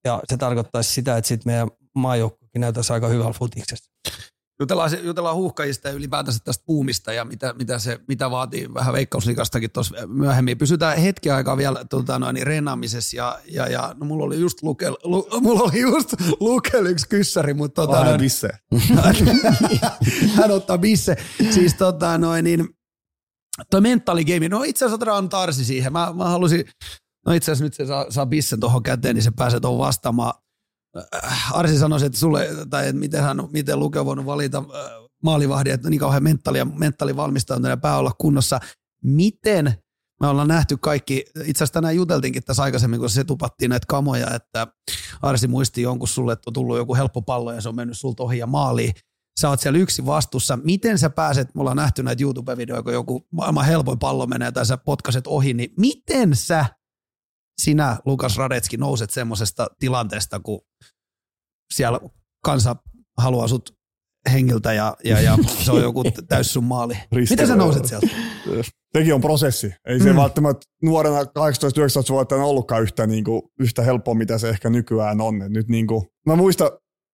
Ja 0.06 0.22
se 0.26 0.38
tarkoittaisi 0.38 0.94
sitä, 0.94 1.18
että 1.18 1.28
sitten 1.28 1.52
meidän 1.52 1.68
maajoukkokin 1.96 2.62
näyttäisi 2.62 2.94
aika 2.94 3.08
hyvällä 3.08 3.34
futiksessa. 3.34 3.92
Jutellaan, 4.60 4.92
jutellaan 5.04 5.36
huuhkajista 5.36 5.88
ja 5.88 5.94
ylipäätänsä 5.94 6.40
tästä 6.44 6.64
puumista 6.66 7.14
ja 7.14 7.26
mitä, 7.26 7.54
mitä, 7.54 7.80
se, 7.80 8.00
mitä 8.08 8.32
vaatii 8.32 8.74
vähän 8.74 8.94
veikkausliikastakin 8.94 9.72
tuossa 9.72 10.08
myöhemmin. 10.08 10.58
Pysytään 10.58 10.98
hetki 10.98 11.32
aikaa 11.32 11.58
vielä 11.58 11.86
tota, 11.86 12.20
noin, 12.20 12.34
niin 12.34 12.48
reenaamisessa 12.48 13.18
ja, 13.18 13.40
ja, 13.52 13.68
ja 13.68 13.96
no, 14.00 14.06
mulla 14.06 14.26
oli 14.26 14.40
just 14.40 14.64
lukel, 14.64 14.98
lu, 15.04 15.28
mulla 15.42 15.60
oli 15.64 15.82
just 15.82 16.14
lukel 16.40 16.86
yksi 16.86 17.10
kyssäri, 17.10 17.54
mutta 17.54 17.88
tota, 17.88 18.04
noin, 18.04 18.20
bisse. 18.20 18.50
hän 20.38 20.52
ottaa 20.52 20.78
bisse. 20.78 21.16
Siis 21.52 21.74
tota 21.74 22.18
noin 22.18 22.44
niin, 22.44 22.70
toi 23.72 23.82
mentaaligame, 23.82 24.50
no 24.50 24.64
itse 24.64 24.86
asiassa 24.86 24.96
otetaan 24.96 25.30
tarsi 25.30 25.66
siihen. 25.66 25.94
Mä, 25.94 26.14
mä 26.16 26.26
halusin, 26.26 26.66
no 27.26 27.34
itse 27.34 27.52
asiassa 27.52 27.64
nyt 27.64 27.74
se 27.74 27.86
saa, 27.86 28.06
saa 28.10 28.26
bissen 28.26 28.60
tuohon 28.60 28.84
käteen, 28.84 29.16
niin 29.16 29.24
se 29.24 29.32
pääsee 29.32 29.60
tuohon 29.60 29.80
vastaamaan. 29.80 30.34
Äh, 30.98 31.58
Arsi 31.58 31.78
sanoi, 31.78 32.06
että 32.06 32.20
sulle, 32.20 32.48
tai 32.70 32.88
että 32.88 33.00
miten, 33.00 33.24
hän, 33.24 33.38
miten 33.52 33.80
Luke 33.80 34.00
on 34.00 34.06
voinut 34.06 34.26
valita 34.26 34.58
äh, 34.58 34.92
maalivahdin, 35.24 35.74
että 35.74 35.90
niin 35.90 36.00
kauhean 36.00 36.24
mentaali 36.24 36.66
mentaali 36.66 37.16
valmistautunut 37.16 37.82
pää 37.82 37.98
olla 37.98 38.12
kunnossa. 38.18 38.60
Miten 39.04 39.74
me 40.22 40.28
ollaan 40.28 40.48
nähty 40.48 40.78
kaikki, 40.78 41.26
itse 41.46 41.64
asiassa 41.64 41.74
tänään 41.74 41.96
juteltiinkin 41.96 42.44
tässä 42.44 42.64
aikaisemmin, 42.64 43.00
kun 43.00 43.10
se 43.10 43.24
tupattiin 43.24 43.70
näitä 43.70 43.86
kamoja, 43.88 44.36
että 44.36 44.68
Arsi 45.22 45.48
muisti 45.48 45.82
jonkun 45.82 46.08
sulle, 46.08 46.34
että 46.34 46.50
on 46.50 46.54
tullut 46.54 46.78
joku 46.78 46.96
helppo 46.96 47.22
pallo 47.22 47.54
ja 47.54 47.62
se 47.62 47.70
on 47.70 47.76
mennyt 47.76 47.98
sulta 47.98 48.24
ohi 48.24 48.38
ja 48.38 48.48
maaliin. 48.48 48.94
Sä 49.40 49.50
oot 49.50 49.60
siellä 49.60 49.80
yksi 49.80 50.06
vastuussa. 50.06 50.60
Miten 50.64 50.98
sä 50.98 51.10
pääset, 51.10 51.56
mulla 51.56 51.72
on 51.72 51.78
nähty 51.78 52.04
näitä 52.04 52.24
YouTube-videoita, 52.24 52.84
kun 52.84 52.94
joku 52.94 53.28
maailman 53.32 53.66
helpoin 53.66 54.00
pallo 54.00 54.28
menee 54.28 54.52
tai 54.52 54.66
sä 54.66 54.78
potkaset 54.78 55.28
ohi, 55.28 55.54
niin 55.54 55.74
miten 55.78 56.36
sä 56.36 56.66
sinä, 57.62 57.98
Lukas 58.06 58.38
Radetski, 58.38 58.78
nouset 58.78 59.10
semmoisesta 59.10 59.68
tilanteesta, 59.80 60.40
kun 60.40 60.62
siellä 61.74 62.00
kansa 62.44 62.76
haluaa 63.18 63.48
sut 63.48 63.80
hengiltä 64.32 64.74
ja, 64.74 64.96
ja, 65.04 65.22
ja 65.22 65.38
se 65.66 65.72
on 65.72 65.82
joku 65.82 66.04
täys 66.28 66.54
sun 66.54 66.64
maali. 66.64 66.98
Miten 67.30 67.48
sä 67.48 67.56
nouset 67.56 67.86
sieltä? 67.86 68.08
Sekin 68.94 69.14
on 69.14 69.22
prosessi. 69.22 69.74
Ei 69.86 70.00
se 70.00 70.16
välttämättä 70.16 70.66
nuorena 70.84 71.24
18-19-vuotiaana 71.24 72.46
ollutkaan 72.46 72.82
yhtä, 72.82 73.08
niin 73.08 73.24
kuin, 73.24 73.42
yhtä 73.60 73.84
helppoa, 73.84 74.14
mitä 74.14 74.38
se 74.38 74.50
ehkä 74.50 74.70
nykyään 74.70 75.22
on. 75.22 75.42
Et 75.42 75.52
nyt 75.52 75.68
niin 75.68 75.88
kuin, 75.88 76.02
mä 76.26 76.36
muistan, 76.36 76.70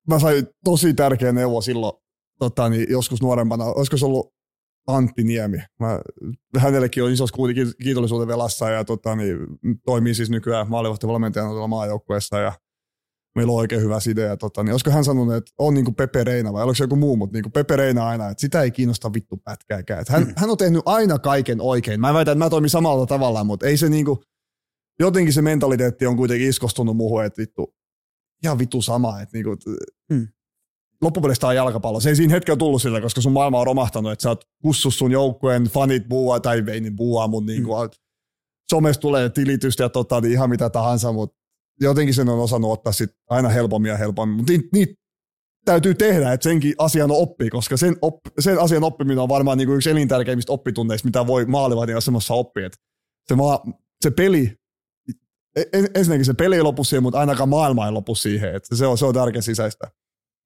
mä 0.10 0.20
sain 0.20 0.48
tosi 0.64 0.94
tärkeä 0.94 1.32
neuvo 1.32 1.62
silloin 1.62 1.94
tota, 2.40 2.70
niin 2.70 2.86
joskus 2.90 3.22
nuorempana. 3.22 3.66
Olisiko 3.66 3.98
se 3.98 4.06
ollut 4.06 4.36
Antti 4.88 5.24
Niemi. 5.24 5.58
Mä, 5.80 6.00
hänellekin 6.58 7.04
on 7.04 7.12
isossa 7.12 7.36
kuitenkin 7.36 7.74
kiitollisuuden 7.84 8.28
velassa 8.28 8.70
ja 8.70 8.86
tota, 8.86 9.16
niin, 9.16 9.38
toimii 9.86 10.16
siis 10.16 10.30
nykyään 10.30 10.70
maalivahtivalmentajana 10.70 11.52
tuolla 11.52 11.68
maajoukkueessa 11.68 12.40
ja 12.40 12.54
meillä 13.36 13.52
on 13.52 13.58
oikein 13.58 13.82
hyvä 13.82 14.00
side. 14.00 14.22
Ja 14.22 14.38
tota, 14.38 14.64
niin 14.64 14.72
olisiko 14.72 14.92
hän 14.92 15.04
sanonut, 15.04 15.36
että 15.36 15.52
on 15.58 15.74
niin 15.74 15.86
kuin 15.86 15.96
Pepe 15.96 16.24
Reina 16.24 16.54
vai 16.54 16.64
oliko 16.64 16.76
se 16.76 16.84
joku 16.84 16.96
muu, 16.96 17.16
mutta 17.16 17.34
niin 17.34 17.44
kuin 17.44 17.52
Pepe 17.52 17.76
Reina 17.76 18.08
aina, 18.08 18.30
että 18.30 18.42
sitä 18.42 18.62
ei 18.62 18.72
kiinnosta 18.72 19.14
vittu 19.14 19.38
pätkääkään. 19.38 20.02
Että 20.02 20.14
hän, 20.14 20.24
mm. 20.24 20.34
hän, 20.38 20.50
on 20.50 20.58
tehnyt 20.58 20.82
aina 20.86 21.20
kaiken 21.20 21.62
oikein. 21.62 22.02
Mä 22.02 22.08
en 22.08 22.14
väitä, 22.14 22.32
että 22.32 22.46
mä 22.46 22.50
toimin 22.50 22.70
samalla 22.70 23.06
tavalla, 23.06 23.44
mutta 23.44 23.66
ei 23.66 23.78
se 23.78 23.90
niin 23.90 24.06
kuin, 24.06 24.20
jotenkin 25.00 25.34
se 25.34 25.42
mentaliteetti 25.42 26.06
on 26.06 26.18
kuitenkin 26.18 26.50
iskostunut 26.50 26.98
muuhun, 26.98 27.26
että 27.26 27.42
vittu, 27.42 27.76
ihan 28.44 28.60
vittu 28.60 28.82
sama. 28.82 29.22
Että 29.22 29.38
niin 29.38 29.46
kuin, 29.46 29.58
mm 30.10 30.28
loppupeleissä 31.02 31.48
on 31.48 31.56
jalkapallo. 31.56 32.00
Se 32.00 32.10
ei 32.10 32.16
siinä 32.16 32.34
hetkellä 32.34 32.58
tullut 32.58 32.82
sillä, 32.82 33.02
koska 33.02 33.22
sun 33.22 33.32
maailma 33.32 33.60
on 33.60 33.66
romahtanut, 33.66 34.12
että 34.12 34.24
sä 34.24 34.30
oot 34.30 34.46
kussus 34.62 34.98
sun 34.98 35.12
joukkueen 35.12 35.64
fanit 35.64 36.08
buua 36.10 36.40
tai 36.40 36.64
ei 36.68 36.82
niin 36.82 36.96
buua, 36.96 37.28
mutta 37.28 37.52
niin 37.52 37.64
kuin, 37.64 37.88
mm. 37.88 37.92
somesta 38.70 39.02
tulee 39.02 39.30
tilitystä 39.30 39.84
ja 39.84 39.90
tota, 39.90 40.22
niin 40.22 40.32
ihan 40.32 40.50
mitä 40.50 40.70
tahansa, 40.70 41.12
mutta 41.12 41.38
jotenkin 41.82 42.14
sen 42.14 42.30
on 42.30 42.40
osannut 42.40 42.72
ottaa 42.72 42.94
sit 42.94 43.10
aina 43.30 43.50
helpommin 43.50 43.90
ja 43.90 43.98
helpommin. 43.98 44.38
Mutta 44.38 44.52
niitä 44.52 44.68
niit 44.74 44.90
täytyy 45.66 45.96
tehdä, 45.96 46.34
että 46.34 46.44
senkin 46.44 46.76
asian 46.78 47.12
oppii, 47.12 47.50
koska 47.50 47.78
sen, 47.78 47.96
op, 48.02 48.16
sen 48.40 48.60
asian 48.60 48.84
oppiminen 48.84 49.20
on 49.20 49.30
varmaan 49.30 49.58
niin 49.58 49.68
kuin 49.68 49.78
yksi 49.78 49.90
elintärkeimmistä 49.90 50.52
oppitunneista, 50.52 51.08
mitä 51.08 51.28
voi 51.28 51.46
maalivahdin 51.46 51.98
asemassa 51.98 52.34
oppia. 52.34 52.70
Se, 53.28 53.36
maa, 53.36 53.64
se 54.02 54.12
peli, 54.12 54.58
en, 55.74 55.88
ensinnäkin 55.96 56.26
se 56.26 56.34
peli 56.34 56.56
ei 56.56 56.62
lopu 56.62 56.84
siihen, 56.84 57.04
mutta 57.04 57.20
ainakaan 57.20 57.50
maailma 57.50 57.86
ei 57.86 57.92
lopu 57.92 58.16
siihen. 58.16 58.56
Et 58.56 58.64
se, 58.74 58.88
on, 58.88 58.98
se 58.98 59.06
on 59.06 59.14
tärkeä 59.14 59.42
sisäistä. 59.42 59.92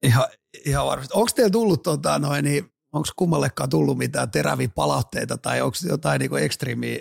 Ihan, 0.02 0.24
ihan 0.66 0.86
varmasti. 0.86 1.14
Onko 1.14 1.30
teillä 1.34 1.50
tullut, 1.50 1.82
tota, 1.82 2.18
noin, 2.18 2.44
niin, 2.44 2.64
onko 2.92 3.08
kummallekaan 3.16 3.70
tullut 3.70 3.98
mitään 3.98 4.30
teräviä 4.30 4.68
palautteita 4.74 5.38
tai 5.38 5.60
onko 5.60 5.76
jotain 5.88 6.18
niin 6.18 6.38
ekstriimiä, 6.38 6.98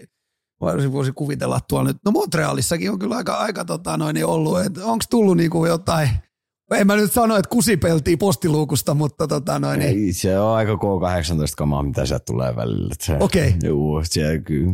voisi, 0.62 0.91
voisi 0.91 1.12
kuvitella 1.12 1.60
tuolla 1.70 1.88
nyt, 1.88 1.97
no 2.05 2.12
Montrealissakin 2.12 2.91
on 2.91 2.99
kyllä 2.99 3.16
aika, 3.16 3.34
aika 3.34 3.66
tota, 3.66 3.97
noin, 3.97 4.14
niin 4.14 4.26
ollut, 4.26 4.57
onko 4.84 5.05
tullut 5.10 5.38
niin 5.38 5.49
kuin 5.49 5.70
jotain, 5.70 6.10
en 6.72 6.88
mä 6.88 6.95
nyt 6.95 7.12
sano, 7.12 7.36
että 7.36 7.49
kusipeltiin 7.49 8.18
postiluukusta, 8.18 8.93
mutta 8.93 9.28
tota 9.28 9.60
noin. 9.60 9.80
Niin. 9.80 10.05
Ei, 10.05 10.14
se 10.14 10.39
on 10.39 10.55
aika 10.55 10.74
K18 10.74 10.78
kamaa, 11.57 11.84
mitä 11.84 12.05
sieltä 12.05 12.26
tulee 12.26 12.55
välillä. 12.55 12.93
Okei. 13.20 13.47
Okay. 13.47 13.60
Joo, 13.64 14.01
se 14.03 14.39
kyllä. 14.39 14.74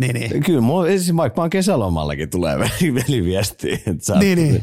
Niin, 0.00 0.14
niin. 0.14 0.42
Kyllä, 0.42 0.60
mulla, 0.60 0.88
esimerkiksi 0.88 1.16
vaikka 1.16 1.40
mä 1.40 1.42
oon 1.42 1.50
kesälomallakin 1.50 2.30
tulee 2.30 2.58
veliviestiä. 3.08 3.78
Että 3.86 4.18
niin, 4.18 4.38
niin. 4.38 4.62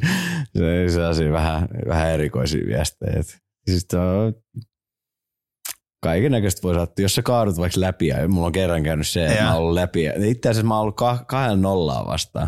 Se, 0.58 0.94
se 0.94 1.06
asia 1.06 1.32
vähän, 1.32 1.68
vähän 1.88 2.12
erikoisia 2.12 2.66
viestejä. 2.66 3.24
Siis 3.66 3.88
on, 3.94 4.34
kaiken 6.04 6.32
näköistä 6.32 6.62
voi 6.64 6.76
saada, 6.76 6.92
jos 7.00 7.16
sä 7.16 7.22
kaadut 7.22 7.58
vaikka 7.58 7.82
läpi, 7.82 8.08
ja 8.08 8.28
mulla 8.28 8.48
on 8.48 8.52
kerran 8.52 8.84
käynyt 8.84 9.08
se, 9.08 9.26
että 9.26 9.38
ja. 9.38 9.44
mä 9.44 9.54
oon 9.54 9.62
ollut 9.62 9.74
läpi. 9.74 10.06
Itse 10.06 10.50
asiassa 10.50 10.68
mä 10.68 10.74
oon 10.74 10.82
ollut 10.82 10.98
kahden 11.28 11.62
nollaa 11.62 12.06
vastaan. 12.06 12.48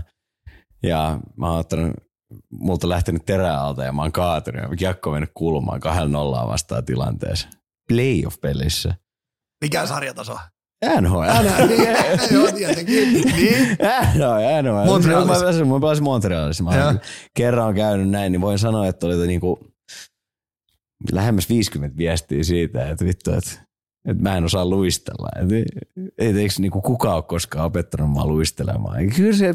Ja 0.84 1.20
mä 1.38 1.50
oon 1.50 1.60
ottanut, 1.60 1.94
multa 2.52 2.90
lähtenyt 2.90 3.26
teräalta 3.26 3.84
ja 3.84 3.92
mä 3.92 4.02
oon 4.02 4.12
kaatunut 4.12 4.62
ja 4.62 4.76
kiekko 4.78 5.12
mennyt 5.12 5.32
kulmaan 5.34 5.80
kahden 5.80 6.12
nollaa 6.12 6.48
vastaan 6.48 6.86
tilanteessa. 6.86 7.48
Playoff-pelissä. 7.92 8.96
Mikä 9.64 9.86
sarjataso? 9.86 10.38
NHL. 11.02 11.22
NHL, 11.44 12.34
joo 12.34 12.52
tietenkin. 12.52 13.14
Niin. 13.14 13.78
NHL, 14.16 14.72
NHL. 14.72 14.86
Montrealissa. 14.86 15.66
Mä 15.66 15.80
pääsin 15.82 16.04
Montrealissa. 16.04 16.64
Mä 16.64 16.96
kerran 17.34 17.76
käynyt 17.76 18.10
näin, 18.10 18.32
niin 18.32 18.42
voin 18.42 18.60
sanoa, 18.60 18.88
että 18.88 19.06
oli 19.06 19.28
niinku 19.28 19.75
lähemmäs 21.12 21.50
50 21.50 21.98
viestiä 21.98 22.44
siitä, 22.44 22.90
että 22.90 23.06
vittu, 23.06 23.32
että, 23.32 23.52
että 24.08 24.24
mä 24.24 24.38
en 24.38 24.44
osaa 24.44 24.66
luistella. 24.66 25.30
Että, 25.36 25.56
et, 26.18 26.36
eikö 26.36 26.54
niinku 26.60 26.82
kukaan 26.82 27.16
ole 27.16 27.24
koskaan 27.24 27.66
opettanut 27.66 28.10
mua 28.10 28.28
luistelemaan. 28.28 29.10
Kyllä, 29.16 29.34
se, 29.34 29.54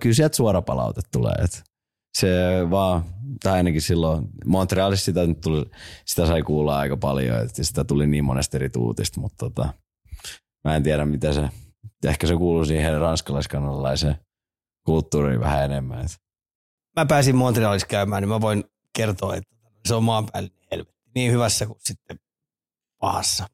kyllä 0.00 0.14
sieltä 0.14 0.36
suora 0.36 0.62
palaute 0.62 1.00
tulee. 1.12 1.34
Että 1.44 1.62
se 2.18 2.28
vaan, 2.70 3.04
tai 3.42 3.52
ainakin 3.52 3.82
silloin 3.82 4.28
Montrealissa 4.46 5.04
sitä, 5.04 5.20
tuli, 5.42 5.64
sitä 6.04 6.26
sai 6.26 6.42
kuulla 6.42 6.78
aika 6.78 6.96
paljon, 6.96 7.40
että 7.40 7.64
sitä 7.64 7.84
tuli 7.84 8.06
niin 8.06 8.24
monesta 8.24 8.56
eri 8.56 8.70
tuutista, 8.70 9.20
mutta 9.20 9.36
tota, 9.38 9.68
mä 10.64 10.76
en 10.76 10.82
tiedä 10.82 11.04
mitä 11.04 11.32
se, 11.32 11.48
ehkä 12.04 12.26
se 12.26 12.36
kuuluu 12.36 12.64
siihen 12.64 13.00
ranskalaiskanalaiseen 13.00 14.16
kulttuuriin 14.86 15.40
vähän 15.40 15.64
enemmän. 15.64 16.00
Että. 16.00 16.16
Mä 16.96 17.06
pääsin 17.06 17.36
Montrealissa 17.36 17.86
käymään, 17.86 18.22
niin 18.22 18.28
mä 18.28 18.40
voin 18.40 18.64
kertoa, 18.96 19.36
että 19.36 19.54
se 19.88 19.94
on 19.94 20.04
helvetti. 20.34 20.61
Niin 21.14 21.32
hyvässä 21.32 21.66
kuin 21.66 21.78
sitten 21.80 22.18
pahassa. 22.98 23.46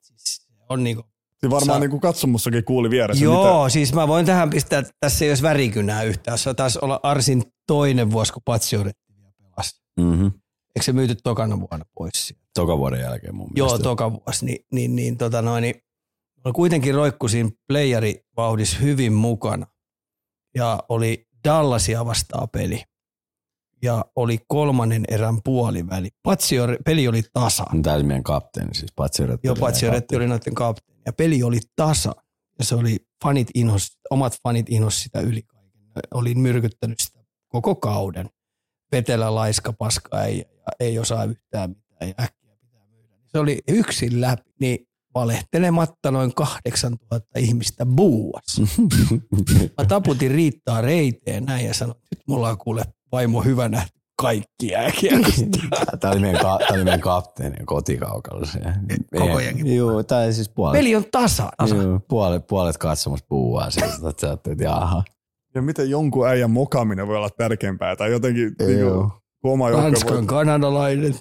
Siis 0.00 0.48
on 0.68 0.84
niinku, 0.84 1.02
se 1.40 1.50
varmaan 1.50 1.80
niin 1.80 1.90
kuin 1.90 2.00
katsomussakin 2.00 2.64
kuuli 2.64 2.90
vieressä. 2.90 3.24
Joo, 3.24 3.64
mitä... 3.64 3.72
siis 3.72 3.92
mä 3.92 4.08
voin 4.08 4.26
tähän 4.26 4.50
pistää, 4.50 4.78
että 4.78 4.92
tässä 5.00 5.24
ei 5.24 5.30
olisi 5.30 5.42
värikynää 5.42 6.02
yhtään. 6.02 6.38
Se 6.38 6.54
taisi 6.54 6.78
olla 6.82 7.00
Arsin 7.02 7.42
toinen 7.66 8.10
vuosi, 8.10 8.32
kun 8.32 8.42
Patsioretti 8.44 9.04
pelasi. 9.38 9.82
Mm-hmm. 10.00 10.32
Eikö 10.76 10.84
se 10.84 10.92
myyty 10.92 11.14
tokana 11.22 11.60
vuonna 11.60 11.84
pois? 11.94 12.34
Toka 12.54 12.78
vuoden 12.78 13.00
jälkeen 13.00 13.34
mun 13.34 13.50
Joo, 13.54 13.78
toka 13.78 14.12
vuosi. 14.12 14.44
Niin, 14.44 14.64
niin, 14.72 14.96
niin, 14.96 15.18
tota 15.18 15.42
noin, 15.42 15.62
niin 15.62 15.74
kuitenkin 16.54 16.94
roikku 16.94 17.28
siinä 17.28 17.50
playerivauhdissa 17.68 18.78
hyvin 18.78 19.12
mukana. 19.12 19.66
Ja 20.54 20.82
oli 20.88 21.26
Dallasia 21.44 22.04
vastaa 22.04 22.46
peli. 22.52 22.82
Ja 23.84 24.04
oli 24.16 24.38
kolmannen 24.48 25.04
erän 25.08 25.38
puoliväli. 25.44 26.10
Patsior, 26.22 26.76
peli 26.84 27.08
oli 27.08 27.22
tasa. 27.32 27.64
Tämä 27.82 27.96
oli 27.96 28.02
meidän 28.02 28.22
kapteeni, 28.22 28.74
siis 28.74 28.92
Patsioretti. 28.96 29.48
Joo, 29.48 29.56
Patsioretti 29.56 30.16
oli 30.16 30.26
noiden 30.26 30.54
kapteeni. 30.54 31.02
Ja 31.06 31.12
peli 31.12 31.42
oli 31.42 31.58
tasa. 31.76 32.14
Ja 32.58 32.64
se 32.64 32.74
oli 32.74 32.96
fanit 33.24 33.48
inhos, 33.54 33.98
omat 34.10 34.38
fanit 34.42 34.66
inhos 34.68 35.02
sitä 35.02 35.20
yli 35.20 35.42
kaiken. 35.42 35.82
Olin 36.14 36.38
myrkyttänyt 36.38 37.00
sitä 37.00 37.18
koko 37.48 37.74
kauden. 37.74 38.30
Vetelä, 38.92 39.34
laiska, 39.34 39.72
paska, 39.72 40.22
ei, 40.22 40.44
ei 40.80 40.98
osaa 40.98 41.24
yhtään 41.24 41.70
mitään 41.70 42.08
ja 42.08 42.24
äkkiä 42.24 42.56
pitää 42.60 42.86
myydä. 42.90 43.14
Se 43.26 43.38
oli 43.38 43.58
yksin 43.68 44.20
läpi, 44.20 44.50
niin 44.60 44.78
valehtelematta 45.14 46.10
noin 46.10 46.34
8000 46.34 47.38
ihmistä 47.38 47.86
buuas. 47.86 48.60
Mä 49.78 49.84
taputin 49.88 50.30
Riittaa 50.30 50.80
reiteen 50.80 51.44
näin 51.44 51.66
ja 51.66 51.74
sanoin, 51.74 51.98
nyt 52.10 52.22
mulla 52.28 52.48
on 52.48 52.58
kuule 52.58 52.84
vaimo 53.14 53.42
hyvä 53.42 53.68
nähty 53.68 54.00
kaikki 54.22 54.68
jääkiekosta. 54.68 55.44
Tämä 56.00 56.12
oli 56.12 56.20
meidän, 56.20 56.40
ka- 56.42 56.58
tää 56.58 56.74
oli 56.74 56.84
meidän 56.84 57.00
kapteeni 57.00 57.56
kotikaukalla. 57.64 58.46
Se. 58.46 58.60
Koko 59.18 59.40
jengi 59.40 59.76
Joo, 59.76 60.02
tai 60.02 60.32
siis 60.32 60.48
puolet. 60.48 60.78
Peli 60.78 60.96
on 60.96 61.04
tasa. 61.12 61.52
Joo, 61.68 62.00
puolet, 62.08 62.46
puolet 62.46 62.78
katsomassa 62.78 63.26
puuaa 63.28 63.70
sieltä, 63.70 63.94
että 64.08 64.20
sä 64.20 64.26
ajattelet, 64.26 64.52
että 64.60 64.64
jaha. 64.64 65.02
Ja 65.54 65.62
miten 65.62 65.90
jonkun 65.90 66.28
äijän 66.28 66.50
mokaaminen 66.50 67.08
voi 67.08 67.16
olla 67.16 67.30
tärkeämpää 67.30 67.96
tai 67.96 68.10
jotenkin 68.10 68.52
niin 68.66 68.78
Joo. 68.78 68.94
kuin, 69.00 69.10
kun 69.42 69.52
oma 69.52 69.70
Ranskan 69.70 70.16
voi... 70.16 70.26
kanadalainen. 70.26 71.14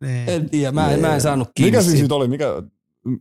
Niin. 0.00 0.28
En 0.28 0.50
tiedä, 0.50 0.72
mä, 0.72 0.90
en- 0.92 1.00
mä 1.00 1.14
en 1.14 1.20
saanut 1.20 1.48
kiinni. 1.54 1.70
Mikä 1.70 1.82
siitä. 1.82 1.98
siitä 1.98 2.14
oli? 2.14 2.28
Mikä, 2.28 2.44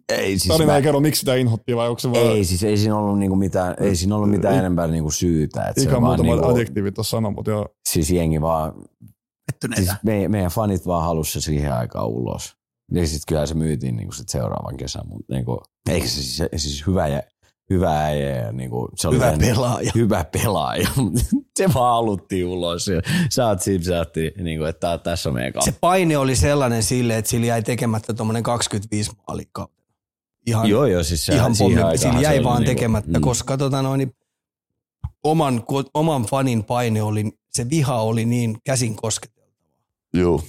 Ei 0.09 0.39
siis, 0.39 0.47
tarina 0.47 0.71
mä, 0.71 0.77
ei 0.77 0.83
kerro, 0.83 0.99
miksi 0.99 1.19
sitä 1.19 1.35
inhottiin 1.35 1.77
vai 1.77 1.89
onko 1.89 1.99
se 1.99 2.11
vaan 2.11 2.23
ei, 2.23 2.45
siis 2.45 2.63
ei 2.63 2.77
siinä 2.77 2.97
ollut 2.97 3.19
niinku 3.19 3.35
mitään, 3.35 3.75
ei 3.79 3.95
siinä 3.95 4.15
ollut 4.15 4.29
mitään 4.29 4.55
I- 4.55 4.57
enempää 4.57 4.87
niinku 4.87 5.11
syytä. 5.11 5.63
Että 5.63 5.81
se 5.81 5.89
ikä 5.89 5.99
muutama 5.99 6.35
niinku, 6.35 6.49
adjektiivi 6.49 6.91
tuossa 6.91 7.17
sanoi, 7.17 7.31
mutta 7.31 7.51
joo. 7.51 7.67
siis 7.89 8.11
jengi 8.11 8.41
vaan, 8.41 8.73
Pettyneitä. 9.51 9.81
siis 9.81 10.03
me, 10.03 10.27
meidän 10.27 10.51
fanit 10.51 10.85
vaan 10.87 11.03
halusi 11.03 11.31
se 11.31 11.41
siihen 11.41 11.73
aikaan 11.73 12.07
ulos. 12.07 12.55
Ja 12.91 13.07
sitten 13.07 13.23
kyllä 13.27 13.45
se 13.45 13.53
myytiin 13.53 13.95
niinku 13.95 14.13
sit 14.13 14.29
seuraavan 14.29 14.77
kesän, 14.77 15.07
mutta 15.07 15.33
niinku, 15.33 15.61
eikö 15.89 16.07
se 16.07 16.23
siis, 16.23 16.49
siis 16.55 16.87
hyvä, 16.87 17.07
ja, 17.07 17.21
hyvä 17.73 18.03
äijä 18.05 18.35
ja 18.35 18.51
niinku, 18.51 18.89
se 18.95 19.07
oli 19.07 19.15
Hyvä 19.15 19.25
vähän- 19.25 19.39
pelaaja. 19.39 19.91
hyvä 19.95 20.23
pelaaja. 20.23 20.87
se 21.57 21.73
vaan 21.73 21.93
haluttiin 21.95 22.45
ulos. 22.45 22.87
Ja 22.87 23.01
sä 23.29 23.47
oot 23.47 23.61
sipsahti, 23.61 24.31
niinku, 24.41 24.65
että 24.65 24.97
tässä 24.97 25.29
on 25.29 25.35
meidän 25.35 25.53
Se 25.65 25.71
paine 25.81 26.17
oli 26.17 26.35
sellainen 26.35 26.83
sille, 26.83 27.17
että 27.17 27.31
sillä 27.31 27.45
jäi 27.45 27.63
tekemättä 27.63 28.13
tuommoinen 28.13 28.43
25 28.43 29.11
maalikka. 29.27 29.69
Ihan, 30.47 30.69
Joo, 30.69 30.85
joo, 30.85 31.03
siis 31.03 31.25
se, 31.25 31.35
ihan 31.35 31.53
pommi. 31.59 31.97
Sillä 31.97 32.21
jäi 32.21 32.43
vaan 32.43 32.61
niinku- 32.61 32.75
tekemättä, 32.75 33.19
mm. 33.19 33.21
koska 33.21 33.57
tota 33.57 33.81
noin, 33.81 33.97
niin 33.97 34.15
oman, 35.23 35.63
oman 35.93 36.23
fanin 36.23 36.63
paine 36.63 37.01
oli, 37.03 37.31
se 37.51 37.69
viha 37.69 38.01
oli 38.01 38.25
niin 38.25 38.57
käsin 38.65 38.95
kosketeltava. 38.95 39.43
Joo. 40.13 40.43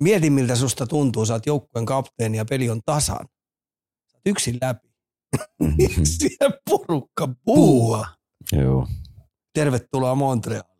Mieti, 0.00 0.30
miltä 0.30 0.56
susta 0.56 0.86
tuntuu, 0.86 1.26
sä 1.26 1.32
oot 1.34 1.46
joukkueen 1.46 1.86
kapteeni 1.86 2.38
ja 2.38 2.44
peli 2.44 2.70
on 2.70 2.80
tasan. 2.86 3.26
Sä 4.12 4.18
yksin 4.26 4.58
läpi. 4.62 4.85
Siellä 6.04 6.58
porukka 6.70 7.28
puhua. 7.44 8.06
Joo. 8.52 8.88
Tervetuloa 9.54 10.14
Montrealiin. 10.14 10.76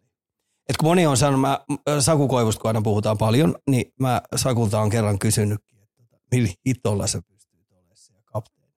Et 0.69 0.77
kun 0.77 0.89
moni 0.89 1.07
on 1.07 1.17
sanonut, 1.17 1.41
mä, 1.41 1.61
Saku 2.01 2.29
Koivusta 2.29 2.61
kun 2.61 2.69
aina 2.69 2.83
puhutaan 2.83 3.19
paljon, 3.19 3.55
niin 3.71 3.93
mä 4.01 4.23
Sakulta 4.37 4.81
on 4.81 4.91
kerran 4.91 5.19
kysynytkin, 5.19 5.83
että 5.83 6.03
tota, 6.03 6.23
millä 6.33 6.49
hitolla 6.67 7.07
sä 7.07 7.23
pystyt 7.23 7.71
olemaan 7.71 7.97
siellä 7.97 8.23
kapteeni. 8.25 8.75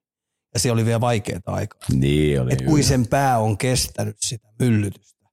Ja 0.53 0.59
se 0.59 0.71
oli 0.71 0.85
vielä 0.85 1.01
vaikeaa 1.01 1.39
aikaa. 1.45 1.81
Niin 1.93 2.41
oli. 2.41 2.53
Että 2.53 2.65
kuin 2.65 2.83
sen 2.83 3.07
pää 3.07 3.39
on 3.39 3.57
kestänyt 3.57 4.17
sitä 4.19 4.47
myllytystä, 4.59 5.25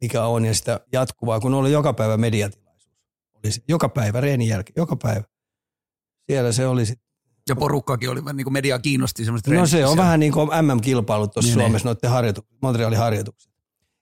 mikä 0.00 0.26
on, 0.26 0.44
ja 0.44 0.54
sitä 0.54 0.80
jatkuvaa, 0.92 1.40
kun 1.40 1.54
oli 1.54 1.72
joka 1.72 1.92
päivä 1.92 2.16
mediatilaisuus. 2.16 2.98
Oli 3.34 3.52
se, 3.52 3.62
joka 3.68 3.88
päivä, 3.88 4.20
reenin 4.20 4.48
jälkeen, 4.48 4.74
joka 4.76 4.96
päivä. 4.96 5.24
Siellä 6.26 6.52
se 6.52 6.66
oli 6.66 6.86
sit. 6.86 7.00
Ja 7.48 7.56
porukkakin 7.56 8.10
oli, 8.10 8.20
niin 8.32 8.44
kuin 8.44 8.52
media 8.52 8.78
kiinnosti 8.78 9.24
semmoiset 9.24 9.46
No 9.46 9.54
se 9.54 9.60
on 9.60 9.68
siellä. 9.68 9.96
vähän 9.96 10.20
niin 10.20 10.32
kuin 10.32 10.48
MM-kilpailut 10.62 11.32
tuossa 11.32 11.48
Niin, 11.48 11.60
Suomessa, 11.60 11.88
noiden 11.88 12.10
harjoitu, 12.10 12.40
Montrealin 12.62 12.98
harjoitukset. 12.98 13.52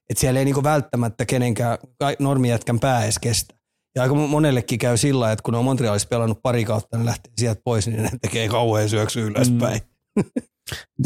Että 0.09 0.21
siellä 0.21 0.39
ei 0.39 0.45
niin 0.45 0.53
kuin 0.55 0.63
välttämättä 0.63 1.25
kenenkään 1.25 1.77
normijätkän 2.19 2.79
pää 2.79 3.03
edes 3.03 3.19
kestä. 3.19 3.55
Ja 3.95 4.01
aika 4.01 4.15
monellekin 4.15 4.79
käy 4.79 4.97
sillä 4.97 5.31
että 5.31 5.43
kun 5.43 5.51
ne 5.51 5.57
on 5.57 5.65
Montrealissa 5.65 6.07
pelannut 6.07 6.41
pari 6.41 6.65
kautta, 6.65 6.97
ne 6.97 7.05
lähtee 7.05 7.31
sieltä 7.37 7.61
pois, 7.63 7.87
niin 7.87 8.03
ne 8.03 8.09
tekee 8.21 8.47
kauhean 8.49 8.89
syöksy 8.89 9.21
ylöspäin. 9.21 9.81
Mm. 10.15 10.23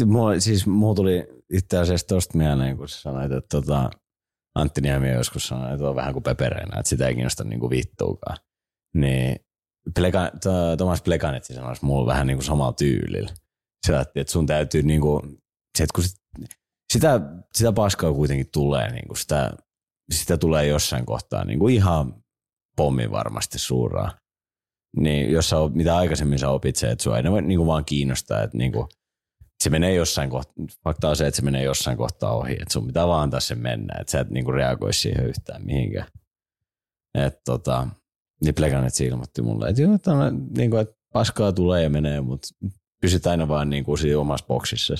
Mulla, 0.12 0.40
siis 0.40 0.66
mulla 0.66 0.94
tuli 0.94 1.26
itse 1.52 1.78
asiassa 1.78 2.06
tosta 2.06 2.38
mieleen, 2.38 2.76
kun 2.76 2.88
sä 2.88 3.00
sanoit, 3.00 3.32
että 3.32 3.60
tota, 3.60 3.90
Antti 4.54 4.80
Niemi 4.80 5.10
joskus 5.10 5.46
sanoi, 5.46 5.72
että 5.72 5.88
on 5.88 5.96
vähän 5.96 6.12
kuin 6.12 6.22
pepereinä, 6.22 6.78
että 6.78 6.88
sitä 6.88 7.06
ei 7.08 7.14
kiinnosta 7.14 7.44
niinku 7.44 7.70
vittuukaan. 7.70 8.36
Niin 8.94 9.36
Pleka, 9.94 10.30
to, 10.42 10.76
Thomas 10.76 11.02
Plekanetti 11.02 11.54
sanoi 11.54 11.74
mulla 11.80 12.06
vähän 12.06 12.26
niinku 12.26 12.42
samalla 12.42 12.72
tyylillä. 12.72 13.32
Se 13.86 14.00
että 14.14 14.32
sun 14.32 14.46
täytyy 14.46 14.82
niinku, 14.82 15.22
se, 15.78 15.84
että 15.84 15.94
kun 15.94 16.04
sit, 16.04 16.16
sitä, 16.92 17.20
sitä 17.54 17.72
paskaa 17.72 18.12
kuitenkin 18.12 18.46
tulee, 18.52 18.92
niinku 18.92 19.14
sitä, 19.14 19.52
sitä 20.12 20.38
tulee 20.38 20.66
jossain 20.66 21.06
kohtaa 21.06 21.44
niinku 21.44 21.68
ihan 21.68 22.24
pommi 22.76 23.10
varmasti 23.10 23.58
suuraa. 23.58 24.18
Niin 24.96 25.32
jos 25.32 25.48
sä, 25.48 25.56
mitä 25.74 25.96
aikaisemmin 25.96 26.38
sä 26.38 26.48
opit 26.48 26.76
se, 26.76 26.90
että 26.90 27.04
sua 27.04 27.18
ei 27.18 27.30
voi 27.30 27.42
niinku 27.42 27.66
vaan 27.66 27.84
kiinnostaa, 27.84 28.42
että 28.42 28.58
niinku, 28.58 28.88
se 29.62 29.70
menee 29.70 29.94
jossain 29.94 30.30
kohtaa, 30.30 30.64
fakta 30.84 31.08
on 31.08 31.16
se, 31.16 31.26
että 31.26 31.36
se 31.36 31.42
menee 31.42 31.62
jossain 31.62 31.96
kohtaa 31.96 32.36
ohi, 32.36 32.52
että 32.52 32.72
sun 32.72 32.86
pitää 32.86 33.06
vaan 33.06 33.22
antaa 33.22 33.40
sen 33.40 33.58
mennä, 33.58 33.94
että 34.00 34.10
sä 34.10 34.20
et 34.20 34.30
niinku 34.30 34.52
reagoi 34.52 34.92
siihen 34.92 35.26
yhtään 35.26 35.64
mihinkään. 35.64 36.08
Että 37.14 37.40
tota, 37.44 37.88
niin 38.40 38.54
Pleganet 38.54 39.00
ilmoitti 39.00 39.42
mulle, 39.42 39.68
että 39.68 39.82
joo, 39.82 39.98
tämä, 39.98 40.32
niinku, 40.56 40.76
että 40.76 40.94
paskaa 41.12 41.52
tulee 41.52 41.82
ja 41.82 41.90
menee, 41.90 42.20
mutta 42.20 42.48
pysyt 43.00 43.26
aina 43.26 43.48
vaan 43.48 43.70
niinku 43.70 43.96
siinä 43.96 44.18
omassa 44.18 44.46
boksissa. 44.46 44.94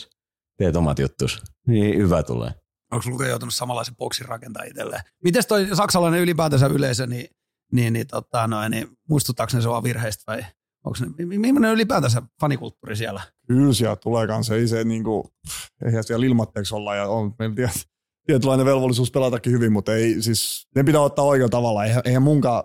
Teet 0.59 0.77
omat 0.77 0.99
juttus. 0.99 1.43
Niin 1.67 1.99
hyvä 1.99 2.23
tulee. 2.23 2.51
Onko 2.93 3.11
Luke 3.11 3.29
joutunut 3.29 3.55
samanlaisen 3.55 3.97
boksin 3.97 4.27
rakentaa 4.29 4.63
itselleen? 4.63 5.03
Mites 5.25 5.47
toi 5.47 5.69
saksalainen 5.73 6.21
ylipäätänsä 6.21 6.67
yleisö, 6.67 7.07
niin, 7.07 7.27
niin, 7.73 7.93
niin, 7.93 8.07
tota, 8.07 8.47
noin, 8.47 8.71
niin 8.71 8.89
muistuttaako 9.09 9.57
ne 9.57 9.63
sua 9.63 9.83
virheistä 9.83 10.25
vai 10.27 10.45
onko 10.85 10.99
ne, 11.01 11.07
mi- 11.19 11.25
mi- 11.27 11.39
millainen 11.39 11.73
ylipäätänsä 11.73 12.23
fanikulttuuri 12.41 12.97
siellä? 12.97 13.21
Kyllä 13.47 13.73
sieltä 13.73 14.01
tulee 14.01 14.27
kanssa, 14.27 14.55
ei 14.55 14.69
se 14.69 14.85
niinku, 14.85 15.31
eihän 15.85 16.05
siellä 16.05 16.27
ilmatteeksi 16.27 16.75
olla 16.75 16.97
ja 16.97 17.09
on 17.09 17.35
meillä 17.39 17.55
tiet, 17.55 17.89
tietynlainen 18.27 18.67
velvollisuus 18.67 19.11
pelatakin 19.11 19.53
hyvin, 19.53 19.73
mutta 19.73 19.95
ei 19.95 20.23
siis, 20.23 20.69
ne 20.77 20.85
pitää 20.85 21.01
ottaa 21.01 21.25
oikealla 21.25 21.51
tavalla. 21.51 21.85
Eihän, 21.85 22.03
eihän 22.05 22.23
munkaan 22.23 22.65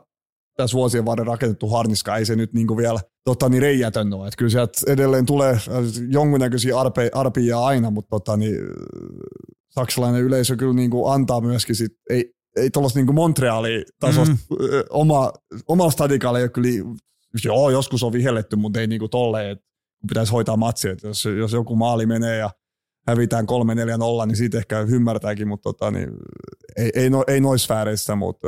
tässä 0.59 0.75
vuosien 0.75 1.05
varrella 1.05 1.31
rakennettu 1.31 1.69
harniska, 1.69 2.17
ei 2.17 2.25
se 2.25 2.35
nyt 2.35 2.53
niinku 2.53 2.77
vielä 2.77 2.99
tota, 3.25 3.49
niin 3.49 3.61
reijätön 3.61 4.13
ole. 4.13 4.27
Että 4.27 4.37
kyllä 4.37 4.51
sieltä 4.51 4.79
edelleen 4.87 5.25
tulee 5.25 5.51
äh, 5.51 5.59
jonkunnäköisiä 6.09 6.79
arpe, 6.79 7.11
arpia 7.13 7.59
aina, 7.59 7.91
mutta 7.91 8.09
tota, 8.09 8.37
niin, 8.37 8.55
äh, 8.55 8.67
saksalainen 9.69 10.21
yleisö 10.21 10.55
kyllä 10.55 10.73
niinku 10.73 11.07
antaa 11.07 11.41
myöskin 11.41 11.75
sit, 11.75 11.91
ei, 12.09 12.33
ei 12.55 12.69
tuollaista 12.69 12.99
niinku 12.99 13.13
Montrealin 13.13 13.83
tasosta 13.99 14.33
mm. 14.33 14.57
oma, 14.89 15.31
omalla 15.67 15.91
stadikalle 15.91 16.39
ei 16.39 16.43
ole 16.43 16.49
kyllä, 16.49 16.69
joo, 17.43 17.69
joskus 17.69 18.03
on 18.03 18.13
vihelletty, 18.13 18.55
mutta 18.55 18.79
ei 18.79 18.87
niinku 18.87 19.07
tolleen, 19.07 19.49
että 19.49 19.65
pitäisi 20.07 20.31
hoitaa 20.31 20.57
matsia. 20.57 20.91
Että 20.91 21.07
jos, 21.07 21.25
jos 21.25 21.53
joku 21.53 21.75
maali 21.75 22.05
menee 22.05 22.37
ja 22.37 22.49
hävitään 23.09 23.45
3-4-0, 24.23 24.25
niin 24.25 24.35
siitä 24.35 24.57
ehkä 24.57 24.79
ymmärtääkin, 24.79 25.47
mutta 25.47 25.63
tota, 25.63 25.91
niin, 25.91 26.09
ei, 26.77 26.91
ei, 26.95 27.09
no, 27.09 27.23
ei 27.27 27.41
noissa 27.41 27.65
sfääreissä, 27.65 28.15
mutta 28.15 28.47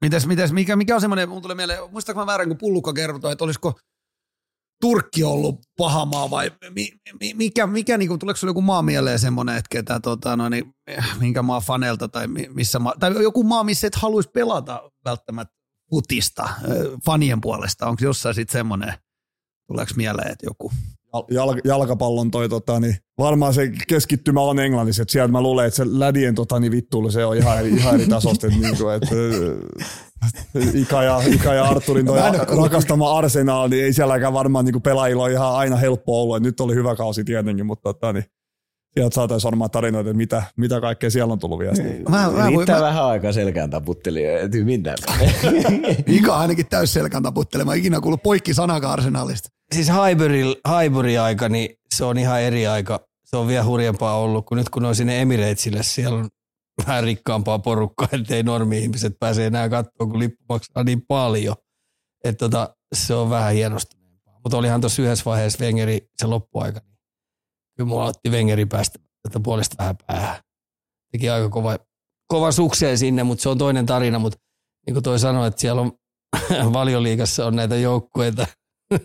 Mites, 0.00 0.26
mites, 0.26 0.52
mikä, 0.52 0.76
mikä 0.76 0.94
on 0.94 1.00
semmoinen, 1.00 1.28
mun 1.28 1.42
tulee 1.42 1.54
mieleen, 1.54 1.78
muistaako 1.90 2.20
mä 2.20 2.26
väärin, 2.26 2.48
kun 2.48 2.58
Pullukka 2.58 2.92
kertoi, 2.92 3.32
että 3.32 3.44
olisiko 3.44 3.78
Turkki 4.80 5.24
ollut 5.24 5.60
paha 5.76 6.04
maa 6.04 6.30
vai 6.30 6.50
mi, 6.70 6.88
mi, 7.20 7.34
mikä, 7.34 7.66
mikä 7.66 7.98
niin 7.98 8.08
kuin, 8.08 8.18
tuleeko 8.18 8.36
sulle 8.36 8.50
joku 8.50 8.60
maa 8.60 8.82
mieleen 8.82 9.18
semmoinen, 9.18 9.56
että 9.56 9.68
ketä, 9.70 10.00
tota, 10.00 10.36
no, 10.36 10.48
niin, 10.48 10.74
minkä 11.20 11.42
maa 11.42 11.60
fanelta 11.60 12.08
tai, 12.08 12.28
mi- 12.28 12.48
missä 12.54 12.78
maa, 12.78 12.94
tai 13.00 13.22
joku 13.22 13.42
maa, 13.44 13.64
missä 13.64 13.86
et 13.86 13.94
haluaisi 13.94 14.30
pelata 14.30 14.90
välttämättä 15.04 15.54
putista 15.90 16.48
fanien 17.06 17.40
puolesta, 17.40 17.86
onko 17.86 18.04
jossain 18.04 18.34
sitten 18.34 18.52
semmoinen, 18.52 18.94
tuleeko 19.66 19.92
mieleen, 19.96 20.32
että 20.32 20.46
joku, 20.46 20.72
jal, 21.30 21.54
jalkapallon 21.64 22.30
toi, 22.30 22.48
tota, 22.48 22.80
niin 22.80 22.96
varmaan 23.18 23.54
se 23.54 23.72
keskittymä 23.88 24.40
on 24.40 24.58
englannissa, 24.58 25.02
että 25.02 25.12
sieltä 25.12 25.32
mä 25.32 25.40
luulen, 25.40 25.66
että 25.66 25.76
se 25.76 25.84
lädien 25.86 26.34
tota, 26.34 26.60
niin 26.60 26.72
vittuilu, 26.72 27.10
se 27.10 27.24
on 27.24 27.36
ihan 27.36 27.58
eri, 27.58 27.68
ihan 27.68 27.94
eri 27.94 28.06
tasosta, 28.06 28.46
että, 28.46 28.58
niin 28.60 28.76
kuin, 28.76 28.94
että 28.94 29.14
Ika 30.74 31.02
ja, 31.02 31.20
Ika 31.26 31.54
ja 31.54 31.64
Arturin 31.64 32.06
toi 32.06 32.18
rakastama 32.62 33.18
Arsenal, 33.18 33.68
niin 33.68 33.84
ei 33.84 33.92
sielläkään 33.92 34.32
varmaan 34.32 34.64
niin 34.64 34.72
kuin 34.72 34.82
pelaajilla 34.82 35.22
ole 35.22 35.32
ihan 35.32 35.54
aina 35.54 35.76
helppo 35.76 36.22
ollut, 36.22 36.36
että 36.36 36.48
nyt 36.48 36.60
oli 36.60 36.74
hyvä 36.74 36.96
kausi 36.96 37.24
tietenkin, 37.24 37.66
mutta 37.66 37.92
tota, 37.92 38.12
niin, 38.12 38.24
sieltä 38.94 39.14
saataisiin 39.14 39.48
varmaan 39.50 39.70
tarinoita, 39.70 40.10
että 40.10 40.16
mitä, 40.16 40.42
mitä 40.56 40.80
kaikkea 40.80 41.10
siellä 41.10 41.32
on 41.32 41.38
tullut 41.38 41.58
viestiä. 41.58 41.84
Mä, 42.08 42.30
mä, 42.30 42.46
Riittää 42.46 42.76
mä, 42.76 42.82
vähän 42.82 43.04
aikaa 43.04 43.32
selkään 43.32 43.70
taputtelijoita, 43.70 44.44
että 44.44 44.56
hyvin 44.56 44.82
näin. 44.82 44.98
Ika 46.18 46.36
ainakin 46.36 46.66
täys 46.66 46.92
selkän 46.92 47.22
taputtelemaan, 47.22 47.78
ikinä 47.78 48.00
kuullut 48.00 48.22
poikki 48.22 48.54
sanakaan 48.54 48.92
arsenaalista. 48.92 49.48
Siis 49.74 49.90
Hyberi 50.68 51.18
aika, 51.18 51.48
niin 51.48 51.68
se 51.94 52.04
on 52.04 52.18
ihan 52.18 52.42
eri 52.42 52.66
aika. 52.66 53.00
Se 53.24 53.36
on 53.36 53.48
vielä 53.48 53.64
hurjempaa 53.64 54.18
ollut, 54.18 54.46
kun 54.46 54.58
nyt 54.58 54.68
kun 54.68 54.84
on 54.84 54.94
sinne 54.94 55.22
Emiratesille, 55.22 55.82
siellä 55.82 56.18
on 56.18 56.28
vähän 56.86 57.04
rikkaampaa 57.04 57.58
porukkaa, 57.58 58.08
ettei 58.20 58.42
normi-ihmiset 58.42 59.12
pääse 59.20 59.46
enää 59.46 59.68
katsoa, 59.68 60.06
kun 60.06 60.18
lippu 60.18 60.44
maksaa 60.48 60.84
niin 60.84 61.02
paljon. 61.08 61.56
Että 62.24 62.38
tota, 62.38 62.74
se 62.94 63.14
on 63.14 63.30
vähän 63.30 63.54
hienostuneempaa. 63.54 64.40
Mutta 64.44 64.56
olihan 64.56 64.80
tuossa 64.80 65.02
yhdessä 65.02 65.24
vaiheessa 65.24 65.64
Wengeri 65.64 66.00
se 66.16 66.26
loppuaika. 66.26 66.80
Kyllä 67.80 67.88
mulla 67.88 68.04
otti 68.04 68.30
Wengeri 68.30 68.66
päästä 68.66 68.98
tätä 69.22 69.40
puolesta 69.40 69.76
vähän 69.78 69.96
päähän. 70.06 70.40
Teki 71.12 71.30
aika 71.30 71.48
kova, 71.48 71.78
kova 72.26 72.52
sukseen 72.52 72.98
sinne, 72.98 73.22
mutta 73.22 73.42
se 73.42 73.48
on 73.48 73.58
toinen 73.58 73.86
tarina. 73.86 74.18
Mutta 74.18 74.38
niin 74.86 74.94
kuin 74.94 75.04
toi 75.04 75.18
sanoi, 75.18 75.48
että 75.48 75.60
siellä 75.60 75.80
on 75.80 75.92
valioliigassa 76.72 77.46
on 77.46 77.56
näitä 77.56 77.76
joukkueita, 77.76 78.46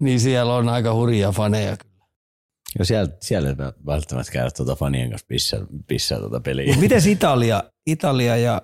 niin 0.00 0.20
siellä 0.20 0.54
on 0.54 0.68
aika 0.68 0.94
hurjia 0.94 1.32
faneja. 1.32 1.76
Jo 2.78 2.84
siellä, 2.84 3.12
siellä 3.20 3.48
ei 3.48 3.56
välttämättä 3.86 4.32
käydä 4.32 4.50
tuota 4.50 4.76
fanien 4.76 5.10
kanssa 5.10 5.26
pissää, 5.28 5.60
pissää 5.86 6.18
tuota 6.18 6.40
peliä. 6.40 6.72
Mut 6.72 6.80
miten 6.80 7.08
Italia, 7.08 7.62
Italia 7.86 8.36
ja 8.36 8.62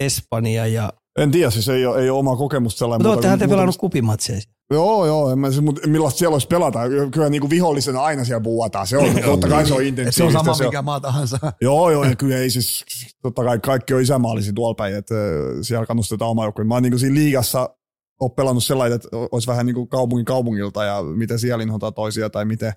Espanja 0.00 0.66
ja... 0.66 0.92
En 1.18 1.30
tiedä, 1.30 1.50
siis 1.50 1.68
ei 1.68 1.86
ole, 1.86 2.02
ei 2.02 2.10
ole 2.10 2.18
omaa 2.18 2.36
kokemusta 2.36 2.78
sellainen. 2.78 3.02
Mutta 3.02 3.10
olettehan 3.10 3.38
te 3.38 3.48
pelannut 3.48 3.76
kupimatseja. 3.76 4.40
Joo, 4.70 5.06
joo, 5.06 5.30
en 5.30 5.38
mä, 5.38 5.50
siis, 5.50 5.62
mutta 5.62 5.88
millaista 5.88 6.18
siellä 6.18 6.34
olisi 6.34 6.46
pelata. 6.46 6.78
Kyllä 7.12 7.28
niin 7.28 7.40
kuin 7.40 7.50
vihollisena 7.50 8.02
aina 8.02 8.24
siellä 8.24 8.40
puhutaan. 8.40 8.86
Se 8.86 8.98
on, 8.98 9.04
totta 9.24 9.48
kai 9.48 9.66
se 9.66 9.74
on 9.74 9.80
Et 9.80 9.86
intensiivistä. 9.88 10.16
se 10.32 10.38
on 10.38 10.44
sama 10.44 10.54
se 10.54 10.62
on- 10.64 10.68
mikä 10.68 10.82
maa 10.82 11.00
tahansa. 11.00 11.38
Joo, 11.60 11.90
joo, 11.90 12.04
ja 12.04 12.16
kyllä 12.16 12.36
ei 12.36 12.50
siis, 12.50 12.84
totta 13.22 13.44
kai 13.44 13.58
kaikki 13.58 13.94
on 13.94 14.00
isämaallisia 14.02 14.52
tuolla 14.52 14.74
päin, 14.74 14.94
että 14.94 15.14
äh, 15.14 15.20
siellä 15.62 15.86
kannustetaan 15.86 16.30
oma 16.30 16.44
joukkoja. 16.44 16.66
Mä 16.66 16.74
oon 16.74 16.82
niin 16.82 16.92
kuin 16.92 17.00
siinä 17.00 17.14
liigassa 17.14 17.76
ole 18.20 18.30
pelannut 18.36 18.64
sellainen, 18.64 18.96
että 18.96 19.08
olisi 19.32 19.46
vähän 19.46 19.66
niin 19.66 19.74
kuin 19.74 19.88
kaupungin 19.88 20.24
kaupungilta 20.24 20.84
ja 20.84 21.02
miten 21.02 21.38
siellä 21.38 21.62
inhotaan 21.62 21.94
toisia 21.94 22.30
tai 22.30 22.44
miten 22.44 22.72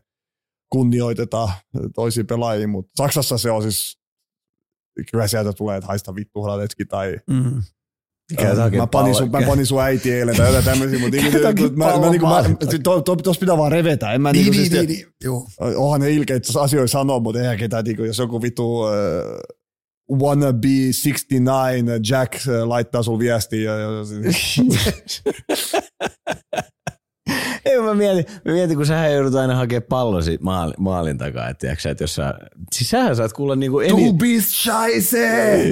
kunnioitetaan 0.69 1.49
toisia 1.95 2.23
pelaajia, 2.25 2.67
mutta 2.67 2.91
Saksassa 2.97 3.37
se 3.37 3.51
on 3.51 3.61
siis, 3.61 3.97
kyllä 5.11 5.27
sieltä 5.27 5.53
tulee, 5.53 5.77
että 5.77 5.87
haista 5.87 6.15
vittu 6.15 6.39
tai 6.89 7.17
Mm. 7.29 7.61
Mä 8.77 8.87
panin, 8.87 9.15
sun, 9.15 9.31
mä 9.31 9.41
panin 9.41 9.65
sun 9.65 9.81
äiti 9.81 10.13
eilen 10.13 10.35
tai 10.37 10.47
jotain 10.47 10.65
tämmöisiä, 10.65 10.99
mutta 10.99 11.17
niin, 11.17 11.31
Käyt 11.31 11.43
hakee 11.43 11.69
mä, 11.69 11.85
mä, 11.85 12.09
niin, 12.09 12.21
mä, 12.21 12.43
to, 12.83 13.01
to, 13.01 13.15
tos 13.15 13.39
pitää 13.39 13.57
vaan 13.57 13.71
revetä. 13.71 14.11
En 14.11 14.21
mä 14.21 14.31
Niin, 14.31 14.45
niin, 14.45 14.51
niin, 14.51 14.61
siis, 14.61 14.73
niin, 14.73 14.89
niin, 14.89 15.07
Joo. 15.23 15.47
onhan 15.75 16.01
ne 16.01 16.11
ilkeitä 16.11 16.59
asioita 16.59 16.91
sanoa, 16.91 17.19
mutta 17.19 17.41
eihän 17.41 17.57
ketään, 17.57 17.83
niin, 17.83 18.05
jos 18.05 18.17
joku 18.17 18.41
vitu 18.41 18.79
uh, 18.79 18.87
wannabe 20.19 20.67
69 20.67 21.85
Jack 22.09 22.33
äh, 22.35 22.67
laittaa 22.67 23.03
sun 23.03 23.19
viestiä. 23.19 23.71
Ja, 23.71 23.79
ja, 23.79 23.89
Ei, 27.65 27.81
mä 27.81 27.93
mietin, 27.93 28.25
mä 28.45 28.51
mietin, 28.51 28.77
kun 28.77 28.85
sähän 28.85 29.13
joudut 29.13 29.35
aina 29.35 29.55
hakemaan 29.55 29.83
pallon 29.89 30.23
siitä 30.23 30.43
maali, 30.43 30.73
maalin 30.79 31.17
takaa. 31.17 31.49
Et, 31.49 31.57
tiiäksä, 31.57 31.89
että 31.89 32.03
jos 32.03 32.15
sä, 32.15 32.33
siis 32.75 32.89
sähän 32.89 33.15
saat 33.15 33.33
kuulla 33.33 33.55
niinku 33.55 33.77
Du 33.77 33.97
eni, 33.97 34.13
bist 34.13 34.49
scheisse! 34.49 35.71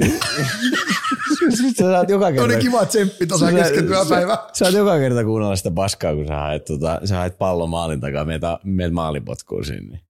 sä 1.78 1.84
saat 1.84 2.10
joka 2.10 2.32
kerta. 2.32 2.44
Oli 2.44 2.56
kiva 2.56 2.86
tsemppi 2.86 3.26
tuossa 3.26 3.52
kesken 3.52 3.86
työpäivä. 3.86 4.38
Sä 4.52 4.64
saat 4.64 4.74
joka 4.74 4.98
kerta 4.98 5.24
kuunnella 5.24 5.56
sitä 5.56 5.70
paskaa, 5.70 6.14
kun 6.14 6.26
sä 6.26 6.36
haet, 6.36 6.64
tota, 6.64 7.00
sä 7.04 7.16
haet 7.16 7.38
pallon 7.38 7.70
maalin 7.70 8.00
takaa, 8.00 8.24
meitä, 8.24 8.58
meitä 8.64 8.94
maalipotkuun 8.94 9.64
sinne. 9.64 9.90
niin 9.90 10.00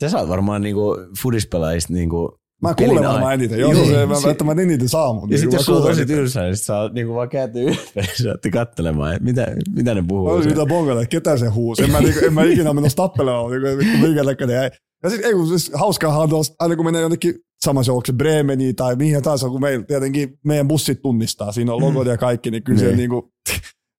Sä 0.00 0.08
saat 0.08 0.28
varmaan 0.28 0.62
niinku 0.62 0.96
fudispelaajista 1.22 1.92
niinku 1.92 2.40
mä 2.62 2.74
kuulen 2.74 3.04
varmaan 3.04 3.34
eniten. 3.34 3.58
Joo, 3.58 3.72
Joo, 3.72 3.84
se, 3.84 3.90
se, 3.90 4.06
mä, 4.06 4.14
si- 4.20 4.28
että 4.30 4.44
mä 4.44 4.52
eniten 4.52 4.88
saa, 4.88 5.12
mutta 5.12 5.26
Ja 5.26 5.30
niin, 5.30 5.38
sitten 5.40 5.56
jos 5.58 5.66
sulla 5.66 5.78
on 5.80 5.86
tosi 5.86 6.06
tylsää, 6.06 6.44
niin 6.44 6.56
sit 6.56 6.66
sä 6.66 6.74
niinku 6.92 7.14
vaan 7.14 7.28
kääntyy 7.28 7.62
ylöspäin 7.64 8.06
ja 8.44 8.50
kattelemaan, 8.52 9.12
että 9.12 9.24
mitä, 9.24 9.46
mitä 9.74 9.94
ne 9.94 10.04
puhuu. 10.08 10.26
Mä 10.26 10.32
olisin 10.32 10.52
mitä 10.52 10.66
bongata, 10.66 11.00
että 11.02 11.10
ketä 11.10 11.36
se 11.36 11.48
huusi. 11.48 11.82
En 11.82 11.90
mä, 11.90 12.00
niinku, 12.00 12.20
en 12.26 12.32
mä 12.34 12.44
ikinä 12.44 12.72
menossa 12.72 12.96
tappelemaan, 12.96 13.50
niinku, 13.50 13.78
vittu 13.78 13.98
minkä 14.06 14.24
näköinen 14.24 14.54
jäi. 14.56 14.70
Ja 15.02 15.10
siis, 15.10 15.22
ei, 15.22 15.32
kun, 15.32 15.48
siis 15.48 15.70
hauskaahan 15.74 16.34
on, 16.34 16.44
aina 16.58 16.76
kun 16.76 16.84
menee 16.84 17.00
jonnekin 17.00 17.34
samassa 17.64 17.90
joukossa 17.92 18.12
Bremeniin 18.12 18.76
tai 18.76 18.96
mihin 18.96 19.22
tahansa, 19.22 19.48
kun 19.48 19.60
meillä 19.60 19.84
tietenkin 19.84 20.38
meidän 20.44 20.68
bussit 20.68 21.02
tunnistaa, 21.02 21.52
siinä 21.52 21.72
on 21.74 21.80
logot 21.80 22.06
ja 22.06 22.16
kaikki, 22.18 22.50
niin 22.50 22.62
kyllä 22.62 22.78
se 22.80 22.86
Niin. 22.86 22.96
niinku, 22.96 23.30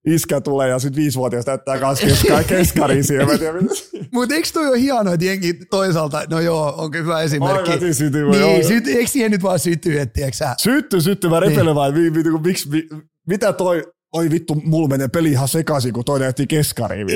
iskä 0.06 0.41
tulee 0.41 0.69
ja 0.69 0.80
sitten 0.80 1.02
viisivuotias 1.03 1.45
näyttää 1.45 1.77
kans 1.80 1.99
keska- 2.02 2.44
keskariin 2.44 3.03
siihen. 3.07 3.26
Mä 3.27 3.34
en 3.34 3.40
tiedä, 3.40 3.61
mitä- 3.61 3.73
Mutta 4.11 4.36
eikö 4.36 4.48
toi 4.53 4.68
ole 4.68 4.80
hienoa, 4.80 5.14
että 5.14 5.26
jengi 5.26 5.53
toisaalta, 5.53 6.23
no 6.30 6.40
joo, 6.40 6.73
onko 6.77 6.98
hyvä 6.98 7.22
esimerkki. 7.22 7.72
Aivan 7.72 7.94
sytyy, 7.94 8.22
joo. 8.22 8.32
Niin, 8.32 8.68
syt, 8.68 8.88
eikö 8.88 9.07
siihen 9.11 9.32
nyt 9.32 9.44
vaan 9.44 9.60
syty, 9.60 9.99
että 9.99 10.14
tiedätkö 10.14 10.38
sä? 10.38 10.56
Sytty, 10.57 11.02
sytty, 11.02 11.30
mä 11.30 11.40
repelen 11.40 11.76
vaan, 11.76 11.94
vi, 11.94 12.14
vi, 12.14 12.23
vi, 12.23 12.30
miksi, 12.44 12.72
vi, 12.72 12.88
mitä 13.27 13.53
toi, 13.53 13.84
oi 14.14 14.30
vittu, 14.32 14.61
mulla 14.65 14.88
menee 14.88 15.07
peli 15.07 15.32
ihan 15.32 15.48
sekaisin, 15.48 15.94
kun 15.94 16.06
toinen 16.06 16.26
jätti 16.26 16.48
keskariin. 16.48 17.07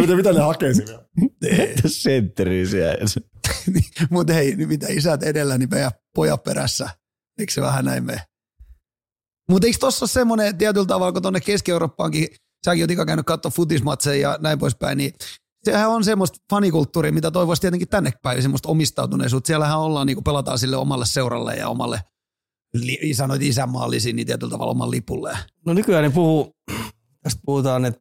Mitä, 0.00 0.16
mitä 0.16 0.32
ne 0.32 0.40
hakee 0.40 0.74
siinä? 0.74 0.98
Sentteri 1.86 2.66
siellä. 2.66 2.94
Mutta 4.10 4.32
hei, 4.32 4.56
nyt 4.56 4.68
mitä 4.68 4.86
isät 4.90 5.22
edellä, 5.22 5.58
niin 5.58 5.68
meidän 5.70 5.90
pojat 6.14 6.42
perässä. 6.44 6.88
Eikö 7.38 7.52
se 7.52 7.60
vähän 7.60 7.84
näin 7.84 8.04
mene? 8.04 8.20
Mutta 9.50 9.66
eikö 9.66 9.78
tuossa 9.80 10.04
ole 10.04 10.08
semmoinen 10.08 10.58
tietyllä 10.58 10.86
tavalla, 10.86 11.12
kun 11.12 11.22
tuonne 11.22 11.40
Keski-Eurooppaankin, 11.40 12.28
säkin 12.64 12.98
oot 12.98 13.06
käynyt 13.06 13.26
katsoa 13.26 13.50
futismatseja 13.50 14.30
ja 14.30 14.38
näin 14.40 14.58
poispäin, 14.58 14.98
niin 14.98 15.12
sehän 15.64 15.90
on 15.90 16.04
semmoista 16.04 16.38
fanikulttuuria, 16.50 17.12
mitä 17.12 17.30
toivoisi 17.30 17.60
tietenkin 17.60 17.88
tänne 17.88 18.12
päin, 18.22 18.42
semmoista 18.42 18.68
omistautuneisuutta. 18.68 19.46
Siellähän 19.46 19.78
ollaan, 19.78 20.06
niin 20.06 20.24
pelataan 20.24 20.58
sille 20.58 20.76
omalle 20.76 21.06
seuralle 21.06 21.56
ja 21.56 21.68
omalle, 21.68 22.00
li, 22.74 23.14
sanoit 23.14 23.42
isänmaallisiin, 23.42 24.16
niin 24.16 24.26
tietyllä 24.26 24.50
tavalla 24.50 24.70
oman 24.70 24.90
lipulle. 24.90 25.38
No 25.66 25.74
nykyään 25.74 26.04
ne 26.04 26.10
puhuu, 26.10 26.52
tästä 27.22 27.40
puhutaan, 27.44 27.84
että 27.84 28.00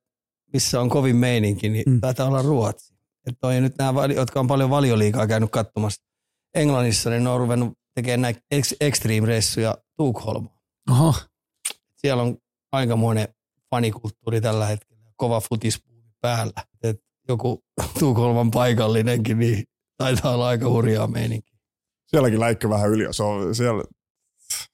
missä 0.53 0.81
on 0.81 0.89
kovin 0.89 1.15
meininki, 1.15 1.69
niin 1.69 1.83
Mm. 1.87 2.01
taitaa 2.01 2.27
olla 2.27 2.41
Ruotsi. 2.41 2.93
Että 3.27 3.39
toi 3.41 3.61
nyt 3.61 3.73
nämä, 3.77 4.05
jotka 4.05 4.39
on 4.39 4.47
paljon 4.47 4.69
valioliikaa 4.69 5.27
käynyt 5.27 5.51
katsomassa 5.51 6.03
Englannissa, 6.55 7.09
niin 7.09 7.23
ne 7.23 7.29
on 7.29 7.39
ruvennut 7.39 7.73
tekemään 7.95 8.21
näitä 8.21 8.39
extreme-reissuja 8.81 9.77
Tukholmaan. 9.97 10.57
Oho. 10.91 11.13
Siellä 12.07 12.23
on 12.23 12.37
aikamoinen 12.71 13.27
fanikulttuuri 13.69 14.41
tällä 14.41 14.65
hetkellä, 14.65 15.03
kova 15.15 15.41
futis 15.41 15.83
päällä. 16.21 16.63
Et 16.83 16.97
joku 17.27 17.63
Tukholman 17.99 18.51
paikallinenkin, 18.51 19.39
niin 19.39 19.63
taitaa 19.97 20.33
olla 20.33 20.47
aika 20.47 20.69
hurjaa 20.69 21.07
meininki. 21.07 21.51
Sielläkin 22.07 22.39
läikkö 22.39 22.69
vähän 22.69 22.89
yli. 22.89 23.07
Se, 23.11 23.23
on, 23.23 23.55
siellä, 23.55 23.83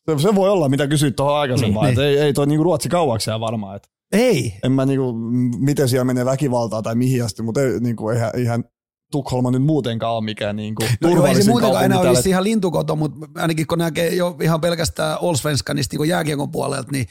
se, 0.10 0.22
se, 0.22 0.36
voi 0.36 0.50
olla, 0.50 0.70
mitä 0.70 0.88
kysyit 0.88 1.16
tuohon 1.16 1.36
aikaisemmin. 1.36 1.82
Niin, 1.82 1.96
Niin, 1.96 2.08
ei, 2.08 2.18
ei 2.18 2.34
toi 2.34 2.48
niinku 2.48 2.64
Ruotsi 2.64 2.90
kauaksi 2.90 3.30
jää 3.30 3.40
varmaan. 3.40 3.76
Et 3.76 3.88
Ei, 4.12 4.54
en 4.64 4.72
mä 4.72 4.86
niinku, 4.86 5.14
miten 5.60 5.90
siellä 5.90 6.06
menee 6.06 6.26
väkivaltaa 6.26 6.82
tai 6.82 6.96
mihin 6.96 7.24
asti, 7.24 7.42
mutta 7.42 7.62
ei, 7.62 7.80
niinku, 7.80 8.10
eihän, 8.10 8.32
eihän 8.34 8.64
Tukholma 9.12 9.52
nyt 9.52 9.64
muutenkaan 9.64 10.14
ole 10.14 10.24
mikään 10.24 10.56
niinku, 10.56 10.84
No 11.02 11.10
joo, 11.10 11.26
ei 11.26 11.44
se 11.44 11.50
muutenkaan 11.50 11.86
enää 11.86 12.00
olisi 12.00 12.30
ihan 12.30 12.44
lintukoto, 12.44 12.96
mutta 12.96 13.28
ainakin 13.36 13.68
kun 13.68 13.78
näkee 13.78 14.16
jo 14.16 14.38
ihan 14.42 14.62
pelkästään 14.62 15.18
Allsvenskanista 15.22 15.98
niin 15.98 16.10
jääkiekon 16.10 16.52
puolelta, 16.52 16.92
niin 16.92 17.06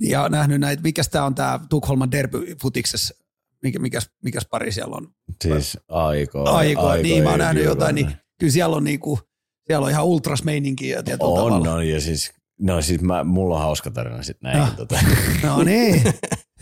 ja 0.00 0.28
nähnyt 0.28 0.60
näitä, 0.60 0.82
mikä 0.82 1.02
tämä 1.10 1.24
on 1.24 1.34
tämä 1.34 1.60
Tukholman 1.70 2.10
derby 2.10 2.54
futiksessa, 2.62 3.14
mikä, 3.62 3.78
mikäs, 3.78 4.10
mikäs 4.24 4.46
pari 4.50 4.72
siellä 4.72 4.96
on? 4.96 5.08
Siis 5.42 5.78
aiko. 5.88 6.50
Aiko, 6.50 6.94
niin 6.94 7.22
mä 7.24 7.30
oon 7.30 7.38
nähnyt 7.38 7.62
kyllä 7.62 7.72
jotain, 7.72 7.94
niin 7.94 8.12
kyllä 8.40 8.52
siellä 8.52 8.76
on 8.76 8.84
niinku, 8.84 9.20
siellä 9.66 9.84
on 9.84 9.90
ihan 9.90 10.04
ultras 10.04 10.44
meininkiä 10.44 11.02
tietyllä 11.02 11.30
On, 11.30 11.36
tavalla. 11.36 11.74
on, 11.74 11.88
ja 11.88 12.00
siis, 12.00 12.32
no 12.60 12.82
siis 12.82 13.00
mä, 13.00 13.24
mulla 13.24 13.56
on 13.56 13.62
hauska 13.62 13.90
tarina 13.90 14.22
sitten 14.22 14.52
näin. 14.52 14.62
Ah. 14.62 14.76
Tota. 14.76 14.98
No 15.42 15.62
niin, 15.62 16.02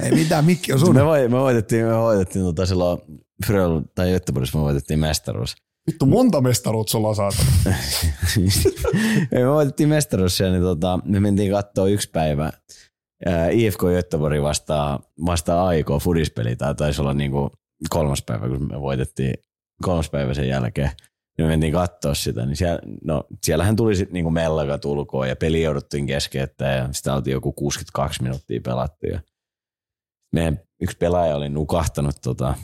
ei 0.02 0.12
mitään, 0.12 0.44
mikki 0.44 0.72
on 0.72 0.80
sun. 0.80 0.94
Me, 0.94 1.04
voi, 1.04 1.28
me 1.28 1.38
voitettiin, 1.38 1.86
me 1.86 1.98
voitettiin 1.98 2.44
tota 2.44 2.66
silloin 2.66 3.00
Fröl, 3.46 3.80
tai 3.94 4.10
Göteborgissa 4.12 4.58
me 4.58 4.64
voitettiin 4.64 5.00
mestaruus. 5.00 5.56
Vittu, 5.86 6.06
monta 6.06 6.40
mestaruutta 6.40 6.90
sulla 6.90 7.08
on 7.08 7.16
saatu. 7.16 7.36
Ei, 9.32 9.42
me 9.44 9.50
voitettiin 9.50 9.88
mestaruus 9.88 10.36
siellä, 10.36 10.52
niin 10.52 10.62
tota, 10.62 10.98
me 11.04 11.20
mentiin 11.20 11.52
katsoa 11.52 11.88
yksi 11.88 12.10
päivä 12.10 12.52
ää, 13.26 13.48
IFK 13.48 13.80
Göteborg 13.80 14.43
vastaa, 14.43 15.01
vastaa 15.26 15.66
AIK 15.66 15.86
fudispeli, 16.02 16.56
tai 16.56 16.74
taisi 16.74 17.01
olla 17.01 17.14
niinku 17.14 17.51
kolmas 17.90 18.22
päivä, 18.22 18.48
kun 18.48 18.68
me 18.72 18.80
voitettiin 18.80 19.34
kolmas 19.82 20.10
päivä 20.10 20.34
sen 20.34 20.48
jälkeen. 20.48 20.90
Niin 21.38 21.47
me 21.47 21.51
mentiin 21.51 21.72
katsoa 21.72 22.14
sitä, 22.14 22.47
niin 22.47 22.56
siellä, 22.56 22.78
no, 23.05 23.24
siellähän 23.43 23.76
tuli 23.76 23.97
sitten 23.97 24.14
niinku 24.14 24.30
mellaka 24.30 24.78
tulkoon 24.78 25.28
ja 25.28 25.36
peli 25.36 25.62
jouduttiin 25.62 26.06
keskeyttämään 26.06 26.76
ja 26.76 26.88
sitä 26.93 27.14
oltiin 27.14 27.32
joku 27.32 27.52
62 27.52 28.22
minuuttia 28.22 28.60
pelattu. 28.64 29.06
Ja 29.06 29.20
meidän 30.32 30.60
yksi 30.80 30.97
pelaaja 30.97 31.36
oli 31.36 31.48
nukahtanut 31.48 32.16
tota, 32.22 32.55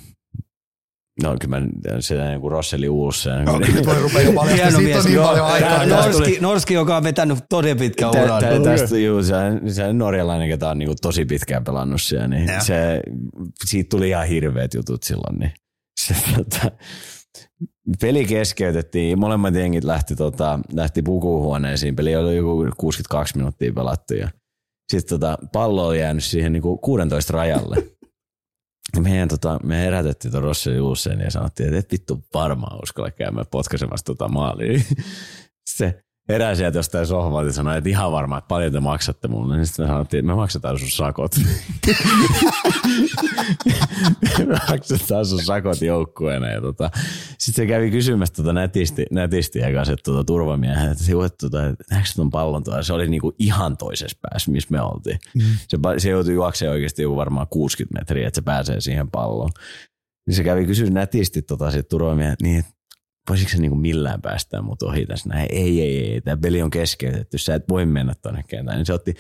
No 1.23 1.37
kyllä 1.41 1.61
mä, 1.61 1.67
se 2.01 2.33
joku 2.33 2.49
Rosseli 2.49 2.89
Uulsen. 2.89 3.45
No, 3.45 3.61
kyllä 3.67 3.83
toi 3.83 4.03
rupeaa 4.03 4.23
jo 4.23 4.33
paljon, 4.33 4.55
Hieno 4.57 4.71
siitä 4.71 4.79
on 4.79 4.85
mies. 4.85 5.05
niin 5.05 5.15
Joo, 5.15 5.27
paljon 5.27 5.47
aikaa. 5.47 5.87
Norski, 5.87 6.13
tuli- 6.13 6.39
Norski, 6.41 6.75
joka 6.75 6.97
on 6.97 7.03
vetänyt 7.03 7.39
todella 7.49 7.77
pitkän 7.79 8.11
uran. 8.11 8.41
tä, 8.43 8.61
tästä 8.65 8.99
juu, 8.99 9.23
se, 9.23 9.35
se 9.69 9.85
on 9.85 9.99
norjalainen, 9.99 10.49
ketä 10.49 10.69
on 10.71 10.79
niinku 10.79 10.95
tosi 11.03 11.25
pitkään 11.25 11.65
pelannut 11.65 12.03
siellä, 12.03 12.29
niin 12.29 12.49
Joo. 12.49 12.61
se, 12.61 13.01
siitä 13.65 13.89
tuli 13.89 14.09
ihan 14.09 14.27
hirveät 14.27 14.75
jutut 14.75 15.03
silloin. 15.03 15.39
Niin 15.39 15.53
se, 16.07 16.15
tota, 16.37 16.71
peli 18.01 18.25
keskeytettiin, 18.25 19.19
molemmat 19.19 19.55
jengit 19.55 19.85
lähti, 19.85 20.17
tota, 20.17 20.59
lähti 20.73 21.03
pukuhuoneisiin, 21.03 21.97
peli 21.97 22.17
oli 22.17 22.37
joku 22.37 22.67
62 22.77 23.37
minuuttia 23.37 23.73
pelattu 23.73 24.15
ja 24.15 24.29
sitten 24.93 25.21
tota, 25.21 25.39
pallo 25.53 25.87
oli 25.87 26.01
jäänyt 26.01 26.25
siihen 26.25 26.53
niinku 26.53 26.77
16 26.79 27.33
rajalle. 27.33 27.77
Ja 28.97 29.01
meidän, 29.03 29.29
tota, 29.29 29.59
me 29.63 29.79
herätettiin 29.79 30.33
tuon 30.33 30.45
Rossi 30.45 30.75
Juusseen 30.75 31.21
ja 31.21 31.31
sanottiin, 31.31 31.69
että 31.69 31.79
et 31.79 31.93
vittu 31.93 32.25
varmaan 32.35 32.83
uskalla 32.83 33.11
käymään 33.11 33.47
potkaisemassa 33.51 34.05
tota 34.07 34.29
maalia. 34.29 34.81
Se 35.77 36.05
herää 36.29 36.55
sieltä 36.55 36.79
jostain 36.79 37.07
sohvalta 37.07 37.49
ja 37.49 37.53
sanoi, 37.53 37.79
että 37.79 37.91
ihan 37.91 38.13
varma, 38.13 38.39
että 38.39 38.49
paljon 38.49 38.73
te 38.73 38.81
maksatte 38.81 39.29
mulle. 39.29 39.57
Niin 39.57 39.67
sitten 39.67 39.85
me 39.85 39.89
sanottiin, 39.89 40.19
että 40.19 40.27
me 40.27 40.35
maksetaan 40.35 40.79
sun 40.79 40.91
sakot. 40.91 41.33
me 44.39 44.59
maksetaan 44.71 45.27
sun 45.27 45.43
sakot 45.43 45.81
joukkueena. 45.81 46.49
Ja 46.49 46.61
tota, 46.61 46.91
sitten 47.39 47.63
se 47.63 47.67
kävi 47.67 47.91
kysymässä 47.91 48.35
tota 48.35 48.53
netisti, 48.53 49.07
netisti 49.11 49.59
ja 49.59 49.73
kanssa, 49.73 49.93
että 49.93 50.11
tota, 50.11 50.25
turvamiehen, 50.25 50.93
että 50.93 51.05
se 51.05 51.13
tota, 51.41 51.67
että 51.67 51.85
näetkö 51.91 52.11
ton 52.17 52.31
pallon 52.31 52.65
tuolla? 52.65 52.83
Se 52.83 52.93
oli 52.93 53.09
niinku 53.09 53.35
ihan 53.39 53.77
toisessa 53.77 54.19
päässä, 54.23 54.51
missä 54.51 54.69
me 54.71 54.81
oltiin. 54.81 55.19
Mm. 55.35 55.43
Se, 55.69 55.79
se 55.99 56.11
joutui 56.11 56.35
juoksemaan 56.35 56.75
oikeasti 56.75 57.03
joku 57.03 57.17
varmaan 57.17 57.47
60 57.51 58.01
metriä, 58.01 58.29
että 58.29 58.39
se 58.39 58.43
pääsee 58.43 58.81
siihen 58.81 59.11
palloon. 59.11 59.51
Niin 60.27 60.35
se 60.35 60.45
kävi 60.45 60.67
kysyä 60.67 60.91
nätisti 60.91 61.43
tota 61.43 61.71
sit 61.71 61.89
turvamiehen, 61.89 62.37
niin 62.43 62.59
että 62.59 62.73
voisiko 63.29 63.51
se 63.51 63.59
niinku 63.59 63.77
millään 63.77 64.23
päästää 64.23 64.63
mut 64.63 64.83
ohi 64.83 65.07
tässä 65.07 65.29
näin? 65.29 65.49
Ei, 65.51 65.83
ei, 65.83 66.13
ei, 66.13 66.21
tämä 66.21 66.37
peli 66.37 66.63
on 66.63 66.71
keskeytetty, 66.71 67.39
sä 67.39 67.55
et 67.55 67.65
voi 67.69 67.87
mennä 67.87 68.15
tonne 68.23 68.45
kentään. 68.49 68.79
Niin 68.79 68.87
se 68.87 68.93
otti 68.93 69.15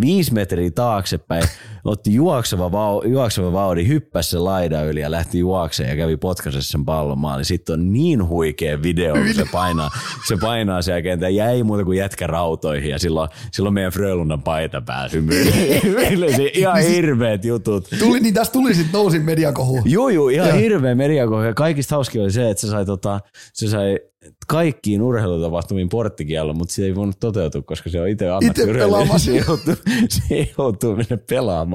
viisi 0.00 0.34
metriä 0.34 0.70
taaksepäin, 0.70 1.44
otti 1.84 2.14
juokseva, 2.14 2.72
vau, 2.72 3.02
juokseva 3.06 3.52
vaudi, 3.52 3.88
hyppäsi 3.88 4.30
se 4.30 4.38
laida 4.38 4.82
yli 4.82 5.00
ja 5.00 5.10
lähti 5.10 5.38
juokseen 5.38 5.90
ja 5.90 5.96
kävi 5.96 6.16
potkaisessa 6.16 6.72
sen 6.72 6.84
pallon 6.84 7.18
maali. 7.18 7.44
Sitten 7.44 7.72
on 7.72 7.92
niin 7.92 8.28
huikea 8.28 8.82
video, 8.82 9.14
kun 9.14 9.34
se 9.34 9.44
painaa, 9.52 9.90
se 10.28 10.36
painaa 10.40 10.82
siellä 10.82 11.02
kentään. 11.02 11.34
Jäi 11.34 11.62
muuta 11.62 11.84
kuin 11.84 11.98
jätkä 11.98 12.26
rautoihin 12.26 12.90
ja 12.90 12.98
silloin, 12.98 13.28
silloin 13.52 13.74
meidän 13.74 13.92
Frölundan 13.92 14.42
paita 14.42 14.80
pääsi 14.80 15.20
Meille 15.94 16.26
ihan 16.54 16.82
hirveät 16.82 17.44
jutut. 17.44 17.88
Tuli, 17.98 18.20
niin 18.20 18.34
tästä 18.34 18.52
tuli 18.52 18.74
sitten 18.74 18.92
nousin 18.92 19.22
mediakohu. 19.22 19.82
Joo, 19.84 20.08
joo, 20.08 20.28
ihan 20.28 20.48
ja. 20.48 20.54
hirveä 20.54 20.94
mediakohu. 20.94 21.42
Ja 21.42 21.54
kaikista 21.54 21.94
hauskin 21.94 22.22
oli 22.22 22.30
se, 22.30 22.50
että 22.50 22.60
se 22.60 22.66
sai, 22.66 22.84
tota, 22.86 23.20
se 23.52 23.68
sai 23.68 23.98
kaikkiin 24.46 25.02
urheilutapahtumiin 25.02 25.88
porttikiello, 25.88 26.54
mutta 26.54 26.74
se 26.74 26.84
ei 26.84 26.94
voinut 26.94 27.20
toteutua, 27.20 27.62
koska 27.62 27.90
se 27.90 28.00
on 28.00 28.08
itse 28.08 28.30
ammattiurheilija. 28.30 29.18
Se 29.18 29.36
joutuu, 29.36 29.74
se 30.08 30.48
joutuu 30.58 30.96
mennä 30.96 31.16
pelaamaan. 31.28 31.73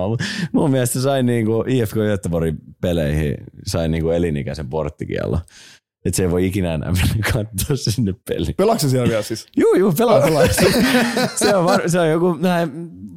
Mun 0.51 0.71
mielestä 0.71 0.93
se 0.93 1.01
sai 1.03 1.23
niinku 1.23 1.63
IFK 1.67 1.95
Göteborgin 1.95 2.57
peleihin 2.81 3.35
sai 3.65 3.89
niinku 3.89 4.09
elinikäisen 4.09 4.69
porttikiello. 4.69 5.39
Että 6.05 6.17
se 6.17 6.23
ei 6.23 6.31
voi 6.31 6.45
ikinä 6.45 6.73
enää 6.73 6.91
mennä 6.91 7.31
katsoa 7.33 7.75
sinne 7.75 8.13
peliin. 8.27 8.55
Pelaatko 8.57 8.81
se 8.81 8.89
siellä 8.89 9.09
vielä 9.09 9.21
siis? 9.21 9.47
Joo, 9.57 9.73
joo, 9.73 9.93
pelaa, 9.97 10.21
pelaa. 10.21 10.47
se, 11.35 11.55
on 11.55 11.65
var, 11.65 11.89
se 11.89 11.99
on 11.99 12.09
joku, 12.09 12.33
näin, 12.33 12.71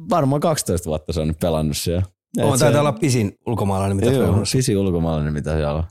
varmaan 0.09 0.41
12 0.41 0.85
vuotta 0.85 1.13
se 1.13 1.21
on 1.21 1.27
nyt 1.27 1.39
pelannut 1.39 1.77
siellä. 1.77 2.03
On, 2.37 2.59
taitaa 2.59 2.81
olla 2.81 2.93
pisin 2.93 3.37
ulkomaalainen, 3.47 3.97
mitä 3.97 4.11
joo, 4.11 4.43
pisin 4.53 4.77
ulkomaalainen, 4.77 5.33
mitä 5.33 5.53
siellä 5.53 5.73
on. 5.73 5.83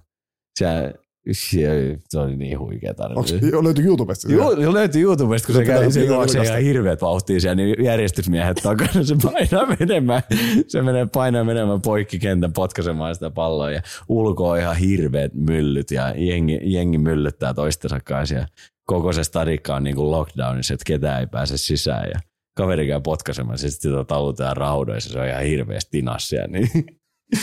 Siellä 0.58 0.80
se, 0.80 0.94
se 1.32 2.18
oli 2.18 2.36
niin 2.36 2.58
huikea 2.58 2.94
tarina. 2.94 3.20
Onko 3.20 3.64
löytyy 3.64 3.84
YouTubesta? 3.84 4.32
Joo, 4.32 4.52
jo 4.52 4.72
löytyy 4.72 5.02
YouTubesta, 5.02 5.46
kun 5.46 5.54
se, 5.54 5.64
käy, 5.64 5.92
se 5.92 6.04
juoksee 6.04 6.42
ihan 6.42 6.60
hirveät 6.60 7.02
vauhtia 7.02 7.40
siellä, 7.40 7.54
niin 7.54 7.84
järjestysmiehet 7.84 8.56
takana, 8.62 9.04
se 9.04 9.16
painaa 9.22 9.76
menemään, 9.78 10.22
se 10.68 10.82
menee 10.82 11.06
painaa 11.12 11.44
menemään 11.44 11.82
poikki 11.82 12.18
kentän 12.18 12.52
potkaisemaan 12.52 13.14
sitä 13.14 13.30
palloa 13.30 13.70
ja 13.70 13.82
ulkoa 14.08 14.56
ihan 14.58 14.76
hirveät 14.76 15.34
myllyt 15.34 15.90
ja 15.90 16.14
jengi, 16.16 16.60
jengi 16.62 16.98
myllyttää 16.98 17.54
toistensa 17.54 18.00
kanssa 18.00 18.34
ja 18.34 18.46
koko 18.86 19.12
se 19.12 19.24
stadikka 19.24 19.76
on 19.76 19.84
niin 19.84 19.96
kuin 19.96 20.10
lockdownissa, 20.10 20.74
että 20.74 20.84
ketään 20.86 21.20
ei 21.20 21.26
pääse 21.26 21.56
sisään 21.58 22.08
ja 22.14 22.20
kaveri 22.56 22.86
käy 22.86 23.00
potkaisemaan, 23.00 23.58
sitten 23.58 23.92
sitä 23.92 24.04
talutetaan 24.04 24.56
raudoissa, 24.56 25.12
se 25.12 25.20
on 25.20 25.28
ihan 25.28 25.42
hirveästi 25.42 25.90
tinassia, 25.90 26.46
niin 26.46 26.68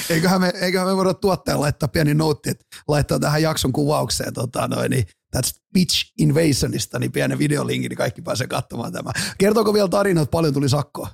eiköhän, 0.09 0.41
me, 0.41 0.53
eiköhän 0.61 0.87
me 0.87 0.95
voida 0.95 1.13
tuottaja 1.13 1.59
laittaa 1.59 1.89
pieni 1.89 2.13
noutti, 2.13 2.49
että 2.49 2.65
laittaa 2.87 3.19
tähän 3.19 3.41
jakson 3.41 3.73
kuvaukseen 3.73 4.33
tota, 4.33 4.67
noin, 4.67 4.91
niin, 4.91 5.05
tästä 5.31 5.59
Pitch 5.73 6.13
Invasionista, 6.19 6.99
niin 6.99 7.11
pienen 7.11 7.39
videolinkin, 7.39 7.89
niin 7.89 7.97
kaikki 7.97 8.21
pääsee 8.21 8.47
katsomaan 8.47 8.91
tämä. 8.91 9.11
Kertooko 9.37 9.73
vielä 9.73 9.87
tarina, 9.87 10.21
että 10.21 10.31
paljon 10.31 10.53
tuli 10.53 10.69
sakkoa? 10.69 11.07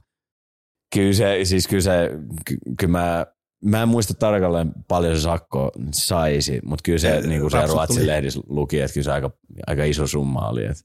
Kyllä 0.95 1.13
se, 1.13 1.39
siis 1.43 1.67
kyllä 1.67 1.81
se, 1.81 2.09
ky, 2.45 2.57
kyllä 2.79 2.91
mä, 2.91 3.25
mä 3.63 3.81
en 3.81 3.89
muista 3.89 4.13
tarkalleen 4.13 4.71
paljon 4.87 5.15
se 5.15 5.21
sakko 5.21 5.71
saisi, 5.91 6.59
mutta 6.65 6.83
kyllä 6.83 6.99
se, 6.99 7.21
niin 7.21 7.41
kuin 7.41 7.51
se 7.51 7.67
Ruotsin 7.67 8.07
lehdissä 8.07 8.39
luki, 8.47 8.81
että 8.81 8.93
kyllä 8.93 9.05
se 9.05 9.11
aika, 9.11 9.31
aika 9.67 9.83
iso 9.83 10.07
summa 10.07 10.49
oli. 10.49 10.65
Että 10.65 10.83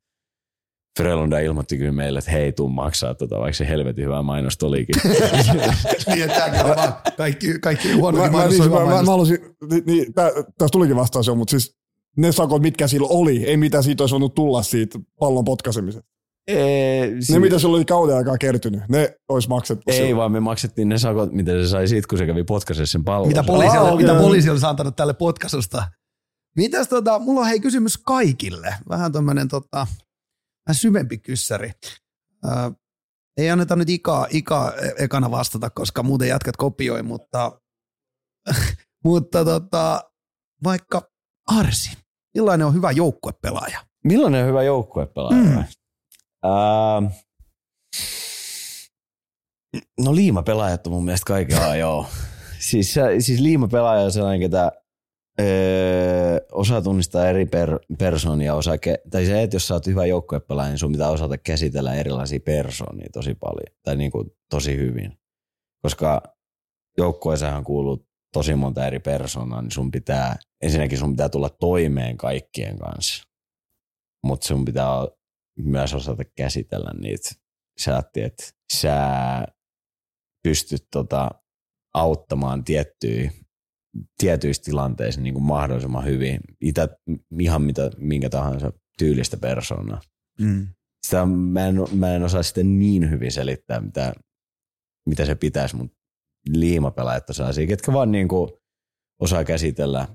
Frelunda 0.99 1.39
ilmoitti 1.39 1.79
kyllä 1.79 1.93
meille, 1.93 2.19
että 2.19 2.31
hei, 2.31 2.53
tuu 2.53 2.69
maksaa 2.69 3.15
tota, 3.15 3.39
vaikka 3.39 3.57
se 3.57 3.69
helvetin 3.69 4.05
hyvä 4.05 4.23
mainos 4.23 4.59
olikin. 4.62 4.95
niin, 6.07 6.23
että 6.23 6.39
tämäkin 6.39 6.61
on 6.61 6.77
vaan 6.77 6.95
kaikki, 7.17 7.59
kaikki 7.59 7.93
huono 7.93 8.19
mä, 8.19 8.31
mainos 8.31 8.59
niin, 8.59 8.71
mä, 8.71 8.81
mä, 8.81 8.87
mä 8.87 9.11
halusin, 9.11 9.39
niin, 9.71 9.83
niin 9.87 10.12
tässä 10.15 10.73
tulikin 10.73 10.97
vastaus 10.97 11.27
jo, 11.27 11.35
mutta 11.35 11.51
siis 11.51 11.77
ne 12.17 12.33
sakot, 12.33 12.62
mitkä 12.62 12.87
sillä 12.87 13.07
oli, 13.11 13.45
ei 13.45 13.57
mitä 13.57 13.83
siitä 13.83 14.03
olisi 14.03 14.12
voinut 14.12 14.35
tulla 14.35 14.62
siitä 14.62 14.99
pallon 15.19 15.45
potkaisemisesta. 15.45 16.11
Ee, 16.49 17.17
si- 17.21 17.33
ne, 17.33 17.39
mitä 17.39 17.59
sulla 17.59 17.77
oli 17.77 17.85
kauden 17.85 18.17
aikaa 18.17 18.39
kertynyt, 18.39 18.83
ne 18.89 19.15
olisi 19.29 19.49
maksettu. 19.49 19.83
Ei 19.87 19.97
silloin. 19.97 20.17
vaan 20.17 20.33
me 20.33 20.41
maksettiin 20.41 20.89
ne 20.89 20.99
sakot, 20.99 21.33
mitä 21.33 21.53
se 21.53 21.69
sai 21.69 21.89
siitä, 21.89 22.09
kun 22.09 22.19
se 22.19 22.27
kävi 22.27 22.45
potkaisessa 22.45 22.93
sen 22.93 23.05
pallon. 23.05 23.29
Mitä 23.29 23.43
poliisi, 23.43 23.79
oh, 23.79 23.97
mitä 23.97 24.15
poliisi 24.15 24.51
olisi 24.51 24.67
antanut 24.67 24.97
tälle 24.97 25.15
potkasusta. 25.15 25.83
Mitäs 26.57 26.89
tota, 26.89 27.19
mulla 27.19 27.41
on 27.41 27.47
hei 27.47 27.61
kysymys 27.61 27.99
kaikille. 27.99 28.75
Vähän 28.89 29.12
tämmönen 29.12 29.49
tota, 29.49 29.87
vähän 30.70 30.74
syvempi 30.74 31.18
kyssäri. 31.18 31.72
Ää, 32.44 32.72
ei 33.36 33.51
anneta 33.51 33.76
nyt 33.76 33.88
Ika, 33.88 34.26
Ika 34.30 34.72
ekana 34.98 35.30
vastata, 35.30 35.70
koska 35.70 36.02
muuten 36.02 36.28
jatkat 36.28 36.56
kopioi, 36.56 37.02
mutta, 37.02 37.60
mutta 39.05 39.44
tota, 39.44 40.10
vaikka 40.64 41.02
Arsi, 41.47 41.90
millainen 42.34 42.66
on 42.66 42.74
hyvä 42.74 42.90
joukkuepelaaja? 42.90 43.80
Millainen 44.05 44.42
on 44.42 44.48
hyvä 44.48 44.62
joukkuepelaaja? 44.62 45.42
Mm. 45.42 45.64
Ää, 46.44 47.02
no 50.01 50.14
liimapelaajat 50.14 50.86
on 50.86 50.92
mun 50.92 51.05
mielestä 51.05 51.26
kaikilla, 51.26 51.76
joo. 51.76 52.06
Siis, 52.70 52.94
siis 53.18 53.40
liimapelaaja 53.40 54.05
on 54.05 54.12
sellainen, 54.12 54.40
ketä 54.40 54.72
öö, 55.41 56.39
osaa 56.53 56.83
tunnistaa 56.83 57.29
eri 57.29 57.47
per, 57.47 57.79
persoonia, 57.99 58.55
osaa 58.55 58.77
ke- 58.77 59.03
tai 59.11 59.27
se, 59.27 59.43
että 59.43 59.57
jos 59.57 59.69
sä 59.69 59.75
oot 59.75 59.87
hyvä 59.87 60.07
joukkuepelaaja, 60.07 60.69
niin 60.69 60.79
sun 60.79 60.93
pitää 60.93 61.11
osata 61.11 61.39
käsitellä 61.39 61.95
erilaisia 61.95 62.41
persoonia 62.41 63.09
tosi 63.12 63.35
paljon, 63.35 63.77
tai 63.83 63.97
niin 63.97 64.11
kuin 64.11 64.31
tosi 64.51 64.77
hyvin. 64.77 65.19
Koska 65.83 66.23
joukkueeseenhan 66.99 67.65
kuuluu 67.65 68.07
tosi 68.33 68.55
monta 68.55 68.87
eri 68.87 69.01
persoonaa, 69.01 69.62
niin 69.62 69.71
sun 69.71 69.91
pitää, 69.91 70.37
ensinnäkin 70.62 70.99
sun 70.99 71.11
pitää 71.12 71.29
tulla 71.29 71.49
toimeen 71.49 72.17
kaikkien 72.17 72.79
kanssa, 72.79 73.25
mutta 74.25 74.47
sun 74.47 74.65
pitää 74.65 74.89
myös 75.59 75.95
osata 75.95 76.25
käsitellä 76.25 76.91
niitä. 77.01 77.31
Sä 77.81 78.03
että 78.17 78.45
sä 78.73 78.97
pystyt 80.43 80.87
tota, 80.93 81.31
auttamaan 81.95 82.65
tiettyjä 82.65 83.31
tietyissä 84.19 84.62
tilanteissa 84.62 85.21
niin 85.21 85.35
kuin 85.35 85.45
mahdollisimman 85.45 86.05
hyvin, 86.05 86.41
itä, 86.61 86.89
ihan 87.41 87.62
mitä, 87.62 87.91
minkä 87.99 88.31
tahansa 88.31 88.73
tyylistä 88.99 89.37
persoonaa. 89.37 90.01
Mm. 90.41 90.67
Sitä 91.07 91.27
mä 91.27 91.67
en, 91.67 91.77
mä 91.93 92.15
en 92.15 92.23
osaa 92.23 92.43
sitten 92.43 92.79
niin 92.79 93.11
hyvin 93.11 93.33
selittää, 93.33 93.81
mitä, 93.81 94.12
mitä 95.09 95.27
se 95.27 95.35
pitäisi, 95.35 95.77
mutta 95.77 95.97
liimapelaajat 96.49 97.29
on 97.29 97.35
sellaisia, 97.35 97.67
ketkä 97.67 97.93
vaan 97.93 98.12
niin 98.12 98.29
kuin 98.29 98.51
osaa 99.21 99.45
käsitellä 99.45 100.09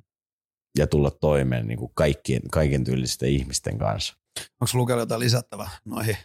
ja 0.77 0.87
tulla 0.87 1.11
toimeen 1.11 1.67
niin 1.67 1.79
kuin 1.79 1.91
kaikkien, 1.95 2.41
kaiken 2.51 2.83
tyylisten 2.83 3.29
ihmisten 3.29 3.77
kanssa. 3.77 4.13
Onko 4.61 4.71
lukella 4.73 5.01
jotain 5.01 5.19
lisättävää 5.19 5.69
noihin? 5.85 6.17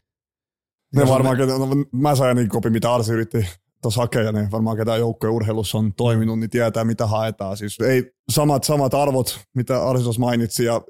Ne 0.96 1.08
varmaan, 1.08 1.38
me... 1.38 1.46
no, 1.46 1.68
mä 1.92 2.14
sain 2.14 2.36
niin 2.36 2.48
kopi, 2.48 2.70
mitä 2.70 2.94
Arsi 2.94 3.12
yritti 3.12 3.46
tuossa 3.82 4.00
hakeja, 4.00 4.32
niin 4.32 4.50
varmaan 4.50 4.76
ketä 4.76 4.96
joukkojen 4.96 5.34
urheilussa 5.34 5.78
on 5.78 5.94
toiminut, 5.94 6.38
niin 6.38 6.50
tietää 6.50 6.84
mitä 6.84 7.06
haetaan. 7.06 7.56
Siis 7.56 7.80
ei 7.80 8.12
samat, 8.32 8.64
samat 8.64 8.94
arvot, 8.94 9.40
mitä 9.54 9.88
Arsi 9.88 10.18
mainitsi. 10.18 10.64
Ja 10.64 10.80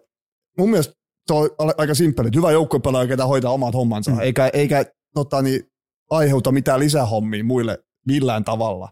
mun 0.59 0.71
mielestä 0.71 0.95
se 1.27 1.35
on 1.35 1.51
aika 1.79 1.95
simppeli. 1.95 2.29
Hyvä 2.37 2.53
joukkuepelaaja, 2.53 3.09
ketä 3.09 3.27
hoitaa 3.27 3.53
omat 3.53 3.75
hommansa, 3.75 4.11
mm. 4.11 4.21
eikä, 4.21 4.51
eikä 4.53 4.85
tota, 5.15 5.43
niin, 5.43 5.63
aiheuta 6.11 6.53
mitään 6.53 6.81
lisähommia 6.81 7.45
muille 7.45 7.79
millään 8.07 8.45
tavalla. 8.45 8.89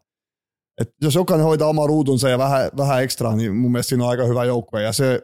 Et 0.81 0.89
jos 1.03 1.15
jokainen 1.15 1.47
hoitaa 1.47 1.69
oma 1.69 1.87
ruutunsa 1.87 2.29
ja 2.29 2.39
vähän, 2.39 2.71
vähän 2.77 3.03
ekstra, 3.03 3.37
niin 3.37 3.57
mun 3.57 3.73
mielestä 3.73 3.89
siinä 3.89 4.05
on 4.05 4.11
aika 4.11 4.25
hyvä 4.25 4.45
joukkue. 4.45 4.83
Ja 4.83 4.93
se 4.93 5.23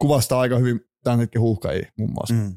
kuvastaa 0.00 0.40
aika 0.40 0.58
hyvin 0.58 0.80
tämän 1.04 1.18
hetken 1.18 1.42
huuhkajia 1.42 1.92
muun 1.98 2.10
muassa. 2.10 2.34
Mm. 2.34 2.56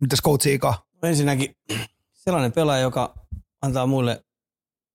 Mitäs 0.00 0.18
coach 0.22 0.46
Ika? 0.46 0.74
Ensinnäkin 1.02 1.54
sellainen 2.24 2.52
pelaaja, 2.52 2.82
joka 2.82 3.14
antaa 3.62 3.86
muille 3.86 4.25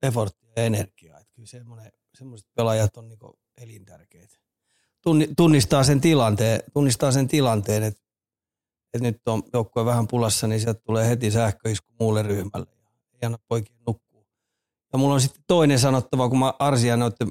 efforttia 0.03 0.49
ja 0.55 0.63
energiaa. 0.63 1.19
Että 1.19 1.33
kyllä 1.33 1.47
semmoinen, 1.47 1.91
semmoiset 2.17 2.47
pelaajat 2.55 2.97
on 2.97 3.07
niin 3.07 3.19
elintärkeitä. 3.57 4.37
Tunnistaa 5.37 5.83
sen 5.83 6.01
tilanteen, 6.01 6.63
tunnistaa 6.73 7.11
sen 7.11 7.27
tilanteen 7.27 7.83
että, 7.83 8.01
että 8.93 9.07
nyt 9.07 9.27
on 9.27 9.43
joukkue 9.53 9.85
vähän 9.85 10.07
pulassa, 10.07 10.47
niin 10.47 10.61
sieltä 10.61 10.81
tulee 10.85 11.09
heti 11.09 11.31
sähköisku 11.31 11.93
muulle 11.99 12.21
ryhmälle. 12.23 12.67
Ei 13.13 13.25
anna 13.25 13.37
poikien 13.47 13.79
nukkuu. 13.87 14.27
Ja 14.93 14.99
mulla 14.99 15.13
on 15.13 15.21
sitten 15.21 15.43
toinen 15.47 15.79
sanottava, 15.79 16.29
kun 16.29 16.39
mä 16.39 16.53
Arsia 16.59 16.97
noitte 16.97 17.27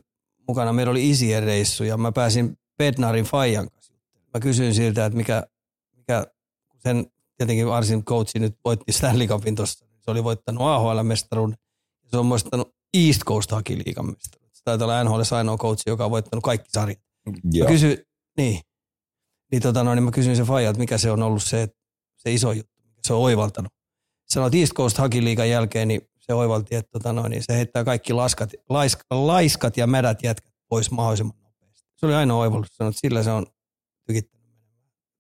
mukana, 0.49 0.73
meillä 0.73 0.91
oli 0.91 1.11
isien 1.11 1.43
reissu 1.43 1.85
ja 1.85 1.97
mä 1.97 2.13
pääsin 2.13 2.59
Bednarin 2.79 3.25
Fajan 3.25 3.71
kanssa. 3.71 3.95
Mä 4.35 4.41
kysyin 4.41 4.75
siltä, 4.75 5.07
että 5.07 5.17
mikä, 5.17 5.47
mikä 5.97 6.27
sen 6.79 7.07
tietenkin 7.37 7.69
Arsin 7.69 8.05
coachi 8.05 8.39
nyt 8.39 8.57
voitti 8.65 8.93
Stanley 8.93 9.27
Cupin 9.27 9.57
tuossa. 9.57 9.87
Se 10.01 10.11
oli 10.11 10.25
voittanut 10.25 10.63
AHL-mestaruuden. 10.63 11.57
Se 12.11 12.17
on 12.17 12.29
voittanut 12.29 12.75
East 12.95 13.21
Coast 13.25 13.53
Hockey 13.53 13.77
Liigan 13.77 14.07
mestaruuden. 14.07 14.51
Se 14.53 14.63
taitaa 14.65 14.87
olla 14.87 15.05
NHL 15.05 15.35
ainoa 15.37 15.59
coachi, 15.59 15.83
joka 15.87 16.05
on 16.05 16.11
voittanut 16.11 16.45
kaikki 16.45 16.69
sarjat. 16.71 16.99
Joo. 17.53 17.65
Mä 17.65 17.73
kysyin, 17.73 17.99
niin, 18.37 18.61
niin, 19.53 19.63
tota, 19.63 19.85
no, 19.85 19.95
niin 19.95 20.03
mä 20.03 20.11
kysyin 20.11 20.37
se 20.37 20.43
faija, 20.43 20.71
että 20.71 20.81
mikä 20.81 20.99
se 20.99 21.11
on 21.11 21.23
ollut 21.23 21.43
se, 21.43 21.69
se 22.17 22.33
iso 22.33 22.53
juttu, 22.53 22.83
mikä 22.85 23.01
se 23.07 23.13
on 23.13 23.21
oivaltanut. 23.21 23.73
Sanoit 24.29 24.55
East 24.55 24.73
Coast 24.73 24.99
Hockey 24.99 25.25
Liigan 25.25 25.51
jälkeen, 25.51 25.89
niin 25.89 26.01
se 26.21 26.35
oivalti, 26.35 26.77
että 26.77 26.91
tota, 26.91 27.13
no, 27.13 27.29
niin 27.29 27.43
se 27.43 27.57
heittää 27.57 27.85
kaikki 27.85 28.13
laskat, 28.13 28.51
laisk, 28.69 29.01
laiskat 29.11 29.77
ja 29.77 29.87
mädät 29.87 30.23
jätkät 30.23 30.55
pois 30.69 30.91
mahdollisimman 30.91 31.37
nopeasti. 31.43 31.89
Se 31.97 32.07
oli 32.07 32.15
ainoa 32.15 32.41
oivallus, 32.41 32.69
sanoit, 32.77 32.93
että 32.93 33.01
sillä 33.01 33.23
se 33.23 33.31
on 33.31 33.47
tykittänyt. 34.07 34.47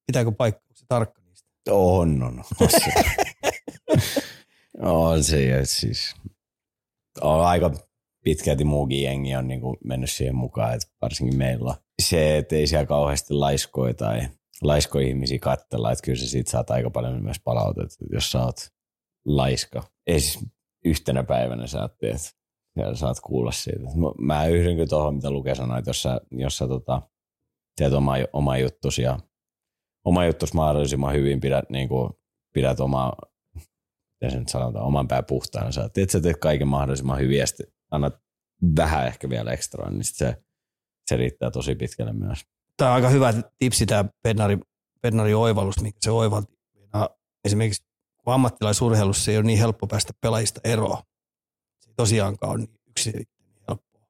Pitääkö 0.06 0.32
paikka, 0.32 0.60
se 0.74 0.84
tarkka 0.88 1.22
niistä? 1.22 1.48
On, 1.70 2.22
on. 2.22 2.44
On 2.60 2.68
se, 2.70 2.92
on 4.82 5.24
se 5.24 5.60
siis 5.64 6.14
on 7.22 7.46
aika 7.46 7.70
pitkälti 8.24 8.64
muukin 8.64 9.02
jengi 9.02 9.36
on 9.36 9.48
niin 9.48 9.60
kuin 9.60 9.76
mennyt 9.84 10.10
siihen 10.10 10.36
mukaan, 10.36 10.74
että 10.74 10.88
varsinkin 11.02 11.38
meillä 11.38 11.74
se, 12.02 12.36
että 12.36 12.56
ei 12.56 12.66
siellä 12.66 12.86
kauheasti 12.86 13.34
laiskoja 13.34 13.94
tai 13.94 14.28
laiskoja 14.62 15.08
ihmisiä 15.08 15.38
katsella, 15.38 15.92
että 15.92 16.04
kyllä 16.04 16.18
sä 16.18 16.28
siitä 16.28 16.50
saat 16.50 16.70
aika 16.70 16.90
paljon 16.90 17.22
myös 17.22 17.40
palautetta, 17.44 18.04
jos 18.12 18.32
sä 18.32 18.44
oot 18.44 18.56
laiska. 19.24 19.82
Ei 20.06 20.20
siis 20.20 20.46
yhtenä 20.84 21.24
päivänä 21.24 21.66
sä 21.66 21.88
teet 22.00 22.36
ja 22.76 22.94
saat 22.94 23.20
kuulla 23.20 23.52
siitä. 23.52 23.84
Mä 24.18 24.46
yhdyn 24.46 24.74
kyllä 24.74 24.86
tuohon, 24.86 25.14
mitä 25.14 25.30
Luke 25.30 25.54
sanoi, 25.54 25.78
että 25.78 25.90
jos 25.90 26.02
sä, 26.02 26.20
jos 26.30 26.58
sä 26.58 26.68
tota, 26.68 27.02
teet 27.76 27.92
oma, 27.92 28.14
oma 28.32 28.58
juttus 28.58 28.98
ja 28.98 29.18
oma 30.04 30.26
juttus 30.26 30.54
mahdollisimman 30.54 31.14
hyvin, 31.14 31.40
pidät, 31.40 31.70
niin 31.70 31.88
kuin, 31.88 32.10
pidät 32.54 32.80
omaa, 32.80 33.16
miten 34.20 34.30
se 34.30 34.38
nyt 34.38 34.48
sanotaan, 34.48 34.84
oman 34.84 35.08
pää 35.08 35.22
puhtaana. 35.22 35.72
Sä 35.72 35.88
teet, 35.88 36.10
sä 36.10 36.20
teet 36.20 36.36
kaiken 36.36 36.68
mahdollisimman 36.68 37.18
hyvin 37.18 37.38
ja 37.38 37.46
sitten 37.46 37.66
annat 37.90 38.14
vähän 38.76 39.06
ehkä 39.06 39.28
vielä 39.28 39.52
ekstra, 39.52 39.90
niin 39.90 40.04
sit 40.04 40.16
se, 40.16 40.36
se 41.06 41.16
riittää 41.16 41.50
tosi 41.50 41.74
pitkälle 41.74 42.12
myös. 42.12 42.44
Tämä 42.76 42.90
on 42.90 42.94
aika 42.94 43.08
hyvä 43.08 43.34
tipsi 43.58 43.86
tämä 43.86 44.04
Pennari, 44.22 44.58
Pennari 45.02 45.34
oivallus, 45.34 45.80
mikä 45.82 45.98
se 46.00 46.10
oivalti. 46.10 46.60
Esimerkiksi 47.44 47.84
ammattilaisurheilussa 48.26 49.30
ei 49.30 49.36
ole 49.36 49.46
niin 49.46 49.58
helppo 49.58 49.86
päästä 49.86 50.12
pelaajista 50.20 50.60
eroon. 50.64 51.02
Se 51.80 51.90
tosiaankaan 51.96 52.52
ole 52.52 52.58
niin 52.58 52.80
yksiselitteinen 52.88 53.62
helppoa. 53.68 54.06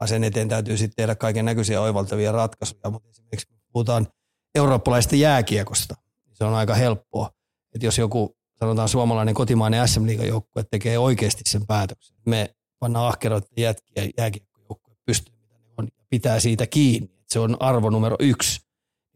Vaan 0.00 0.08
sen 0.08 0.24
eteen 0.24 0.48
täytyy 0.48 0.76
sitten 0.76 0.96
tehdä 0.96 1.14
kaiken 1.14 1.44
näköisiä 1.44 1.80
oivaltavia 1.80 2.32
ratkaisuja. 2.32 2.90
Mutta 2.90 3.08
esimerkiksi 3.08 3.46
kun 3.46 3.58
puhutaan 3.72 4.06
eurooppalaisesta 4.54 5.16
jääkiekosta, 5.16 5.94
niin 6.26 6.36
se 6.36 6.44
on 6.44 6.54
aika 6.54 6.74
helppoa. 6.74 7.30
Että 7.74 7.86
jos 7.86 7.98
joku, 7.98 8.37
sanotaan 8.60 8.88
suomalainen 8.88 9.34
kotimainen 9.34 9.88
SM 9.88 10.08
joukkue 10.08 10.64
tekee 10.70 10.98
oikeasti 10.98 11.42
sen 11.46 11.66
päätöksen, 11.66 12.16
me 12.26 12.54
pannaan 12.78 13.08
ahkeroiden 13.08 13.48
jätkiä 13.56 14.08
jääkiekkojoukkue 14.18 14.94
pystyyn, 15.06 15.38
mitä 15.38 15.54
ne 15.58 15.64
on, 15.78 15.88
ja 15.98 16.04
pitää 16.10 16.40
siitä 16.40 16.66
kiinni, 16.66 17.04
että 17.04 17.32
se 17.32 17.38
on 17.38 17.56
arvo 17.60 17.90
numero 17.90 18.16
yksi. 18.20 18.60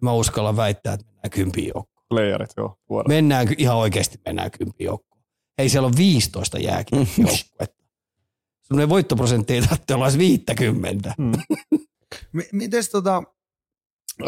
Mä 0.02 0.12
uskallan 0.12 0.56
väittää, 0.56 0.94
että 0.94 1.06
mennään 1.06 1.30
kympiin 1.30 1.72
joukkoon. 1.74 2.06
Playerit, 2.08 2.50
joo. 2.56 2.76
Vuodet. 2.88 3.08
Mennään 3.08 3.48
ihan 3.58 3.76
oikeasti 3.76 4.20
mennään 4.26 4.50
kympiin 4.50 4.86
joukkoon. 4.86 5.22
Ei 5.58 5.68
siellä 5.68 5.86
on 5.86 5.96
15 5.96 6.58
jääkiekkojoukkuetta. 6.58 7.82
Sun 8.68 8.88
voittoprosentti 8.88 9.54
ei 9.54 9.62
tarvitse 9.62 9.94
olla 9.94 10.06
edes 10.06 10.18
50. 10.18 11.14
Mm. 11.18 11.32
M- 12.32 12.52
mites 12.52 12.88
tota, 12.88 13.22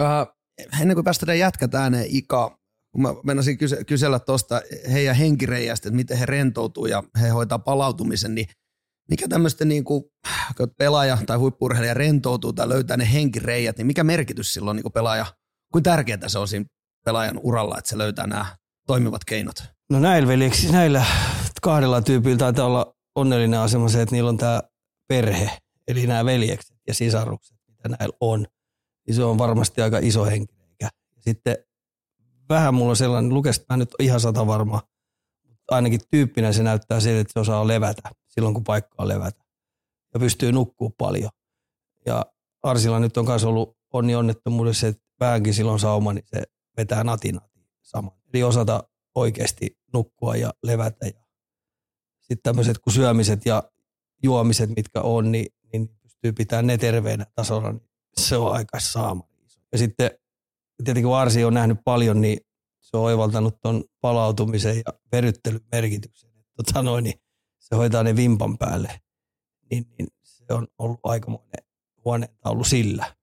äh, 0.00 0.26
ennen 0.80 0.94
kuin 0.94 1.04
päästään 1.04 1.38
jätkät 1.38 1.74
ääneen 1.74 2.06
Ika, 2.08 2.58
kun 2.94 3.02
mä 3.02 3.14
meinasin 3.24 3.58
kyse- 3.58 3.84
kysellä 3.84 4.18
tuosta 4.18 4.62
heidän 4.92 5.16
henkireijästä, 5.16 5.88
että 5.88 5.96
miten 5.96 6.18
he 6.18 6.26
rentoutuu 6.26 6.86
ja 6.86 7.02
he 7.20 7.28
hoitaa 7.28 7.58
palautumisen, 7.58 8.34
niin 8.34 8.46
mikä 9.10 9.28
tämmöisten 9.28 9.68
niin 9.68 9.84
kuin, 9.84 10.04
kun 10.56 10.70
pelaaja 10.78 11.18
tai 11.26 11.36
huippurheilija 11.36 11.94
rentoutuu 11.94 12.52
tai 12.52 12.68
löytää 12.68 12.96
ne 12.96 13.12
henkireijät, 13.12 13.78
niin 13.78 13.86
mikä 13.86 14.04
merkitys 14.04 14.54
sillä 14.54 14.70
on 14.70 14.76
niin 14.76 14.82
kuin 14.82 14.92
pelaaja, 14.92 15.26
kuinka 15.72 15.90
tärkeää 15.90 16.28
se 16.28 16.38
on 16.38 16.48
siinä 16.48 16.64
pelaajan 17.04 17.40
uralla, 17.42 17.78
että 17.78 17.88
se 17.88 17.98
löytää 17.98 18.26
nämä 18.26 18.46
toimivat 18.86 19.24
keinot? 19.24 19.64
No 19.90 20.00
näillä 20.00 20.28
veljeksi, 20.28 20.72
näillä 20.72 21.04
kahdella 21.62 22.02
tyypillä 22.02 22.38
taitaa 22.38 22.66
olla 22.66 22.94
onnellinen 23.14 23.60
asema 23.60 23.88
se, 23.88 24.02
että 24.02 24.14
niillä 24.14 24.28
on 24.28 24.36
tämä 24.36 24.62
perhe, 25.08 25.50
eli 25.88 26.06
nämä 26.06 26.24
veljekset 26.24 26.76
ja 26.88 26.94
sisarukset, 26.94 27.58
mitä 27.68 27.88
näillä 27.88 28.16
on. 28.20 28.46
Niin 29.06 29.14
se 29.14 29.24
on 29.24 29.38
varmasti 29.38 29.82
aika 29.82 29.98
iso 30.02 30.24
henkireikä. 30.24 30.88
Sitten 31.20 31.56
vähän 32.48 32.74
mulla 32.74 32.90
on 32.90 32.96
sellainen, 32.96 33.34
lukesta 33.34 33.64
mä 33.68 33.76
nyt 33.76 33.90
ihan 33.98 34.20
sata 34.20 34.46
varma, 34.46 34.82
ainakin 35.70 36.00
tyyppinä 36.10 36.52
se 36.52 36.62
näyttää 36.62 37.00
siltä, 37.00 37.20
että 37.20 37.32
se 37.32 37.40
osaa 37.40 37.68
levätä 37.68 38.10
silloin, 38.28 38.54
kun 38.54 38.64
paikka 38.64 38.94
on 38.98 39.08
levätä. 39.08 39.44
Ja 40.14 40.20
pystyy 40.20 40.52
nukkuu 40.52 40.90
paljon. 40.90 41.30
Ja 42.06 42.26
Arsilla 42.62 43.00
nyt 43.00 43.16
on 43.16 43.26
myös 43.26 43.44
ollut 43.44 43.76
onni 43.92 44.14
onnettomuudessa, 44.14 44.86
että 44.86 45.02
vähänkin 45.20 45.54
silloin 45.54 45.80
sauma, 45.80 46.12
niin 46.12 46.24
se 46.26 46.42
vetää 46.76 47.04
natinati 47.04 47.60
saman. 47.82 48.12
Eli 48.34 48.42
osata 48.42 48.84
oikeasti 49.14 49.78
nukkua 49.92 50.36
ja 50.36 50.54
levätä. 50.62 51.06
Ja 51.06 51.24
sitten 52.20 52.42
tämmöiset 52.42 52.78
kuin 52.78 52.94
syömiset 52.94 53.46
ja 53.46 53.62
juomiset, 54.22 54.70
mitkä 54.76 55.00
on, 55.00 55.32
niin, 55.32 55.46
niin 55.72 55.88
pystyy 56.02 56.32
pitämään 56.32 56.66
ne 56.66 56.78
terveenä 56.78 57.26
tasolla, 57.34 57.72
niin 57.72 57.88
se 58.16 58.36
on 58.36 58.52
aika 58.52 58.80
saama. 58.80 59.28
Ja 59.72 59.78
sitten 59.78 60.10
tietenkin 60.84 61.08
kun 61.08 61.16
Arsi 61.16 61.44
on 61.44 61.54
nähnyt 61.54 61.78
paljon, 61.84 62.20
niin 62.20 62.40
se 62.80 62.96
on 62.96 63.02
oivaltanut 63.02 63.60
tuon 63.60 63.84
palautumisen 64.00 64.76
ja 64.76 64.92
veryttelyn 65.12 65.60
merkityksen. 65.72 66.30
Tota 66.56 66.82
noin, 66.82 67.04
niin 67.04 67.20
se 67.58 67.76
hoitaa 67.76 68.02
ne 68.02 68.16
vimpan 68.16 68.58
päälle. 68.58 69.00
Niin, 69.70 69.86
niin 69.98 70.08
se 70.22 70.44
on 70.50 70.68
ollut 70.78 71.00
aikamoinen 71.02 71.64
huoneentaulu 72.04 72.64
sillä. 72.64 73.14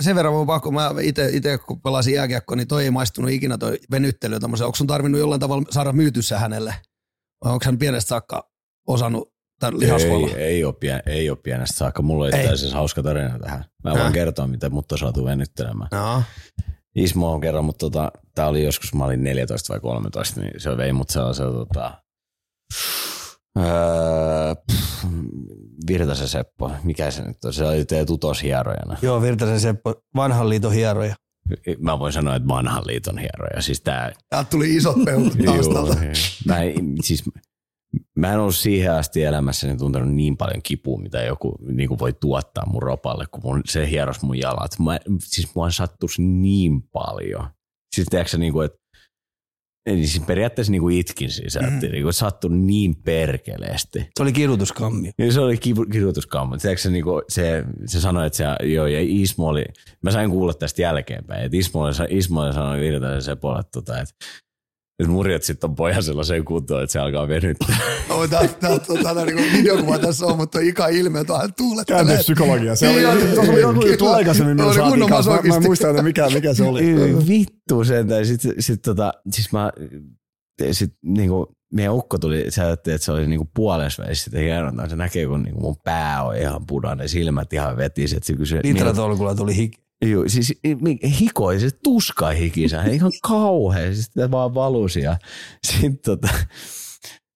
Sen 0.00 0.16
verran 0.16 0.34
mun 0.34 0.46
pakko, 0.46 0.70
mä 0.70 0.90
itse 1.32 1.58
kun 1.66 1.80
pelasin 1.80 2.14
jääkiekkoa, 2.14 2.56
niin 2.56 2.68
toi 2.68 2.84
ei 2.84 2.90
maistunut 2.90 3.30
ikinä 3.30 3.58
toi 3.58 3.78
venyttely. 3.90 4.38
Onko 4.42 4.74
sun 4.74 4.86
tarvinnut 4.86 5.20
jollain 5.20 5.40
tavalla 5.40 5.64
saada 5.70 5.92
myytyssä 5.92 6.38
hänelle? 6.38 6.74
Vai 7.44 7.52
onko 7.52 7.64
hän 7.64 7.78
pienestä 7.78 8.08
saakka 8.08 8.50
osannut 8.86 9.34
tämän 9.60 9.80
lihasvoilla? 9.80 10.36
Ei, 10.36 10.42
ei, 10.42 10.64
ole 10.64 10.74
pien, 10.80 11.02
ei 11.06 11.30
ole 11.30 11.38
pienestä 11.42 11.76
saakka. 11.76 12.02
Mulla 12.02 12.28
Ei. 12.28 12.40
itse 12.40 12.52
asiassa 12.52 12.76
hauska 12.76 13.02
tarina 13.02 13.38
tähän. 13.38 13.64
Mä 13.84 13.90
voin 13.90 14.02
Häh? 14.02 14.12
kertoa, 14.12 14.46
miten 14.46 14.72
mut 14.72 14.92
on 14.92 14.98
saatu 14.98 15.24
venyttelemään. 15.24 15.88
No. 15.92 16.22
Ismo 16.94 17.32
on 17.32 17.40
kerran, 17.40 17.64
mutta 17.64 17.78
tota, 17.78 18.12
tää 18.34 18.48
oli 18.48 18.64
joskus, 18.64 18.94
mä 18.94 19.04
olin 19.04 19.24
14 19.24 19.72
vai 19.72 19.80
13, 19.80 20.40
niin 20.40 20.60
se 20.60 20.76
vei 20.76 20.92
mut 20.92 21.10
sellaisella 21.10 21.52
tota, 21.52 21.92
öö, 23.58 24.54
pff, 24.72 25.06
Virtasen 25.86 26.28
Seppo, 26.28 26.72
mikä 26.84 27.10
se 27.10 27.22
nyt 27.22 27.44
on, 27.44 27.52
se 27.52 27.64
oli 27.64 27.84
teidän 27.84 28.06
tutoshierojana. 28.06 28.96
Joo, 29.02 29.22
Virtasen 29.22 29.60
Seppo, 29.60 29.94
vanhan 30.16 30.48
liiton 30.48 30.72
hieroja. 30.72 31.14
Mä 31.78 31.98
voin 31.98 32.12
sanoa, 32.12 32.36
että 32.36 32.48
vanhan 32.48 32.86
liiton 32.86 33.18
hieroja. 33.18 33.62
Siis 33.62 33.80
tää, 33.80 34.12
Täältä 34.28 34.50
tuli 34.50 34.76
isot 34.76 35.04
peukut 35.04 35.32
taustalta. 35.44 36.04
Joo, 36.04 36.12
mä, 36.46 36.56
siis, 37.02 37.24
mä 38.16 38.32
en 38.32 38.38
ollut 38.38 38.56
siihen 38.56 38.92
asti 38.92 39.24
elämässäni 39.24 39.76
tuntenut 39.76 40.14
niin 40.14 40.36
paljon 40.36 40.62
kipua, 40.62 40.98
mitä 40.98 41.22
joku 41.22 41.58
niin 41.72 41.88
kuin 41.88 41.98
voi 41.98 42.12
tuottaa 42.12 42.66
mun 42.66 42.82
ropalle, 42.82 43.24
kun 43.30 43.40
mun, 43.42 43.62
se 43.64 43.90
hieros 43.90 44.22
mun 44.22 44.38
jalat. 44.38 44.78
Mä, 44.78 44.98
siis 45.18 45.54
mua 45.54 45.70
sattuisi 45.70 46.22
niin 46.22 46.82
paljon. 46.82 47.48
Siis 47.94 48.08
tiedätkö, 48.10 48.38
niin 48.38 48.52
kuin, 48.52 48.66
että 48.66 48.80
Eli 49.86 50.06
siis 50.06 50.26
periaatteessa 50.26 50.70
niin 50.70 50.80
kuin 50.80 50.98
itkin 50.98 51.30
siis, 51.30 51.58
mm. 51.60 51.90
niin 51.90 52.02
kuin 52.02 52.12
sattui 52.12 52.50
niin 52.50 52.96
perkeleesti. 52.96 53.98
Se 53.98 54.22
oli 54.22 54.32
kidutuskammio. 54.32 55.12
Ja 55.18 55.32
se 55.32 55.40
oli 55.40 55.56
kirjoituskammo. 55.92 56.56
Tiedätkö, 56.56 56.82
se, 56.82 56.90
niinku, 56.90 57.22
se, 57.28 57.64
se 57.86 58.00
sanoi, 58.00 58.26
että 58.26 58.36
se, 58.36 58.44
joo, 58.66 58.86
ja 58.86 58.98
Ismo 59.02 59.46
oli, 59.46 59.64
mä 60.02 60.10
sain 60.10 60.30
kuulla 60.30 60.54
tästä 60.54 60.82
jälkeenpäin, 60.82 61.44
että 61.44 61.56
Ismo 61.56 61.80
oli, 61.80 61.92
Ismo 62.08 62.40
oli 62.40 62.52
sanonut 62.52 62.80
Virtasen 62.80 63.22
Sepolle, 63.22 63.60
että, 63.60 63.70
tota, 63.72 64.00
että, 64.00 64.14
että 65.00 65.12
murjat 65.12 65.42
sitten 65.42 65.70
on 65.70 65.76
pojan 65.76 66.02
sellaiseen 66.02 66.44
kuntoon, 66.44 66.82
että 66.82 66.92
se 66.92 66.98
alkaa 66.98 67.28
venyttää. 67.28 67.76
No, 68.08 68.28
tää, 68.28 68.48
tää, 68.48 68.78
tää, 69.14 69.24
niinku 69.24 69.42
videokuva 69.58 69.98
tässä 69.98 70.26
on, 70.26 70.36
mutta 70.36 70.60
Ika 70.60 70.88
ilme, 70.88 71.20
että 71.20 71.38
hän 71.38 71.54
tuulettelee. 71.54 72.04
Käännöspsykologia. 72.04 72.76
Se 72.76 72.88
oli, 72.88 72.96
Niin, 72.96 73.34
tuossa 73.34 73.52
oli 73.52 73.60
joku 73.60 73.86
juttu 73.86 74.04
kyllä. 74.04 74.16
aikaisemmin, 74.16 74.56
kunnon 74.56 74.74
saatiin 74.74 75.08
kanssa. 75.08 75.30
Mä, 75.30 75.40
mä 75.48 75.56
en 75.56 75.62
muista 75.62 75.88
enää 75.88 76.02
mikä, 76.02 76.30
mikä 76.30 76.54
se 76.54 76.64
oli. 76.64 76.82
Vittu 77.28 77.84
sentään. 77.84 78.26
Sitten 78.26 78.54
sit, 78.58 78.82
tota, 78.82 79.12
siis 79.30 79.52
mä, 79.52 79.72
sit, 80.72 80.92
niinku, 81.02 81.52
meidän 81.72 81.94
ukko 81.94 82.18
tuli, 82.18 82.46
se 82.48 82.64
ajatteli, 82.64 82.94
että 82.94 83.04
se 83.04 83.12
oli 83.12 83.26
niinku 83.26 83.50
puolessa 83.54 84.02
välissä 84.02 84.24
sitä 84.24 84.38
hierontaa. 84.38 84.88
Se 84.88 84.96
näkee, 84.96 85.26
kun 85.26 85.42
niinku 85.42 85.60
mun 85.60 85.76
pää 85.84 86.22
on 86.22 86.36
ihan 86.36 86.66
punainen, 86.66 87.08
silmät 87.08 87.52
ihan 87.52 87.76
vetisi. 87.76 88.16
Että 88.16 88.26
se 88.26 88.32
kysyi, 88.32 88.60
Litratolkulla 88.64 89.34
tuli 89.34 89.56
hiki. 89.56 89.89
Joo, 90.04 90.24
siis 90.26 90.54
hikoi, 91.20 91.60
se 91.60 91.70
tuska 91.84 92.28
hikisä, 92.30 92.82
ihan 92.84 93.12
kauhean, 93.22 93.94
siis 93.94 94.06
sitä 94.06 94.30
vaan 94.30 94.54
valusi 94.54 95.00
ja 95.00 95.16
sitten 95.66 95.98
tota, 96.04 96.28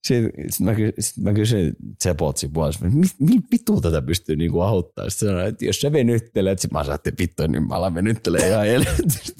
Sitten 0.06 0.30
sit 0.50 0.66
mä, 0.66 0.74
sit 0.98 1.24
mä 1.24 1.32
kysyin 1.32 1.76
Tsepotsin 1.98 2.52
puolesta, 2.52 2.86
että 2.86 2.98
mi- 2.98 3.06
millä 3.30 3.42
vittu 3.52 3.80
tätä 3.80 4.02
pystyy 4.02 4.36
niinku 4.36 4.60
auttaa? 4.60 5.10
Sitten 5.10 5.28
sanoin, 5.28 5.46
että 5.46 5.64
jos 5.64 5.80
sä 5.80 5.92
venyttelet, 5.92 6.58
sit 6.58 6.72
mä 6.72 6.84
sanoin, 6.84 6.94
että 7.04 7.22
vittu, 7.22 7.46
niin 7.46 7.68
mä 7.68 7.74
alan 7.74 7.94
venyttelee 7.94 8.48
ihan 8.48 8.66
helvetisti. 8.66 9.32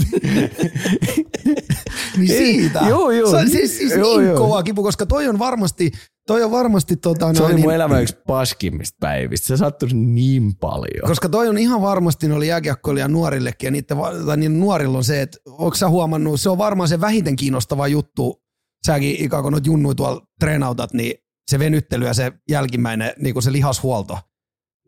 Niin 2.16 2.28
siitä. 2.28 2.80
Joo, 2.88 3.10
joo. 3.10 3.30
Se 3.30 3.36
on 3.36 3.50
siis, 3.50 3.78
siis 3.78 3.92
Joo, 3.92 4.18
niin 4.18 4.28
joo. 4.28 4.38
kova 4.38 4.62
kipu, 4.62 4.82
koska 4.82 5.06
toi 5.06 5.28
on 5.28 5.38
varmasti, 5.38 5.90
toi 6.26 6.42
on 6.42 6.50
varmasti 6.50 6.96
tota, 6.96 7.34
Se 7.34 7.42
oli 7.42 7.52
mun 7.52 7.60
niin, 7.60 7.70
elämän 7.70 8.02
yksi 8.02 8.16
paskimmista 8.26 8.96
päivistä. 9.00 9.46
Se 9.46 9.56
sattui 9.56 9.88
niin 9.88 10.56
paljon. 10.56 11.08
koska 11.08 11.28
toi 11.28 11.48
on 11.48 11.58
ihan 11.58 11.82
varmasti 11.82 12.32
oli 12.32 12.48
jääkiekkoilija 12.48 13.08
nuorillekin 13.08 13.66
ja 13.66 13.70
niiden, 13.70 13.98
va- 13.98 14.24
tai 14.26 14.36
niin 14.36 14.60
nuorilla 14.60 14.98
on 14.98 15.04
se, 15.04 15.22
että 15.22 15.38
onko 15.46 15.74
sä 15.74 15.88
huomannut, 15.88 16.40
se 16.40 16.50
on 16.50 16.58
varmaan 16.58 16.88
se 16.88 17.00
vähiten 17.00 17.36
kiinnostava 17.36 17.88
juttu, 17.88 18.42
säkin 18.86 19.24
ikään 19.24 19.42
kuin 19.42 19.52
noit 19.52 19.66
junnui 19.66 19.94
tuolla 19.94 20.26
treenautat, 20.40 20.92
niin 20.92 21.14
se 21.50 21.58
venyttely 21.58 22.06
ja 22.06 22.14
se 22.14 22.32
jälkimmäinen 22.48 23.12
niin 23.18 23.34
kuin 23.34 23.42
se 23.42 23.52
lihashuolto, 23.52 24.18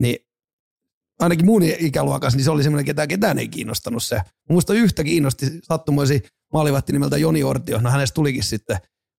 niin 0.01 0.17
ainakin 1.21 1.47
mun 1.47 1.63
ikäluokassa, 1.63 2.37
niin 2.37 2.45
se 2.45 2.51
oli 2.51 2.63
semmoinen, 2.63 2.85
ketä 2.85 3.07
ketään 3.07 3.39
ei 3.39 3.49
kiinnostanut 3.49 4.03
se. 4.03 4.21
Muista 4.51 4.75
yhtä 4.75 5.05
kiinnosti 5.05 5.47
sattumoisi 5.63 6.23
maalivahti 6.53 6.93
nimeltä 6.93 7.17
Joni 7.17 7.45
Ortio. 7.45 7.81
No 7.81 7.91
hänestä 7.91 8.15
tulikin 8.15 8.43
sitten 8.43 8.77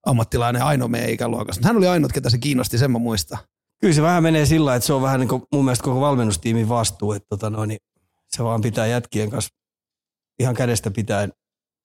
ammattilainen 0.10 0.62
ainoa 0.62 0.88
meidän 0.88 1.10
ikäluokassa. 1.10 1.62
Hän 1.64 1.78
oli 1.78 1.88
ainoa, 1.88 2.10
ketä 2.14 2.30
se 2.30 2.38
kiinnosti, 2.38 2.78
sen 2.78 2.92
mä 2.92 3.00
muistan. 3.00 3.40
Kyllä 3.82 3.94
se 3.94 4.02
vähän 4.02 4.24
menee 4.24 4.46
sillä, 4.46 4.76
että 4.76 4.88
se 4.88 4.94
on 4.94 5.02
vähän 5.02 5.20
niin 5.20 5.28
kuin 5.28 5.44
mun 5.54 5.66
mielestä 5.66 5.84
koko 5.84 6.02
valmennustiimin 6.02 6.70
vastuu, 6.70 7.12
että 7.12 7.28
tota 7.30 7.50
noin, 7.50 7.68
niin 7.68 7.80
se 8.28 8.44
vaan 8.44 8.62
pitää 8.62 8.88
jätkien 8.88 9.30
kanssa 9.30 9.56
ihan 10.40 10.56
kädestä 10.56 10.92
pitäen 10.92 11.34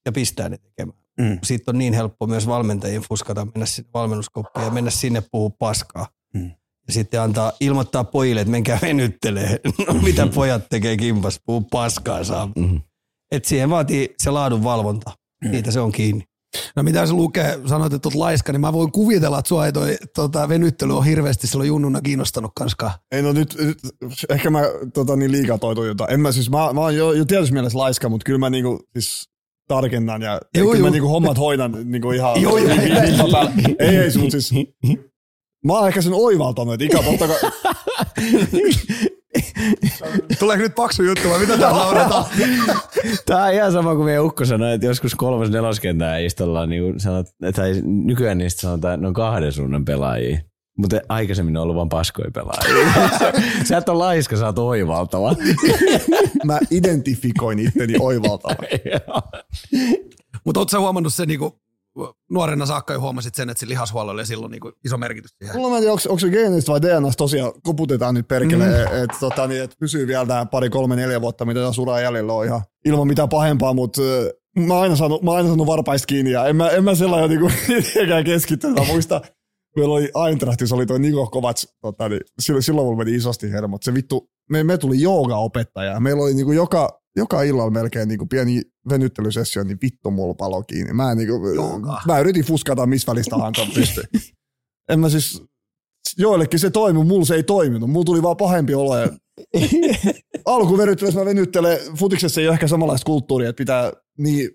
ja 0.04 0.12
pistää 0.12 0.48
ne 0.48 0.58
tekemään. 0.58 0.98
Mm. 1.20 1.38
Siitä 1.42 1.70
on 1.70 1.78
niin 1.78 1.92
helppo 1.94 2.26
myös 2.26 2.46
valmentajien 2.46 3.02
fuskata 3.08 3.44
mennä 3.44 3.66
sinne 3.66 3.90
valmennuskoppiin 3.94 4.64
ja 4.64 4.70
mennä 4.70 4.90
sinne 4.90 5.22
puhua 5.30 5.50
paskaa. 5.58 6.06
Mm. 6.34 6.50
Ja 6.86 6.92
sitten 6.92 7.20
antaa, 7.20 7.52
ilmoittaa 7.60 8.04
pojille, 8.04 8.40
että 8.40 8.50
menkää 8.50 8.78
venyttelee. 8.82 9.60
No 9.86 9.94
mitä 9.94 10.26
pojat 10.26 10.68
tekee 10.70 10.96
kimpas, 10.96 11.40
puhuu 11.46 11.60
paskaa 11.60 12.24
saa. 12.24 12.48
Mhm. 12.56 12.76
Et 13.32 13.44
siihen 13.44 13.70
vaatii 13.70 14.14
se 14.18 14.30
laadun 14.30 14.64
valvonta. 14.64 15.10
Siitä 15.50 15.70
se 15.70 15.80
on 15.80 15.92
kiinni. 15.92 16.24
No 16.76 16.82
mitä 16.82 17.06
se 17.06 17.12
lukee, 17.12 17.58
sanoit, 17.66 17.92
että 17.92 18.08
oot 18.08 18.14
laiska, 18.14 18.52
niin 18.52 18.60
mä 18.60 18.72
voin 18.72 18.92
kuvitella, 18.92 19.38
että 19.38 19.48
sua 19.48 19.66
ei 19.66 19.72
toi 19.72 19.96
tota, 20.14 20.48
venyttely 20.48 20.96
on 20.96 21.04
hirveästi 21.04 21.46
silloin 21.46 21.68
junnuna 21.68 22.00
kiinnostanut 22.00 22.52
kanskaan. 22.56 22.92
Ei 23.12 23.22
no 23.22 23.32
nyt, 23.32 23.56
nyt 23.60 23.78
ehkä 24.30 24.50
mä 24.50 24.62
tota, 24.94 25.16
niin 25.16 25.32
liikaa 25.32 25.58
toituin 25.58 25.88
jotain. 25.88 26.12
En 26.12 26.20
mä 26.20 26.32
siis, 26.32 26.50
mä, 26.50 26.72
mä 26.72 26.80
oon 26.80 26.96
jo, 26.96 27.12
jo 27.12 27.24
tietysti 27.24 27.52
mielessä 27.52 27.78
laiska, 27.78 28.08
mutta 28.08 28.24
kyllä 28.24 28.38
mä 28.38 28.50
niinku, 28.50 28.80
siis 28.92 29.28
tarkennan 29.68 30.22
ja 30.22 30.40
Joo, 30.54 30.66
kyllä 30.66 30.78
joo. 30.78 30.86
mä 30.86 30.90
niinku 30.90 31.08
hommat 31.08 31.38
hoidan 31.38 31.76
niinku 31.84 32.10
ihan 32.10 32.42
Joo, 32.42 32.56
joo. 32.56 32.76
päällä. 33.16 33.52
Ei, 33.78 33.96
ei, 33.96 34.10
mut 34.18 34.30
siis 34.30 34.52
mä 35.66 35.72
oon 35.72 35.88
ehkä 35.88 36.02
sen 36.02 36.12
oivaltanut, 36.14 36.74
että 36.74 36.84
ikä 36.84 37.02
totta 37.02 37.28
kai, 37.28 37.38
Tuleeko 40.38 40.62
nyt 40.62 40.74
paksu 40.74 41.02
juttu 41.02 41.28
vai 41.28 41.38
mitä 41.38 41.58
täällä 41.58 41.78
lauletaan? 41.78 42.24
Tämä 43.26 43.44
on 43.44 43.52
ihan 43.52 43.72
sama 43.72 43.94
kuin 43.94 44.04
meidän 44.04 44.24
ukko 44.24 44.44
sanoi, 44.44 44.72
että 44.72 44.86
joskus 44.86 45.14
kolmas 45.14 45.50
neloskentää 45.50 46.18
istolla, 46.18 46.66
niin 46.66 47.00
sanot, 47.00 47.26
tai 47.54 47.72
nykyään 47.84 48.38
niistä 48.38 48.60
sanotaan, 48.60 48.94
että 48.94 49.02
ne 49.02 49.08
on 49.08 49.14
kahden 49.14 49.52
suunnan 49.52 49.84
pelaajia. 49.84 50.38
Mutta 50.78 51.00
aikaisemmin 51.08 51.56
on 51.56 51.62
ollut 51.62 51.76
vain 51.76 51.88
paskoja 51.88 52.30
pelaajia. 52.30 52.92
Sä 53.68 53.76
et 53.76 53.88
ole 53.88 53.98
laiska, 53.98 54.36
sä 54.36 54.46
oot 54.46 54.58
oivaltava. 54.58 55.36
mä 56.44 56.58
identifikoin 56.70 57.58
itteni 57.58 57.94
oivaltava. 58.00 58.54
Mutta 60.44 60.60
ootko 60.60 60.70
sä 60.70 60.80
huomannut 60.80 61.14
sen 61.14 61.28
niinku, 61.28 61.58
nuorena 62.30 62.66
saakka 62.66 62.92
jo 62.92 63.00
huomasit 63.00 63.34
sen, 63.34 63.50
että 63.50 63.60
sillä 63.60 63.70
lihashuollolla 63.70 64.20
oli 64.20 64.26
silloin 64.26 64.50
niinku 64.50 64.72
iso 64.84 64.98
merkitys 64.98 65.30
siihen? 65.38 65.56
Mulla 65.56 65.78
tiedä, 65.78 65.92
onko, 65.92 66.02
onko 66.08 66.18
se 66.18 66.30
geenistä 66.30 66.72
vai 66.72 66.82
DNAsta 66.82 67.18
tosiaan, 67.18 67.52
koputetaan 67.62 68.14
nyt 68.14 68.28
perkele, 68.28 68.64
mm. 68.64 68.70
että 68.70 69.02
et, 69.02 69.10
tota, 69.20 69.46
niin, 69.46 69.62
et 69.62 69.76
pysyy 69.80 70.06
vielä 70.06 70.26
tää 70.26 70.46
pari, 70.46 70.70
kolme, 70.70 70.96
neljä 70.96 71.20
vuotta, 71.20 71.44
mitä 71.44 71.60
tässä 71.60 71.82
uraa 71.82 72.00
jäljellä 72.00 72.32
on 72.32 72.44
ihan 72.44 72.62
ilman 72.84 73.06
mitään 73.06 73.28
pahempaa, 73.28 73.74
mutta 73.74 74.02
mä 74.58 74.74
oon 74.74 74.82
aina 74.82 74.96
saanut, 74.96 75.22
mä 75.22 75.30
oon 75.30 75.36
aina 75.36 75.48
saanut 75.48 75.66
varpaista 75.66 76.06
kiinni 76.06 76.30
ja 76.30 76.46
en 76.46 76.56
mä, 76.56 76.68
en 76.68 76.84
mä 76.84 76.94
sellainen 76.94 77.30
niinku, 77.30 77.50
mitenkään 77.68 78.24
keskittynyt. 78.24 78.78
Mä 78.78 78.84
muistan, 78.84 79.20
meillä 79.76 79.94
oli 79.94 80.10
Eintrachtissa 80.28 80.76
oli 80.76 80.86
toi 80.86 80.98
Niko 80.98 81.26
Kovacs, 81.26 81.68
tota, 81.80 82.08
niin, 82.08 82.20
silloin, 82.38 82.62
silloin 82.62 82.86
mulla 82.86 83.04
meni 83.04 83.14
isosti 83.16 83.52
hermot. 83.52 83.82
Se 83.82 83.94
vittu, 83.94 84.30
me, 84.50 84.64
me 84.64 84.78
tuli 84.78 85.00
jooga-opettaja. 85.00 86.00
Meillä 86.00 86.22
oli 86.22 86.34
niinku 86.34 86.52
joka, 86.52 87.00
joka 87.16 87.42
illalla 87.42 87.70
melkein 87.70 88.08
niinku 88.08 88.26
pieni 88.26 88.62
venyttelysessio, 88.88 89.64
niin 89.64 89.78
vittu 89.82 90.10
mulla 90.10 90.34
palo 90.34 90.62
kiinni. 90.62 90.92
Mä, 90.92 91.14
niinku, 91.14 91.48
Jooga. 91.54 92.00
mä 92.06 92.18
yritin 92.18 92.44
fuskata 92.44 92.86
missä 92.86 93.12
välistä 93.12 93.30
tahansa 93.36 93.66
pystyi. 93.74 94.04
En 94.88 95.00
mä 95.00 95.08
siis, 95.08 95.42
joillekin 96.18 96.60
se 96.60 96.70
toimi, 96.70 97.04
mulla 97.04 97.24
se 97.24 97.34
ei 97.34 97.42
toiminut. 97.42 97.90
Mulla 97.90 98.04
tuli 98.04 98.22
vaan 98.22 98.36
pahempi 98.36 98.74
olo. 98.74 98.96
Ja... 98.96 99.08
Alkuveryttelyssä 100.46 101.20
mä 101.20 101.26
venyttelen, 101.26 101.78
futiksessa 101.96 102.40
ei 102.40 102.48
ole 102.48 102.54
ehkä 102.54 102.68
samanlaista 102.68 103.04
kulttuuria, 103.04 103.48
että 103.48 103.58
pitää 103.58 103.92
niin 104.18 104.50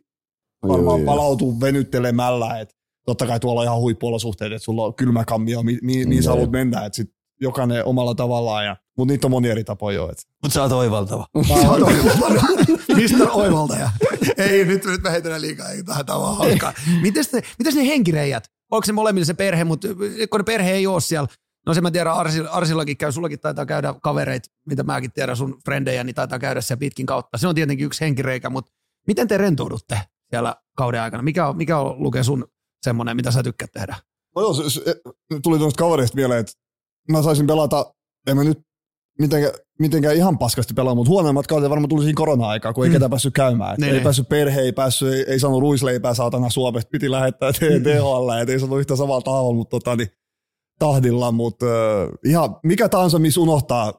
varmaan 0.68 1.02
palautua 1.02 1.54
venyttelemällä, 1.60 2.60
että 2.60 2.76
totta 3.06 3.28
kai 3.28 3.40
tuolla 3.40 3.62
on 3.62 3.66
ihan 3.66 3.80
huippuolosuhteet, 3.80 4.52
että 4.52 4.66
sulla 4.66 4.84
on 4.84 4.96
kylmä 4.96 5.26
kammio, 5.26 5.64
mi, 5.64 5.78
mi, 5.82 6.06
mihin 6.06 6.24
sä 6.24 6.30
haluat 6.30 6.52
mennä, 6.52 6.86
että 6.86 6.96
sit 6.96 7.10
jokainen 7.42 7.86
omalla 7.86 8.16
tavallaan, 8.16 8.66
ja, 8.66 8.76
mutta 8.98 9.12
niitä 9.12 9.28
on 9.28 9.32
moni 9.32 9.50
eri 9.50 9.64
tapoja 9.64 9.96
jo. 9.96 10.08
Mutta 10.44 10.54
sä 10.54 10.64
oot 10.64 10.72
oivaltava. 10.72 11.28
Mistä 12.96 13.32
oivaltaja? 13.32 13.90
ei, 14.38 14.66
nyt, 14.66 14.86
nyt 14.86 15.04
me 15.04 15.12
heitellään 15.12 15.42
liikaa, 15.42 15.70
ei 15.70 15.84
tähän 15.84 16.06
tämä 16.06 16.18
on 16.18 16.24
vaan 16.24 16.38
hauskaa. 16.38 16.74
Mites 17.02 17.34
ne, 17.34 17.42
mites 17.60 17.76
ne 17.76 17.88
henkireijät? 17.88 18.44
Onko 18.72 18.86
se 18.86 18.94
molemmilla 18.94 19.26
se 19.26 19.34
perhe, 19.34 19.64
mutta 19.64 19.88
kun 20.30 20.40
ne 20.40 20.44
perhe 20.44 20.72
ei 20.72 20.88
ole 20.88 21.02
siellä, 21.02 21.28
no 21.66 21.74
se 21.74 21.82
mä 21.82 21.92
tiedän, 21.92 22.14
Arsil, 22.14 22.48
Arsillakin 22.52 22.98
käy, 22.98 23.12
sullakin 23.12 23.40
taitaa 23.40 23.66
käydä 23.66 23.94
kavereit, 24.04 24.44
mitä 24.68 24.84
mäkin 24.84 25.12
tiedän, 25.12 25.38
sun 25.38 25.60
frendejä, 25.66 26.04
niin 26.04 26.16
taitaa 26.16 26.40
käydä 26.40 26.62
siellä 26.62 26.80
pitkin 26.80 27.06
kautta. 27.06 27.38
Se 27.38 27.48
on 27.48 27.56
tietenkin 27.56 27.86
yksi 27.86 28.02
henkireikä, 28.02 28.50
mutta 28.50 28.72
miten 29.08 29.28
te 29.28 29.38
rentoudutte 29.38 30.02
siellä 30.30 30.56
kauden 30.78 31.02
aikana? 31.02 31.24
Mikä 31.24 31.48
on, 31.48 31.58
mikä 31.58 31.78
on 31.78 32.04
Luke 32.04 32.24
sun 32.24 32.48
semmoinen, 32.82 33.16
mitä 33.16 33.32
sä 33.32 33.44
tykkäät 33.44 33.72
tehdä? 33.72 33.96
No 34.36 34.42
joo, 34.42 34.54
se, 34.54 34.70
se, 34.70 34.82
tuli 35.44 35.58
tuosta 35.58 35.78
kavereista 35.78 36.16
mieleen, 36.16 36.40
että 36.40 36.54
mä 37.12 37.22
saisin 37.22 37.48
pelata, 37.48 37.94
en 38.28 38.38
mä 38.38 38.44
nyt 38.44 38.60
mitenkään, 39.20 39.54
mitenkään 39.80 40.16
ihan 40.16 40.38
paskasti 40.38 40.74
pelaa, 40.74 40.96
mutta 40.96 41.10
huonoimmat 41.10 41.48
kaudet 41.48 41.70
varmaan 41.70 41.90
tuli 41.90 42.04
siinä 42.04 42.18
korona-aikaa, 42.18 42.74
kun 42.74 42.84
ei 42.84 42.90
Mm. 42.90 42.92
mm. 42.92 42.96
ketään 42.96 43.10
päässyt 43.10 43.34
käymään. 43.34 43.74
Et 43.74 43.78
Niin, 43.78 43.88
ei 43.88 43.94
niin. 43.94 44.04
päässyt 44.04 44.30
perhe, 44.30 44.62
ei 44.62 44.72
päässyt, 44.72 45.14
ei, 45.14 45.26
ei 45.28 45.40
saanut 45.40 45.62
ruisleipää 45.62 46.14
saatana 46.14 46.50
Suomesta, 46.50 46.90
piti 46.92 47.12
lähettää 47.12 47.52
THL, 47.54 48.30
et 48.42 48.50
ei 48.50 48.60
saanut 48.60 48.80
yhtä 48.80 48.96
samalla 48.96 49.22
tavalla, 49.22 49.54
mutta 49.54 49.80
tota, 49.80 49.96
niin, 49.96 50.08
tahdilla, 50.80 51.32
mutta 51.32 51.66
äh, 51.66 52.10
ihan 52.26 52.56
mikä 52.64 52.90
tahansa, 52.90 53.20
missä 53.20 53.42
unohtaa 53.42 53.94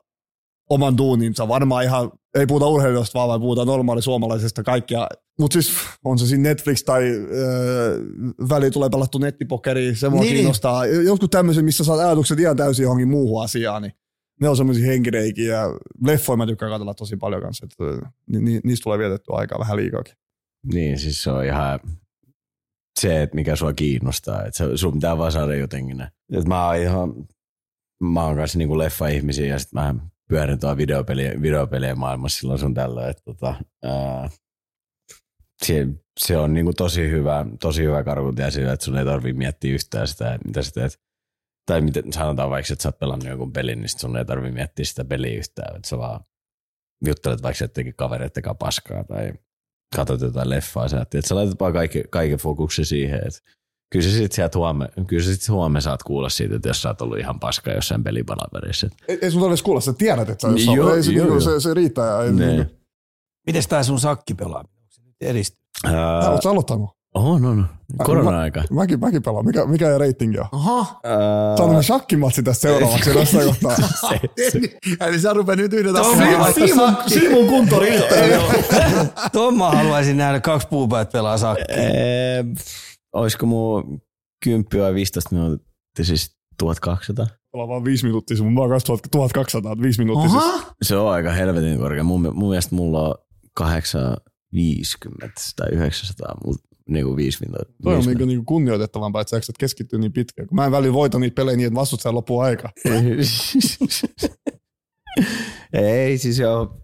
oman 0.71 0.99
duuninsa, 0.99 1.49
varmaan 1.49 1.85
ihan, 1.85 2.11
ei 2.39 2.47
puhuta 2.47 2.67
urheilijoista 2.67 3.19
vaan, 3.19 3.29
vaan 3.29 3.41
puhutaan 3.41 3.67
normaali 3.67 4.03
suomalaisesta 4.03 4.63
kaikkia. 4.63 5.07
Mutta 5.41 5.53
siis 5.53 5.73
on 6.05 6.19
se 6.19 6.27
siinä 6.27 6.49
Netflix 6.49 6.85
tai 6.85 7.03
äh, 7.11 8.49
väliin 8.49 8.73
tulee 8.73 8.89
pelattu 8.91 9.19
nettipokeri, 9.19 9.95
se 9.95 10.09
mua 10.09 10.15
Niin, 10.21 10.23
niin, 10.23 10.33
niin. 10.33 10.37
kiinnostaa. 10.41 10.87
Jotkut 10.87 11.31
tämmöiset, 11.31 11.65
missä 11.65 11.85
saat 11.85 12.01
ajatukset 12.01 12.39
ihan 12.41 12.57
täysin 12.57 12.83
johonkin 12.83 13.09
muuhun 13.09 13.45
asiaan, 13.45 13.83
niin 13.83 13.93
ne 14.41 14.49
on 14.49 14.57
semmoisia 14.57 14.87
henkireikiä. 14.87 15.55
ja 15.55 15.63
Leffoja 16.05 16.37
mä 16.37 16.47
tykkään 16.47 16.71
katsella 16.71 16.95
tosi 16.95 17.17
paljon 17.17 17.43
kanssa, 17.43 17.67
että 17.67 18.07
äh, 18.07 18.13
ni, 18.27 18.41
ni, 18.41 18.61
niistä 18.65 18.85
tulee 18.85 18.99
vietettyä 18.99 19.37
aikaa 19.37 19.59
vähän 19.59 19.77
liikaakin. 19.77 20.15
Niin, 20.73 20.99
siis 20.99 21.23
se 21.23 21.31
on 21.31 21.45
ihan 21.45 21.81
se, 23.01 23.23
että 23.23 23.35
mikä 23.35 23.57
sua 23.57 23.73
kiinnostaa. 23.73 24.45
Että 24.45 24.77
sun 24.77 24.93
pitää 24.93 25.19
vaan 25.19 25.33
saada 25.33 25.55
jotenkin. 25.55 26.01
Et 26.33 26.45
mä 26.49 26.67
oon 26.67 26.77
ihan, 26.77 27.15
mä 28.03 28.25
oon 28.25 28.37
kanssa 28.37 28.59
niinku 28.59 28.79
leffa-ihmisiä 28.79 29.47
ja 29.47 29.59
sit 29.59 29.73
mä 29.73 29.95
pyörin 30.29 30.61
tuolla 30.61 30.77
videopelien, 30.77 31.43
videopelien 31.43 31.99
maailmassa 31.99 32.39
silloin 32.39 32.59
sun 32.59 32.75
tällöin. 32.75 33.11
Että 33.11 33.23
tota, 33.25 33.55
ää, 33.85 34.31
se, 35.65 35.87
se, 36.21 36.37
on 36.37 36.55
niinku 36.55 36.73
tosi 36.73 37.11
hyvä, 37.11 37.47
tosi 37.61 37.83
hyvä 37.83 38.05
karkutia 38.05 38.51
sillä, 38.51 38.73
että 38.73 38.85
sun 38.85 38.99
ei 38.99 39.05
tarvii 39.05 39.33
miettiä 39.33 39.75
yhtään 39.75 40.09
sitä, 40.09 40.35
että 40.35 40.49
mitä 40.49 40.63
sä 40.63 40.71
teet. 40.71 41.08
Tai 41.69 41.81
miten 41.81 42.13
sanotaan 42.13 42.51
vaikka, 42.51 42.73
että 42.73 42.83
sä 42.83 42.89
oot 42.89 42.99
pelannut 42.99 43.29
jonkun 43.29 43.53
pelin, 43.53 43.81
niin 43.81 43.89
sun 43.89 44.17
ei 44.17 44.25
tarvii 44.25 44.51
miettiä 44.53 44.85
sitä 44.85 45.05
peliä 45.05 45.39
yhtään. 45.39 45.77
Että 45.77 45.89
sä 45.89 45.99
vaan 45.99 46.21
juttelet 47.07 47.43
vaikka 47.43 47.65
jotenkin 47.65 47.95
kavereiden 47.97 48.43
kanssa 48.43 48.59
paskaa 48.59 49.05
tai 49.05 49.33
katsot 49.97 50.21
jotain 50.21 50.51
leffaa, 50.51 50.89
sä 50.89 51.01
että 51.01 51.21
sä 51.23 51.35
laitat 51.35 51.61
vaan 51.61 51.73
kaiken, 51.73 52.05
kaiken 52.11 52.39
fokuksen 52.39 52.85
siihen, 52.85 53.19
että 53.27 53.41
kyllä 53.93 54.07
sä 54.07 54.13
sit 54.17 54.33
sieltä 54.33 54.59
huomenna, 54.59 55.05
kyllä 55.07 55.23
sä 55.25 55.35
sit 55.35 55.49
huomenna 55.49 55.81
saat 55.81 56.03
kuulla 56.03 56.29
siitä, 56.29 56.57
että 56.57 56.69
jos 56.69 56.83
sä 56.83 56.89
oot 56.89 57.01
ollut 57.01 57.19
ihan 57.19 57.41
paska 57.41 57.71
jossain 57.71 58.05
pelipalaverissa. 58.05 58.89
Ei, 59.09 59.19
ei 59.23 59.31
sun 59.31 59.41
tarvitse 59.41 59.65
kuulla, 59.65 59.81
sä 59.81 59.93
tiedät, 59.93 60.29
että 60.29 60.43
sä 60.43 60.49
jossain, 60.49 60.77
Joo, 60.77 60.95
ei 60.95 61.03
se, 61.03 61.13
joo, 61.13 61.27
niinku, 61.27 61.49
joo. 61.49 61.61
se, 61.61 61.61
se 61.61 61.75
riittää. 61.75 62.23
Ei, 62.23 62.33
Ne. 62.33 62.47
niinku, 62.47 62.75
Miten 63.47 63.63
tää 63.69 63.83
sun 63.83 64.01
se 64.01 64.09
nyt 65.05 65.17
edistynyt? 65.21 65.65
Ää, 65.85 66.31
Oletko 66.31 66.43
sä 66.43 66.51
aloittanut? 67.19 67.59
on, 67.59 67.69
on. 68.01 68.07
Korona-aika. 68.07 68.65
Mäkin, 68.71 69.01
mäkin 69.01 69.23
pelaan. 69.23 69.47
Mikä, 69.47 69.67
mikä 69.67 69.93
ei 69.93 69.99
reitingi 69.99 70.39
on? 70.39 70.47
Aha. 70.53 71.01
Ää, 71.05 71.57
Saanut 71.57 71.85
shakkimatsi 71.85 72.43
tästä 72.43 72.63
seuraavaksi 72.63 73.11
jossain 73.11 73.47
kohtaa. 73.47 73.77
Eli 75.09 75.19
sä 75.19 75.33
rupeat 75.33 75.59
nyt 75.59 75.73
yhden 75.73 75.95
Simon, 76.55 76.97
Simon 77.07 77.47
kunto 77.47 77.79
riittää. 77.79 78.19
Tuon 79.33 79.57
mä 79.59 79.71
haluaisin 79.71 80.17
nähdä 80.17 80.41
kaksi 80.41 80.69
puupäät 80.69 81.13
pelaa 81.13 81.39
sakkia. 81.39 81.67
Olisiko 83.13 83.47
mun 83.47 84.01
10 84.45 84.67
vai 84.81 84.95
15 84.95 85.35
minuutin 85.35 85.67
siis 86.03 86.37
1200. 86.59 87.27
Ollaan 87.53 87.69
vaan 87.69 87.85
viisi 87.85 88.07
minuuttia, 88.07 88.37
se 88.37 88.43
mun 88.43 88.55
vaan 88.57 88.81
1200, 88.87 89.77
viisi 89.83 90.05
minuuttia. 90.05 90.31
Siis. 90.31 90.45
Se 90.83 90.97
on 90.97 91.13
aika 91.13 91.33
helvetin 91.33 91.79
korkea. 91.79 92.05
Mun, 92.05 92.31
mun 92.35 92.49
mielestä 92.49 92.75
mulla 92.75 93.09
on 93.09 93.15
850 93.55 95.41
tai 95.57 95.69
900, 95.73 96.35
mutta 96.47 96.68
niinku 96.89 97.17
viisi 97.17 97.39
minuuttia. 97.47 97.77
Toi 97.83 97.95
on 97.95 98.05
niinku, 98.05 98.25
niinku 98.25 98.45
kunnioitettavampaa, 98.45 99.21
että 99.21 99.31
sä 99.31 99.37
eksät 99.37 99.59
keskittyä 99.59 99.99
niin 99.99 100.13
pitkään. 100.13 100.49
Kun 100.49 100.57
mä 100.57 100.67
en 100.67 100.73
väliin 100.73 100.93
voita 100.93 101.19
niitä 101.19 101.35
pelejä 101.35 101.57
niin, 101.57 101.67
että 101.67 101.81
vastustajan 101.81 102.15
loppuu 102.15 102.41
aika. 102.41 102.71
Ei, 105.73 106.19
siis 106.19 106.39
joo. 106.39 106.81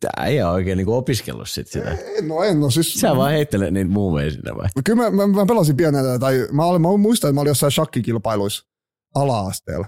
Tää 0.00 0.26
ei 0.26 0.42
ole 0.42 0.50
oikein 0.50 0.78
niinku 0.78 0.94
opiskellut 0.94 1.48
sit 1.48 1.68
sitä. 1.68 1.90
En, 1.90 2.28
no 2.28 2.42
en, 2.42 2.60
no 2.60 2.70
siis... 2.70 2.94
Sä 2.94 3.16
vaan 3.16 3.32
heittelet 3.32 3.72
niitä 3.72 3.90
muumeja 3.90 4.30
sinne 4.30 4.56
vai? 4.56 4.68
Kyllä 4.84 5.02
mä, 5.02 5.10
mä, 5.10 5.26
mä 5.26 5.46
pelasin 5.46 5.76
pienenä, 5.76 6.18
tai 6.18 6.48
mä, 6.52 6.64
olin, 6.64 6.82
mä 6.82 6.96
muistan, 6.96 7.28
että 7.28 7.34
mä 7.34 7.40
olin 7.40 7.50
jossain 7.50 7.72
shakkikilpailuissa 7.72 8.66
ala-asteella. 9.14 9.86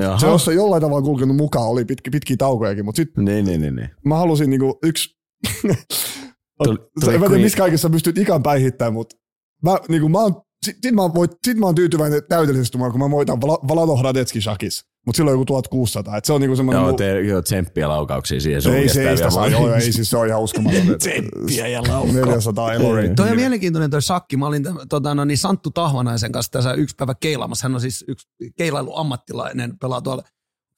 Jaha. 0.00 0.38
Se 0.38 0.50
on 0.50 0.56
jollain 0.56 0.82
tavalla 0.82 1.02
kulkenut 1.02 1.36
mukaan, 1.36 1.68
oli 1.68 1.84
pitki, 1.84 2.10
pitkiä 2.10 2.36
taukojakin, 2.36 2.84
mutta 2.84 2.96
sitten 2.96 3.24
Niin, 3.24 3.44
niin, 3.44 3.60
niin. 3.60 3.76
niin. 3.76 3.90
mä 4.04 4.16
halusin 4.16 4.50
niinku 4.50 4.78
yksi... 4.82 5.16
Tuli- 6.64 6.78
tuli 7.00 7.14
en 7.14 7.20
mä 7.20 7.26
tiedä, 7.26 7.30
Queen. 7.30 7.42
missä 7.42 7.58
kaikessa 7.58 7.90
pystyt 7.90 8.18
ikään 8.18 8.42
päihittämään, 8.42 8.92
mutta 8.92 9.16
mä, 9.62 9.78
niinku, 9.88 10.08
mä 10.08 10.18
oon, 10.18 10.42
sit, 10.66 10.76
sit, 10.82 10.94
mä 10.94 11.02
oon, 11.02 11.14
voit, 11.14 11.30
sit 11.46 11.58
mä 11.58 11.66
oon 11.66 11.74
tyytyväinen 11.74 12.22
täydellisesti, 12.28 12.78
kun 12.78 12.98
mä 12.98 13.10
voitan 13.10 13.40
Vlado 13.40 13.96
Hradetski 13.96 14.40
shakis. 14.40 14.84
Mutta 15.06 15.16
silloin 15.16 15.34
joku 15.34 15.44
1600. 15.44 16.16
Et 16.16 16.24
se 16.24 16.32
on 16.32 16.40
niinku 16.40 16.56
semmoinen... 16.56 16.82
Joo, 16.82 16.92
mu- 16.92 16.96
te, 16.96 17.20
joo, 17.20 17.42
tsemppiä 17.42 17.88
laukauksia 17.88 18.40
siihen. 18.40 18.62
Se 18.62 18.68
on 18.68 18.74
ei, 18.74 18.88
se 18.88 19.10
ei 19.10 19.16
sitä 19.16 19.30
saa. 19.30 19.40
vaan. 19.40 19.52
Joo, 19.52 19.74
ei, 19.74 19.92
siis 19.92 20.10
se 20.10 20.16
on 20.16 20.26
ihan 20.28 20.40
uskomaton. 20.42 20.98
Tsemppiä 20.98 21.66
ja 21.68 21.82
laukkaa. 21.88 22.24
400 22.26 22.72
elo 22.72 22.96
rate. 22.96 23.14
Toi 23.14 23.30
on 23.30 23.36
mielenkiintoinen 23.36 23.90
toi 23.90 24.02
shakki. 24.02 24.36
Mä 24.36 24.46
olin 24.46 24.62
tota, 24.88 25.14
no, 25.14 25.24
niin 25.24 25.38
Santtu 25.38 25.70
Tahvanaisen 25.70 26.32
kanssa 26.32 26.52
tässä 26.52 26.72
yksi 26.72 26.94
päivä 26.98 27.14
keilaamassa. 27.20 27.64
Hän 27.64 27.74
on 27.74 27.80
siis 27.80 28.04
yksi 28.08 28.28
keilailuammattilainen, 28.56 29.78
pelaa 29.78 30.00
tuolla 30.00 30.22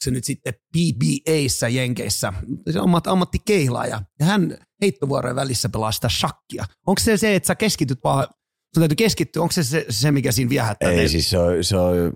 se 0.05 0.11
nyt 0.11 0.25
sitten 0.25 0.55
PBAissa 0.55 1.69
Jenkeissä. 1.69 2.33
Se 2.71 2.79
on 2.79 2.85
ammat, 2.85 3.07
ammattikeilaaja. 3.07 4.03
Ja 4.21 4.27
hän 4.27 4.59
heittovuorojen 4.83 5.37
välissä 5.37 5.69
pelaa 5.69 5.93
sitä 5.93 6.09
shakkia. 6.09 6.65
Onko 6.87 7.01
se 7.01 7.17
se, 7.17 7.35
että 7.35 7.47
sä 7.47 7.55
keskityt 7.55 7.99
vaan, 8.05 8.27
sun 8.75 8.81
täytyy 8.81 8.97
keskittyä, 8.97 9.43
onko 9.43 9.53
se 9.53 9.65
se, 9.65 9.87
se 9.91 10.11
mikä 10.11 10.33
siinä 10.33 10.49
viehättää? 10.49 10.91
Ei 10.91 10.97
teitä? 10.97 11.11
siis 11.11 11.31
se 11.31 11.39
on, 11.39 11.65
se 11.65 11.77
on, 11.77 12.13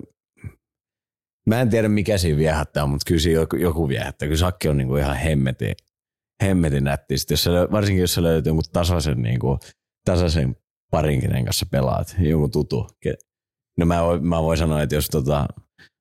mä 1.47 1.61
en 1.61 1.71
tiedä 1.71 1.89
mikä 1.89 2.19
siinä 2.19 2.39
viehättää, 2.39 2.87
mutta 2.87 3.05
kyllä 3.07 3.21
siinä 3.21 3.41
joku, 3.41 3.57
joku 3.57 3.89
viehättää. 3.89 4.29
Kyllä 4.29 4.39
sakki 4.39 4.69
on 4.69 4.77
niinku 4.77 4.97
ihan 4.97 5.17
hemmetin, 5.17 5.75
hemmetin 6.43 6.85
nätti. 6.85 7.19
Sitten 7.19 7.33
jos 7.33 7.43
se, 7.43 7.51
lö- 7.51 7.73
varsinkin 7.73 8.01
jos 8.01 8.15
se 8.15 8.23
löytyy 8.23 8.51
jonkun 8.51 8.65
tasaisen, 8.73 9.23
niinku, 9.23 9.59
tasaisen 10.05 10.57
parin 10.91 11.21
kenen 11.21 11.45
kanssa 11.45 11.67
pelaat, 11.71 12.17
joku 12.19 12.49
tutu. 12.49 12.87
No 13.79 13.87
mä 13.87 14.03
voin, 14.03 14.27
mä 14.27 14.43
voin 14.43 14.59
sanoa, 14.59 14.83
että 14.83 14.95
jos 14.95 15.09
tota, 15.09 15.47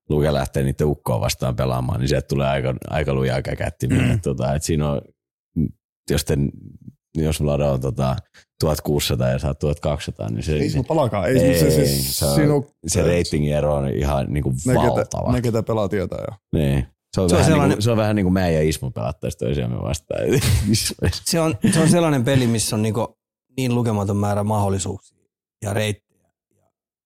Luke 0.10 0.34
lähtee 0.34 0.64
niiden 0.64 0.88
ukkoa 0.88 1.19
vastaan 1.19 1.56
pelaamaan, 1.56 1.99
niin 1.99 2.10
sieltä 2.10 2.27
tulee 2.27 2.48
aika, 2.48 2.73
aika 2.88 3.14
lujaa 3.14 3.41
käkättimiä. 3.41 4.02
Mm. 4.02 4.22
Tota, 4.22 4.56
et 4.56 4.64
siinä 4.64 4.90
on, 4.91 5.02
jos, 6.11 6.26
te, 6.26 6.38
jos 7.15 7.44
Vlado 7.44 7.72
on 7.72 7.81
tota, 7.81 8.15
1600 8.60 9.30
ja 9.30 9.40
saa 9.40 9.53
1200, 9.53 10.30
niin 10.30 10.44
se, 10.44 10.53
Ei 10.56 10.69
se, 10.69 10.77
se 10.77 10.84
palakaan. 10.88 11.30
Ei, 11.30 11.38
Ei, 11.40 11.60
se, 11.60 11.72
siis, 11.72 12.19
se 12.19 12.26
on- 12.26 12.36
siinä 12.36 12.53
on, 12.53 12.64
se 12.88 13.02
ratingin 13.02 13.53
ero 13.53 13.76
on 13.76 13.90
ihan 13.90 14.26
niinku 14.30 14.49
ne, 14.65 14.73
ketä, 14.73 14.88
valtava. 14.88 15.31
ne, 15.31 15.41
ketä 15.41 15.64
pelaa 15.64 15.90
tietää 15.90 16.19
jo. 16.31 16.36
Niin. 16.60 16.86
Se 17.15 17.22
on, 17.22 17.30
Se 17.30 17.36
on 17.36 17.40
vähän 17.40 17.52
sellainen- 17.52 17.69
niinku, 17.69 17.81
se 17.81 17.91
on 17.91 17.98
vähän 17.98 18.15
niin 18.15 18.23
kuin 18.26 18.34
mä 18.34 18.49
ja 18.49 18.61
Ismo 18.61 18.91
pelattaisiin 18.91 19.40
toisiamme 19.40 19.81
vastaan. 19.81 20.22
Se 21.30 21.40
on, 21.40 21.56
se 21.73 21.80
on 21.80 21.90
sellainen 21.90 22.23
peli, 22.23 22.48
missä 22.48 22.76
on 22.76 22.81
niinku 22.81 23.18
niin 23.57 23.76
lukematon 23.76 24.18
määrä 24.18 24.44
mahdollisuuksia 24.44 25.18
ja 25.64 25.73
reittejä 25.73 26.30
ja 26.56 26.64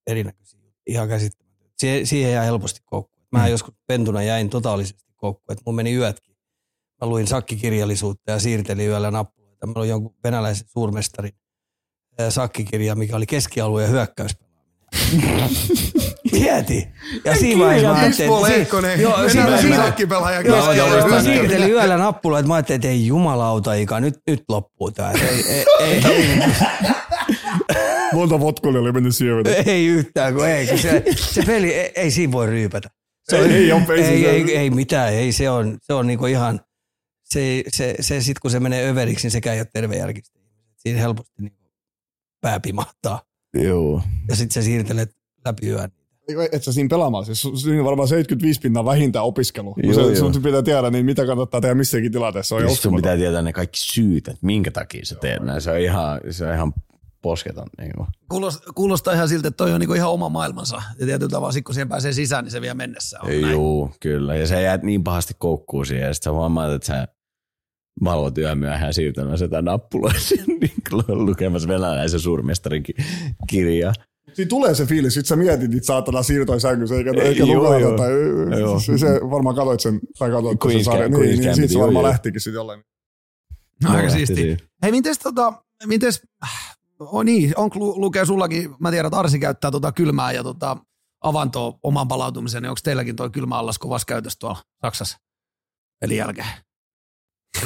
erinäköisiä. 0.08 0.60
Ihan 0.88 1.08
käsittämätöntä. 1.08 1.53
Sie- 1.84 2.05
siihen 2.05 2.31
jää 2.31 2.43
helposti 2.43 2.80
koukku. 2.85 3.19
Mä 3.31 3.39
mm. 3.39 3.47
joskus 3.51 3.73
pentuna 3.88 4.23
jäin 4.23 4.49
totaalisesti 4.49 5.03
koukku, 5.15 5.43
että 5.51 5.64
mun 5.65 5.76
meni 5.76 5.93
yötkin. 5.95 6.35
Mä 7.01 7.07
luin 7.07 7.27
sakkikirjallisuutta 7.27 8.31
ja 8.31 8.39
siirtelin 8.39 8.88
yöllä 8.88 9.11
nappuloita. 9.11 9.68
Mä 9.68 9.73
olin 9.76 9.89
jonkun 9.89 10.15
venäläisen 10.23 10.68
suurmestarin 10.69 11.31
sakkikirja, 12.30 12.95
mikä 12.95 13.15
oli 13.15 13.26
keskialue 13.26 13.81
ja 13.84 13.88
hyökkäyspelaaminen. 13.88 14.53
Mieti! 16.31 16.88
Ja 17.26 17.35
siinä 17.35 17.65
vaiheessa 17.65 17.89
mä 17.89 17.99
ajattelin, 17.99 18.31
että 18.34 18.47
si- 18.95 19.01
Joo, 19.01 19.30
siinä- 19.30 19.45
venäläinen 19.45 19.76
sakkipelaaja. 19.85 20.41
Mä 21.10 21.22
siirtelin 21.23 21.72
yöllä 21.72 21.97
nappuloita. 21.97 22.47
Mä 22.47 22.53
ajattelin, 22.55 22.76
että 22.76 22.88
ei 22.88 23.07
jumalauta, 23.07 23.73
Ika, 23.73 23.99
nyt, 23.99 24.15
nyt 24.27 24.43
loppuu 24.49 24.91
tää. 24.91 25.11
Ei, 25.11 25.43
ei, 25.49 25.65
ei, 25.80 26.01
ei, 26.05 26.38
Monta 28.14 28.40
votkulia 28.40 28.82
oli 28.82 28.92
mennyt 28.92 29.16
syömään. 29.16 29.56
ei 29.66 29.86
yhtään, 29.86 30.34
kun 30.34 30.48
ei. 30.48 30.68
Kun 30.68 30.78
se, 30.78 31.04
se 31.16 31.44
peli, 31.46 31.74
ei, 31.74 31.92
ei 31.96 32.12
siinä 32.12 32.32
voi 32.32 32.48
ryypätä. 32.48 32.90
Se 33.24 33.38
Ei, 33.38 33.54
ei, 33.54 33.72
on- 33.72 33.86
ei 33.92 34.04
ei, 34.04 34.26
ei, 34.26 34.58
ei, 34.58 34.70
mitään, 34.70 35.14
ei, 35.14 35.32
se 35.32 35.50
on, 35.50 35.78
se 35.82 35.94
on 35.94 36.08
niinku 36.08 36.26
ihan, 36.26 36.62
se, 37.24 37.64
se, 37.68 37.96
se 38.00 38.22
sit 38.22 38.40
kun 38.40 38.52
se 38.52 38.60
menee 38.60 38.90
överiksi, 38.90 39.26
niin 39.26 39.32
sekään 39.32 39.56
ei 39.56 39.62
ole 39.62 39.68
tervejärkistä. 39.74 40.40
Siinä 40.78 41.00
helposti 41.00 41.34
niinku 41.42 41.58
pää 42.42 42.60
pimahtaa. 42.60 43.22
Joo. 43.54 44.02
Ja 44.30 44.36
sitten 44.36 44.54
sä 44.54 44.66
siirtelet 44.66 45.12
läpi 45.46 45.68
yön. 45.70 45.92
Et 46.52 46.64
sä 46.64 46.74
siinä 46.74 46.90
pelaamaan. 46.90 47.26
Siis 47.26 47.42
siinä 47.62 47.80
on 47.80 47.86
varmaan 47.86 48.08
75 48.08 48.60
pinnaa 48.60 48.86
vähintään 48.86 49.26
opiskelu. 49.26 49.76
Joo, 49.84 49.94
se, 49.94 50.02
joo. 50.02 50.16
sun 50.16 50.44
pitää 50.44 50.62
tiedä, 50.64 50.90
niin 50.90 51.06
mitä 51.06 51.26
kannattaa 51.26 51.62
tehdä 51.62 51.76
missäkin 51.76 52.12
tilanteessa. 52.12 52.58
Se 52.58 52.64
on 52.64 52.70
Siis 52.70 52.82
sun 52.82 52.96
pitää 52.96 53.18
tietää 53.18 53.42
ne 53.42 53.54
kaikki 53.54 53.80
syyt, 53.80 54.28
että 54.28 54.46
minkä 54.46 54.72
takia 54.72 55.06
sä 55.06 55.16
teet 55.16 55.44
näin. 55.44 55.62
Se 55.62 55.72
on 55.72 55.80
ihan, 55.80 56.22
se 56.30 56.46
on 56.46 56.54
ihan 56.54 56.74
posketon. 57.24 57.68
Niin 57.78 57.91
kuin. 57.98 58.08
Kuulostaa, 58.30 58.74
kuulostaa 58.74 59.14
ihan 59.14 59.30
siltä, 59.30 59.48
että 59.48 59.58
toi 59.58 59.74
on 59.74 59.80
niinku 59.80 59.94
ihan 59.94 60.10
oma 60.10 60.30
maailmansa. 60.30 60.82
Ja 61.00 61.06
tietyllä 61.06 61.30
tavalla, 61.30 61.52
sit 61.52 61.66
kun 61.66 61.76
siihen 61.76 61.90
pääsee 61.90 62.14
sisään, 62.14 62.44
niin 62.44 62.52
se 62.52 62.62
vie 62.62 62.74
mennessä. 62.74 63.20
On. 63.24 63.41
Joo, 63.41 63.91
kyllä. 64.00 64.36
Ja 64.36 64.48
sä 64.48 64.60
jäät 64.60 64.84
niin 64.84 65.04
pahasti 65.04 65.34
koukkuun 65.38 65.86
siihen, 65.86 66.08
ja 66.08 66.14
sit 66.14 66.24
sä 66.24 66.32
huomaat, 66.32 66.72
että 66.72 66.88
sä 66.88 67.08
valvot 68.04 68.38
yömyöhään 68.38 68.94
siirtämässä 68.94 69.45
sitä 69.45 69.62
nappulaa 69.62 70.14
niin 70.62 70.74
lukemassa 71.08 71.68
venäläisen 71.68 72.20
suurmestarin 72.20 72.84
ki- 72.84 72.95
kirjaa. 73.50 73.94
Siinä 74.34 74.50
tulee 74.50 74.76
se 74.76 74.86
fiilis, 74.86 75.14
sit 75.14 75.26
sä 75.26 75.36
mietit 75.36 75.72
niitä 75.72 75.86
saatana 75.86 76.24
siirtoja 76.24 76.60
sängyssä, 76.60 76.95
eikä, 76.95 77.12
eikä 77.22 77.44
Joo, 77.44 77.80
jotain. 77.80 78.14
Joo. 78.60 78.80
Se, 78.80 78.98
se, 78.98 79.08
varmaan 79.08 79.56
katsoit 79.56 79.80
sen, 79.80 80.00
tai 80.20 80.32
katsoit 80.32 80.74
sen 80.74 80.84
sarjan. 80.84 81.12
Niin, 81.12 81.40
niin, 81.40 81.56
siitä 81.56 81.74
se 81.74 81.80
varmaan 81.80 82.04
joo. 82.04 82.12
lähtikin 82.12 82.41
sitten 82.41 82.58
jollain. 82.58 82.84
Aika 83.86 83.98
Lähti 83.98 84.12
siisti. 84.12 84.36
siitä. 84.36 84.64
Hei, 84.84 84.91
mites 84.91 85.20
tota, 85.20 85.54
mites, 85.86 86.22
oh 87.12 87.24
niin, 87.24 87.54
on 87.56 87.70
lu, 87.76 88.02
lukee 88.02 88.26
sullakin, 88.26 88.76
mä 88.80 88.92
tiedän, 88.92 89.08
että 89.08 89.20
Arsi 89.20 89.40
käyttää 89.40 89.72
tota 89.72 89.92
kylmää 89.92 90.32
ja 90.32 90.44
tota 90.44 90.78
avantoa 91.24 91.80
oman 91.84 92.08
palautumisen, 92.08 92.62
niin 92.62 92.70
onko 92.70 92.80
teilläkin 92.84 93.16
toi 93.16 93.30
kylmä 93.30 93.58
allas 93.58 93.80
kovassa 93.80 94.06
käytössä 94.06 94.40
tuolla 94.40 94.62
Saksassa 94.82 95.18
pelin 96.02 96.18
jälkeen? 96.18 96.48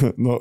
No, 0.16 0.38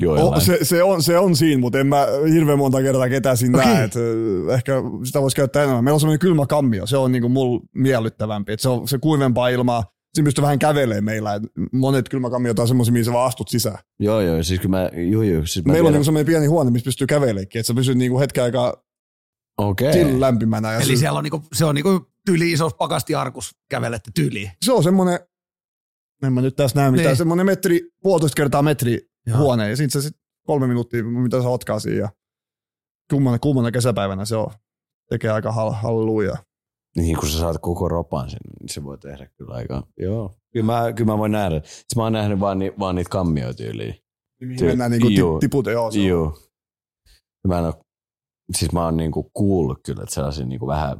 Joo, 0.00 0.14
o, 0.14 0.18
jollain. 0.18 0.42
se, 0.42 0.58
se, 0.62 0.82
on, 0.82 1.02
se 1.02 1.18
on 1.18 1.36
siinä, 1.36 1.60
mutta 1.60 1.78
en 1.78 1.86
mä 1.86 2.06
hirveän 2.32 2.58
monta 2.58 2.82
kertaa 2.82 3.08
ketään 3.08 3.36
siinä 3.36 3.58
Okei. 3.58 3.74
näe. 3.74 3.84
Et, 3.84 3.96
ö, 3.96 4.54
ehkä 4.54 4.72
sitä 5.04 5.22
voisi 5.22 5.36
käyttää 5.36 5.62
enemmän. 5.62 5.84
Meillä 5.84 5.94
on 5.96 6.00
semmoinen 6.00 6.18
kylmä 6.18 6.46
kammio, 6.46 6.86
se 6.86 6.96
on 6.96 7.12
niinku 7.12 7.28
mulla 7.28 7.60
miellyttävämpi. 7.74 8.52
Et 8.52 8.60
se 8.60 8.68
on 8.68 8.88
se 8.88 8.98
kuivempaa 8.98 9.48
ilmaa. 9.48 9.84
Siinä 10.14 10.24
pystyy 10.26 10.42
vähän 10.42 10.58
kävelemään 10.58 11.04
meillä. 11.04 11.34
Et 11.34 11.42
monet 11.72 12.08
kylmäkammiot 12.08 12.58
on 12.58 12.68
semmoisia, 12.68 12.92
mihin 12.92 13.04
sä 13.04 13.12
vaan 13.12 13.26
astut 13.26 13.48
sisään. 13.48 13.78
Joo, 14.00 14.20
joo, 14.20 14.42
siis 14.42 14.60
kyllä 14.60 14.76
mä, 14.76 14.90
juu, 15.10 15.22
juu, 15.22 15.46
siis 15.46 15.64
mä 15.66 15.72
Meillä 15.72 15.86
on 15.86 15.86
tiedän- 15.86 15.92
niinku 15.92 16.04
semmoinen 16.04 16.26
pieni 16.26 16.46
huone, 16.46 16.70
missä 16.70 16.84
pystyy 16.84 17.06
käveleenkin. 17.06 17.60
Että 17.60 17.66
sä 17.66 17.74
pysyt 17.74 17.98
niinku 17.98 18.18
hetken 18.20 18.44
aikaa 18.44 18.74
Okei. 19.58 20.20
lämpimänä. 20.20 20.72
Ja 20.72 20.78
Eli 20.78 20.84
se, 20.86 20.96
siellä 20.96 21.18
on 21.18 21.24
niinku, 21.24 21.42
se 21.52 21.64
on 21.64 21.74
niinku 21.74 22.06
tyyli 22.26 22.52
isossa 22.52 22.76
pakastiarkus 22.76 23.50
kävelette 23.70 24.10
tyyliin. 24.14 24.50
se 24.64 24.72
on 24.72 24.82
semmoinen, 24.82 25.18
en 26.22 26.32
mä 26.32 26.40
nyt 26.40 26.56
tässä 26.56 26.80
näe 26.80 26.90
mitään, 26.90 27.06
Niin. 27.08 27.16
semmoinen 27.16 27.46
metri, 27.46 27.80
puolitoista 28.02 28.36
kertaa 28.36 28.62
metri 28.62 29.00
Joo. 29.26 29.38
huone. 29.38 29.70
Ja 29.70 29.76
sitten 29.76 30.02
se 30.02 30.08
sit 30.08 30.16
kolme 30.46 30.66
minuuttia, 30.66 31.04
mitä 31.04 31.42
se 31.42 31.48
otkaa 31.48 31.78
siinä. 31.78 31.98
Ja 31.98 32.08
kuumana, 33.10 33.38
kuumana 33.38 33.70
kesäpäivänä 33.70 34.24
se 34.24 34.36
on. 34.36 34.50
Tekee 35.10 35.30
aika 35.30 35.52
hal, 35.52 35.70
halleluja. 35.70 36.36
Niin 36.96 37.16
kun 37.18 37.28
sä 37.28 37.38
saat 37.38 37.56
koko 37.60 37.88
ropan 37.88 38.30
sinne, 38.30 38.50
niin 38.60 38.68
se 38.68 38.84
voi 38.84 38.98
tehdä 38.98 39.26
kyllä 39.38 39.54
aika, 39.54 39.86
joo. 39.98 40.34
Kyllä 40.52 40.66
mä, 40.66 40.92
kyllä 40.92 41.12
mä 41.12 41.18
voin 41.18 41.32
nähdä. 41.32 41.60
Siis 41.64 41.96
mä 41.96 42.02
oon 42.02 42.12
nähnyt 42.12 42.40
vaan, 42.40 42.58
ni, 42.58 42.72
vaan 42.78 42.94
niitä 42.94 43.10
kammioityyliä. 43.10 43.94
Mihin 44.40 44.58
Se- 44.58 44.66
mennään 44.66 44.90
niinku 44.90 45.08
joo. 45.08 45.32
tip, 45.38 45.40
tiput, 45.40 45.66
joo. 45.66 45.90
Se 45.90 45.98
on. 45.98 46.06
Joo. 46.06 46.38
Mä 47.48 47.58
en 47.58 47.64
oo, 47.64 47.82
siis 48.56 48.72
mä 48.72 48.84
oon 48.84 48.96
niinku 48.96 49.30
kuullut 49.34 49.78
kyllä, 49.84 50.02
että 50.02 50.14
sellaisia 50.14 50.46
niinku 50.46 50.66
vähän 50.66 50.98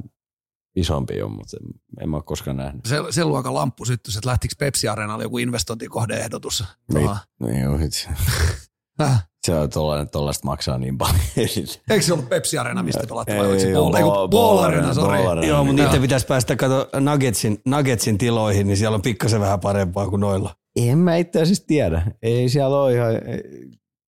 isompia 0.76 1.24
on, 1.24 1.32
mutta 1.32 1.56
en, 1.60 1.80
en 2.02 2.08
mä 2.10 2.16
oo 2.16 2.22
koskaan 2.22 2.56
nähnyt. 2.56 2.86
Se, 2.86 2.96
sen 3.10 3.28
luokan 3.28 3.54
lamppu 3.54 3.84
syttys, 3.84 4.16
että 4.16 4.28
lähtikö 4.28 4.54
Pepsi 4.58 4.88
Areenalle 4.88 5.24
joku 5.24 5.38
investointikohdeehdotus. 5.38 6.64
Niin. 6.94 7.10
No 7.40 7.48
joo, 7.48 7.78
Häh? 8.98 9.26
Se 9.46 9.54
on 9.54 9.70
tollainen, 9.70 10.10
tollaista 10.10 10.46
maksaa 10.46 10.78
niin 10.78 10.98
paljon. 10.98 11.16
Eikö 11.90 12.02
se 12.02 12.12
ollut 12.12 12.28
Pepsi 12.28 12.58
Areena, 12.58 12.82
mistä 12.82 13.02
pelattu? 13.08 13.32
vai 13.36 13.46
Ei, 13.46 13.64
ei, 13.66 13.74
Ball- 13.74 13.92
Ball 14.02 14.28
Ball 14.28 14.58
Arena, 14.58 14.78
Arena, 14.78 14.94
sori. 14.94 15.18
Ball 15.18 15.28
Arena. 15.28 15.46
Joo, 15.46 15.64
mutta 15.64 15.82
niiden 15.82 16.00
pitäisi 16.02 16.26
päästä 16.26 16.56
kato 16.56 16.88
Nuggetsin, 17.00 17.58
Nuggetsin 17.66 18.18
tiloihin, 18.18 18.66
niin 18.66 18.76
siellä 18.76 18.94
on 18.94 19.02
pikkasen 19.02 19.40
vähän 19.40 19.60
parempaa 19.60 20.10
kuin 20.10 20.20
noilla. 20.20 20.50
En 20.76 20.98
mä 20.98 21.16
itse 21.16 21.42
asiassa 21.42 21.64
tiedä. 21.66 22.02
Ei 22.22 22.48
siellä 22.48 22.82
ole 22.82 22.94
ihan, 22.94 23.12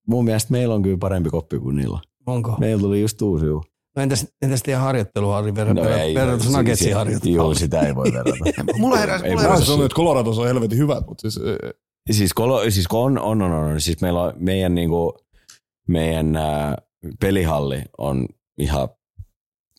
mun 0.09 0.25
mielestä 0.25 0.53
meillä 0.53 0.75
on 0.75 0.83
kyllä 0.83 0.99
parempi 0.99 1.31
koppi 1.31 1.59
kuin 1.59 1.77
niillä. 1.77 1.99
Onko? 2.27 2.57
Meillä 2.61 2.81
tuli 2.81 3.01
just 3.01 3.23
uusi 3.23 3.47
juu. 3.47 3.65
No 3.97 4.03
entäs, 4.03 4.27
entäs 4.43 4.63
teidän 4.63 4.83
harjoitteluharri 4.83 5.51
ver- 5.51 5.75
No 5.75 5.83
ver- 5.85 5.89
ei, 5.89 6.15
verrattuna 6.15 6.51
si- 6.51 6.57
Nuggetsin 6.57 6.85
si- 6.87 6.93
harjoitteluun? 6.93 7.37
Joo, 7.37 7.55
sitä 7.55 7.81
ei 7.81 7.95
voi 7.95 8.13
verrata. 8.13 8.39
Mulla 8.79 8.97
heräsi, 8.97 9.25
Ei 9.25 9.31
mulla 9.31 9.43
Mä 9.43 9.49
voi 9.49 9.55
heräsi, 9.57 9.71
sanon, 9.73 9.87
että 9.87 9.97
Coloradossa 9.97 10.43
on 10.43 10.49
helvetin 10.49 10.79
hyvät, 10.79 11.07
mutta 11.07 11.21
siis 11.31 11.45
Siis, 12.11 12.35
kolo, 12.35 12.70
siis 12.70 12.87
on, 12.93 13.19
on, 13.19 13.43
on, 13.43 13.53
on, 13.53 13.81
siis 13.81 14.01
meillä 14.01 14.23
on, 14.23 14.33
meidän, 14.37 14.74
niinku, 14.74 15.19
meidän 15.89 16.37
ää, 16.37 16.77
pelihalli 17.20 17.83
on 17.99 18.27
ihan, 18.59 18.89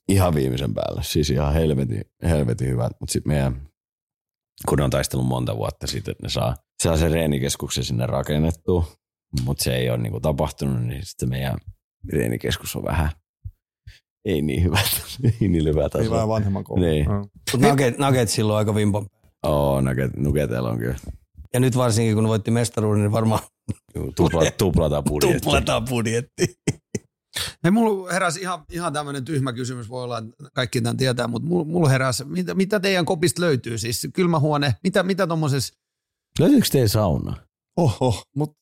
ihan 0.09 0.35
viimeisen 0.35 0.73
päällä. 0.73 1.01
Siis 1.03 1.29
ihan 1.29 1.53
helvetin, 1.53 2.01
helvetin 2.23 2.67
hyvät, 2.67 2.91
mutta 2.99 3.13
sitten 3.13 3.33
meidän, 3.33 3.67
kun 4.69 4.81
on 4.81 4.89
taistellut 4.89 5.27
monta 5.27 5.57
vuotta 5.57 5.87
sitten, 5.87 6.11
että 6.11 6.25
ne 6.25 6.29
saa, 6.29 6.55
saa 6.83 6.97
sen 6.97 7.11
reenikeskuksen 7.11 7.83
sinne 7.83 8.05
rakennettua, 8.05 8.85
mutta 9.45 9.63
se 9.63 9.75
ei 9.75 9.89
ole 9.89 9.97
niinku 9.97 10.19
tapahtunut, 10.19 10.83
niin 10.83 11.05
sitten 11.05 11.29
meidän 11.29 11.57
reenikeskus 12.13 12.75
on 12.75 12.83
vähän, 12.83 13.09
ei 14.25 14.41
niin 14.41 14.63
hyvä, 14.63 14.79
ei 15.41 15.47
niin 15.47 15.65
hyvä 15.65 15.83
ei 15.83 15.89
taso. 15.89 16.11
vähän 16.11 16.27
vanhemman 16.27 16.63
koulun. 16.63 16.85
Niin. 16.85 17.05
Joo. 17.05 17.27
Mutta 17.51 17.67
Nugget, 17.67 17.97
Nuggetsilla 17.97 18.53
on 18.53 18.59
aika 18.59 18.75
vimpan. 18.75 19.07
Oo, 19.43 19.81
nuget, 19.81 20.17
nugeteilla 20.17 20.69
on 20.69 20.77
kyllä. 20.77 20.97
Ja 21.53 21.59
nyt 21.59 21.77
varsinkin, 21.77 22.15
kun 22.15 22.23
ne 22.23 22.27
voitti 22.29 22.51
mestaruuden, 22.51 23.01
niin 23.01 23.11
varmaan 23.11 23.39
Tupla, 24.15 24.41
tuplata 24.57 25.01
budjetti. 25.01 25.39
tuplataan 25.39 25.85
budjetti. 25.89 26.55
Hei, 27.63 27.71
mulla 27.71 28.11
heräsi 28.13 28.41
ihan, 28.41 28.63
ihan 28.71 28.93
tämmöinen 28.93 29.25
tyhmä 29.25 29.53
kysymys, 29.53 29.89
voi 29.89 30.03
olla, 30.03 30.17
että 30.17 30.31
kaikki 30.53 30.81
tämän 30.81 30.97
tietää, 30.97 31.27
mutta 31.27 31.47
mulla, 31.49 31.65
mulla 31.65 31.89
heräsi, 31.89 32.25
mitä, 32.25 32.53
mitä 32.53 32.79
teidän 32.79 33.05
kopista 33.05 33.41
löytyy? 33.41 33.77
Siis 33.77 34.07
kylmähuone, 34.13 34.75
mitä, 34.83 35.03
mitä 35.03 35.27
tuommoisessa, 35.27 35.73
Löytyykö 36.39 36.67
teidän 36.71 36.89
sauna? 36.89 37.35
Oho, 37.77 38.23
mutta 38.35 38.57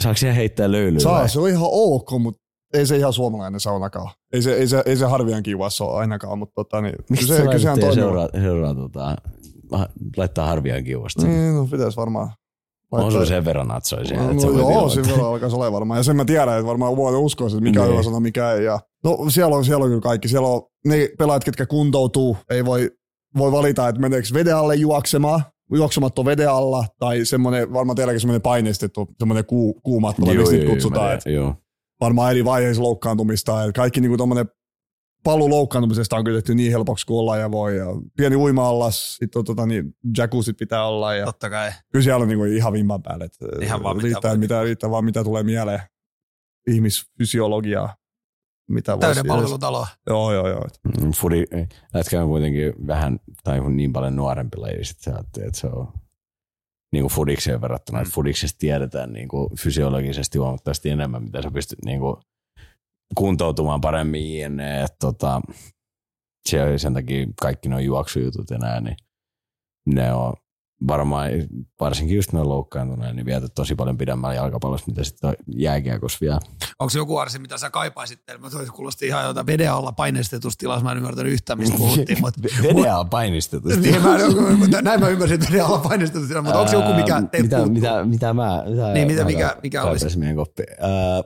Saako 0.00 0.16
siellä 0.16 0.34
heittää 0.34 0.72
löylyä? 0.72 1.00
saa, 1.00 1.18
vai? 1.20 1.28
se 1.28 1.40
on 1.40 1.48
ihan 1.48 1.62
ok, 1.66 2.10
mutta 2.18 2.40
ei 2.74 2.86
se 2.86 2.96
ihan 2.96 3.12
suomalainen 3.12 3.60
saunakaan. 3.60 4.10
Ei 4.32 4.42
se, 4.42 4.52
ei 4.54 4.68
se, 4.68 4.82
ei 4.86 4.96
se 4.96 5.04
harvian 5.04 5.42
kivassa 5.42 5.84
ole 5.84 5.98
ainakaan, 5.98 6.38
mutta 6.38 6.52
tota, 6.54 6.80
niin, 6.80 6.94
Miksi 7.10 7.26
se, 7.26 7.36
sä 7.36 7.42
kyllä 7.42 7.58
sehän 7.58 7.72
laitat 7.80 7.80
toimii. 7.80 7.94
seuraa, 7.94 8.28
seuraa 8.42 8.74
tota, 8.74 9.16
laittaa 10.16 10.46
harviaan 10.46 10.84
kiuasta? 10.84 11.22
Mm. 11.22 11.28
Niin, 11.28 11.54
no 11.54 11.66
pitäisi 11.70 11.96
varmaan. 11.96 12.30
On 12.92 13.12
sulla 13.12 13.26
sen 13.26 13.44
verran 13.44 13.68
natsoisia, 13.68 14.22
No, 14.22 14.26
voit 14.28 14.42
joo, 14.42 14.88
siinä 14.88 15.08
verran 15.08 15.26
alkaisi 15.28 15.56
olemaan 15.56 15.72
varmaan. 15.72 15.98
Ja 15.98 16.02
sen 16.04 16.16
mä 16.16 16.24
tiedän, 16.24 16.58
että 16.58 16.66
varmaan 16.66 16.96
voi 16.96 17.16
uskoa, 17.16 17.46
että 17.46 17.60
mikä 17.60 17.80
on 17.80 17.86
Niin. 17.86 17.92
hyvä 17.92 18.02
sana, 18.02 18.20
mikä 18.20 18.52
ei. 18.52 18.64
Ja, 18.64 18.80
no 19.04 19.18
siellä 19.28 19.56
on, 19.56 19.64
siellä 19.64 19.84
on 19.84 19.90
kyllä 19.90 20.00
kaikki. 20.00 20.28
Siellä 20.28 20.48
on 20.48 20.62
ne 20.84 21.08
pelaajat, 21.18 21.44
ketkä 21.44 21.66
kuntoutuu, 21.66 22.36
ei 22.50 22.64
voi, 22.64 22.90
voi 23.38 23.52
valita, 23.52 23.88
että 23.88 24.00
meneekö 24.00 24.28
veden 24.34 24.56
alle 24.56 24.74
juoksemaan, 24.74 25.40
juoksematto 25.74 26.24
veden 26.24 26.50
alla, 26.50 26.84
tai 26.98 27.24
semmoinen, 27.24 27.72
varmaan 27.72 27.96
teilläkin 27.96 28.20
semmoinen 28.20 28.42
paineistettu, 28.42 29.06
semmoinen 29.18 29.44
kuu, 29.44 29.80
kuumatto, 29.82 30.22
Joo, 30.26 30.34
miksi 30.34 30.42
joo, 30.42 30.50
niitä 30.52 30.64
joo, 30.64 30.74
kutsutaan. 30.74 31.12
tiedän, 31.12 31.34
Joo. 31.34 31.54
varmaan 32.00 32.30
eri 32.30 32.44
vaiheissa 32.44 32.82
loukkaantumista. 32.82 33.72
Kaikki 33.76 34.00
niin 34.00 34.16
tuommoinen 34.16 34.46
paluu 35.26 35.50
loukkaantumisesta 35.50 36.16
on 36.16 36.24
kyllä 36.24 36.36
tehty 36.36 36.54
niin 36.54 36.72
helpoksi 36.72 37.06
kuin 37.06 37.18
ollaan 37.18 37.40
ja 37.40 37.50
voi. 37.50 37.76
Ja 37.76 37.86
pieni 38.16 38.36
uima-allas, 38.36 39.16
sitten 39.16 39.40
on, 39.40 39.44
tota, 39.44 39.66
niin, 39.66 39.96
jacuzzit 40.18 40.56
pitää 40.56 40.86
olla. 40.86 41.14
Ja 41.14 41.24
totta 41.24 41.50
kai. 41.50 41.70
kyllä 41.92 42.02
siellä 42.02 42.22
on 42.22 42.28
niin 42.28 42.38
kuin 42.38 42.56
ihan 42.56 42.72
vimman 42.72 43.02
päälle. 43.02 43.24
Että 43.24 43.46
Ihan 43.62 43.82
vaan 43.82 43.96
mitä 43.96 44.04
riittää, 44.06 44.30
voi. 44.30 44.38
mitä, 44.38 44.62
riittää 44.62 44.90
vaan 44.90 45.04
mitä 45.04 45.24
tulee 45.24 45.42
mieleen. 45.42 45.80
Ihmisfysiologiaa. 46.66 47.96
Mitä 48.70 48.92
voisi 48.92 49.00
Täyden 49.00 49.20
edes- 49.20 49.28
palvelutalo. 49.28 49.86
Joo, 50.06 50.32
joo, 50.32 50.48
joo. 50.48 50.64
Mm, 51.00 51.10
Fudi, 51.12 51.44
lätkä 51.94 52.22
on 52.22 52.28
kuitenkin 52.28 52.72
vähän, 52.86 53.20
tai 53.44 53.70
niin 53.70 53.92
paljon 53.92 54.16
nuorempi 54.16 54.56
laji, 54.56 54.80
että 55.46 55.60
se 55.60 55.66
on 55.66 55.92
niin 56.92 57.02
kuin 57.02 57.12
fudikseen 57.12 57.60
verrattuna, 57.60 58.00
että 58.00 58.14
fudiksesta 58.14 58.58
tiedetään 58.58 59.12
niin 59.12 59.28
kuin 59.28 59.56
fysiologisesti 59.58 60.38
huomattavasti 60.38 60.90
enemmän, 60.90 61.22
mitä 61.22 61.42
sä 61.42 61.50
pystyt 61.50 61.78
niin 61.84 62.00
kuin 62.00 62.16
kuntoutumaan 63.14 63.80
paremmin 63.80 64.38
jne. 64.38 64.82
Että 64.82 64.96
tota, 65.00 65.40
se 66.48 66.62
on 66.62 66.78
sen 66.78 66.94
takia 66.94 67.26
kaikki 67.40 67.68
nuo 67.68 67.78
juoksujutut 67.78 68.50
ja 68.50 68.58
nää, 68.58 68.80
niin 68.80 68.96
ne 69.86 70.12
on 70.12 70.32
varmaan, 70.88 71.30
varsinkin 71.80 72.16
just 72.16 72.32
noin 72.32 72.48
loukkaantuneet, 72.48 73.16
niin 73.16 73.26
vietät 73.26 73.54
tosi 73.54 73.74
paljon 73.74 73.98
pidemmällä 73.98 74.34
jalkapallossa, 74.34 74.86
mitä 74.86 75.04
sitten 75.04 75.36
jääkiekossa 75.56 76.18
vielä. 76.20 76.40
Onko 76.78 76.90
se 76.90 76.98
joku 76.98 77.16
arsi, 77.18 77.38
mitä 77.38 77.58
sä 77.58 77.70
kaipaisit? 77.70 78.20
Mä 78.38 78.50
toisin 78.50 78.72
kuulosti 78.74 79.06
ihan 79.06 79.24
jotain 79.24 79.46
veden 79.46 79.72
alla 79.72 79.92
paineistetussa 79.92 80.58
tilassa. 80.58 80.84
Mä 80.84 80.90
en 80.92 80.96
ymmärtänyt 80.98 81.32
yhtään, 81.32 81.58
mistä 81.58 81.76
puhuttiin. 81.76 82.20
Mutta 82.20 82.40
Vedea 82.62 82.98
on 82.98 83.10
painistetusti. 83.10 83.80
niin, 83.80 84.02
mä, 84.02 84.18
mutta 84.58 84.82
näin 84.82 85.00
mä 85.00 85.08
ymmärsin, 85.08 85.34
että 85.34 85.52
veden 85.52 85.64
alla 85.66 85.78
painestetussa 85.78 86.28
tilassa. 86.28 86.42
Mutta 86.42 86.58
onko 86.58 86.70
se 86.70 86.76
joku, 86.76 86.92
mikä 86.94 87.22
teiltä 87.22 87.42
mitä, 87.42 87.56
puuttuu? 87.56 87.72
mitä, 87.74 88.04
mitä 88.04 88.32
mä, 88.34 88.62
mitä 88.68 88.92
Niin, 88.92 89.06
mitä- 89.06 89.24
mikä- 89.24 89.56
mikä 89.62 89.82
olisi? 89.82 90.00
kaipaisin 90.00 90.20
meidän 90.20 90.36
koppi. 90.36 90.62
Ää, 90.80 91.22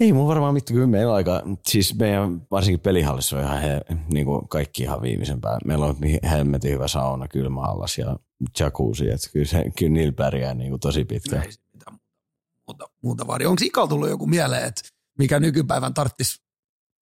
ei 0.00 0.12
mun 0.12 0.28
varmaan 0.28 0.54
mitään, 0.54 0.74
kyllä 0.74 0.86
meillä 0.86 1.10
on 1.10 1.16
aika, 1.16 1.42
siis 1.66 1.98
meidän 1.98 2.46
varsinkin 2.50 2.80
pelihallissa 2.80 3.36
on 3.38 3.44
ihan 3.44 3.60
he, 3.60 3.80
niin 4.12 4.26
kuin 4.26 4.48
kaikki 4.48 4.82
ihan 4.82 5.02
viimeisen 5.02 5.40
päällä. 5.40 5.60
Meillä 5.64 5.86
on 5.86 5.96
helmetin 6.30 6.70
hyvä 6.70 6.88
sauna, 6.88 7.28
kylmäallas 7.28 7.98
ja 7.98 8.16
jacuzzi, 8.60 9.10
että 9.10 9.28
kyllä, 9.32 9.46
se, 9.46 9.64
kyllä 9.78 9.92
niillä 9.92 10.12
pärjää 10.12 10.54
niin 10.54 10.70
kuin 10.70 10.80
tosi 10.80 11.04
pitkään. 11.04 11.42
Ei 11.42 11.50
mitään 11.72 11.98
muuta, 12.66 12.84
muuta 13.02 13.26
vaadi. 13.26 13.46
Onko 13.46 13.62
Ikalla 13.64 13.88
tullut 13.88 14.08
joku 14.08 14.26
mieleen, 14.26 14.64
että 14.64 14.82
mikä 15.18 15.40
nykypäivän 15.40 15.94
tarttis 15.94 16.42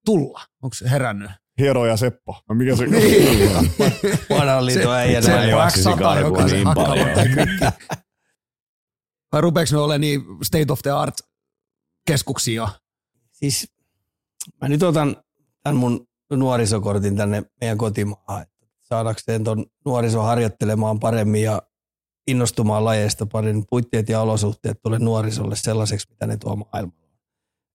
tulla? 0.04 0.40
Onko 0.62 0.74
se 0.74 0.90
herännyt? 0.90 1.30
Hiero 1.58 1.86
ja 1.86 1.96
Seppo. 1.96 2.42
No 2.48 2.54
mikä 2.54 2.76
se 2.76 2.86
Niin. 2.86 3.40
Vanhan 4.30 4.66
liiton 4.66 4.92
äijä. 4.94 5.20
juoksisin 5.50 5.92
X100, 5.92 5.98
karkuun 5.98 6.46
niin 6.46 6.68
paljon. 6.74 7.08
Vai 9.32 9.40
rupeeko 9.40 9.68
ne 9.72 9.78
olemaan 9.78 10.00
niin 10.00 10.22
state 10.42 10.72
of 10.72 10.82
the 10.82 10.90
art 10.90 11.14
keskuksia? 12.06 12.68
Siis 13.50 13.72
mä 14.60 14.68
nyt 14.68 14.82
otan 14.82 15.16
tämän 15.62 15.76
mun 15.76 16.06
nuorisokortin 16.32 17.16
tänne 17.16 17.42
meidän 17.60 17.78
kotimaahan, 17.78 18.46
saadakseen 18.82 19.44
ton 19.44 19.66
nuorison 19.84 20.24
harjoittelemaan 20.24 21.00
paremmin 21.00 21.42
ja 21.42 21.62
innostumaan 22.26 22.84
lajeista 22.84 23.26
paljon 23.26 23.64
puitteet 23.70 24.08
ja 24.08 24.20
olosuhteet 24.20 24.82
tulee 24.82 24.98
nuorisolle 24.98 25.56
sellaiseksi, 25.56 26.06
mitä 26.10 26.26
ne 26.26 26.36
tuo 26.36 26.56
maailmalla. 26.56 27.08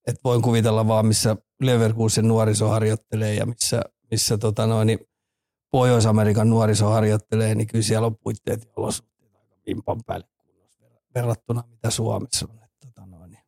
Et 0.07 0.15
voin 0.23 0.41
kuvitella 0.41 0.87
vaan, 0.87 1.05
missä 1.05 1.35
Leverkusen 1.61 2.27
nuoriso 2.27 2.67
harjoittelee 2.67 3.33
ja 3.33 3.45
missä, 3.45 3.81
missä 4.11 4.37
tota 4.37 4.67
noin, 4.67 4.85
niin 4.87 4.99
Pohjois-Amerikan 5.71 6.49
nuoriso 6.49 6.89
harjoittelee, 6.89 7.55
niin 7.55 7.67
kyllä 7.67 7.83
siellä 7.83 8.07
on 8.07 8.17
puitteet 8.17 8.65
ja 8.65 8.71
olosuhteet 8.75 9.35
aika 9.35 9.55
vimpan 9.67 10.03
päälle 10.05 10.27
verrattuna 11.15 11.63
mitä 11.67 11.89
Suomessa 11.89 12.47
on. 12.49 12.63
Et 12.63 12.71
tota 12.79 13.05
noin, 13.05 13.31
niin 13.31 13.43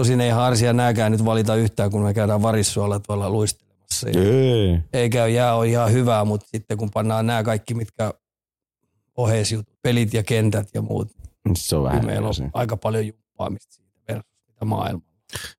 Tosin 0.00 0.20
ei 0.20 0.30
harsia 0.30 0.72
nääkään 0.72 1.12
nyt 1.12 1.24
valita 1.24 1.54
yhtään, 1.54 1.90
kun 1.90 2.02
me 2.02 2.14
käydään 2.14 2.42
varissuolla 2.42 3.00
tuolla 3.00 3.30
luistelemassa. 3.30 4.08
Ja 4.08 4.20
Ei. 4.22 4.78
ei 4.92 5.10
käy 5.10 5.30
jää 5.30 5.54
on 5.54 5.66
ihan 5.66 5.92
hyvää, 5.92 6.24
mutta 6.24 6.46
sitten 6.48 6.78
kun 6.78 6.90
pannaan 6.90 7.26
nämä 7.26 7.42
kaikki, 7.42 7.74
mitkä 7.74 8.14
oheisjutut, 9.16 9.74
pelit 9.82 10.14
ja 10.14 10.22
kentät 10.22 10.68
ja 10.74 10.82
muut, 10.82 11.08
Se 11.56 11.76
on 11.76 11.82
niin 11.82 11.90
vähän 11.92 12.06
meillä 12.06 12.28
on 12.28 12.34
aika 12.54 12.76
paljon 12.76 13.06
jumppaamista 13.06 13.74
siitä 13.74 13.90
versus 14.08 14.30
mitä 14.48 14.64
maailma. 14.64 15.02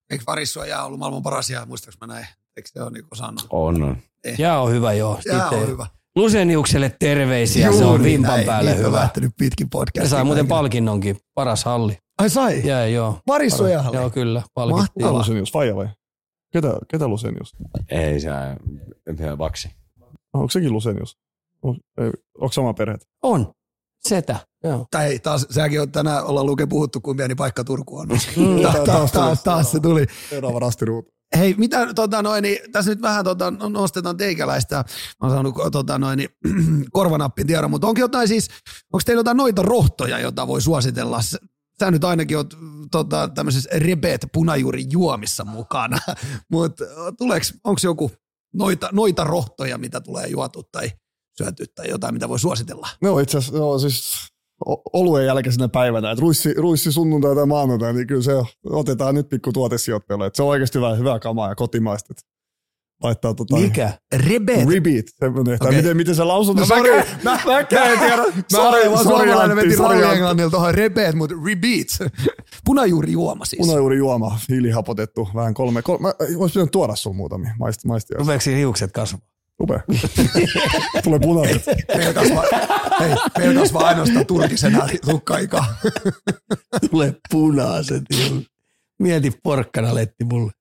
Eikö 0.10 0.24
Varissua 0.28 0.66
jää 0.66 0.86
ollut 0.86 1.00
maailman 1.00 1.24
paras 1.24 1.50
jää, 1.50 1.66
muistaaks 1.66 1.98
mä 2.02 2.08
näin? 2.08 2.28
Eikö 2.58 2.70
se 2.74 2.82
ole 2.82 2.92
niin 2.92 3.06
kuin 3.06 3.18
sanonut? 3.18 3.48
On, 3.50 3.84
on. 3.84 3.98
Jää 4.38 4.62
on 4.62 4.72
hyvä 4.72 4.94
joo. 4.94 5.20
Jää 5.26 5.40
Sitten 5.44 5.60
on 5.62 5.68
hyvä. 5.68 5.88
Luseniukselle 6.16 6.96
terveisiä, 7.00 7.72
se 7.72 7.78
on 7.78 7.82
Juuri 7.84 8.04
vimpan 8.04 8.32
näin. 8.32 8.46
päälle 8.46 8.78
hyvä. 8.78 8.92
lähtenyt 8.98 9.32
pitkin 9.38 9.68
Se 9.68 9.70
podcastia. 9.72 10.10
sai 10.10 10.24
muuten 10.24 10.48
palkinnonkin, 10.48 11.18
paras 11.34 11.64
halli. 11.66 11.98
Ai 12.22 12.30
sai? 12.30 12.62
Jää 12.68 12.88
joo. 12.88 13.20
Jäähalli. 13.70 13.98
Joo 13.98 14.10
kyllä, 14.10 14.40
Ketä 14.40 14.52
palkittiin. 14.54 14.82
Mahtavaa. 14.82 15.20
Lusenius? 15.20 15.52
Faija 15.52 15.76
vai? 15.76 15.88
Ketä, 16.54 16.74
ketä 16.88 17.08
Lusenius? 17.08 17.52
Ei 17.90 18.20
se 18.20 18.30
vielä 19.18 19.38
vaksi. 19.38 19.70
Onko 20.34 20.50
sekin 20.50 20.74
Lusenius? 20.74 21.18
On, 21.62 21.78
onko 22.40 22.52
sama 22.52 22.74
perhe? 22.74 22.98
On, 23.24 23.54
setä, 24.00 24.36
joo. 24.64 24.86
Tai 24.92 25.04
hei, 25.04 25.20
taas, 25.20 25.48
sekin 25.50 25.82
on 25.82 25.92
tänään 25.92 26.26
ollaan 26.26 26.46
luke 26.46 26.66
puhuttu, 26.66 27.02
kuin 27.02 27.18
pieni 27.18 27.36
paikka 27.36 27.64
Turku 27.64 27.98
on. 27.98 28.08
Mm. 28.38 28.62
taas, 28.62 28.80
taas, 28.86 29.12
taas, 29.12 29.44
taas, 29.44 29.72
se 29.72 29.80
tuli. 29.80 30.06
Seuraava 30.30 30.60
rastiruutu. 30.60 31.12
Hei, 31.38 31.56
mitä 31.58 31.94
tota 31.94 32.22
noin, 32.22 32.42
niin, 32.42 32.58
tässä 32.72 32.92
nyt 32.92 33.02
vähän 33.02 33.24
tota, 33.26 33.52
no- 33.52 33.70
nostetaan 33.70 34.18
teikäläistä. 34.18 34.76
Mä 34.76 34.84
oon 35.22 35.32
saanut 35.32 35.56
tota 35.72 35.98
noin, 35.98 36.18
niin, 36.18 36.30
korvanappin 36.92 37.48
tiedon, 37.48 37.72
mutta 37.72 37.88
onko 37.88 38.00
jotain 38.00 38.28
siis, 38.28 38.50
onko 38.94 39.02
teillä 39.06 39.20
jotain 39.20 39.38
noita 39.38 39.62
rohtoja, 39.62 40.20
jota 40.20 40.48
voi 40.48 40.62
suositella? 40.62 41.20
Sä 41.82 41.92
nyt 41.92 42.04
ainakin 42.04 42.38
oot 42.38 42.54
tota, 42.92 43.30
tämmöisessä 43.36 43.70
rebeet 43.74 44.26
punajuuri 44.34 44.84
juomissa 44.90 45.46
mukana, 45.46 45.98
mutta 46.52 46.86
onko 47.64 47.80
joku 47.84 48.12
noita, 48.54 48.90
noita 48.92 49.24
rohtoja, 49.24 49.78
mitä 49.78 50.02
tulee 50.02 50.28
juotu 50.28 50.64
tai 50.72 50.92
syöty 51.38 51.66
tai 51.76 51.90
jotain, 51.90 52.14
mitä 52.14 52.30
voi 52.30 52.40
suositella? 52.40 52.88
No 53.02 53.20
itse 53.20 53.38
asiassa, 53.38 53.60
no, 53.60 53.80
siis 53.80 54.28
oluen 54.94 55.26
jälkeisenä 55.26 55.68
päivänä, 55.68 56.12
että 56.12 56.22
ruissi, 56.22 56.54
ruissi 56.54 56.92
sunnuntai 56.92 57.36
tai 57.36 57.46
maanantai, 57.46 57.94
niin 57.94 58.08
kyllä 58.08 58.22
se 58.22 58.32
otetaan 58.66 59.16
nyt 59.16 59.30
pikku 59.30 59.52
tuotesijoitteella. 59.52 60.26
Että 60.26 60.38
se 60.38 60.44
on 60.44 60.50
oikeasti 60.50 60.78
hyvää, 60.78 60.96
hyvää 60.96 61.20
kamaa 61.20 61.50
ja 61.50 61.56
kotimaista. 61.56 62.14
Laittaa 63.04 63.34
tota, 63.34 63.58
Mikä? 63.58 63.94
Rebet. 64.16 64.70
Rebeat, 64.70 65.06
semmoinen, 65.20 65.58
Okei. 65.62 65.78
miten, 65.78 65.98
miten 65.98 66.16
se 66.16 66.24
lausutaan. 66.24 66.68
No, 66.68 66.76
sorry. 66.76 67.04
mä, 67.24 67.40
mäkään 67.46 67.92
en 67.92 68.00
tiedä. 68.00 68.18
Mä 68.18 68.24
Sorry, 68.52 68.84
sorry, 68.84 69.04
suomalainen 69.04 69.58
veti 69.58 69.76
rallienglannilla 69.76 70.52
tuohon 70.52 70.76
rebeet, 70.76 71.16
mutta 71.16 71.36
rebeat. 71.46 72.12
Punajuuri 72.66 73.12
juoma 73.12 73.46
siis. 73.46 73.68
Punajuuri 73.68 73.98
juoma, 73.98 74.40
hiilihapotettu, 74.50 75.30
vähän 75.36 75.54
kolme. 75.54 75.82
kolme 75.82 76.04
mä 76.04 76.14
olisi 76.38 76.54
pitänyt 76.54 76.72
tuoda 76.72 76.96
sun 76.96 77.16
muutamia, 77.16 77.56
maisti, 77.60 77.88
maisti. 77.88 78.14
Rupeeko 78.14 78.44
hiukset 78.58 78.92
kasvaa? 78.92 79.22
Rupea. 79.60 79.80
Tulee 81.04 81.20
punaiset. 81.20 81.64
Meillä 81.98 82.14
kasvaa, 82.14 82.44
hei, 83.00 83.16
meillä 83.38 83.62
kasvaa 83.62 83.88
ainoastaan 83.88 84.26
turkisena 84.26 84.88
tukkaikaa. 85.06 85.66
Tulee 86.92 87.14
punaiset. 87.32 88.04
Mieti 89.00 89.32
porkkana 89.44 89.96
letti 89.96 90.24
mulle. 90.24 90.52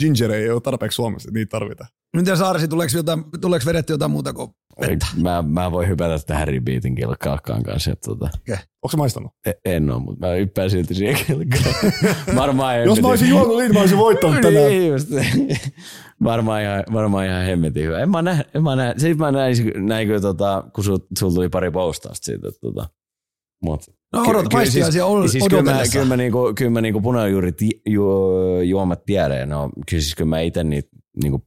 Ginger 0.00 0.30
ei 0.32 0.50
ole 0.50 0.60
tarpeeksi 0.60 0.96
Suomessa, 0.96 1.30
niitä 1.30 1.50
tarvitaan. 1.50 1.90
Miten 2.16 2.36
Saarsi, 2.36 2.68
tuleeko, 2.68 2.96
jotain, 2.96 3.24
tuleeko 3.40 3.66
vedetty 3.66 3.92
jotain 3.92 4.10
muuta 4.10 4.32
kuin 4.32 4.50
vettä? 4.80 5.06
Mä, 5.22 5.42
mä 5.42 5.72
voin 5.72 5.88
hypätä 5.88 6.18
tähän 6.26 6.48
rebeatin 6.48 6.94
kelkkaan 6.94 7.62
kanssa. 7.62 7.90
Että 7.92 8.06
tota, 8.10 8.30
Onko 8.50 8.90
se 8.90 8.96
maistanut? 8.96 9.32
e- 9.46 9.52
en 9.64 9.90
ole, 9.90 10.02
mutta 10.02 10.26
mä 10.26 10.32
hyppään 10.32 10.70
silti 10.70 10.94
siihen 10.94 11.26
kelkkaan. 11.26 11.74
Varmaan 12.42 12.84
Jos 12.84 13.00
mä 13.02 13.08
olisin 13.08 13.28
juonut 13.28 13.58
niitä, 13.58 13.74
mä 13.74 13.80
olisin 13.80 13.98
voittanut 13.98 14.40
tänään. 14.40 14.66
Niin 14.66 14.92
just. 14.92 15.08
varmaan, 16.24 16.62
ihan, 16.62 16.84
varmaan 16.92 17.26
ihan 17.26 17.44
hemmetin 17.44 17.84
hyvä. 17.84 17.98
En 17.98 18.10
mä 18.10 18.22
näe, 18.22 18.44
en 18.54 18.62
mä 18.62 18.76
näe. 18.76 18.94
Sitten 18.96 19.18
mä 19.18 19.32
näin, 19.32 19.56
näin 19.76 20.06
kyllä, 20.08 20.20
tota, 20.20 20.64
kun 20.74 20.84
sul, 20.84 20.98
sul 21.18 21.30
tuli 21.30 21.48
pari 21.48 21.70
postausta 21.70 22.24
siitä. 22.24 22.48
että 22.48 22.60
Tota, 22.60 22.88
mut, 23.62 23.82
No 24.12 24.22
odota, 24.22 24.56
maistiaisia 24.56 25.06
ol- 25.06 25.28
siis 25.28 25.44
kyllä 25.50 25.62
mä, 25.62 25.82
kyllä 25.92 26.06
mä, 26.06 26.16
niinku, 26.16 26.52
kyllä 26.58 26.70
mä 26.70 26.80
niinku 26.80 27.00
punajuuri 27.00 27.52
ti, 27.52 27.70
ju, 27.86 28.04
juomat 28.60 29.04
tiedän. 29.04 29.48
No, 29.48 29.70
kyllä 29.90 30.00
siis 30.00 30.14
kyllä 30.14 30.28
mä 30.28 30.40
itse 30.40 30.64
niitä 30.64 30.88
niinku 31.22 31.46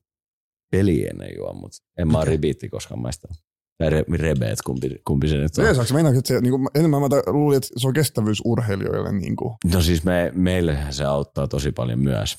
peli 0.71 1.07
ennen 1.07 1.29
juo, 1.37 1.53
mutta 1.53 1.77
en 1.97 2.07
mä 2.07 2.17
okay. 2.17 2.31
ribiitti 2.31 2.69
koskaan 2.69 3.01
maistanut. 3.01 3.37
Tai 3.77 3.89
re, 3.89 4.03
rebeet, 4.13 4.61
kumpi, 4.61 4.89
kumpi 5.07 5.27
se 5.27 5.37
nyt 5.37 5.57
on. 5.57 5.65
Veesaako 5.65 5.93
mennä, 5.93 6.09
että 6.09 6.27
se, 6.27 6.41
niin 6.41 6.51
kuin, 6.51 6.67
enemmän 6.75 7.01
mä 7.01 7.07
luulin, 7.27 7.57
että 7.57 7.69
se 7.77 7.87
on 7.87 7.93
kestävyysurheilijoille. 7.93 9.11
Niin 9.11 9.35
kuin. 9.35 9.55
No 9.73 9.81
siis 9.81 10.03
me, 10.03 10.31
meillehän 10.35 10.93
se 10.93 11.05
auttaa 11.05 11.47
tosi 11.47 11.71
paljon 11.71 11.99
myös, 11.99 12.37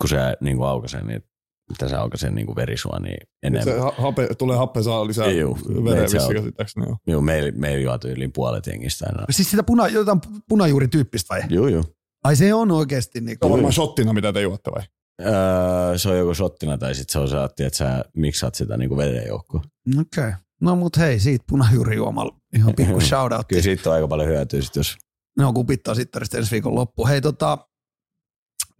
kun 0.00 0.08
se 0.08 0.16
niin 0.40 0.56
kuin 0.56 0.68
aukaisee 0.68 1.04
niitä, 1.04 1.28
mitä 1.72 1.88
se 1.88 1.96
aukaisee 1.96 2.30
niin 2.30 2.46
kuin 2.46 2.56
verisuonia 2.56 3.16
Se 3.20 3.46
enemmän. 3.46 3.78
ha- 3.80 3.94
hape, 3.98 4.28
tulee 4.38 4.56
happe 4.56 4.82
saa 4.82 5.06
lisää 5.06 5.30
Juu, 5.30 5.58
veren 5.84 6.10
se 6.10 6.18
vissi 6.18 6.34
käsittääkseni. 6.34 6.86
Joo. 6.86 6.96
Joo, 7.06 7.20
meillä, 7.20 7.52
meillä 7.54 7.82
juotu 7.82 8.08
yli 8.08 8.28
puolet 8.28 8.66
jengistä 8.66 9.06
aina. 9.08 9.26
Siis 9.30 9.50
sitä 9.50 9.62
puna, 9.62 9.88
jotain 9.88 10.20
punajuurityyppistä 10.48 11.34
vai? 11.34 11.42
Joo, 11.48 11.68
joo. 11.68 11.84
Ai 12.24 12.36
se 12.36 12.54
on 12.54 12.70
oikeasti 12.70 13.20
niin 13.20 13.36
Se 13.40 13.46
on 13.46 13.50
varmaan 13.50 13.72
shottina, 13.72 14.12
mitä 14.12 14.32
te 14.32 14.40
juotte 14.40 14.70
vai? 14.70 14.82
Öö, 15.20 15.98
se 15.98 16.08
on 16.08 16.18
joko 16.18 16.34
shottina 16.34 16.78
tai 16.78 16.94
sitten 16.94 17.12
se 17.12 17.18
on 17.18 17.28
se, 17.28 17.64
että 17.64 17.78
sä 17.78 18.04
miksaat 18.16 18.54
sitä 18.54 18.76
niin 18.76 18.88
kuin 18.88 18.98
veden 18.98 19.26
joukkoon. 19.26 19.64
Okei. 20.00 20.00
Okay. 20.00 20.32
No 20.60 20.76
mut 20.76 20.96
hei, 20.96 21.20
siitä 21.20 21.44
punajuurijuomalla 21.48 22.36
ihan 22.56 22.74
pikku 22.74 23.00
shoutout. 23.00 23.46
Kyllä 23.48 23.62
siitä 23.62 23.90
on 23.90 23.94
aika 23.94 24.08
paljon 24.08 24.28
hyötyä, 24.28 24.62
sit 24.62 24.76
jos 24.76 24.96
No 25.38 25.52
kupittaa 25.52 25.94
sittarista 25.94 26.38
ensi 26.38 26.50
viikon 26.50 26.74
loppu. 26.74 27.06
Hei 27.06 27.20
tota, 27.20 27.58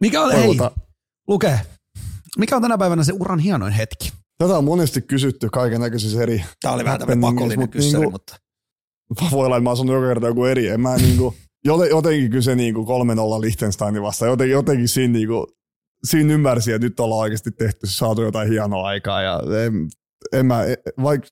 mikä 0.01 0.23
on, 0.23 0.33
hei, 0.33 0.59
luke. 1.29 1.61
Mikä 2.39 2.57
on 2.57 2.63
tänä 2.63 2.79
päivänä 2.79 3.05
se 3.05 3.13
uran 3.13 3.39
hienoin 3.39 3.73
hetki? 3.73 4.13
Tätä 4.39 4.59
on 4.59 4.65
monesti 4.65 5.03
kysytty 5.03 5.49
kaiken 5.49 5.81
näköisissä 5.81 6.23
eri 6.23 6.45
Tää 6.63 6.73
oli 6.73 6.85
vähän 6.85 6.99
tämmöinen 6.99 7.21
pakollinen 7.21 7.59
mut 7.59 7.71
kyssäri, 7.71 8.01
niinku- 8.01 8.11
mutta 8.11 8.37
voi 9.31 9.47
olla, 9.47 9.57
että 9.57 9.65
mä 9.65 9.71
oon 9.71 9.89
joka 9.89 10.07
kerta 10.07 10.27
joku 10.27 10.45
eri. 10.45 10.69
En 10.69 10.81
mä 10.81 10.97
niinku, 10.97 11.35
joten, 11.65 11.91
jotenkin 11.91 12.31
kyllä 12.31 12.43
se 12.43 12.55
niinku 12.55 12.85
3-0 13.39 13.41
Liechtensteinin 13.41 14.03
vastaan. 14.03 14.31
Jotenkin, 14.31 14.53
jotenkin 14.53 14.89
siinä, 14.89 15.13
niinku, 15.13 15.47
siinä 16.05 16.35
ymmärsi, 16.35 16.73
että 16.73 16.87
nyt 16.87 17.01
ollaan 17.01 17.21
oikeasti 17.21 17.51
tehty, 17.51 17.87
saatu 17.87 18.23
jotain 18.23 18.49
hienoa 18.49 18.87
aikaa. 18.87 19.23
Ja 19.23 19.41
en, 19.65 19.89
en 20.33 20.47
mä, 20.47 20.65
vaik, 21.03 21.23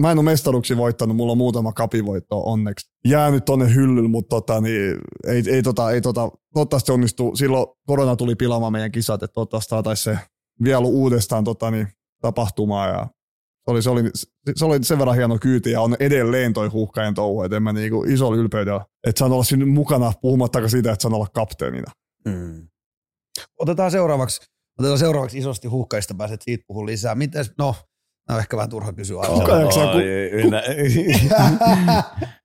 mä 0.00 0.10
en 0.12 0.18
ole 0.18 0.24
mestaruksi 0.24 0.76
voittanut, 0.76 1.16
mulla 1.16 1.32
on 1.32 1.38
muutama 1.38 1.72
kapivoitto 1.72 2.42
onneksi. 2.42 2.86
Jäänyt 3.06 3.44
tonne 3.44 3.74
hyllylle, 3.74 4.08
mutta 4.08 4.36
tota, 4.36 4.60
niin, 4.60 4.98
ei, 5.26 5.42
ei, 5.46 5.62
tota, 5.62 5.90
ei 5.90 6.00
tota, 6.00 6.30
toivottavasti 6.54 6.86
se 6.86 6.92
onnistuu. 6.92 7.36
Silloin 7.36 7.66
korona 7.86 8.16
tuli 8.16 8.34
pilaamaan 8.34 8.72
meidän 8.72 8.92
kisat, 8.92 9.22
että 9.22 9.34
toivottavasti 9.34 9.68
saataisiin 9.70 10.14
se 10.14 10.20
vielä 10.64 10.86
uudestaan 10.86 11.44
tota, 11.44 11.70
niin, 11.70 11.88
tapahtumaan. 12.20 12.88
Ja 12.88 13.06
se 13.66 13.70
oli, 13.70 13.82
se, 13.82 13.90
oli, 13.90 14.10
se 14.56 14.64
oli 14.64 14.84
sen 14.84 14.98
verran 14.98 15.16
hieno 15.16 15.38
kyyti 15.38 15.70
ja 15.70 15.80
on 15.80 15.96
edelleen 16.00 16.52
toi 16.52 16.68
huuhkajan 16.68 17.14
touhu, 17.14 17.42
että 17.42 17.56
en 17.56 17.62
mä 17.62 17.72
niinku 17.72 18.04
isolla 18.04 18.36
ylpeydellä, 18.36 18.84
että 19.06 19.18
saan 19.18 19.32
olla 19.32 19.44
siinä 19.44 19.66
mukana 19.66 20.12
puhumattakaan 20.20 20.70
siitä, 20.70 20.92
että 20.92 21.02
saan 21.02 21.14
olla 21.14 21.26
kapteenina. 21.34 21.92
mm. 22.24 22.68
otetaan 23.60 23.90
seuraavaksi, 23.90 24.40
otetaan 24.78 24.98
seuraavaksi 24.98 25.38
isosti 25.38 25.68
huuhkaista, 25.68 26.14
pääset 26.14 26.42
siitä 26.42 26.64
puhua 26.66 26.86
lisää. 26.86 27.14
Mites, 27.14 27.52
no, 27.58 27.74
no 28.28 28.38
ehkä 28.38 28.56
vähän 28.56 28.70
turha 28.70 28.92
kysyä. 28.92 29.22
Kuka 29.26 29.60
jaksaa, 29.60 29.92
ku, 29.92 29.98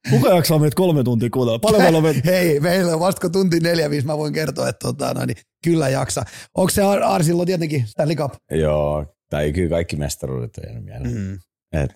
kuka 0.12 0.30
jaksaa 0.36 0.60
meitä 0.60 0.76
kolme 0.76 1.04
tuntia 1.04 1.30
kuunnella? 1.30 1.60
Paljon 1.60 1.82
meillä 1.82 1.98
on 1.98 2.04
meitä? 2.04 2.22
Hei, 2.26 2.60
meillä 2.60 2.94
on 2.94 3.00
vasta 3.00 3.22
kun 3.22 3.32
tunti 3.32 3.60
neljä 3.60 3.90
viisi, 3.90 4.08
mä 4.08 4.18
voin 4.18 4.34
kertoa, 4.34 4.70
että 4.70 4.88
tota, 4.88 5.14
no, 5.14 5.26
niin, 5.26 5.38
kyllä 5.64 5.90
jaksa. 5.90 6.24
Onko 6.58 6.70
se 6.70 6.84
Ar- 6.84 7.04
Arsilla 7.04 7.46
tietenkin 7.46 7.88
Stanley 7.88 8.16
Cup? 8.16 8.34
Joo, 8.52 9.06
tai 9.30 9.54
kyllä 9.54 9.70
kaikki 9.70 9.96
mestaruudet 9.96 10.58
on 10.58 10.64
jäänyt 10.64 10.86
mieleen. 10.86 11.14
Mm. 11.16 11.40
Et, 11.74 11.94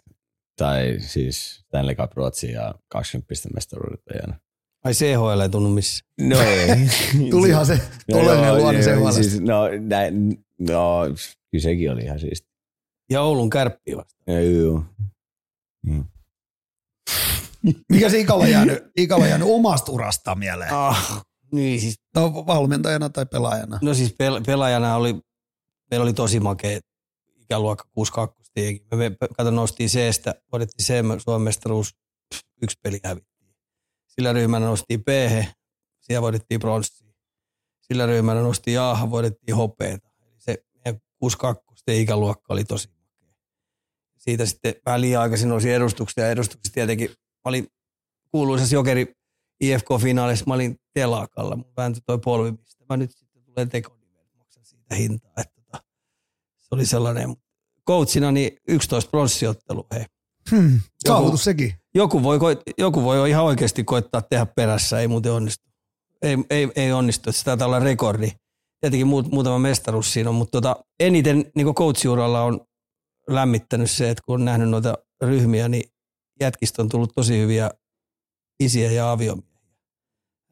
tai 0.58 0.96
siis 1.00 1.64
Stanley 1.68 1.96
Cup 1.96 2.14
Ruotsi 2.14 2.52
ja 2.52 2.76
20 2.90 3.28
pisteen 3.28 3.56
mestaruudet 3.56 4.02
on 4.10 4.16
jäänyt. 4.16 4.46
Ai 4.84 4.94
CHL 4.94 5.40
ei 5.42 5.50
tunnu 5.50 5.70
missä. 5.70 6.04
No 6.22 6.42
ei. 6.42 6.68
Tulihan 7.32 7.66
se 7.66 7.80
todellinen 8.12 8.58
luonne 8.58 8.84
sen 8.84 9.00
huolesta. 9.00 9.24
siis, 9.24 9.42
no, 9.42 9.64
näin, 9.80 10.46
no, 10.60 11.02
kyllä 11.52 11.62
sekin 11.62 11.92
oli 11.92 12.02
ihan 12.02 12.20
siisti. 12.20 12.55
Ja 13.10 13.22
Oulun 13.22 13.50
kärppi 13.50 13.98
vasta. 13.98 14.24
Ja, 14.32 14.42
joo. 14.42 14.84
Mm. 15.86 16.06
Mikä 17.92 18.10
se 18.10 18.20
Ikalla 18.20 18.48
jäänyt, 18.48 18.84
Ikalla 18.98 19.28
jäänyt 19.28 19.48
omasta 19.52 19.92
urasta 19.92 20.36
mieleen? 20.36 20.74
Ah, 20.74 21.26
niin 21.52 21.82
siis, 21.82 21.96
No, 22.16 22.34
valmentajana 22.46 23.10
tai 23.10 23.26
pelaajana? 23.26 23.80
no 23.82 23.94
siis 23.94 24.10
pel- 24.12 24.44
pelaajana 24.46 24.96
oli, 24.96 25.16
meillä 25.92 26.04
oli 26.04 26.14
tosi 26.14 26.40
makea 26.40 26.80
ikäluokka 27.36 27.86
62 27.94 28.52
tietenkin. 28.54 28.88
Me, 28.92 29.10
me 29.10 29.16
kato, 29.38 29.52
noustiin 29.52 29.90
C-stä, 29.90 30.36
voitettiin 30.52 30.86
C 30.86 31.22
Suomen 31.24 31.42
mestaruus, 31.42 31.96
yksi 32.62 32.78
peli 32.84 33.00
hävittiin. 33.04 33.56
Sillä 34.08 34.34
ryhmällä 34.34 34.68
noustiin 34.68 35.04
b 35.04 35.08
siellä 36.02 36.22
voitettiin 36.22 36.60
pronssia. 36.60 37.14
Sillä 37.82 38.06
ryhmällä 38.06 38.42
noustiin 38.42 38.80
A, 38.80 39.08
voitettiin 39.10 39.56
hopeeta. 39.56 40.10
Eli 40.22 40.36
se 40.38 40.64
meidän 40.76 41.02
62 41.20 42.02
ikäluokka 42.02 42.54
oli 42.54 42.64
tosi. 42.64 42.90
Siitä 44.30 44.46
sitten 44.46 44.76
vähän 44.86 45.02
liian 45.02 45.22
aikaisin 45.22 45.50
nousi 45.50 45.72
edustuksia 45.72 46.24
ja 46.24 46.30
edustuksessa 46.30 46.74
tietenkin. 46.74 47.10
Mä 47.10 47.50
olin 47.50 47.68
kuuluisessa 48.32 48.76
Jokeri 48.76 49.14
IFK-finaalissa, 49.64 50.46
mä 50.48 50.54
olin 50.54 50.76
telakalla. 50.94 51.56
Mun 51.56 51.74
vääntyi 51.78 52.02
toi 52.06 52.18
polvi, 52.18 52.52
mistä 52.52 52.86
mä 52.90 52.98
nyt 52.98 53.12
sitten 53.12 53.44
tulen 53.44 53.70
tekonimen, 53.70 54.26
maksan 54.38 54.66
siitä 54.66 54.96
hintaa. 54.96 55.32
Että 55.38 55.62
tota, 55.62 55.84
se 56.60 56.68
oli 56.72 56.86
sellainen, 56.86 57.36
coachina 57.88 58.32
niin 58.32 58.58
11 58.68 59.10
pronssiottelu, 59.12 59.88
hei. 59.94 60.06
Hmm, 60.52 60.80
saavutus 61.08 61.44
sekin. 61.44 61.74
Joku 61.96 62.24
voi, 62.24 62.40
joku 62.78 63.04
voi 63.04 63.30
ihan 63.30 63.46
oikeasti 63.46 63.84
koittaa 63.84 64.22
tehdä 64.22 64.46
perässä, 64.46 65.00
ei 65.00 65.08
muuten 65.08 65.32
onnistu. 65.32 65.66
Ei, 66.22 66.38
ei, 66.50 66.72
ei 66.76 66.92
onnistu, 66.92 67.30
että 67.30 67.40
se 67.40 67.46
taitaa 67.46 67.68
olla 67.68 67.80
rekordi. 67.80 68.32
Tietenkin 68.82 69.08
muut, 69.08 69.32
muutama 69.32 69.60
mestaruus 69.60 70.14
siinä 70.14 70.30
on, 70.30 70.36
mutta 70.36 70.62
tota, 70.62 70.86
eniten 71.00 71.52
niin 71.56 71.76
coachiuralla 71.76 72.44
on 72.44 72.62
lämmittänyt 73.30 73.92
se, 73.92 74.10
että 74.10 74.24
kun 74.26 74.36
on 74.36 74.46
nähnyt 74.46 74.70
noita 74.70 74.98
ryhmiä, 75.22 75.70
niin 75.70 75.90
jätkistä 76.40 76.82
on 76.82 76.90
tullut 76.90 77.12
tosi 77.16 77.40
hyviä 77.40 77.72
isiä 78.60 78.92
ja 78.92 79.12
aviomiehiä. 79.12 79.56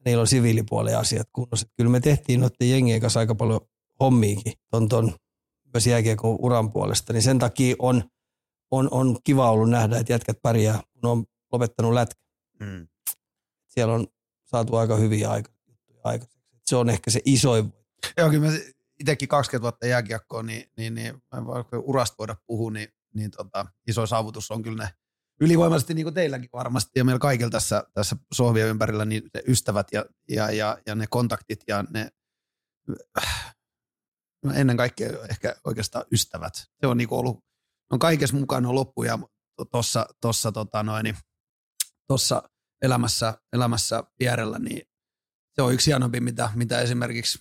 Niillä 0.04 0.20
on 0.20 0.26
siviilipuolen 0.26 0.98
asiat 0.98 1.28
kunnossa. 1.32 1.66
Kyllä 1.76 1.90
me 1.90 2.00
tehtiin 2.00 2.40
noiden 2.40 2.70
jengien 2.70 3.00
kanssa 3.00 3.20
aika 3.20 3.34
paljon 3.34 3.60
hommiikin 4.00 4.52
ton, 4.70 4.88
ton 4.88 5.14
myös 5.74 5.86
jääkiekon 5.86 6.36
uran 6.40 6.72
puolesta, 6.72 7.12
niin 7.12 7.22
sen 7.22 7.38
takia 7.38 7.76
on, 7.78 8.04
on, 8.70 8.88
on 8.90 9.16
kiva 9.24 9.50
ollut 9.50 9.70
nähdä, 9.70 9.98
että 9.98 10.12
jätkät 10.12 10.38
pärjää, 10.42 10.82
kun 10.92 11.10
on 11.10 11.24
lopettanut 11.52 11.92
lätkä. 11.92 12.24
Mm. 12.60 12.88
Siellä 13.68 13.94
on 13.94 14.06
saatu 14.44 14.76
aika 14.76 14.96
hyviä 14.96 15.30
aika, 15.30 15.52
juttuja 15.68 16.00
aikaiseksi. 16.04 16.44
Se 16.66 16.76
on 16.76 16.90
ehkä 16.90 17.10
se 17.10 17.20
isoin. 17.24 17.72
Joo, 18.16 18.30
kyllä 18.30 18.46
mä 18.46 18.52
itsekin 19.04 19.28
20 19.28 19.62
vuotta 19.62 19.86
jääkiekkoa, 19.86 20.42
niin, 20.42 20.70
niin, 20.76 20.94
niin 20.94 21.22
vaikka 21.32 21.78
urasta 21.78 22.14
voida 22.18 22.36
puhua, 22.46 22.70
niin, 22.70 22.88
niin 23.14 23.30
tota, 23.30 23.66
iso 23.88 24.06
saavutus 24.06 24.50
on 24.50 24.62
kyllä 24.62 24.84
ne 24.84 24.90
ylivoimaisesti 25.40 25.94
niin 25.94 26.04
kuin 26.04 26.14
teilläkin 26.14 26.48
varmasti 26.52 26.90
ja 26.96 27.04
meillä 27.04 27.18
kaikilla 27.18 27.50
tässä, 27.50 27.84
tässä 27.94 28.16
sohvien 28.34 28.68
ympärillä 28.68 29.04
niin 29.04 29.22
ne 29.34 29.42
ystävät 29.48 29.86
ja, 29.92 30.04
ja, 30.28 30.50
ja, 30.50 30.78
ja 30.86 30.94
ne 30.94 31.06
kontaktit 31.10 31.60
ja 31.68 31.84
ne 31.90 32.10
no 34.44 34.52
ennen 34.54 34.76
kaikkea 34.76 35.08
ehkä 35.30 35.56
oikeastaan 35.64 36.04
ystävät. 36.12 36.54
Se 36.54 36.86
on 36.86 36.96
niin 36.96 37.08
kuin 37.08 37.18
ollut, 37.18 37.44
on 37.92 37.98
kaikessa 37.98 38.36
mukana 38.36 38.74
loppuja 38.74 39.18
tuossa 39.70 40.06
tossa, 40.20 40.52
tota 40.52 40.82
noin, 40.82 41.16
tossa 42.08 42.42
elämässä, 42.82 43.34
elämässä 43.52 44.04
vierellä, 44.20 44.58
niin 44.58 44.82
se 45.54 45.62
on 45.62 45.74
yksi 45.74 45.86
hienompi, 45.86 46.20
mitä, 46.20 46.50
mitä 46.54 46.80
esimerkiksi 46.80 47.38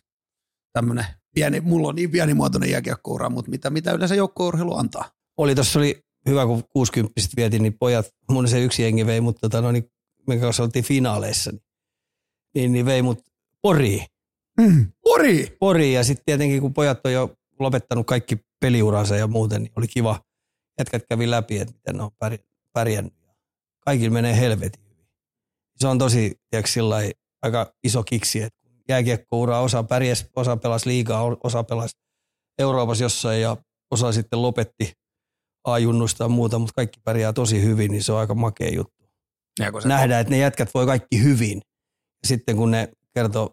tämmöinen 0.73 1.06
pieni, 1.34 1.62
mulla 1.62 1.88
on 1.88 1.96
niin 1.96 2.12
pienimuotoinen 2.12 2.72
jääkiekkoura, 2.72 3.30
mutta 3.30 3.52
mitä, 3.52 3.70
mitä 3.70 3.92
yleensä 3.92 4.16
joukkueurheilu 4.16 4.76
antaa. 4.76 5.12
Oli 5.38 5.56
tuossa 5.56 5.80
oli 5.80 6.04
hyvä, 6.30 6.46
kun 6.46 6.64
60 6.70 7.22
vietiin, 7.36 7.64
niin 7.64 7.78
pojat, 7.80 8.06
mun 8.32 8.48
se 8.48 8.64
yksi 8.64 8.84
jengi 8.84 9.06
vei, 9.06 9.22
mutta 9.22 9.40
tota, 9.40 9.62
no, 9.62 9.72
niin, 9.72 9.92
me 10.28 10.38
kanssa 10.38 10.64
oltiin 10.64 10.86
finaaleissa, 10.86 11.52
niin, 11.52 11.62
niin, 12.56 12.72
niin 12.72 12.86
vei 12.86 13.02
mut 13.02 13.20
Poriin. 13.64 14.06
Mm. 14.58 14.92
Pori! 15.04 15.58
Poriin 15.60 15.94
ja 15.94 16.04
sitten 16.04 16.26
tietenkin 16.26 16.62
kun 16.62 16.74
pojat 16.74 17.06
on 17.06 17.14
jo 17.14 17.36
lopettanut 17.60 18.08
kaikki 18.08 18.38
peliuransa 18.60 19.16
ja 19.16 19.28
muuten, 19.28 19.64
niin 19.64 19.72
oli 19.76 19.88
kiva. 19.88 20.20
Jätkät 20.80 21.04
kävi 21.10 21.30
läpi, 21.30 21.60
että 21.60 21.74
miten 21.74 21.96
ne 21.96 22.04
on 22.04 22.12
pär- 22.26 22.44
pärjännyt. 22.74 23.14
Kaikilla 23.80 24.14
menee 24.14 24.40
helvetin 24.40 24.84
hyvin. 24.90 25.08
Se 25.76 25.88
on 25.88 25.98
tosi, 25.98 26.40
tiedätkö, 26.50 26.72
sillai, 26.72 27.14
aika 27.42 27.74
iso 27.84 28.04
kiksi, 28.04 28.42
että 28.42 28.62
jääkiekkoura 28.90 29.60
osa 29.60 29.84
pärjäs, 29.84 30.26
osa 30.36 30.58
pelasi 30.58 30.90
liigaa, 30.90 31.22
osa 31.44 31.64
pelasi 31.64 31.96
Euroopassa 32.60 33.04
jossain 33.04 33.42
ja 33.42 33.58
osa 33.92 34.12
sitten 34.12 34.42
lopetti 34.42 34.92
A-junnusta 35.68 36.24
ja 36.24 36.30
muuta, 36.30 36.60
mutta 36.60 36.74
kaikki 36.76 37.00
pärjää 37.04 37.34
tosi 37.34 37.62
hyvin, 37.62 37.92
niin 37.92 38.04
se 38.04 38.12
on 38.12 38.20
aika 38.20 38.36
makea 38.36 38.70
juttu. 38.70 39.04
Ja 39.60 39.72
kun 39.72 39.82
se 39.82 39.88
Nähdään, 39.88 40.22
että 40.22 40.32
ne 40.32 40.38
jätkät 40.38 40.74
voi 40.74 40.86
kaikki 40.86 41.24
hyvin. 41.24 41.62
Sitten 42.28 42.56
kun 42.56 42.72
ne 42.72 42.90
kertoo 43.16 43.50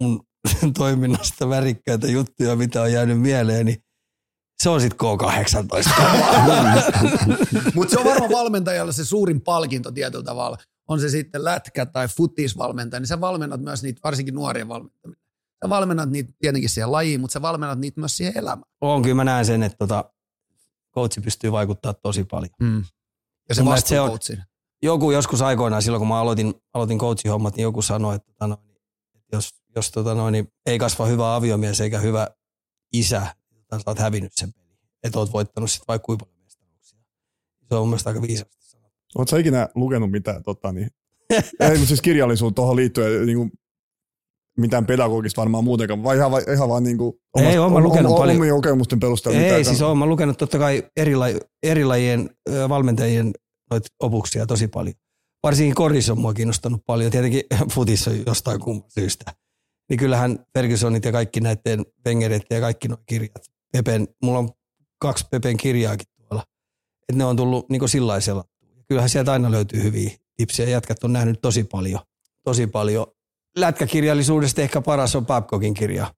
mun 0.00 0.20
toiminnasta 0.78 1.48
värikkäitä 1.48 2.06
juttuja, 2.06 2.56
mitä 2.56 2.82
on 2.82 2.92
jäänyt 2.92 3.20
mieleen, 3.20 3.66
niin 3.66 3.76
se 4.62 4.68
on 4.68 4.80
sitten 4.80 4.98
K18. 5.00 6.02
Mutta 7.74 7.90
se 7.90 7.98
on 7.98 8.04
varmaan 8.04 8.30
valmentajalle 8.30 8.92
se 8.92 9.04
suurin 9.04 9.40
palkinto 9.40 9.92
tietyllä 9.92 10.24
tavalla. 10.24 10.56
On 10.88 11.00
se 11.00 11.08
sitten 11.08 11.44
lätkä 11.44 11.86
tai 11.86 12.08
futisvalmentaja, 12.08 13.00
niin 13.00 13.06
sä 13.06 13.20
valmennat 13.20 13.60
myös 13.60 13.82
niitä, 13.82 14.00
varsinkin 14.04 14.34
nuorien 14.34 14.68
valmentamista. 14.68 15.26
Sä 15.64 15.68
valmennat 15.68 16.10
niitä 16.10 16.32
tietenkin 16.38 16.70
siihen 16.70 16.92
lajiin, 16.92 17.20
mutta 17.20 17.32
sä 17.32 17.42
valmennat 17.42 17.78
niitä 17.78 18.00
myös 18.00 18.16
siihen 18.16 18.38
elämään. 18.38 18.70
on, 18.80 19.02
kyllä 19.02 19.14
mä 19.14 19.24
näen 19.24 19.46
sen, 19.46 19.62
että 19.62 19.78
tota, 19.78 20.10
coachi 20.94 21.20
pystyy 21.20 21.52
vaikuttaa 21.52 21.94
tosi 21.94 22.24
paljon. 22.24 22.50
Mm. 22.60 22.84
Ja 23.48 23.54
se 23.54 23.62
se 23.84 24.00
on-. 24.00 24.18
Joku 24.82 25.10
joskus 25.10 25.42
aikoinaan, 25.42 25.82
silloin 25.82 26.00
kun 26.00 26.08
mä 26.08 26.20
aloitin, 26.20 26.54
aloitin 26.74 26.98
coachin 26.98 27.30
hommat, 27.30 27.56
niin 27.56 27.62
joku 27.62 27.82
sanoi, 27.82 28.14
että 28.14 28.32
tota 28.32 28.46
noin, 28.46 28.76
että 29.14 29.36
jos, 29.36 29.54
jos 29.76 29.90
tota 29.90 30.14
noin, 30.14 30.32
niin 30.32 30.52
ei 30.66 30.78
kasva 30.78 31.06
hyvä 31.06 31.34
aviomies 31.34 31.80
eikä 31.80 31.98
hyvä 31.98 32.28
isä, 32.92 33.34
niin 33.50 33.64
sä 33.70 33.80
oot 33.86 33.98
hävinnyt 33.98 34.32
sen 34.34 34.52
pelin. 34.52 34.78
Että 35.02 35.18
oot 35.18 35.32
voittanut 35.32 35.70
sitten 35.70 35.84
vaikka 35.88 36.06
kuinka 36.06 36.26
paljon 36.26 36.42
mestaruuksia. 36.42 36.98
Se 37.68 37.74
on 37.74 37.80
mun 37.80 37.88
mielestä 37.88 38.10
aika 38.10 38.22
viisasti. 38.22 38.56
Oletko 39.18 39.30
sä 39.30 39.38
ikinä 39.38 39.68
lukenut 39.74 40.10
mitään, 40.10 40.42
tota, 40.42 40.72
niin, 40.72 40.90
ei, 41.60 41.70
mutta 41.70 41.86
siis 41.86 42.02
kirjallisuutta 42.02 42.54
tuohon 42.54 42.76
liittyen, 42.76 43.26
niin 43.26 43.38
kuin, 43.38 43.50
mitään 44.56 44.86
pedagogista 44.86 45.40
varmaan 45.40 45.64
muutenkaan, 45.64 46.02
vai 46.02 46.16
ihan, 46.16 46.32
ihan 46.54 46.68
vaan 46.68 46.82
niin 46.82 46.98
kuin, 46.98 47.12
Ei, 47.36 47.58
oon 47.58 47.72
mä 47.72 47.80
lukenut 47.80 48.16
paljon. 48.16 48.36
omien 48.36 48.54
kokemusten 48.54 49.00
perusteella. 49.00 49.38
Ei, 49.40 49.44
mitään 49.44 49.64
siis 49.64 49.82
oon 49.82 49.98
mä 49.98 50.06
lukenut 50.06 50.38
totta 50.38 50.58
kai 50.58 50.82
eri, 50.96 51.16
laji, 51.16 51.38
eri 51.62 51.84
lajien 51.84 52.30
valmentajien 52.68 53.32
opuksia 54.02 54.46
tosi 54.46 54.68
paljon. 54.68 54.94
Varsinkin 55.42 55.74
korissa 55.74 56.12
on 56.12 56.20
mua 56.20 56.34
kiinnostanut 56.34 56.82
paljon, 56.86 57.10
tietenkin 57.10 57.42
futissa 57.74 58.10
jostain 58.26 58.60
kumman 58.60 58.90
syystä. 58.90 59.24
Niin 59.90 59.98
kyllähän 59.98 60.38
Fergusonit 60.54 61.04
ja 61.04 61.12
kaikki 61.12 61.40
näiden 61.40 61.86
Wengerit 62.06 62.42
ja 62.50 62.60
kaikki 62.60 62.88
nuo 62.88 62.98
kirjat. 63.06 63.42
Pepen, 63.72 64.08
mulla 64.22 64.38
on 64.38 64.50
kaksi 64.98 65.24
Pepen 65.30 65.56
kirjaakin 65.56 66.06
tuolla. 66.16 66.44
Että 67.08 67.18
ne 67.18 67.24
on 67.24 67.36
tullut 67.36 67.68
niin 67.70 67.88
sillä 67.88 68.20
selattua. 68.20 68.55
Kyllähän 68.88 69.10
sieltä 69.10 69.32
aina 69.32 69.50
löytyy 69.50 69.82
hyviä 69.82 70.10
tipsiä. 70.36 70.68
Jätkät 70.68 71.04
on 71.04 71.12
nähnyt 71.12 71.40
tosi 71.40 71.64
paljon. 71.64 72.00
Tosi 72.44 72.66
paljon. 72.66 73.06
Lätkäkirjallisuudesta 73.56 74.62
ehkä 74.62 74.80
paras 74.80 75.16
on 75.16 75.26
Babcockin 75.26 75.74
kirja. 75.74 76.14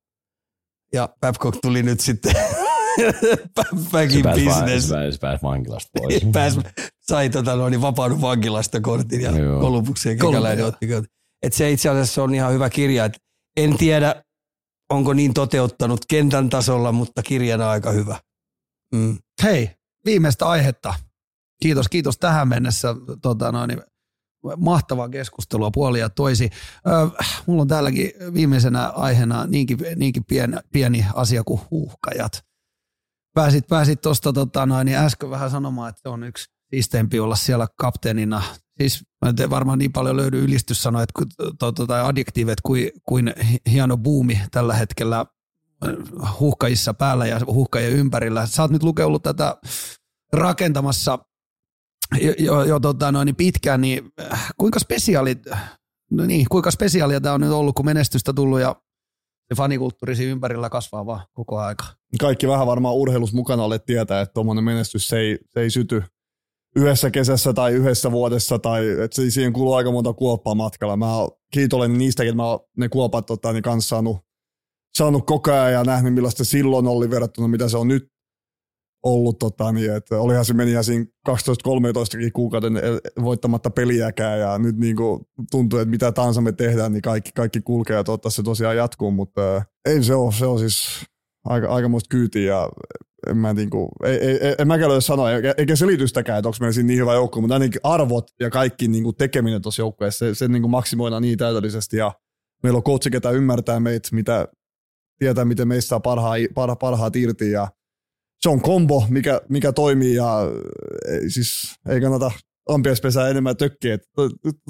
Ja 0.92 1.08
Babcock 1.20 1.58
tuli 1.62 1.82
nyt 1.82 2.00
sitten 2.00 2.34
back 3.92 4.12
in 4.12 4.22
pääsi, 4.22 4.46
va- 4.46 4.52
business. 4.52 4.88
se 4.88 4.94
pääsi, 4.94 5.18
pääsi 5.18 5.42
vankilasta 5.42 5.90
pois. 5.98 6.26
Pääs, 6.32 6.58
sai 7.00 7.30
tota, 7.30 7.56
no, 7.56 7.68
niin 7.68 7.82
vapaudun 7.82 8.20
vankilasta 8.20 8.80
kortin 8.80 9.20
ja 9.20 9.30
ja 9.30 10.16
kekäläinen 10.26 10.64
otti. 10.64 10.86
Et 11.42 11.52
se 11.52 11.70
itse 11.70 11.88
asiassa 11.88 12.22
on 12.22 12.34
ihan 12.34 12.52
hyvä 12.52 12.70
kirja. 12.70 13.04
Et 13.04 13.16
en 13.56 13.78
tiedä, 13.78 14.24
onko 14.90 15.12
niin 15.12 15.34
toteuttanut 15.34 16.00
kentän 16.08 16.48
tasolla, 16.48 16.92
mutta 16.92 17.22
kirjana 17.22 17.70
aika 17.70 17.90
hyvä. 17.90 18.20
Mm. 18.94 19.18
Hei, 19.42 19.70
viimeistä 20.04 20.48
aihetta. 20.48 20.94
Kiitos, 21.62 21.88
kiitos 21.88 22.18
tähän 22.18 22.48
mennessä. 22.48 22.94
Tota, 23.22 23.52
noin, 23.52 23.82
mahtavaa 24.56 25.08
keskustelua 25.08 25.70
puoli 25.70 26.00
ja 26.00 26.10
toisi. 26.10 26.50
Ö, 26.86 27.22
mulla 27.46 27.62
on 27.62 27.68
täälläkin 27.68 28.10
viimeisenä 28.34 28.88
aiheena 28.88 29.46
niinkin, 29.46 29.78
niinkin 29.96 30.24
pieni, 30.24 30.56
pieni 30.72 31.06
asia 31.14 31.44
kuin 31.44 31.60
huuhkajat. 31.70 32.44
Pääsit, 33.34 33.66
pääsit 33.66 34.00
tuosta 34.00 34.32
tota, 34.32 34.66
niin 34.66 34.96
äsken 34.96 35.30
vähän 35.30 35.50
sanomaan, 35.50 35.88
että 35.88 36.10
on 36.10 36.24
yksi 36.24 36.46
siisteempi 36.70 37.20
olla 37.20 37.36
siellä 37.36 37.66
kapteenina. 37.76 38.42
Siis 38.78 39.04
mä 39.24 39.34
en 39.42 39.50
varmaan 39.50 39.78
niin 39.78 39.92
paljon 39.92 40.16
löydy 40.16 40.44
ylistyssanoja 40.44 41.06
to- 41.58 41.72
tai 41.72 42.00
adjektiivet 42.04 42.60
kuin, 42.60 42.90
kuin 43.08 43.34
hieno 43.70 43.96
buumi 43.96 44.40
tällä 44.50 44.74
hetkellä 44.74 45.26
huuhkajissa 46.40 46.94
päällä 46.94 47.26
ja 47.26 47.40
huuhkajien 47.46 47.92
ympärillä. 47.92 48.46
Sä 48.46 48.62
oot 48.62 48.70
nyt 48.70 48.82
lukeullut 48.82 49.22
tätä 49.22 49.56
rakentamassa 50.32 51.18
jo, 52.38 52.64
jo, 52.64 52.80
tota, 52.80 53.12
noin, 53.12 53.26
niin 53.26 53.36
pitkään, 53.36 53.80
niin 53.80 54.12
äh, 54.32 54.48
kuinka 54.58 54.78
spesiaalit, 54.78 55.38
no 56.10 56.26
niin, 56.26 56.46
kuinka 56.50 56.70
spesiaalia 56.70 57.20
tämä 57.20 57.34
on 57.34 57.40
nyt 57.40 57.50
ollut, 57.50 57.74
kun 57.74 57.84
menestystä 57.84 58.32
tullut 58.32 58.60
ja 58.60 58.76
se 59.54 60.14
siinä 60.14 60.32
ympärillä 60.32 60.70
kasvaa 60.70 61.06
vaan 61.06 61.26
koko 61.32 61.58
aika. 61.58 61.84
kaikki 62.20 62.48
vähän 62.48 62.66
varmaan 62.66 62.94
urheilus 62.94 63.32
mukana 63.32 63.62
olet 63.62 63.84
tietää, 63.86 64.20
että 64.20 64.32
tuommoinen 64.32 64.64
menestys 64.64 65.08
se 65.08 65.18
ei, 65.18 65.38
se 65.48 65.60
ei 65.60 65.70
syty 65.70 66.02
yhdessä 66.76 67.10
kesässä 67.10 67.52
tai 67.52 67.72
yhdessä 67.72 68.12
vuodessa, 68.12 68.58
tai 68.58 69.00
että 69.04 69.22
siihen 69.30 69.52
kuluu 69.52 69.74
aika 69.74 69.92
monta 69.92 70.12
kuoppaa 70.12 70.54
matkalla. 70.54 70.96
Mä 70.96 71.06
kiitollinen 71.52 71.98
niistäkin, 71.98 72.28
että 72.28 72.36
mä 72.36 72.46
oon 72.46 72.60
ne 72.76 72.88
kuopat 72.88 73.26
tota, 73.26 73.52
niin 73.52 73.62
kanssa 73.62 73.88
saanut, 73.88 74.18
saanut 74.98 75.26
koko 75.26 75.52
ajan 75.52 75.72
ja 75.72 75.84
nähnyt 75.84 76.14
millaista 76.14 76.44
silloin 76.44 76.86
oli 76.86 77.10
verrattuna 77.10 77.48
mitä 77.48 77.68
se 77.68 77.76
on 77.76 77.88
nyt 77.88 78.08
ollut. 79.02 79.38
Tota, 79.38 79.72
niin, 79.72 79.94
että 79.94 80.20
olihan 80.20 80.44
se 80.44 80.54
meni 80.54 80.84
siinä 80.84 81.04
12-13 81.28 81.32
kuukauden 82.32 82.74
voittamatta 83.22 83.70
peliäkään 83.70 84.40
ja 84.40 84.58
nyt 84.58 84.76
niin 84.76 84.96
kuin 84.96 85.20
tuntuu, 85.50 85.78
että 85.78 85.90
mitä 85.90 86.12
tahansa 86.12 86.40
me 86.40 86.52
tehdään, 86.52 86.92
niin 86.92 87.02
kaikki, 87.02 87.30
kaikki 87.34 87.60
kulkee 87.60 87.96
ja 87.96 88.04
toivottavasti 88.04 88.36
se 88.36 88.42
tosiaan 88.42 88.76
jatkuu, 88.76 89.10
mutta 89.10 89.56
äh, 89.56 89.66
ei 89.88 90.02
se 90.02 90.14
ole, 90.14 90.32
se 90.32 90.46
on 90.46 90.58
siis 90.58 91.04
aika, 91.44 91.68
aikamoista 91.68 92.08
kyytiä 92.10 92.54
ja 92.54 92.68
en 93.28 93.36
mä 93.36 93.52
niinku, 93.52 93.88
ei, 94.04 94.16
ei, 94.16 94.46
ei, 94.46 94.54
en 94.58 94.68
mäkään 94.68 94.88
löydä 94.88 95.00
sanoa, 95.00 95.30
eikä, 95.58 95.76
selitystäkään, 95.76 96.38
että 96.38 96.48
onko 96.48 96.56
meillä 96.60 96.72
siinä 96.72 96.86
niin 96.86 97.00
hyvä 97.00 97.14
joukko, 97.14 97.40
mutta 97.40 97.54
ainakin 97.54 97.80
arvot 97.84 98.30
ja 98.40 98.50
kaikki 98.50 98.88
niinku 98.88 99.12
tekeminen 99.12 99.62
tuossa 99.62 99.82
joukkueessa, 99.82 100.26
se, 100.26 100.34
se 100.34 100.48
niinku 100.48 100.68
maksimoidaan 100.68 101.22
niin 101.22 101.38
täydellisesti 101.38 101.96
ja 101.96 102.12
meillä 102.62 102.76
on 102.76 102.82
coachi, 102.82 103.10
ketä 103.10 103.30
ymmärtää 103.30 103.80
meitä, 103.80 104.08
mitä, 104.12 104.48
tietää, 105.18 105.44
miten 105.44 105.68
meistä 105.68 105.88
saa 105.88 106.00
parhaa, 106.00 106.34
parha, 106.54 106.76
parhaat 106.76 107.16
irti 107.16 107.50
ja 107.50 107.68
se 108.40 108.48
on 108.48 108.60
kombo, 108.60 109.04
mikä, 109.08 109.40
mikä 109.48 109.72
toimii 109.72 110.14
ja 110.14 110.38
ei, 111.08 111.30
siis 111.30 111.74
ei 111.88 112.00
kannata 112.00 112.30
ampiaispesää 112.68 113.28
enemmän 113.28 113.56
tökkiä. 113.56 113.98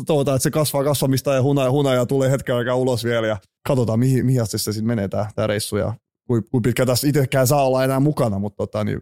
Toivotaan, 0.07 0.37
että 0.37 0.43
se 0.43 0.51
kasvaa 0.51 0.85
kasvamista 0.85 1.35
ja 1.35 1.43
hunaja, 1.43 1.71
hunaja 1.71 2.07
tulee 2.07 2.31
hetken 2.31 2.55
aikaa 2.55 2.75
ulos 2.75 3.05
vielä 3.05 3.27
ja 3.27 3.37
katsotaan, 3.69 3.99
mihin, 3.99 4.27
mihin 4.27 4.43
asti 4.43 4.59
se 4.59 4.73
sitten 4.73 4.87
menee 4.87 5.09
tämä, 5.09 5.27
tämä 5.35 5.47
reissu 5.47 5.77
ja 5.77 5.95
kuin, 6.27 6.43
kuin 6.51 6.63
pitkä 6.63 6.87
tässä 6.87 7.09
itsekään 7.09 7.47
saa 7.47 7.67
olla 7.67 7.85
enää 7.85 8.01
mukana, 8.01 8.39
mutta 8.39 8.57
tota, 8.57 8.85
niin, 8.85 8.99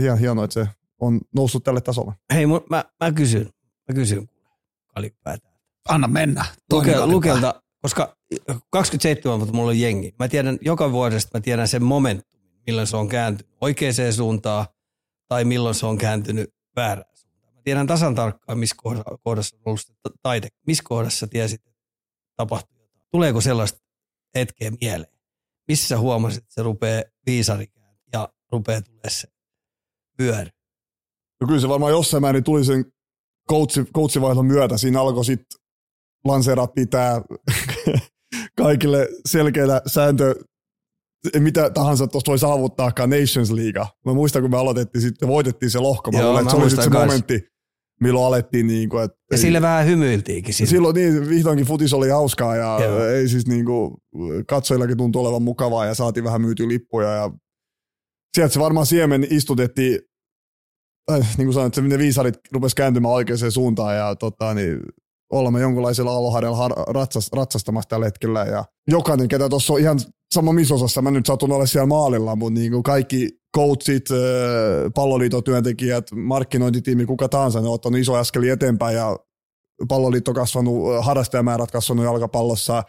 hien, 0.00 0.18
hienoa, 0.18 0.44
että 0.44 0.54
se 0.54 0.68
on 1.00 1.20
noussut 1.34 1.64
tälle 1.64 1.80
tasolle. 1.80 2.12
Hei, 2.34 2.44
mu- 2.44 2.66
mä, 2.70 2.84
mä 3.04 3.12
kysyn, 3.12 3.48
mä 3.88 3.94
kysyn 3.94 4.28
kalipäätä. 4.94 5.48
Anna 5.88 6.08
mennä. 6.08 6.44
Luke, 6.72 6.92
kalipää. 6.92 7.06
lukelta, 7.06 7.62
koska 7.82 8.16
27 8.70 9.38
vuotta 9.38 9.56
mulla 9.56 9.70
on 9.70 9.80
jengi. 9.80 10.14
Mä 10.18 10.28
tiedän, 10.28 10.58
joka 10.60 10.92
vuodesta 10.92 11.38
mä 11.38 11.40
tiedän 11.40 11.68
sen 11.68 11.82
momentum, 11.82 12.35
milloin 12.66 12.86
se 12.86 12.96
on 12.96 13.08
kääntynyt 13.08 13.52
oikeaan 13.60 14.12
suuntaan 14.16 14.66
tai 15.28 15.44
milloin 15.44 15.74
se 15.74 15.86
on 15.86 15.98
kääntynyt 15.98 16.54
väärään 16.76 17.16
suuntaan. 17.16 17.54
Mä 17.54 17.60
tiedän 17.64 17.86
tasan 17.86 18.14
tarkkaan, 18.14 18.58
missä 18.58 18.76
kohdassa, 19.24 19.56
on 19.56 19.62
ollut 19.64 19.80
taide. 20.22 20.48
Missä 20.66 20.84
kohdassa 20.86 21.26
tiesit, 21.26 21.66
että 21.66 21.82
tapahtuu 22.36 22.78
jotain. 22.80 23.06
Tuleeko 23.10 23.40
sellaista 23.40 23.78
hetkeä 24.34 24.70
mieleen? 24.80 25.12
Missä 25.68 25.88
sä 25.88 25.98
huomasit, 25.98 26.38
että 26.38 26.54
se 26.54 26.62
rupeaa 26.62 27.02
viisarikään 27.26 27.96
ja 28.12 28.28
rupeaa 28.52 28.82
tulee 28.82 29.10
se 29.10 29.28
vyöry? 30.18 30.50
No 31.40 31.46
kyllä 31.46 31.60
se 31.60 31.68
varmaan 31.68 31.92
jossain 31.92 32.20
määrin 32.20 32.44
tuli 32.44 32.64
sen 32.64 32.84
coachi, 33.50 33.84
coachivaihdon 33.84 34.46
myötä. 34.46 34.78
Siinä 34.78 35.00
alkoi 35.00 35.24
sitten 35.24 35.60
lanseerattiin 36.24 36.88
tämä 36.88 37.22
kaikille 38.62 39.08
selkeä 39.26 39.64
sääntö, 39.86 40.34
mitä 41.38 41.70
tahansa 41.70 42.06
tuosta 42.06 42.30
voi 42.30 42.38
saavuttaakaan 42.38 43.10
Nations 43.10 43.50
League. 43.50 43.86
Mä 44.06 44.14
muistan, 44.14 44.42
kun 44.42 44.50
me 44.50 44.56
aloitettiin 44.56 45.02
sitten, 45.02 45.28
voitettiin 45.28 45.70
se 45.70 45.78
lohko. 45.78 46.12
Mä 46.12 46.18
Joo, 46.18 46.28
luulen, 46.28 46.42
että 46.42 46.50
se 46.50 46.62
oli 46.62 46.70
sitten 46.70 46.84
se 46.84 46.98
momentti, 46.98 47.40
milloin 48.00 48.26
alettiin 48.26 48.66
niin 48.66 48.88
kuin, 48.88 49.04
että 49.04 49.16
Ja 49.30 49.38
sille 49.38 49.62
vähän 49.62 49.86
hymyiltiinkin. 49.86 50.54
Sille. 50.54 50.70
Silloin 50.70 50.94
niin, 50.94 51.28
vihdoinkin 51.28 51.66
futis 51.66 51.92
oli 51.92 52.08
hauskaa 52.08 52.56
ja 52.56 52.78
Joo. 52.84 53.06
ei 53.06 53.28
siis 53.28 53.46
niin 53.46 53.64
kuin, 53.64 53.94
katsojillakin 54.48 54.96
tuntui 54.96 55.20
olevan 55.20 55.42
mukavaa 55.42 55.86
ja 55.86 55.94
saatiin 55.94 56.24
vähän 56.24 56.40
myytyä 56.40 56.68
lippuja 56.68 57.08
ja 57.08 57.30
sieltä 58.36 58.54
se 58.54 58.60
varmaan 58.60 58.86
siemen 58.86 59.26
istutettiin, 59.30 60.00
äh, 61.12 61.36
niin 61.36 61.46
kuin 61.46 61.54
sanoin, 61.54 61.66
että 61.66 61.80
se 61.80 61.86
ne 61.86 61.98
viisarit 61.98 62.34
rupesi 62.52 62.76
kääntymään 62.76 63.14
oikeaan 63.14 63.52
suuntaan 63.52 63.96
ja 63.96 64.16
tota, 64.16 64.54
niin, 64.54 64.80
olemme 65.32 65.60
jonkunlaisella 65.60 66.10
aallonharjalla 66.10 66.56
har- 66.56 66.84
ratsas, 66.88 67.32
ratsastamassa 67.32 67.88
tällä 67.88 68.06
hetkellä 68.06 68.44
ja 68.44 68.64
jokainen, 68.88 69.28
ketä 69.28 69.48
tuossa 69.48 69.72
on 69.72 69.80
ihan 69.80 70.00
sama 70.34 70.52
misosassa, 70.52 71.02
mä 71.02 71.10
nyt 71.10 71.26
satun 71.26 71.52
olla 71.52 71.66
siellä 71.66 71.86
maalilla, 71.86 72.36
mutta 72.36 72.60
niin 72.60 72.72
kuin 72.72 72.82
kaikki 72.82 73.28
coachit, 73.56 74.10
äh, 74.10 74.16
palloliiton 74.94 75.44
työntekijät, 75.44 76.06
markkinointitiimi, 76.14 77.06
kuka 77.06 77.28
tahansa, 77.28 77.60
ne 77.60 77.68
on 77.68 77.74
ottanut 77.74 78.00
iso 78.00 78.14
askeli 78.14 78.48
eteenpäin 78.48 78.96
ja 78.96 79.18
palloliitto 79.88 80.34
kasvanut, 80.34 80.94
äh, 80.94 81.04
harrastajamäärät 81.04 81.70
kasvanut 81.70 82.04
jalkapallossa. 82.04 82.82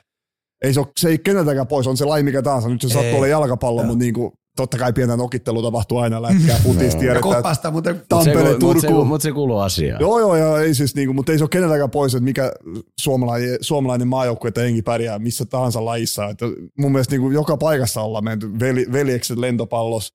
Ei 0.63 0.73
se, 0.73 0.79
ole, 0.79 0.87
se 0.99 1.09
ei 1.09 1.17
keneltäkään 1.17 1.67
pois, 1.67 1.87
on 1.87 1.97
se 1.97 2.05
laji 2.05 2.23
mikä 2.23 2.41
tahansa. 2.41 2.69
Nyt 2.69 2.81
se 2.81 2.89
sattuu 2.89 3.15
olla 3.15 3.27
jalkapallo, 3.27 3.83
mutta 3.83 3.99
niin 3.99 4.13
kuin, 4.13 4.31
totta 4.57 4.77
kai 4.77 4.93
pientä 4.93 5.17
nokittelu 5.17 5.61
tapahtuu 5.63 5.97
aina 5.97 6.21
lätkää, 6.21 6.59
futis, 6.63 6.93
Ja 6.93 6.99
tiedetään. 6.99 7.21
koppasta 7.21 7.71
muuten 7.71 8.01
Tampere, 8.09 8.35
Mut 8.49 8.59
se, 8.59 8.65
mut 8.65 8.81
se, 8.81 8.87
Turku. 8.87 9.05
mut 9.05 9.21
se 9.21 9.31
kuuluu 9.31 9.57
asiaan. 9.59 10.01
Joo, 10.01 10.19
joo, 10.19 10.35
ja 10.35 10.59
ei 10.61 10.73
siis 10.73 10.95
niinku, 10.95 11.13
mutta 11.13 11.31
ei 11.31 11.37
se 11.37 11.43
ole 11.43 11.49
keneltäkään 11.49 11.91
pois, 11.91 12.15
että 12.15 12.23
mikä 12.23 12.51
suomalainen, 12.99 13.57
suomalainen 13.61 14.07
maajoukkue 14.07 14.51
tai 14.51 14.63
jengi 14.63 14.81
pärjää 14.81 15.19
missä 15.19 15.45
tahansa 15.45 15.85
lajissa. 15.85 16.25
Että 16.29 16.45
mun 16.79 16.91
mielestä 16.91 17.13
niinku 17.15 17.31
joka 17.31 17.57
paikassa 17.57 18.01
ollaan 18.01 18.23
menty, 18.23 18.59
veli, 18.59 18.85
veljekset 18.91 19.37
lentopallos, 19.37 20.13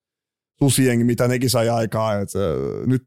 susijengi, 0.59 1.05
mitä 1.05 1.28
nekin 1.28 1.51
sai 1.51 1.69
aikaa. 1.69 2.14
Et, 2.14 2.28
äh, 2.36 2.86
nyt 2.86 3.02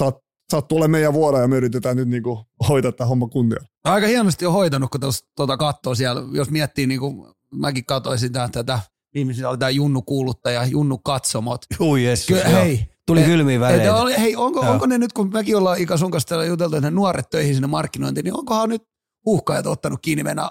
saat, 0.00 0.16
saat 0.52 0.68
tulee 0.68 0.88
meidän 0.88 1.12
vuoro 1.12 1.40
ja 1.40 1.48
me 1.48 1.56
yritetään 1.56 1.96
nyt 1.96 2.08
niinku 2.08 2.40
hoitaa 2.68 2.92
tämä 2.92 3.08
homma 3.08 3.28
kunnia. 3.28 3.58
Aika 3.84 4.06
hienosti 4.06 4.46
on 4.46 4.52
hoitanut, 4.52 4.90
kun 4.90 5.00
tuossa 5.00 5.24
tuota 5.36 5.56
katsoo 5.56 5.94
siellä, 5.94 6.22
jos 6.32 6.50
miettii, 6.50 6.86
niin 6.86 7.00
kuin 7.00 7.26
mäkin 7.54 7.84
katsoin 7.84 8.18
sitä, 8.18 8.48
tätä, 8.52 8.78
viimeisenä 9.14 9.48
oli 9.48 9.58
tämä 9.58 9.70
Junnu 9.70 10.02
kuuluttaja, 10.02 10.64
Junnu 10.64 10.98
katsomot. 10.98 11.60
Ui 11.80 12.04
jessus, 12.04 12.26
Ky- 12.26 12.52
hei, 12.52 12.86
Tuli 13.06 13.22
kylmiä 13.22 13.54
et 13.54 13.60
väreitä. 13.60 13.96
oli, 13.96 14.18
hei, 14.18 14.36
onko, 14.36 14.62
Joo. 14.64 14.72
onko 14.72 14.86
ne 14.86 14.98
nyt, 14.98 15.12
kun 15.12 15.30
mekin 15.32 15.56
ollaan 15.56 15.78
Ika 15.80 15.96
sun 15.96 16.10
kanssa 16.10 16.44
juteltu, 16.44 16.76
että 16.76 16.90
ne 16.90 16.94
nuoret 16.94 17.30
töihin 17.30 17.54
sinne 17.54 17.66
markkinointiin, 17.66 18.24
niin 18.24 18.38
onkohan 18.38 18.68
nyt 18.68 18.82
uhkaajat 19.26 19.66
ottanut 19.66 19.98
kiinni 20.02 20.22
mennä? 20.22 20.50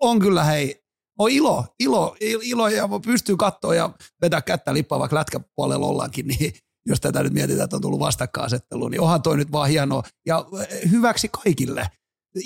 On 0.00 0.18
kyllä 0.18 0.44
hei, 0.44 0.82
on 1.18 1.30
ilo, 1.30 1.64
ilo, 1.80 2.16
il- 2.24 2.40
ilo 2.42 2.68
ja 2.68 2.88
pystyy 3.04 3.36
katsoa 3.36 3.74
ja 3.74 3.90
vetää 4.22 4.42
kättä 4.42 4.74
lippaa, 4.74 4.98
vaikka 4.98 5.16
lätkäpuolella 5.16 5.86
ollaankin, 5.86 6.26
niin 6.26 6.52
jos 6.88 7.00
tätä 7.00 7.22
nyt 7.22 7.32
mietitään, 7.32 7.64
että 7.64 7.76
on 7.76 7.82
tullut 7.82 8.00
vastakkainasettelu, 8.00 8.88
niin 8.88 9.00
onhan 9.00 9.22
toi 9.22 9.36
nyt 9.36 9.52
vaan 9.52 9.68
hienoa 9.68 10.02
ja 10.26 10.44
eh, 10.60 10.90
hyväksi 10.90 11.28
kaikille. 11.44 11.86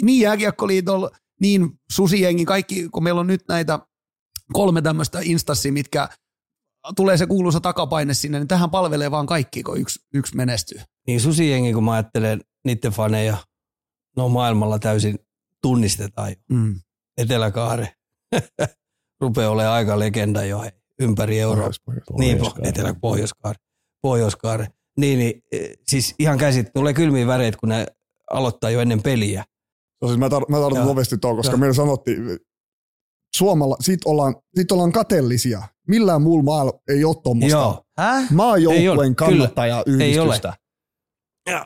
Niin 0.02 0.20
jääkiekkoliitolla, 0.20 1.10
niin 1.40 1.70
susijengi, 1.92 2.44
kaikki, 2.44 2.88
kun 2.88 3.02
meillä 3.02 3.20
on 3.20 3.26
nyt 3.26 3.42
näitä 3.48 3.78
kolme 4.52 4.82
tämmöistä 4.82 5.18
instanssia, 5.22 5.72
mitkä 5.72 6.08
tulee 6.96 7.16
se 7.16 7.26
kuuluisa 7.26 7.60
takapaine 7.60 8.14
sinne, 8.14 8.38
niin 8.38 8.48
tähän 8.48 8.70
palvelee 8.70 9.10
vaan 9.10 9.26
kaikki, 9.26 9.62
kun 9.62 9.78
yksi, 9.80 10.00
yksi 10.14 10.36
menestyy. 10.36 10.80
Niin 11.06 11.20
susijengi, 11.20 11.72
kun 11.72 11.84
mä 11.84 11.92
ajattelen 11.92 12.40
niiden 12.64 12.92
faneja, 12.92 13.36
no 14.16 14.28
maailmalla 14.28 14.78
täysin 14.78 15.18
tunnistetaan 15.62 16.30
jo. 16.30 16.36
Mm. 16.50 16.80
Eteläkaare 17.18 17.94
rupeaa 19.20 19.50
olemaan 19.50 19.74
aika 19.74 19.98
legenda 19.98 20.44
jo 20.44 20.60
hei, 20.60 20.70
ympäri 21.00 21.40
Eurooppaa. 21.40 21.94
Niin, 22.18 22.38
Pohjoiskaare. 22.38 22.68
etelä 22.68 22.94
pohjoiskaare. 24.02 24.68
Niin, 24.98 25.18
niin, 25.18 25.42
eh, 25.52 25.70
siis 25.88 26.14
ihan 26.18 26.38
käsit, 26.38 26.72
tulee 26.72 26.94
kylmiä 26.94 27.26
väreitä, 27.26 27.58
kun 27.58 27.68
ne 27.68 27.86
aloittaa 28.30 28.70
jo 28.70 28.80
ennen 28.80 29.02
peliä. 29.02 29.44
No 30.02 30.08
siis 30.08 30.18
mä, 30.18 30.28
tar- 30.28 30.50
mä 30.50 30.56
tartun 30.56 30.84
nopeasti 30.84 31.18
tuohon, 31.18 31.36
koska 31.36 31.56
meillä 31.56 31.74
sanottiin, 31.74 32.38
Suomalla, 33.36 33.76
siitä 33.80 34.08
ollaan, 34.08 34.36
siitä 34.54 34.74
ollaan 34.74 34.92
kateellisia. 34.92 35.62
Millään 35.88 36.22
muulla 36.22 36.42
maalla 36.42 36.72
ei 36.88 37.04
ole 37.04 37.16
tuommoista 37.22 37.58
Joo. 37.58 37.82
Häh? 37.98 38.30
Maajoukkueen 38.30 39.16
kyllä. 39.16 39.30
kannattajayhdistystä. 39.30 40.52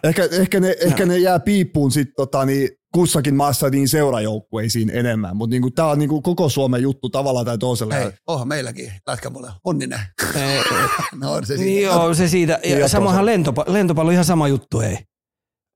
Ehkä, 0.05 0.28
ehkä, 0.32 0.60
ne, 0.60 0.76
ehkä 0.80 1.06
ne 1.06 1.18
jää 1.18 1.40
piippuun 1.40 1.90
sit, 1.93 2.09
tota, 2.16 2.44
niin, 2.44 2.68
kussakin 2.94 3.34
maassa 3.34 3.70
niin 3.70 3.88
seurajoukkueisiin 3.88 4.90
enemmän, 4.90 5.36
mutta 5.36 5.55
niinku, 5.55 5.70
tämä 5.70 5.88
on 5.88 5.98
niinku 5.98 6.22
koko 6.22 6.48
Suomen 6.48 6.82
juttu 6.82 7.10
tavallaan 7.10 7.47
tai 7.47 7.59
toisella. 7.59 7.94
Hei, 7.94 8.10
onhan 8.26 8.48
meilläkin 8.48 8.93
lätkäpuolella. 9.06 9.55
Onninen. 9.64 10.01
No 11.20 11.32
on 11.32 11.47
se 11.47 11.56
siinä. 11.56 11.80
joo, 11.80 12.14
se 12.14 12.28
siitä. 12.28 12.60
Ja 12.64 12.78
Ja 12.78 12.88
samahan 12.88 13.26
lentopallo, 13.26 13.72
lentopallo 13.72 14.10
ihan 14.10 14.24
sama 14.24 14.48
juttu, 14.48 14.80
ei. 14.80 14.98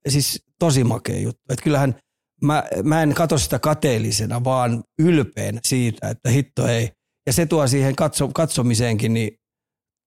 Siis 0.07 0.43
tosi 0.59 0.83
makea 0.83 1.19
juttu. 1.19 1.41
Et 1.49 1.61
kyllähän 1.61 1.95
mä, 2.41 2.63
mä 2.83 3.03
en 3.03 3.13
katso 3.13 3.37
sitä 3.37 3.59
kateellisena, 3.59 4.43
vaan 4.43 4.83
ylpeänä 4.99 5.59
siitä, 5.63 6.09
että 6.09 6.29
hitto 6.29 6.67
ei. 6.67 6.91
Ja 7.27 7.33
se 7.33 7.45
tuo 7.45 7.67
siihen 7.67 7.95
katso, 7.95 8.27
katsomiseenkin 8.27 9.13
niin 9.13 9.31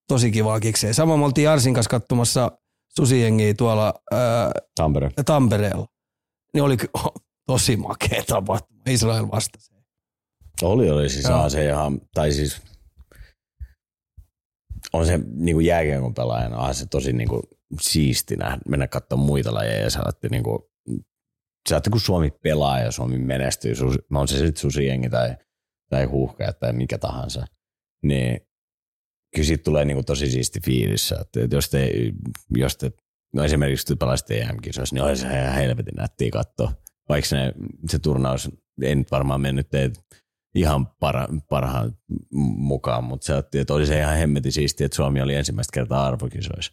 tosi 0.08 0.30
kivaa 0.30 0.60
kikseen. 0.60 0.94
Samoin 0.94 1.20
me 1.20 1.24
oltiin 1.26 1.48
Arsin 1.48 1.74
kanssa 1.74 1.90
katsomassa 1.90 2.58
susijengiä 2.96 3.54
tuolla 3.54 3.94
ää, 4.10 4.52
Tampere. 4.76 5.10
Tampereella. 5.26 5.86
Niin 6.54 6.62
oli 6.62 6.76
oh, 6.94 7.12
tosi 7.46 7.76
makea 7.76 8.22
tapahtuma. 8.26 8.82
Israel 8.86 9.26
vastasi. 9.32 9.74
Oli, 10.62 10.90
oli 10.90 11.08
siis 11.08 11.24
Joo. 11.24 11.42
on 11.42 11.50
se 11.50 11.66
ihan, 11.66 12.00
tai 12.14 12.32
siis 12.32 12.62
on 14.92 15.06
se 15.06 15.20
niin 15.34 15.56
kuin 15.56 15.66
jääkiekon 15.66 16.14
pelaajana, 16.14 16.58
onhan 16.58 16.74
se 16.74 16.86
tosi 16.86 17.12
niin 17.12 17.28
kuin 17.28 17.42
siisti 17.80 18.36
nähdä, 18.36 18.58
mennä 18.68 18.88
katsomaan 18.88 19.26
muita 19.26 19.54
lajeja 19.54 19.82
ja 19.82 19.90
saatte 19.90 20.28
niin 20.28 20.42
kuin, 20.42 20.58
saatte 21.68 21.90
kun 21.90 22.00
Suomi 22.00 22.30
pelaa 22.30 22.80
ja 22.80 22.90
Suomi 22.90 23.18
menestyy, 23.18 23.74
susi, 23.74 23.98
on 24.14 24.28
se 24.28 24.38
sitten 24.38 24.60
susijengi 24.60 25.10
tai, 25.10 25.36
tai 25.90 26.04
huuhkaja 26.04 26.52
tai 26.52 26.72
mikä 26.72 26.98
tahansa, 26.98 27.44
niin 28.02 28.40
kyllä 29.34 29.46
siitä 29.46 29.64
tulee 29.64 29.84
kuin 29.84 30.04
tosi 30.04 30.30
siisti 30.30 30.60
fiilis, 30.60 31.12
että 31.12 31.56
jos 31.56 31.70
te, 31.70 31.90
jos 32.50 32.76
te 32.76 32.92
no 33.34 33.44
esimerkiksi 33.44 33.86
te 33.86 33.96
pelaisitte 33.96 34.40
EM-kisoissa, 34.40 34.94
niin 34.96 35.02
olisi 35.02 35.26
ihan 35.26 35.54
helvetin 35.54 35.94
nättiä 35.96 36.30
katsoa, 36.30 36.72
vaikka 37.08 37.28
se, 37.28 37.52
se 37.88 37.98
turnaus 37.98 38.50
ei 38.82 38.94
nyt 38.94 39.10
varmaan 39.10 39.40
mennyt 39.40 39.70
teitä 39.70 40.00
ihan 40.54 40.86
para, 40.86 41.28
parhaan 41.48 41.98
mukaan, 42.56 43.04
mutta 43.04 43.26
se 43.26 43.60
että 43.60 43.74
oli 43.74 43.86
se 43.86 44.00
ihan 44.00 44.16
hemmetin 44.16 44.52
siistiä, 44.52 44.84
että 44.84 44.96
Suomi 44.96 45.22
oli 45.22 45.34
ensimmäistä 45.34 45.74
kertaa 45.74 46.06
arvokisoissa. 46.06 46.72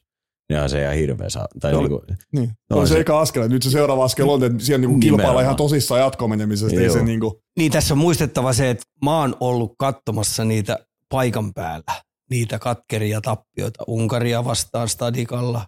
Ja 0.51 0.63
on 0.63 0.69
se 0.69 0.81
ihan 0.81 0.95
hirveä 0.95 1.29
saa. 1.29 1.47
Tai 1.59 1.73
oli- 1.73 1.89
niinku, 1.89 2.05
Niin. 2.31 2.49
No 2.69 2.79
No, 2.79 2.85
se, 2.85 2.93
se- 2.93 2.99
eka 2.99 3.19
askel. 3.19 3.47
Nyt 3.49 3.63
se 3.63 3.69
seuraava 3.69 4.03
askel 4.03 4.29
on, 4.29 4.43
että 4.43 4.63
siellä 4.63 4.81
niinku 4.81 4.99
kilpaillaan 4.99 5.21
Nimenomaan. 5.23 5.43
ihan 5.43 5.55
tosissaan 5.55 6.01
jatkomenemisestä. 6.01 6.81
Ei 6.81 6.89
se 6.89 7.03
niinku, 7.03 7.41
Niin 7.57 7.71
tässä 7.71 7.93
on 7.93 7.97
muistettava 7.97 8.53
se, 8.53 8.69
että 8.69 8.83
mä 9.05 9.19
oon 9.19 9.35
ollut 9.39 9.73
katsomassa 9.79 10.45
niitä 10.45 10.79
paikan 11.09 11.53
päällä, 11.53 12.01
niitä 12.29 12.59
katkeria 12.59 13.21
tappioita 13.21 13.83
Unkaria 13.87 14.45
vastaan 14.45 14.89
stadikalla. 14.89 15.65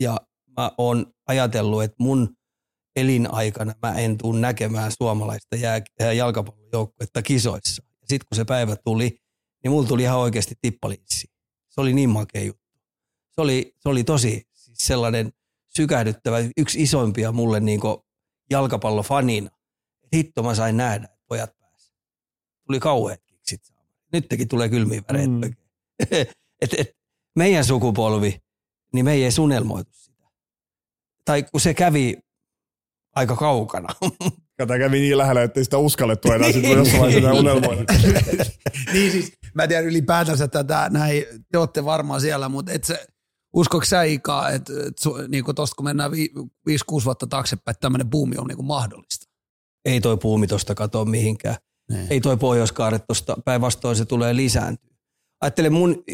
Ja 0.00 0.16
mä 0.56 0.70
oon 0.78 1.06
ajatellut, 1.28 1.82
että 1.82 1.96
mun 1.98 2.28
elinaikana 2.96 3.74
mä 3.82 3.92
en 3.94 4.18
tuu 4.18 4.32
näkemään 4.32 4.92
suomalaista 4.98 5.56
jää, 5.56 5.80
ää, 6.00 6.12
jalkapallojoukkuetta 6.12 7.22
kisoissa. 7.22 7.82
Ja 8.00 8.06
sitten 8.08 8.26
kun 8.28 8.36
se 8.36 8.44
päivä 8.44 8.76
tuli, 8.84 9.16
niin 9.64 9.72
mulla 9.72 9.88
tuli 9.88 10.02
ihan 10.02 10.18
oikeasti 10.18 10.54
tippalinssi. 10.62 11.26
Se 11.68 11.80
oli 11.80 11.92
niin 11.92 12.10
makea 12.10 12.42
juttu. 12.42 12.57
Se 13.38 13.42
oli, 13.42 13.74
se 13.78 13.88
oli 13.88 14.04
tosi 14.04 14.46
siis 14.52 14.78
sellainen 14.78 15.32
sykähdyttävä, 15.68 16.38
yksi 16.56 16.82
isoimpia 16.82 17.32
mulle 17.32 17.60
niin 17.60 17.80
jalkapallofanina. 18.50 19.50
Hitto 20.14 20.42
mä 20.42 20.54
sain 20.54 20.76
nähdä, 20.76 21.04
että 21.04 21.26
pojat 21.28 21.58
pääsivät. 21.58 21.96
Tuli 22.66 22.80
kauheat 22.80 23.20
kiksit. 23.26 23.60
Nytkin 24.12 24.48
tulee 24.48 24.68
kylmiä 24.68 25.02
väreitä 25.08 25.30
Mm. 25.30 25.42
et, 26.62 26.74
et, 26.78 26.96
meidän 27.36 27.64
sukupolvi, 27.64 28.42
niin 28.92 29.04
me 29.04 29.12
ei 29.12 29.22
edes 29.22 29.38
unelmoitu 29.38 29.90
sitä. 29.94 30.22
Tai 31.24 31.42
kun 31.42 31.60
se 31.60 31.74
kävi 31.74 32.16
aika 33.14 33.36
kaukana. 33.36 33.88
Tämä 34.56 34.78
kävi 34.78 35.00
niin 35.00 35.18
lähellä, 35.18 35.42
että 35.42 35.64
sitä 35.64 35.78
uskallettu 35.78 36.32
enää 36.32 36.52
sitten 36.52 36.72
jossain 36.72 37.00
vaiheessa 37.00 37.32
unelmoida. 37.32 37.84
niin 38.92 39.12
siis, 39.12 39.32
mä 39.54 39.66
tiedän 39.66 39.86
ylipäätänsä 39.86 40.48
tätä, 40.48 40.88
näin, 40.92 41.24
te 41.52 41.58
olette 41.58 41.84
varmaan 41.84 42.20
siellä, 42.20 42.48
mutta 42.48 42.72
et 42.72 42.84
se, 42.84 43.06
uskoiko 43.58 43.84
sä 43.84 44.02
Ika, 44.02 44.48
että 44.48 44.72
et, 44.86 45.00
su- 45.00 45.28
niinku 45.28 45.54
tosta 45.54 45.74
kun 45.76 45.84
mennään 45.84 46.10
vi, 46.10 46.32
5-6 46.70 47.04
vuotta 47.04 47.26
taaksepäin, 47.26 47.72
että 47.72 47.80
tämmöinen 47.80 48.10
buumi 48.10 48.36
on 48.38 48.46
niinku 48.46 48.62
mahdollista? 48.62 49.28
ei 49.88 50.00
toi 50.00 50.16
puumi 50.16 50.46
tosta 50.46 50.74
katoa 50.74 51.04
mihinkään. 51.04 51.56
Niin. 51.90 52.06
Ei 52.10 52.20
toi 52.20 52.36
pohjoiskaaret 52.36 53.04
tosta, 53.06 53.36
päinvastoin 53.44 53.96
se 53.96 54.04
tulee 54.04 54.36
lisääntyä. 54.36 54.96
Ajattelen 55.40 55.72
mun 55.72 56.04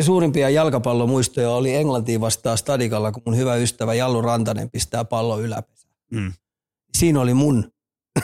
suurimpia 0.00 0.50
jalkapallomuistoja 0.50 1.50
oli 1.50 1.74
Englantiin 1.74 2.20
vastaan 2.20 2.58
stadikalla, 2.58 3.12
kun 3.12 3.22
mun 3.26 3.36
hyvä 3.36 3.56
ystävä 3.56 3.94
Jallu 3.94 4.22
Rantanen 4.22 4.70
pistää 4.70 5.04
pallon 5.04 5.42
yläpesään. 5.42 5.94
Mm. 6.10 6.32
Siinä 6.98 7.20
oli 7.20 7.34
mun 7.34 7.72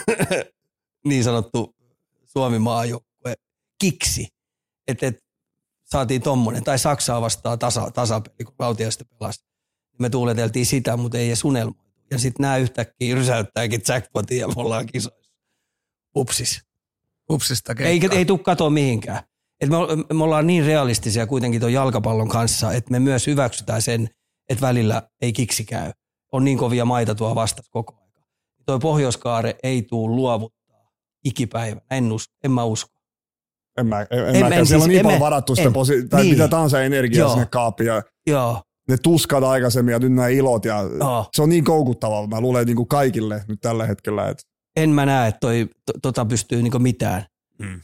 niin 1.09 1.25
sanottu 1.25 1.77
Suomi 2.25 2.59
maajoukkue 2.59 3.35
kiksi, 3.81 4.29
että 4.89 5.07
et, 5.07 5.26
saatiin 5.87 6.23
tommonen, 6.23 6.65
tai 6.65 6.79
Saksaa 6.79 7.21
vastaan 7.21 7.59
tasa, 7.59 7.91
tasapeli, 7.91 8.45
kun 8.45 8.55
Rautiaista 8.59 9.05
pelasi. 9.05 9.47
Me 9.99 10.11
tuuleteltiin 10.11 10.67
sitä, 10.67 10.97
mutta 10.97 11.19
ei 11.19 11.29
edes. 11.29 11.43
Ja 12.11 12.19
sitten 12.19 12.43
nämä 12.43 12.57
yhtäkkiä 12.57 13.15
rysäyttääkin 13.15 13.81
jackpotin 13.89 14.39
ja 14.39 14.49
me 14.49 14.55
ollaan 14.57 14.87
kisoissa. 14.87 15.33
Upsis. 16.17 16.63
Upsista 17.31 17.75
Ei, 17.79 18.01
ei 18.11 18.25
tuu 18.25 18.39
katoa 18.39 18.71
mihinkään. 18.71 19.23
Et 19.61 19.71
me, 19.71 19.77
me 20.15 20.25
ollaan 20.25 20.47
niin 20.47 20.65
realistisia 20.65 21.27
kuitenkin 21.27 21.61
tuon 21.61 21.73
jalkapallon 21.73 22.29
kanssa, 22.29 22.73
että 22.73 22.91
me 22.91 22.99
myös 22.99 23.27
hyväksytään 23.27 23.83
sen, 23.83 24.09
että 24.49 24.67
välillä 24.67 25.03
ei 25.23 25.33
kiksi 25.33 25.65
käy. 25.65 25.93
On 26.33 26.45
niin 26.45 26.59
kovia 26.59 26.85
maita 26.85 27.15
tuo 27.15 27.35
vastassa 27.35 27.71
koko 27.71 27.95
ajan. 27.95 28.25
Toi 28.67 28.79
Pohjoiskaare 28.79 29.57
ei 29.63 29.83
tuu 29.83 30.17
luovuttaa 30.17 30.93
ikipäivänä. 31.25 31.87
En, 31.91 32.13
usko, 32.13 32.35
en 32.45 32.51
mä 32.51 32.65
usko. 32.65 32.96
En 33.77 33.87
mä, 33.87 34.01
en, 34.01 34.07
en, 34.11 34.19
En- 34.19 34.27
mäkään. 34.33 34.53
en 34.53 34.67
Siellä 34.67 34.67
siis- 34.67 34.83
on 34.83 34.89
niin 34.89 34.99
en 34.99 35.03
paljon 35.05 35.21
mä- 35.21 35.25
varattu 35.25 35.55
sitä, 35.57 35.67
en. 35.69 35.73
posi- 35.73 36.09
tai 36.09 36.23
Niin. 36.23 36.35
mitä 36.35 36.49
tahansa 36.49 36.83
energiaa 36.83 37.21
Joo. 37.27 37.31
sinne 37.31 37.47
kaappiin. 37.47 37.87
Ja 37.87 38.03
Joo, 38.27 38.63
ne 38.89 38.97
tuskat 38.97 39.45
aikaisemmin 39.45 39.93
ja 39.93 39.99
nyt 39.99 40.13
nämä 40.13 40.29
ilot. 40.29 40.65
Ja 40.65 40.81
joo. 40.99 41.27
Se 41.37 41.43
on 41.43 41.49
niin 41.49 41.65
koukuttavaa. 41.65 42.27
Mä 42.27 42.41
luulen 42.41 42.67
niin 42.67 42.77
kuin 42.77 42.89
kaikille 42.89 43.45
nyt 43.49 43.61
tällä 43.61 43.87
hetkellä. 43.87 44.29
Että 44.29 44.43
En 44.77 44.91
mä 44.91 45.07
näe, 45.07 45.29
että 45.29 45.39
toi, 45.41 45.69
to, 45.87 45.93
tota 46.03 46.25
pystyy 46.25 46.63
niinku 46.63 46.79
mitään. 46.79 47.25
Mm. 47.59 47.81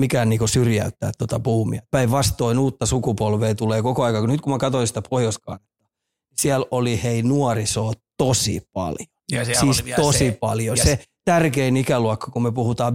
Mikään 0.00 0.28
niinku 0.28 0.46
syrjäyttää 0.46 1.10
tota 1.18 1.40
buumia. 1.40 1.80
Päinvastoin 1.90 2.58
uutta 2.58 2.86
sukupolvea 2.86 3.54
tulee 3.54 3.82
koko 3.82 4.02
ajan. 4.02 4.20
Kun 4.22 4.30
Nyt 4.30 4.40
kun 4.40 4.52
mä 4.52 4.58
katsoin 4.58 4.86
sitä 4.86 5.02
Pohjoiskaarta, 5.10 5.64
siellä 6.36 6.66
oli 6.70 7.00
hei 7.02 7.22
nuorisoa 7.22 7.92
tosi 8.18 8.60
paljon. 8.72 9.06
Ja 9.32 9.44
siis 9.44 9.58
tosi 9.96 10.18
se- 10.18 10.36
paljon. 10.40 10.76
ja 10.76 10.84
Se 10.84 10.98
tärkein 11.24 11.76
ikäluokka, 11.76 12.30
kun 12.30 12.42
me 12.42 12.52
puhutaan 12.52 12.94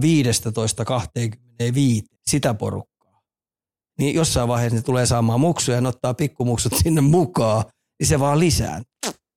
15-25, 1.62 1.66
sitä 2.26 2.54
porukkaa. 2.54 3.20
Niin 3.98 4.14
jossain 4.14 4.48
vaiheessa 4.48 4.76
ne 4.76 4.82
tulee 4.82 5.06
saamaan 5.06 5.40
muksuja 5.40 5.76
ja 5.76 5.80
ne 5.80 5.88
ottaa 5.88 6.14
pikkumuksut 6.14 6.72
sinne 6.82 7.00
mukaan, 7.00 7.64
niin 8.00 8.06
se 8.08 8.20
vaan 8.20 8.38
lisää. 8.40 8.82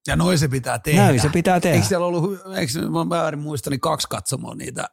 Ja 0.08 0.16
noin 0.16 0.40
se 0.40 0.48
pitää 0.48 0.80
tehdä. 0.80 1.02
Näin 1.02 1.20
se 1.20 1.30
pitää 1.30 1.60
tehdä. 1.60 1.76
Eikö 1.76 1.88
siellä 1.88 2.06
ollut, 2.06 2.40
eikö 2.56 2.90
mä 2.90 3.10
väärin 3.10 3.40
muista, 3.40 3.70
niin 3.70 3.80
kaksi 3.80 4.08
katsomoa 4.10 4.56
niitä 4.56 4.88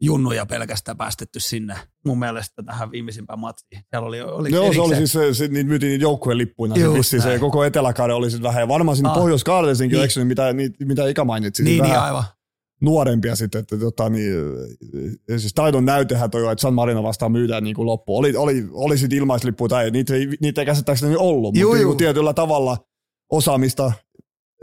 junnuja 0.00 0.46
pelkästään 0.46 0.96
päästetty 0.96 1.40
sinne 1.40 1.76
mun 2.06 2.18
mielestä 2.18 2.62
tähän 2.62 2.90
viimeisimpään 2.90 3.38
matsiin. 3.38 3.82
Siellä 3.90 4.08
oli, 4.08 4.20
oli 4.20 4.52
Joo, 4.52 4.72
se 4.72 4.80
oli 4.80 4.96
siis 4.96 5.12
se, 5.12 5.34
se 5.34 5.48
niitä 5.48 5.68
myytiin 5.68 5.90
niitä 5.90 6.02
joukkueen 6.02 6.38
lippuina. 6.38 6.74
Se, 6.74 6.80
Just 6.80 7.10
se 7.10 7.16
näin. 7.18 7.40
koko 7.40 7.64
Eteläkaare 7.64 8.12
oli 8.14 8.30
sitten 8.30 8.48
vähän. 8.48 8.60
Ja 8.60 8.68
varmaan 8.68 8.96
sinne 8.96 9.10
Ah. 9.10 9.16
Pohjois-Kaarteisinkin 9.16 9.94
Niin. 9.94 9.98
niin. 10.00 10.04
eksynyt, 10.04 10.28
mitä, 10.28 10.52
niitä, 10.52 10.84
mitä 10.84 11.08
Ika 11.08 11.24
mainitsi. 11.24 11.62
Niin, 11.62 11.82
niin 11.82 11.90
vähän 11.92 12.04
aivan. 12.04 12.24
Nuorempia 12.80 13.36
sitten. 13.36 13.58
Että, 13.58 13.78
tota, 13.78 14.08
niin, 14.08 14.32
eh, 15.28 15.38
siis 15.38 15.54
taidon 15.54 15.84
näytehän 15.84 16.30
toi, 16.30 16.52
että 16.52 16.62
San 16.62 16.74
Marino 16.74 17.02
vastaan 17.02 17.32
myydään 17.32 17.64
niin 17.64 17.76
kuin 17.76 17.86
loppu. 17.86 18.16
Oli, 18.16 18.36
oli, 18.36 18.66
oli 18.72 18.98
sitten 18.98 19.18
ilmaislippuja 19.18 19.68
tai 19.68 19.90
niitä 19.90 20.14
ei, 20.14 20.28
niitä 20.40 20.60
ei 20.60 20.66
käsittääkseni 20.66 21.16
ollut, 21.16 21.56
Juu, 21.56 21.68
mutta 21.68 21.76
niin 21.76 21.82
juu. 21.82 21.90
kuin 21.90 21.98
tietyllä 21.98 22.34
tavalla 22.34 22.78
osaamista 23.32 23.92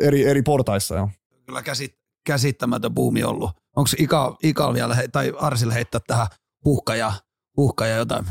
eri, 0.02 0.24
eri 0.24 0.42
portaissa. 0.42 0.96
Jo. 0.96 1.10
Kyllä 1.46 1.62
käsit, 1.62 1.92
käsittämätön 2.26 2.94
buumi 2.94 3.24
ollut. 3.24 3.52
Onko 3.76 3.90
Ika, 3.98 4.38
Ika 4.44 4.74
vielä, 4.74 4.98
tai 5.12 5.34
Arsille 5.38 5.74
heittää 5.74 6.02
tähän 6.08 6.28
uhka 6.66 6.96
ja, 6.96 7.14
uhka 7.58 7.86
ja 7.86 7.96
jotain? 7.96 8.26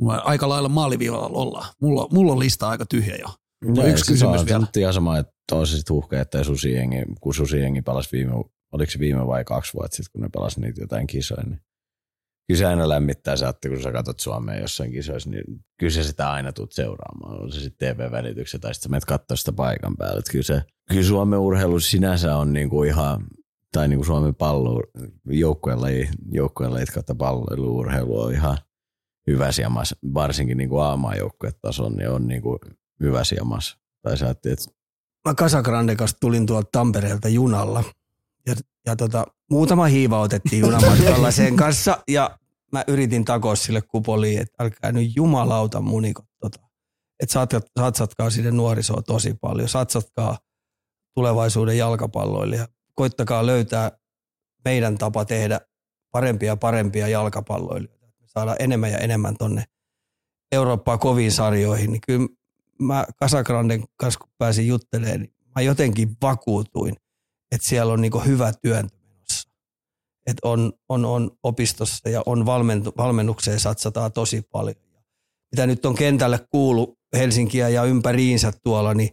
Mulla 0.00 0.16
aika 0.16 0.48
lailla 0.48 0.68
maaliviivalla 0.68 1.38
ollaan. 1.38 1.72
Mulla, 1.80 2.08
mulla 2.10 2.32
on 2.32 2.38
lista 2.38 2.68
aika 2.68 2.86
tyhjä 2.86 3.16
jo. 3.16 3.26
No, 3.64 3.86
yksi 3.86 4.04
kysymys 4.12 4.40
on, 4.40 4.46
vielä. 4.46 4.60
Se 4.60 4.78
on 4.78 4.80
ihan 4.80 4.94
sama, 4.94 5.18
että 5.18 5.32
on 5.52 5.66
se 5.66 5.76
sitten 5.76 5.96
uhka, 5.96 6.20
että 6.20 6.44
susijengi, 6.44 6.96
kun 7.20 7.34
susijengi 7.34 7.82
pelasi 7.82 8.08
viime, 8.12 8.32
oliko 8.72 8.92
se 8.92 8.98
viime 8.98 9.26
vai 9.26 9.44
kaksi 9.44 9.74
vuotta 9.74 9.96
sitten, 9.96 10.12
kun 10.12 10.20
ne 10.20 10.28
pelasi 10.28 10.60
niitä 10.60 10.80
jotain 10.80 11.06
kisoja, 11.06 11.42
niin 11.42 11.60
kyllä 12.46 12.58
se 12.58 12.66
aina 12.66 12.88
lämmittää 12.88 13.36
se, 13.36 13.48
että 13.48 13.68
kun 13.68 13.82
sä 13.82 13.92
katsot 13.92 14.20
Suomea 14.20 14.60
jossain 14.60 14.92
kisoissa, 14.92 15.30
niin 15.30 15.44
kyllä 15.78 15.92
se 15.92 16.02
sitä 16.02 16.30
aina 16.30 16.52
tuut 16.52 16.72
seuraamaan. 16.72 17.42
On 17.42 17.52
se 17.52 17.60
sitten 17.60 17.96
TV-välityksen 17.96 18.60
tai 18.60 18.74
sitten 18.74 18.90
menet 18.90 19.04
katsoa 19.04 19.36
sitä 19.36 19.52
paikan 19.52 19.96
päällä. 19.96 20.18
Että 20.18 20.32
kyllä, 20.32 20.42
se, 20.42 20.62
kyllä 20.88 21.02
Suomen 21.02 21.38
urheilu 21.38 21.80
sinänsä 21.80 22.36
on 22.36 22.52
niinku 22.52 22.82
ihan, 22.82 23.26
tai 23.72 23.88
niinku 23.88 24.04
Suomen 24.04 24.34
pallo, 24.34 24.82
joukkueen 25.26 25.80
laji, 25.80 26.08
joukkueen 26.32 26.72
lajit 26.72 26.90
kautta 26.90 27.14
palloiluurheilu 27.14 28.20
on 28.20 28.32
ihan 28.32 28.58
hyvä 29.26 29.52
siemas, 29.52 29.94
varsinkin 30.14 30.56
niinku 30.56 30.78
A-maajoukkuetason, 30.78 31.92
niin 31.92 32.10
on 32.10 32.28
niinku 32.28 32.58
hyvä 33.00 33.24
siemas. 33.24 33.76
Tai 34.02 34.16
sä 34.16 34.30
että 34.30 34.50
Mä 35.28 35.34
Kasagrande 35.34 35.96
kanssa 35.96 36.16
tulin 36.20 36.46
tuolta 36.46 36.68
Tampereelta 36.72 37.28
junalla. 37.28 37.84
Ja, 38.46 38.54
ja 38.86 38.96
tota, 38.96 39.26
muutama 39.50 39.86
hiiva 39.86 40.20
otettiin 40.20 40.60
junamatkalla 40.60 41.30
sen 41.40 41.56
kanssa. 41.56 42.02
Ja 42.08 42.38
mä 42.72 42.84
yritin 42.86 43.24
takoa 43.24 43.56
sille 43.56 43.82
kupoliin, 43.82 44.40
että 44.40 44.64
älkää 44.64 44.92
nyt 44.92 45.16
jumalauta 45.16 45.80
munikot 45.80 46.24
tota. 46.40 46.58
Että 47.20 47.44
sat- 47.44 47.70
satsatkaa 47.80 48.30
sinne 48.30 48.50
nuorisoa 48.50 49.02
tosi 49.02 49.34
paljon. 49.40 49.68
Satsatkaa 49.68 50.38
tulevaisuuden 51.14 51.78
jalkapalloille 51.78 52.56
ja 52.56 52.68
koittakaa 52.94 53.46
löytää 53.46 53.92
meidän 54.64 54.98
tapa 54.98 55.24
tehdä 55.24 55.60
parempia 56.12 56.46
ja 56.46 56.56
parempia 56.56 57.08
jalkapalloilijoita. 57.08 58.06
Me 58.06 58.26
saadaan 58.26 58.56
enemmän 58.60 58.92
ja 58.92 58.98
enemmän 58.98 59.36
tonne 59.36 59.64
Eurooppaa 60.52 60.98
koviin 60.98 61.32
sarjoihin, 61.32 61.92
niin 61.92 62.00
kyllä 62.06 62.28
mä 62.78 63.06
Kasagranden 63.16 63.84
kanssa 63.96 64.20
kun 64.20 64.30
pääsin 64.38 64.66
juttelemaan, 64.66 65.20
niin 65.20 65.34
mä 65.54 65.62
jotenkin 65.62 66.16
vakuutuin, 66.22 66.96
että 67.52 67.68
siellä 67.68 67.92
on 67.92 68.00
niinku 68.00 68.18
hyvä 68.18 68.52
työntö 68.62 68.96
menossa. 69.08 69.50
Että 70.26 70.48
on, 70.48 70.72
on, 70.88 71.04
on 71.04 71.30
opistossa 71.42 72.08
ja 72.08 72.22
on 72.26 72.46
valmentu, 72.46 72.92
valmennukseen 72.96 73.60
satsataan 73.60 74.12
tosi 74.12 74.42
paljon. 74.42 74.76
Mitä 75.52 75.66
nyt 75.66 75.86
on 75.86 75.94
kentälle 75.94 76.40
kuulu 76.50 76.98
Helsinkiä 77.16 77.68
ja 77.68 77.84
ympäriinsä 77.84 78.52
tuolla, 78.64 78.94
niin 78.94 79.10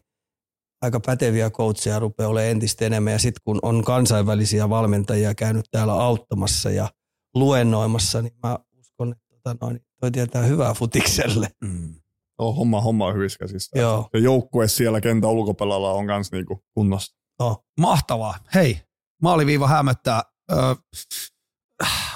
aika 0.82 1.00
päteviä 1.00 1.50
coacheja 1.50 2.00
rupeaa 2.00 2.30
olemaan 2.30 2.52
entistä 2.52 2.86
enemmän. 2.86 3.14
Ja 3.14 3.20
sitten 3.20 3.42
kun 3.44 3.60
on 3.62 3.84
kansainvälisiä 3.84 4.70
valmentajia 4.70 5.36
käynyt 5.36 5.66
täällä 5.72 5.94
auttamassa 5.94 6.70
ja 6.70 6.90
luennoimassa, 7.36 8.22
niin 8.22 8.34
mä 8.44 8.60
uskon, 8.80 9.12
että 9.12 9.26
tota 9.30 9.58
noin, 9.62 9.80
toi 10.02 10.12
tietää 10.12 10.44
hyvää 10.44 10.74
futikselle. 10.74 11.48
Mm. 11.64 11.96
Oh, 12.38 12.58
homma, 12.58 12.82
homma 12.82 13.08
on 13.08 13.16
hyvissä 13.16 13.40
käsissä. 13.40 13.80
Joo. 13.80 14.10
Ja 14.14 14.20
joukkue 14.20 14.68
siellä 14.68 15.02
kentän 15.02 15.30
ulkopelalla 15.30 15.92
on 15.92 16.06
myös 16.06 16.32
niinku 16.32 16.64
kunnossa. 16.74 17.19
Oh. 17.40 17.66
Mahtavaa. 17.80 18.36
Hei, 18.56 18.82
maaliviiva 19.22 19.68
hämöttää. 19.68 20.24
Ö, 20.52 20.56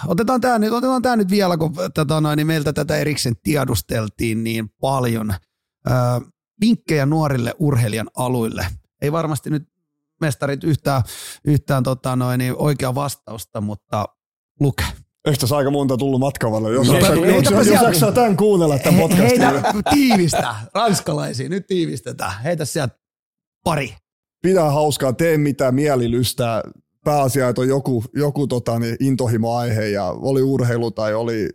otetaan 0.08 0.42
tämä 0.42 0.60
nyt, 0.60 0.72
otetaan 0.74 1.02
tää 1.02 1.16
nyt 1.16 1.30
vielä, 1.30 1.58
kun 1.58 1.74
tätä 1.94 2.22
noin, 2.22 2.38
niin 2.38 2.48
meiltä 2.48 2.74
tätä 2.74 2.98
erikseen 2.98 3.36
tiedusteltiin 3.44 4.44
niin 4.44 4.70
paljon. 4.70 5.34
Ö, 5.88 5.92
vinkkejä 6.62 7.06
nuorille 7.06 7.54
urheilijan 7.60 8.10
aluille. 8.18 8.68
Ei 9.02 9.12
varmasti 9.12 9.50
nyt 9.50 9.64
mestarit 10.22 10.64
yhtään, 10.64 11.02
yhtään 11.46 11.84
tota 11.84 12.16
noin, 12.16 12.38
niin 12.38 12.56
oikea 12.58 12.96
vastausta, 12.96 13.62
mutta 13.62 14.06
luke. 14.60 14.84
Eikö 15.26 15.40
tässä 15.40 15.58
aika 15.58 15.72
monta 15.72 15.98
tullut 15.98 16.20
matkan 16.20 16.52
varrella? 16.52 16.76
Jos, 16.76 16.88
No, 16.88 16.98
jos, 16.98 17.08
heitäpä 17.08 17.56
jos, 17.56 17.68
jos, 17.68 17.82
jaksaa 17.82 18.12
tämän 18.12 18.38
kuunnella 18.38 18.80
tämän 18.80 19.00
podcastin. 19.00 19.42
Heitä 19.42 19.74
tiivistä, 19.90 20.56
ranskalaisia, 20.74 21.50
nyt 21.50 21.68
tiivistetään. 21.68 22.42
Heitä 22.44 22.66
sieltä 22.66 22.96
pari. 23.64 23.96
Pidä 24.44 24.64
hauskaa, 24.64 25.14
tee 25.14 25.38
mitä 25.38 25.72
mieli 25.72 26.12
lystää. 26.12 26.62
Pääasia, 27.06 27.50
että 27.50 27.62
on 27.62 27.68
joku, 27.68 28.04
joku 28.16 28.48
tota, 28.48 28.80
niin, 28.80 28.96
intohimoaihe 29.00 29.88
ja 29.88 30.06
oli 30.06 30.42
urheilu 30.42 30.92
tai 30.92 31.14
oli 31.14 31.50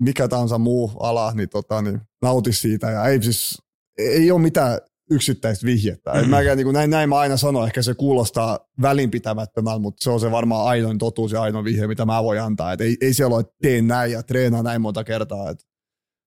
mikä 0.00 0.28
tahansa 0.28 0.58
muu 0.58 0.92
ala, 1.00 1.32
niin, 1.32 1.48
tota, 1.48 1.82
niin 1.82 2.00
nauti 2.22 2.52
siitä. 2.52 2.90
Ja 2.90 3.04
ei, 3.04 3.22
siis, 3.22 3.62
ei 3.98 4.30
ole 4.30 4.40
mitään 4.40 4.78
yksittäistä 5.10 5.66
vihjettä. 5.66 6.12
Mm. 6.12 6.30
Mäkään, 6.30 6.56
niin 6.56 6.64
kuin, 6.64 6.74
näin, 6.74 6.90
näin 6.90 7.08
mä 7.08 7.18
aina 7.18 7.36
sanon, 7.36 7.66
ehkä 7.66 7.82
se 7.82 7.94
kuulostaa 7.94 8.58
välinpitämättömältä, 8.82 9.78
mutta 9.78 10.04
se 10.04 10.10
on 10.10 10.20
se 10.20 10.30
varmaan 10.30 10.66
ainoin 10.66 10.98
totuus 10.98 11.32
ja 11.32 11.42
ainoa 11.42 11.64
vihje, 11.64 11.86
mitä 11.86 12.04
mä 12.04 12.24
voin 12.24 12.40
antaa. 12.40 12.72
Et 12.72 12.80
ei, 12.80 12.96
ei 13.00 13.14
siellä 13.14 13.34
ole, 13.34 13.40
että 13.40 13.54
tee 13.62 13.82
näin 13.82 14.12
ja 14.12 14.22
treenaa 14.22 14.62
näin 14.62 14.80
monta 14.80 15.04
kertaa. 15.04 15.50
Et 15.50 15.58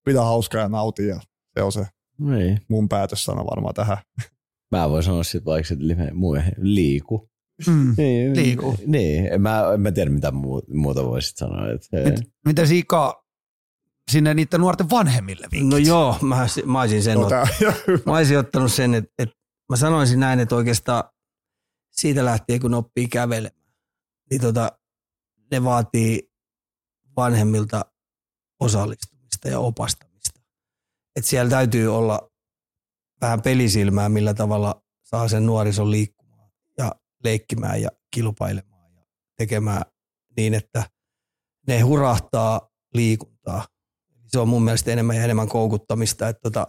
pidä 0.05 0.21
hauskaa 0.21 0.61
ja 0.61 0.69
nauti 0.69 1.07
ja 1.07 1.19
se 1.57 1.63
on 1.63 1.71
se 1.71 1.87
niin. 2.19 2.59
mun 2.69 2.89
päätössana 2.89 3.45
varmaan 3.45 3.73
tähän. 3.73 3.97
Mä 4.71 4.89
voin 4.89 5.03
sanoa 5.03 5.23
sitten 5.23 5.45
vaikka, 5.45 5.73
että 5.73 5.85
liiku. 6.57 7.29
Mm. 7.67 7.93
Niin, 7.97 8.35
Liiku. 8.35 8.77
Niin, 8.85 9.25
en 9.25 9.41
mä, 9.41 9.73
en 9.73 9.81
mä 9.81 9.91
tiedä 9.91 10.11
mitä 10.11 10.31
muu, 10.31 10.61
muuta 10.73 11.03
voisit 11.05 11.37
sanoa. 11.37 11.71
Että, 11.71 12.09
Mit, 12.09 12.31
miten 12.45 12.67
Siika 12.67 13.25
sinne 14.11 14.33
niiden 14.33 14.61
nuorten 14.61 14.89
vanhemmille 14.89 15.47
vinkit? 15.51 15.69
No 15.69 15.77
joo, 15.77 16.17
mä, 16.21 16.47
mä 16.65 16.81
olisin 16.81 17.03
sen 17.03 17.17
No, 17.17 17.29
tää, 17.29 17.47
Mä 18.05 18.17
olisin 18.17 18.39
ottanut 18.39 18.73
sen, 18.73 18.93
että, 18.93 19.11
että 19.19 19.35
mä 19.69 19.75
sanoisin 19.75 20.19
näin, 20.19 20.39
että 20.39 20.55
oikeastaan 20.55 21.03
siitä 21.91 22.25
lähtien, 22.25 22.59
kun 22.59 22.73
oppii 22.73 23.07
kävelemään, 23.07 23.73
niin 24.29 24.41
tota, 24.41 24.71
ne 25.51 25.63
vaatii 25.63 26.31
vanhemmilta 27.17 27.85
osallistumista 28.59 29.49
ja 29.49 29.59
opastamista. 29.59 30.39
Että 31.15 31.29
siellä 31.29 31.49
täytyy 31.49 31.95
olla 31.95 32.31
vähän 33.21 33.41
pelisilmää, 33.41 34.09
millä 34.09 34.33
tavalla 34.33 34.83
saa 35.03 35.27
sen 35.27 35.45
nuorison 35.45 35.91
liikkumaan 35.91 36.49
ja 36.77 36.95
leikkimään 37.23 37.81
ja 37.81 37.89
kilpailemaan 38.11 38.93
ja 38.95 39.03
tekemään 39.37 39.81
niin, 40.37 40.53
että 40.53 40.83
ne 41.67 41.79
hurahtaa 41.79 42.69
liikuntaa. 42.93 43.65
Se 44.27 44.39
on 44.39 44.47
mun 44.47 44.63
mielestä 44.63 44.91
enemmän 44.91 45.15
ja 45.15 45.23
enemmän 45.23 45.47
koukuttamista, 45.47 46.27
että 46.27 46.41
tota, 46.41 46.67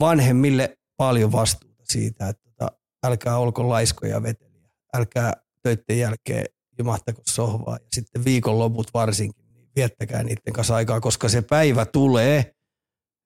vanhemmille 0.00 0.78
paljon 0.96 1.32
vastuuta 1.32 1.82
siitä, 1.84 2.28
että 2.28 2.50
tota, 2.50 2.72
älkää 3.04 3.38
olko 3.38 3.68
laiskoja 3.68 4.22
veteliä. 4.22 4.70
älkää 4.94 5.32
töiden 5.62 5.98
jälkeen 5.98 6.46
jumahtako 6.78 7.22
sohvaa. 7.30 7.76
Ja 7.76 7.88
sitten 7.92 8.24
viikonloput 8.24 8.94
varsinkin, 8.94 9.54
niin 9.54 9.68
viettäkää 9.76 10.22
niiden 10.22 10.52
kanssa 10.52 10.74
aikaa, 10.74 11.00
koska 11.00 11.28
se 11.28 11.42
päivä 11.42 11.86
tulee, 11.86 12.54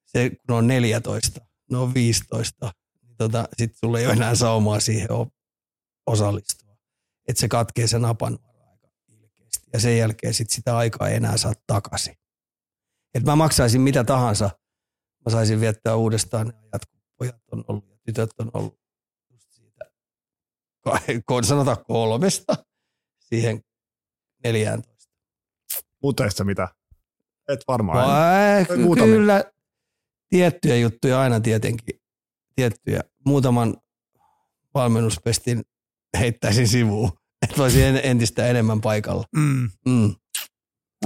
se, 0.04 0.30
kun 0.30 0.56
on 0.56 0.66
14, 0.66 1.40
no 1.70 1.82
on 1.82 1.94
15, 1.94 2.72
niin 3.02 3.16
tota, 3.16 3.48
sitten 3.56 3.78
sulla 3.78 3.98
ei 3.98 4.06
ole 4.06 4.12
enää 4.12 4.34
saumaa 4.34 4.80
siihen 4.80 5.08
osallistua. 6.06 6.76
Että 7.28 7.40
se 7.40 7.48
katkee 7.48 7.86
sen 7.86 8.02
napan 8.02 8.38
aika 8.42 8.88
ilkeästi. 9.08 9.70
Ja 9.72 9.80
sen 9.80 9.98
jälkeen 9.98 10.34
sit 10.34 10.50
sitä 10.50 10.76
aikaa 10.76 11.08
ei 11.08 11.16
enää 11.16 11.36
saa 11.36 11.52
takaisin. 11.66 12.14
Et 13.14 13.24
mä 13.24 13.36
maksaisin 13.36 13.80
mitä 13.80 14.04
tahansa, 14.04 14.50
mä 15.26 15.30
saisin 15.30 15.60
viettää 15.60 15.96
uudestaan 15.96 16.46
ne 16.46 16.52
ajat, 16.52 16.86
kun 16.86 17.00
pojat 17.18 17.36
on 17.52 17.64
ollut 17.68 17.88
ja 17.90 17.96
tytöt 18.04 18.30
on 18.38 18.50
ollut 18.54 18.80
just 19.30 19.52
siitä, 19.52 19.84
sanotaan 21.42 21.84
kolmesta 21.84 22.54
siihen 23.18 23.60
14. 24.44 25.12
Mutta 26.02 26.24
ei 26.24 26.30
sitä 26.30 26.44
mitä. 26.44 26.68
Et 27.48 27.60
varmaan. 27.68 28.08
Vai, 28.08 28.64
kyllä 28.94 29.44
tiettyjä 30.28 30.76
juttuja 30.76 31.20
aina 31.20 31.40
tietenkin, 31.40 32.00
tiettyjä. 32.54 33.00
Muutaman 33.24 33.76
valmennuspestin 34.74 35.64
heittäisin 36.18 36.68
sivuun, 36.68 37.10
että 37.42 37.62
olisi 37.62 37.82
en- 37.82 38.00
entistä 38.02 38.46
enemmän 38.46 38.80
paikalla. 38.80 39.24
Mm. 39.36 39.70
Mm. 39.86 40.14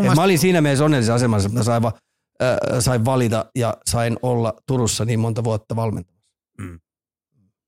Et 0.05 0.15
mä 0.15 0.23
olin 0.23 0.39
siinä 0.39 0.61
mielessä 0.61 0.85
onnellisessa 0.85 1.15
asemassa, 1.15 1.47
että 1.47 1.59
mä 1.59 1.65
sain, 1.65 1.83
va, 1.83 1.93
äh, 2.43 2.59
sain 2.81 3.05
valita 3.05 3.51
ja 3.55 3.77
sain 3.91 4.17
olla 4.23 4.55
Turussa 4.67 5.05
niin 5.05 5.21
monta 5.21 5.45
vuotta 5.45 5.77
valmentamassa. 5.77 6.21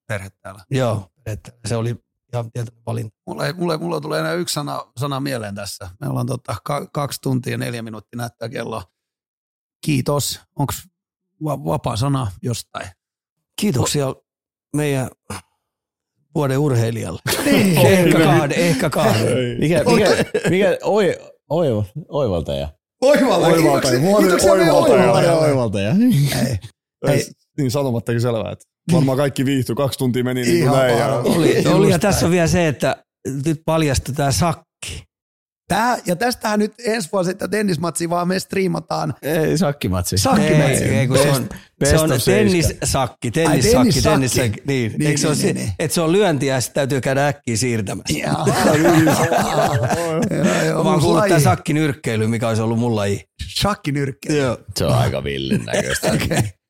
Perhe 0.08 0.30
täällä. 0.42 0.64
Joo, 0.70 1.10
että 1.26 1.52
se 1.66 1.76
oli 1.76 1.96
ihan 2.32 2.52
tietoinen 2.52 2.84
valinta. 2.86 3.16
Mulla, 3.26 3.46
ei, 3.46 3.52
mulla, 3.52 3.78
mulla 3.78 4.00
tulee 4.00 4.20
enää 4.20 4.34
yksi 4.34 4.52
sana, 4.52 4.92
sana 4.96 5.20
mieleen 5.20 5.54
tässä. 5.54 5.90
Me 6.00 6.08
ollaan 6.08 6.26
tota, 6.26 6.56
ka, 6.64 6.86
kaksi 6.92 7.18
tuntia 7.22 7.50
ja 7.50 7.58
neljä 7.58 7.82
minuuttia 7.82 8.16
näyttää 8.16 8.48
kello. 8.48 8.82
Kiitos. 9.86 10.40
Onko 10.58 10.72
va, 11.44 11.64
vapaa 11.64 11.96
sana 11.96 12.30
jostain? 12.42 12.86
Kiitoksia 13.60 14.14
meidän 14.76 15.08
vuoden 16.34 16.58
urheilijalle. 16.58 17.20
Niin. 17.44 17.78
ehkä 17.86 18.18
kahden, 18.18 18.58
ehkä 18.58 18.90
kahden. 18.90 19.36
Mikä, 19.60 19.84
mikä, 19.84 20.10
mikä 20.50 20.78
oi, 20.82 21.16
oi, 21.50 21.66
oivaltaja. 22.08 22.68
Oivaltaja. 23.02 23.54
Oivaltaja. 23.54 23.98
Kiitoksia- 24.00 24.50
oivaltaja. 24.52 25.32
Oivaltaja. 25.36 25.94
Hei. 26.34 26.58
Hei. 27.08 27.26
Niin 27.58 27.70
sanomattakin 27.70 28.20
selvää, 28.20 28.52
että 28.52 28.64
varmaan 28.92 29.18
kaikki 29.18 29.44
viihtyi. 29.44 29.74
Kaksi 29.74 29.98
tuntia 29.98 30.24
meni 30.24 30.42
niin 30.42 30.68
kuin 30.68 30.78
näin. 30.78 30.98
Ja. 30.98 31.14
Oli, 31.18 31.64
oli 31.68 31.90
ja 31.90 31.98
tässä 31.98 32.26
on 32.26 32.32
vielä 32.32 32.46
se, 32.46 32.68
että 32.68 33.04
nyt 33.46 33.62
paljastui 33.66 34.14
tämä 34.14 34.32
sakki. 34.32 34.71
Tää, 35.72 35.98
ja 36.06 36.16
tästähän 36.16 36.58
nyt 36.58 36.74
ensi 36.84 37.08
vuosi 37.12 37.30
sitä 37.30 37.48
tennismatsia 37.48 38.10
vaan 38.10 38.28
me 38.28 38.38
striimataan. 38.38 39.14
Ei, 39.22 39.58
sakkimatsi. 39.58 40.18
Sakkimatsi. 40.18 40.84
Ei, 40.84 40.94
ei, 40.94 41.08
kun 41.08 41.18
se 41.18 41.30
on, 41.30 41.48
Best 41.78 41.92
se 41.92 41.98
on 41.98 42.10
tennissakki, 42.24 43.30
tennissakki, 43.30 44.02
tennissakki. 44.02 44.62
Niin, 44.66 44.94
Niin, 44.98 45.18
se 45.18 45.26
ole 45.26 45.34
niin, 45.34 45.42
se, 45.42 45.52
niin, 45.52 45.56
niin. 45.56 45.72
että 45.78 45.94
se 45.94 46.00
on 46.00 46.12
lyöntiä 46.12 46.54
ja 46.54 46.60
sitten 46.60 46.74
täytyy 46.74 47.00
käydä 47.00 47.26
äkkiä 47.26 47.56
siirtämässä. 47.56 48.18
Joo. 50.66 50.84
Mä 50.84 50.90
oon 50.90 51.00
kuullut 51.00 51.24
tämän 51.24 51.40
sakkinyrkkeily, 51.40 52.26
mikä 52.26 52.48
olisi 52.48 52.62
ollut 52.62 52.78
mun 52.78 52.96
laji. 52.96 53.24
Shakkinyrkkeily. 53.60 54.38
Joo. 54.38 54.58
Se 54.76 54.84
on 54.84 54.94
aika 54.94 55.24
villin 55.24 55.64
näköistä. 55.64 56.12
Okei. 56.14 56.61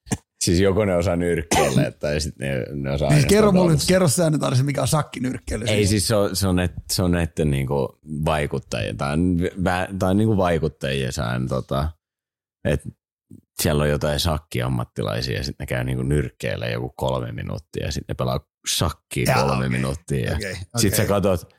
Siis 0.42 0.60
joko 0.60 0.84
ne 0.84 0.96
osaa 0.96 1.16
nyrkkeellä, 1.16 1.90
tai 1.90 2.20
sitten 2.20 2.48
ne, 2.48 2.54
ne 2.56 2.90
osaa 2.90 3.08
Niin, 3.08 3.14
ainoastaan 3.14 3.28
kerro 3.28 3.52
mulle 3.52 3.72
nyt, 3.72 3.80
kerro 3.88 4.08
sä 4.08 4.30
nyt 4.30 4.42
Arsi, 4.42 4.62
mikä 4.62 4.80
on 4.82 4.88
shakkinyrkkeily. 4.88 5.64
Ei 5.68 5.86
siis 5.86 6.08
se 6.08 6.14
on, 6.16 6.36
se 6.36 6.48
on, 6.48 6.56
net, 6.56 6.72
se 6.92 7.02
on 7.02 7.10
näiden 7.10 7.50
niinku 7.50 7.98
vaikuttajia, 8.24 8.94
tai, 8.94 9.16
vä- 9.42 9.96
tai 9.98 10.14
niinku 10.14 10.36
vaikuttajia 10.36 11.12
sään, 11.12 11.48
tota, 11.48 11.88
että 12.64 12.88
siellä 13.62 13.82
on 13.82 13.88
jotain 13.88 14.20
sakkiammattilaisia 14.20 15.36
ja 15.36 15.44
sitten 15.44 15.64
ne 15.64 15.66
käy 15.66 15.84
niinku 15.84 16.02
nyrkkeellä 16.02 16.66
joku 16.66 16.92
kolme 16.96 17.32
minuuttia 17.32 17.86
ja 17.86 17.92
sitten 17.92 18.12
ne 18.14 18.14
pelaa 18.14 18.40
shakkia 18.76 19.24
Jaa, 19.26 19.40
kolme 19.40 19.56
okei. 19.56 19.68
minuuttia. 19.68 20.30
Ja 20.30 20.36
Okei, 20.36 20.54
Sitten 20.54 20.96
sä 20.96 21.02
okei. 21.02 21.06
katot, 21.08 21.52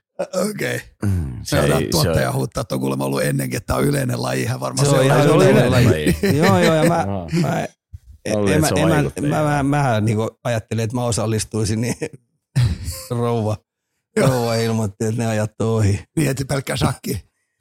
Okei. 0.50 0.82
mm, 1.06 1.38
Se 1.44 1.60
on 1.60 1.72
ei- 1.72 1.90
tuottaja 1.90 2.30
on- 2.30 2.36
huuttaa, 2.36 2.62
että 2.62 2.76
on 2.76 2.82
kuulemma 2.82 3.06
ollut 3.06 3.24
ennenkin, 3.24 3.58
että 3.58 3.68
tämä 3.68 3.80
on 3.80 3.86
yleinen 3.86 4.22
laji. 4.22 4.46
Hän 4.46 4.60
varmaan 4.60 4.86
Se 4.86 4.92
on 4.96 5.00
seuraa 5.00 5.18
ihan 5.24 5.30
sitä. 5.30 5.36
yleinen 5.50 5.72
laji. 5.72 5.86
laji. 5.88 6.38
joo, 6.38 6.60
joo, 6.60 6.76
ja 6.76 6.84
mä, 6.90 7.04
Joo. 7.08 7.30
mä, 7.42 7.66
en, 8.26 8.62
mä, 8.62 8.68
en, 8.76 8.88
mä, 9.22 9.44
mä, 9.44 9.64
mä, 9.64 9.64
mä 9.64 10.02
niin 10.02 10.18
ajattelin, 10.44 10.84
että 10.84 10.96
mä 10.96 11.06
osallistuisin, 11.06 11.82
niin 11.82 11.96
rouva, 13.10 13.58
rouva 14.18 14.56
ilmoitti, 14.56 15.06
että 15.06 15.22
ne 15.22 15.28
ajat 15.28 15.62
ohi. 15.62 16.04
Niin, 16.16 16.30
että. 16.30 16.46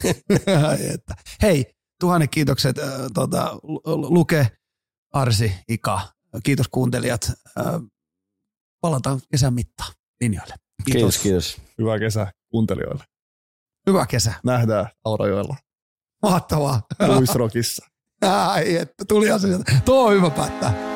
Ai 0.68 0.88
että. 0.94 1.14
Hei, 1.42 1.74
tuhannet 2.00 2.30
kiitokset 2.30 2.78
äh, 2.78 2.88
tota, 3.14 3.58
Lu- 3.62 4.14
Luke, 4.14 4.46
Arsi, 5.12 5.52
Ika. 5.68 6.00
Kiitos 6.42 6.68
kuuntelijat. 6.68 7.32
Äh, 7.58 7.64
palataan 8.80 9.20
kesän 9.30 9.54
mittaan 9.54 9.92
linjoille. 10.20 10.54
Kiitos, 10.84 11.18
kiitos. 11.18 11.60
Hyvää 11.78 11.98
kesää 11.98 12.32
kuuntelijoille. 12.50 13.04
Hyvä 13.86 14.06
kesä. 14.06 14.34
Nähdään 14.44 14.86
Aurajoella. 15.04 15.56
Mahtavaa. 16.22 16.82
Luisrokissa. 17.06 17.86
Ai, 18.22 18.76
että 18.76 19.04
tuli 19.08 19.30
asia. 19.30 19.58
Tuo 19.84 20.06
on 20.06 20.14
hyvä 20.14 20.30
päättää. 20.30 20.91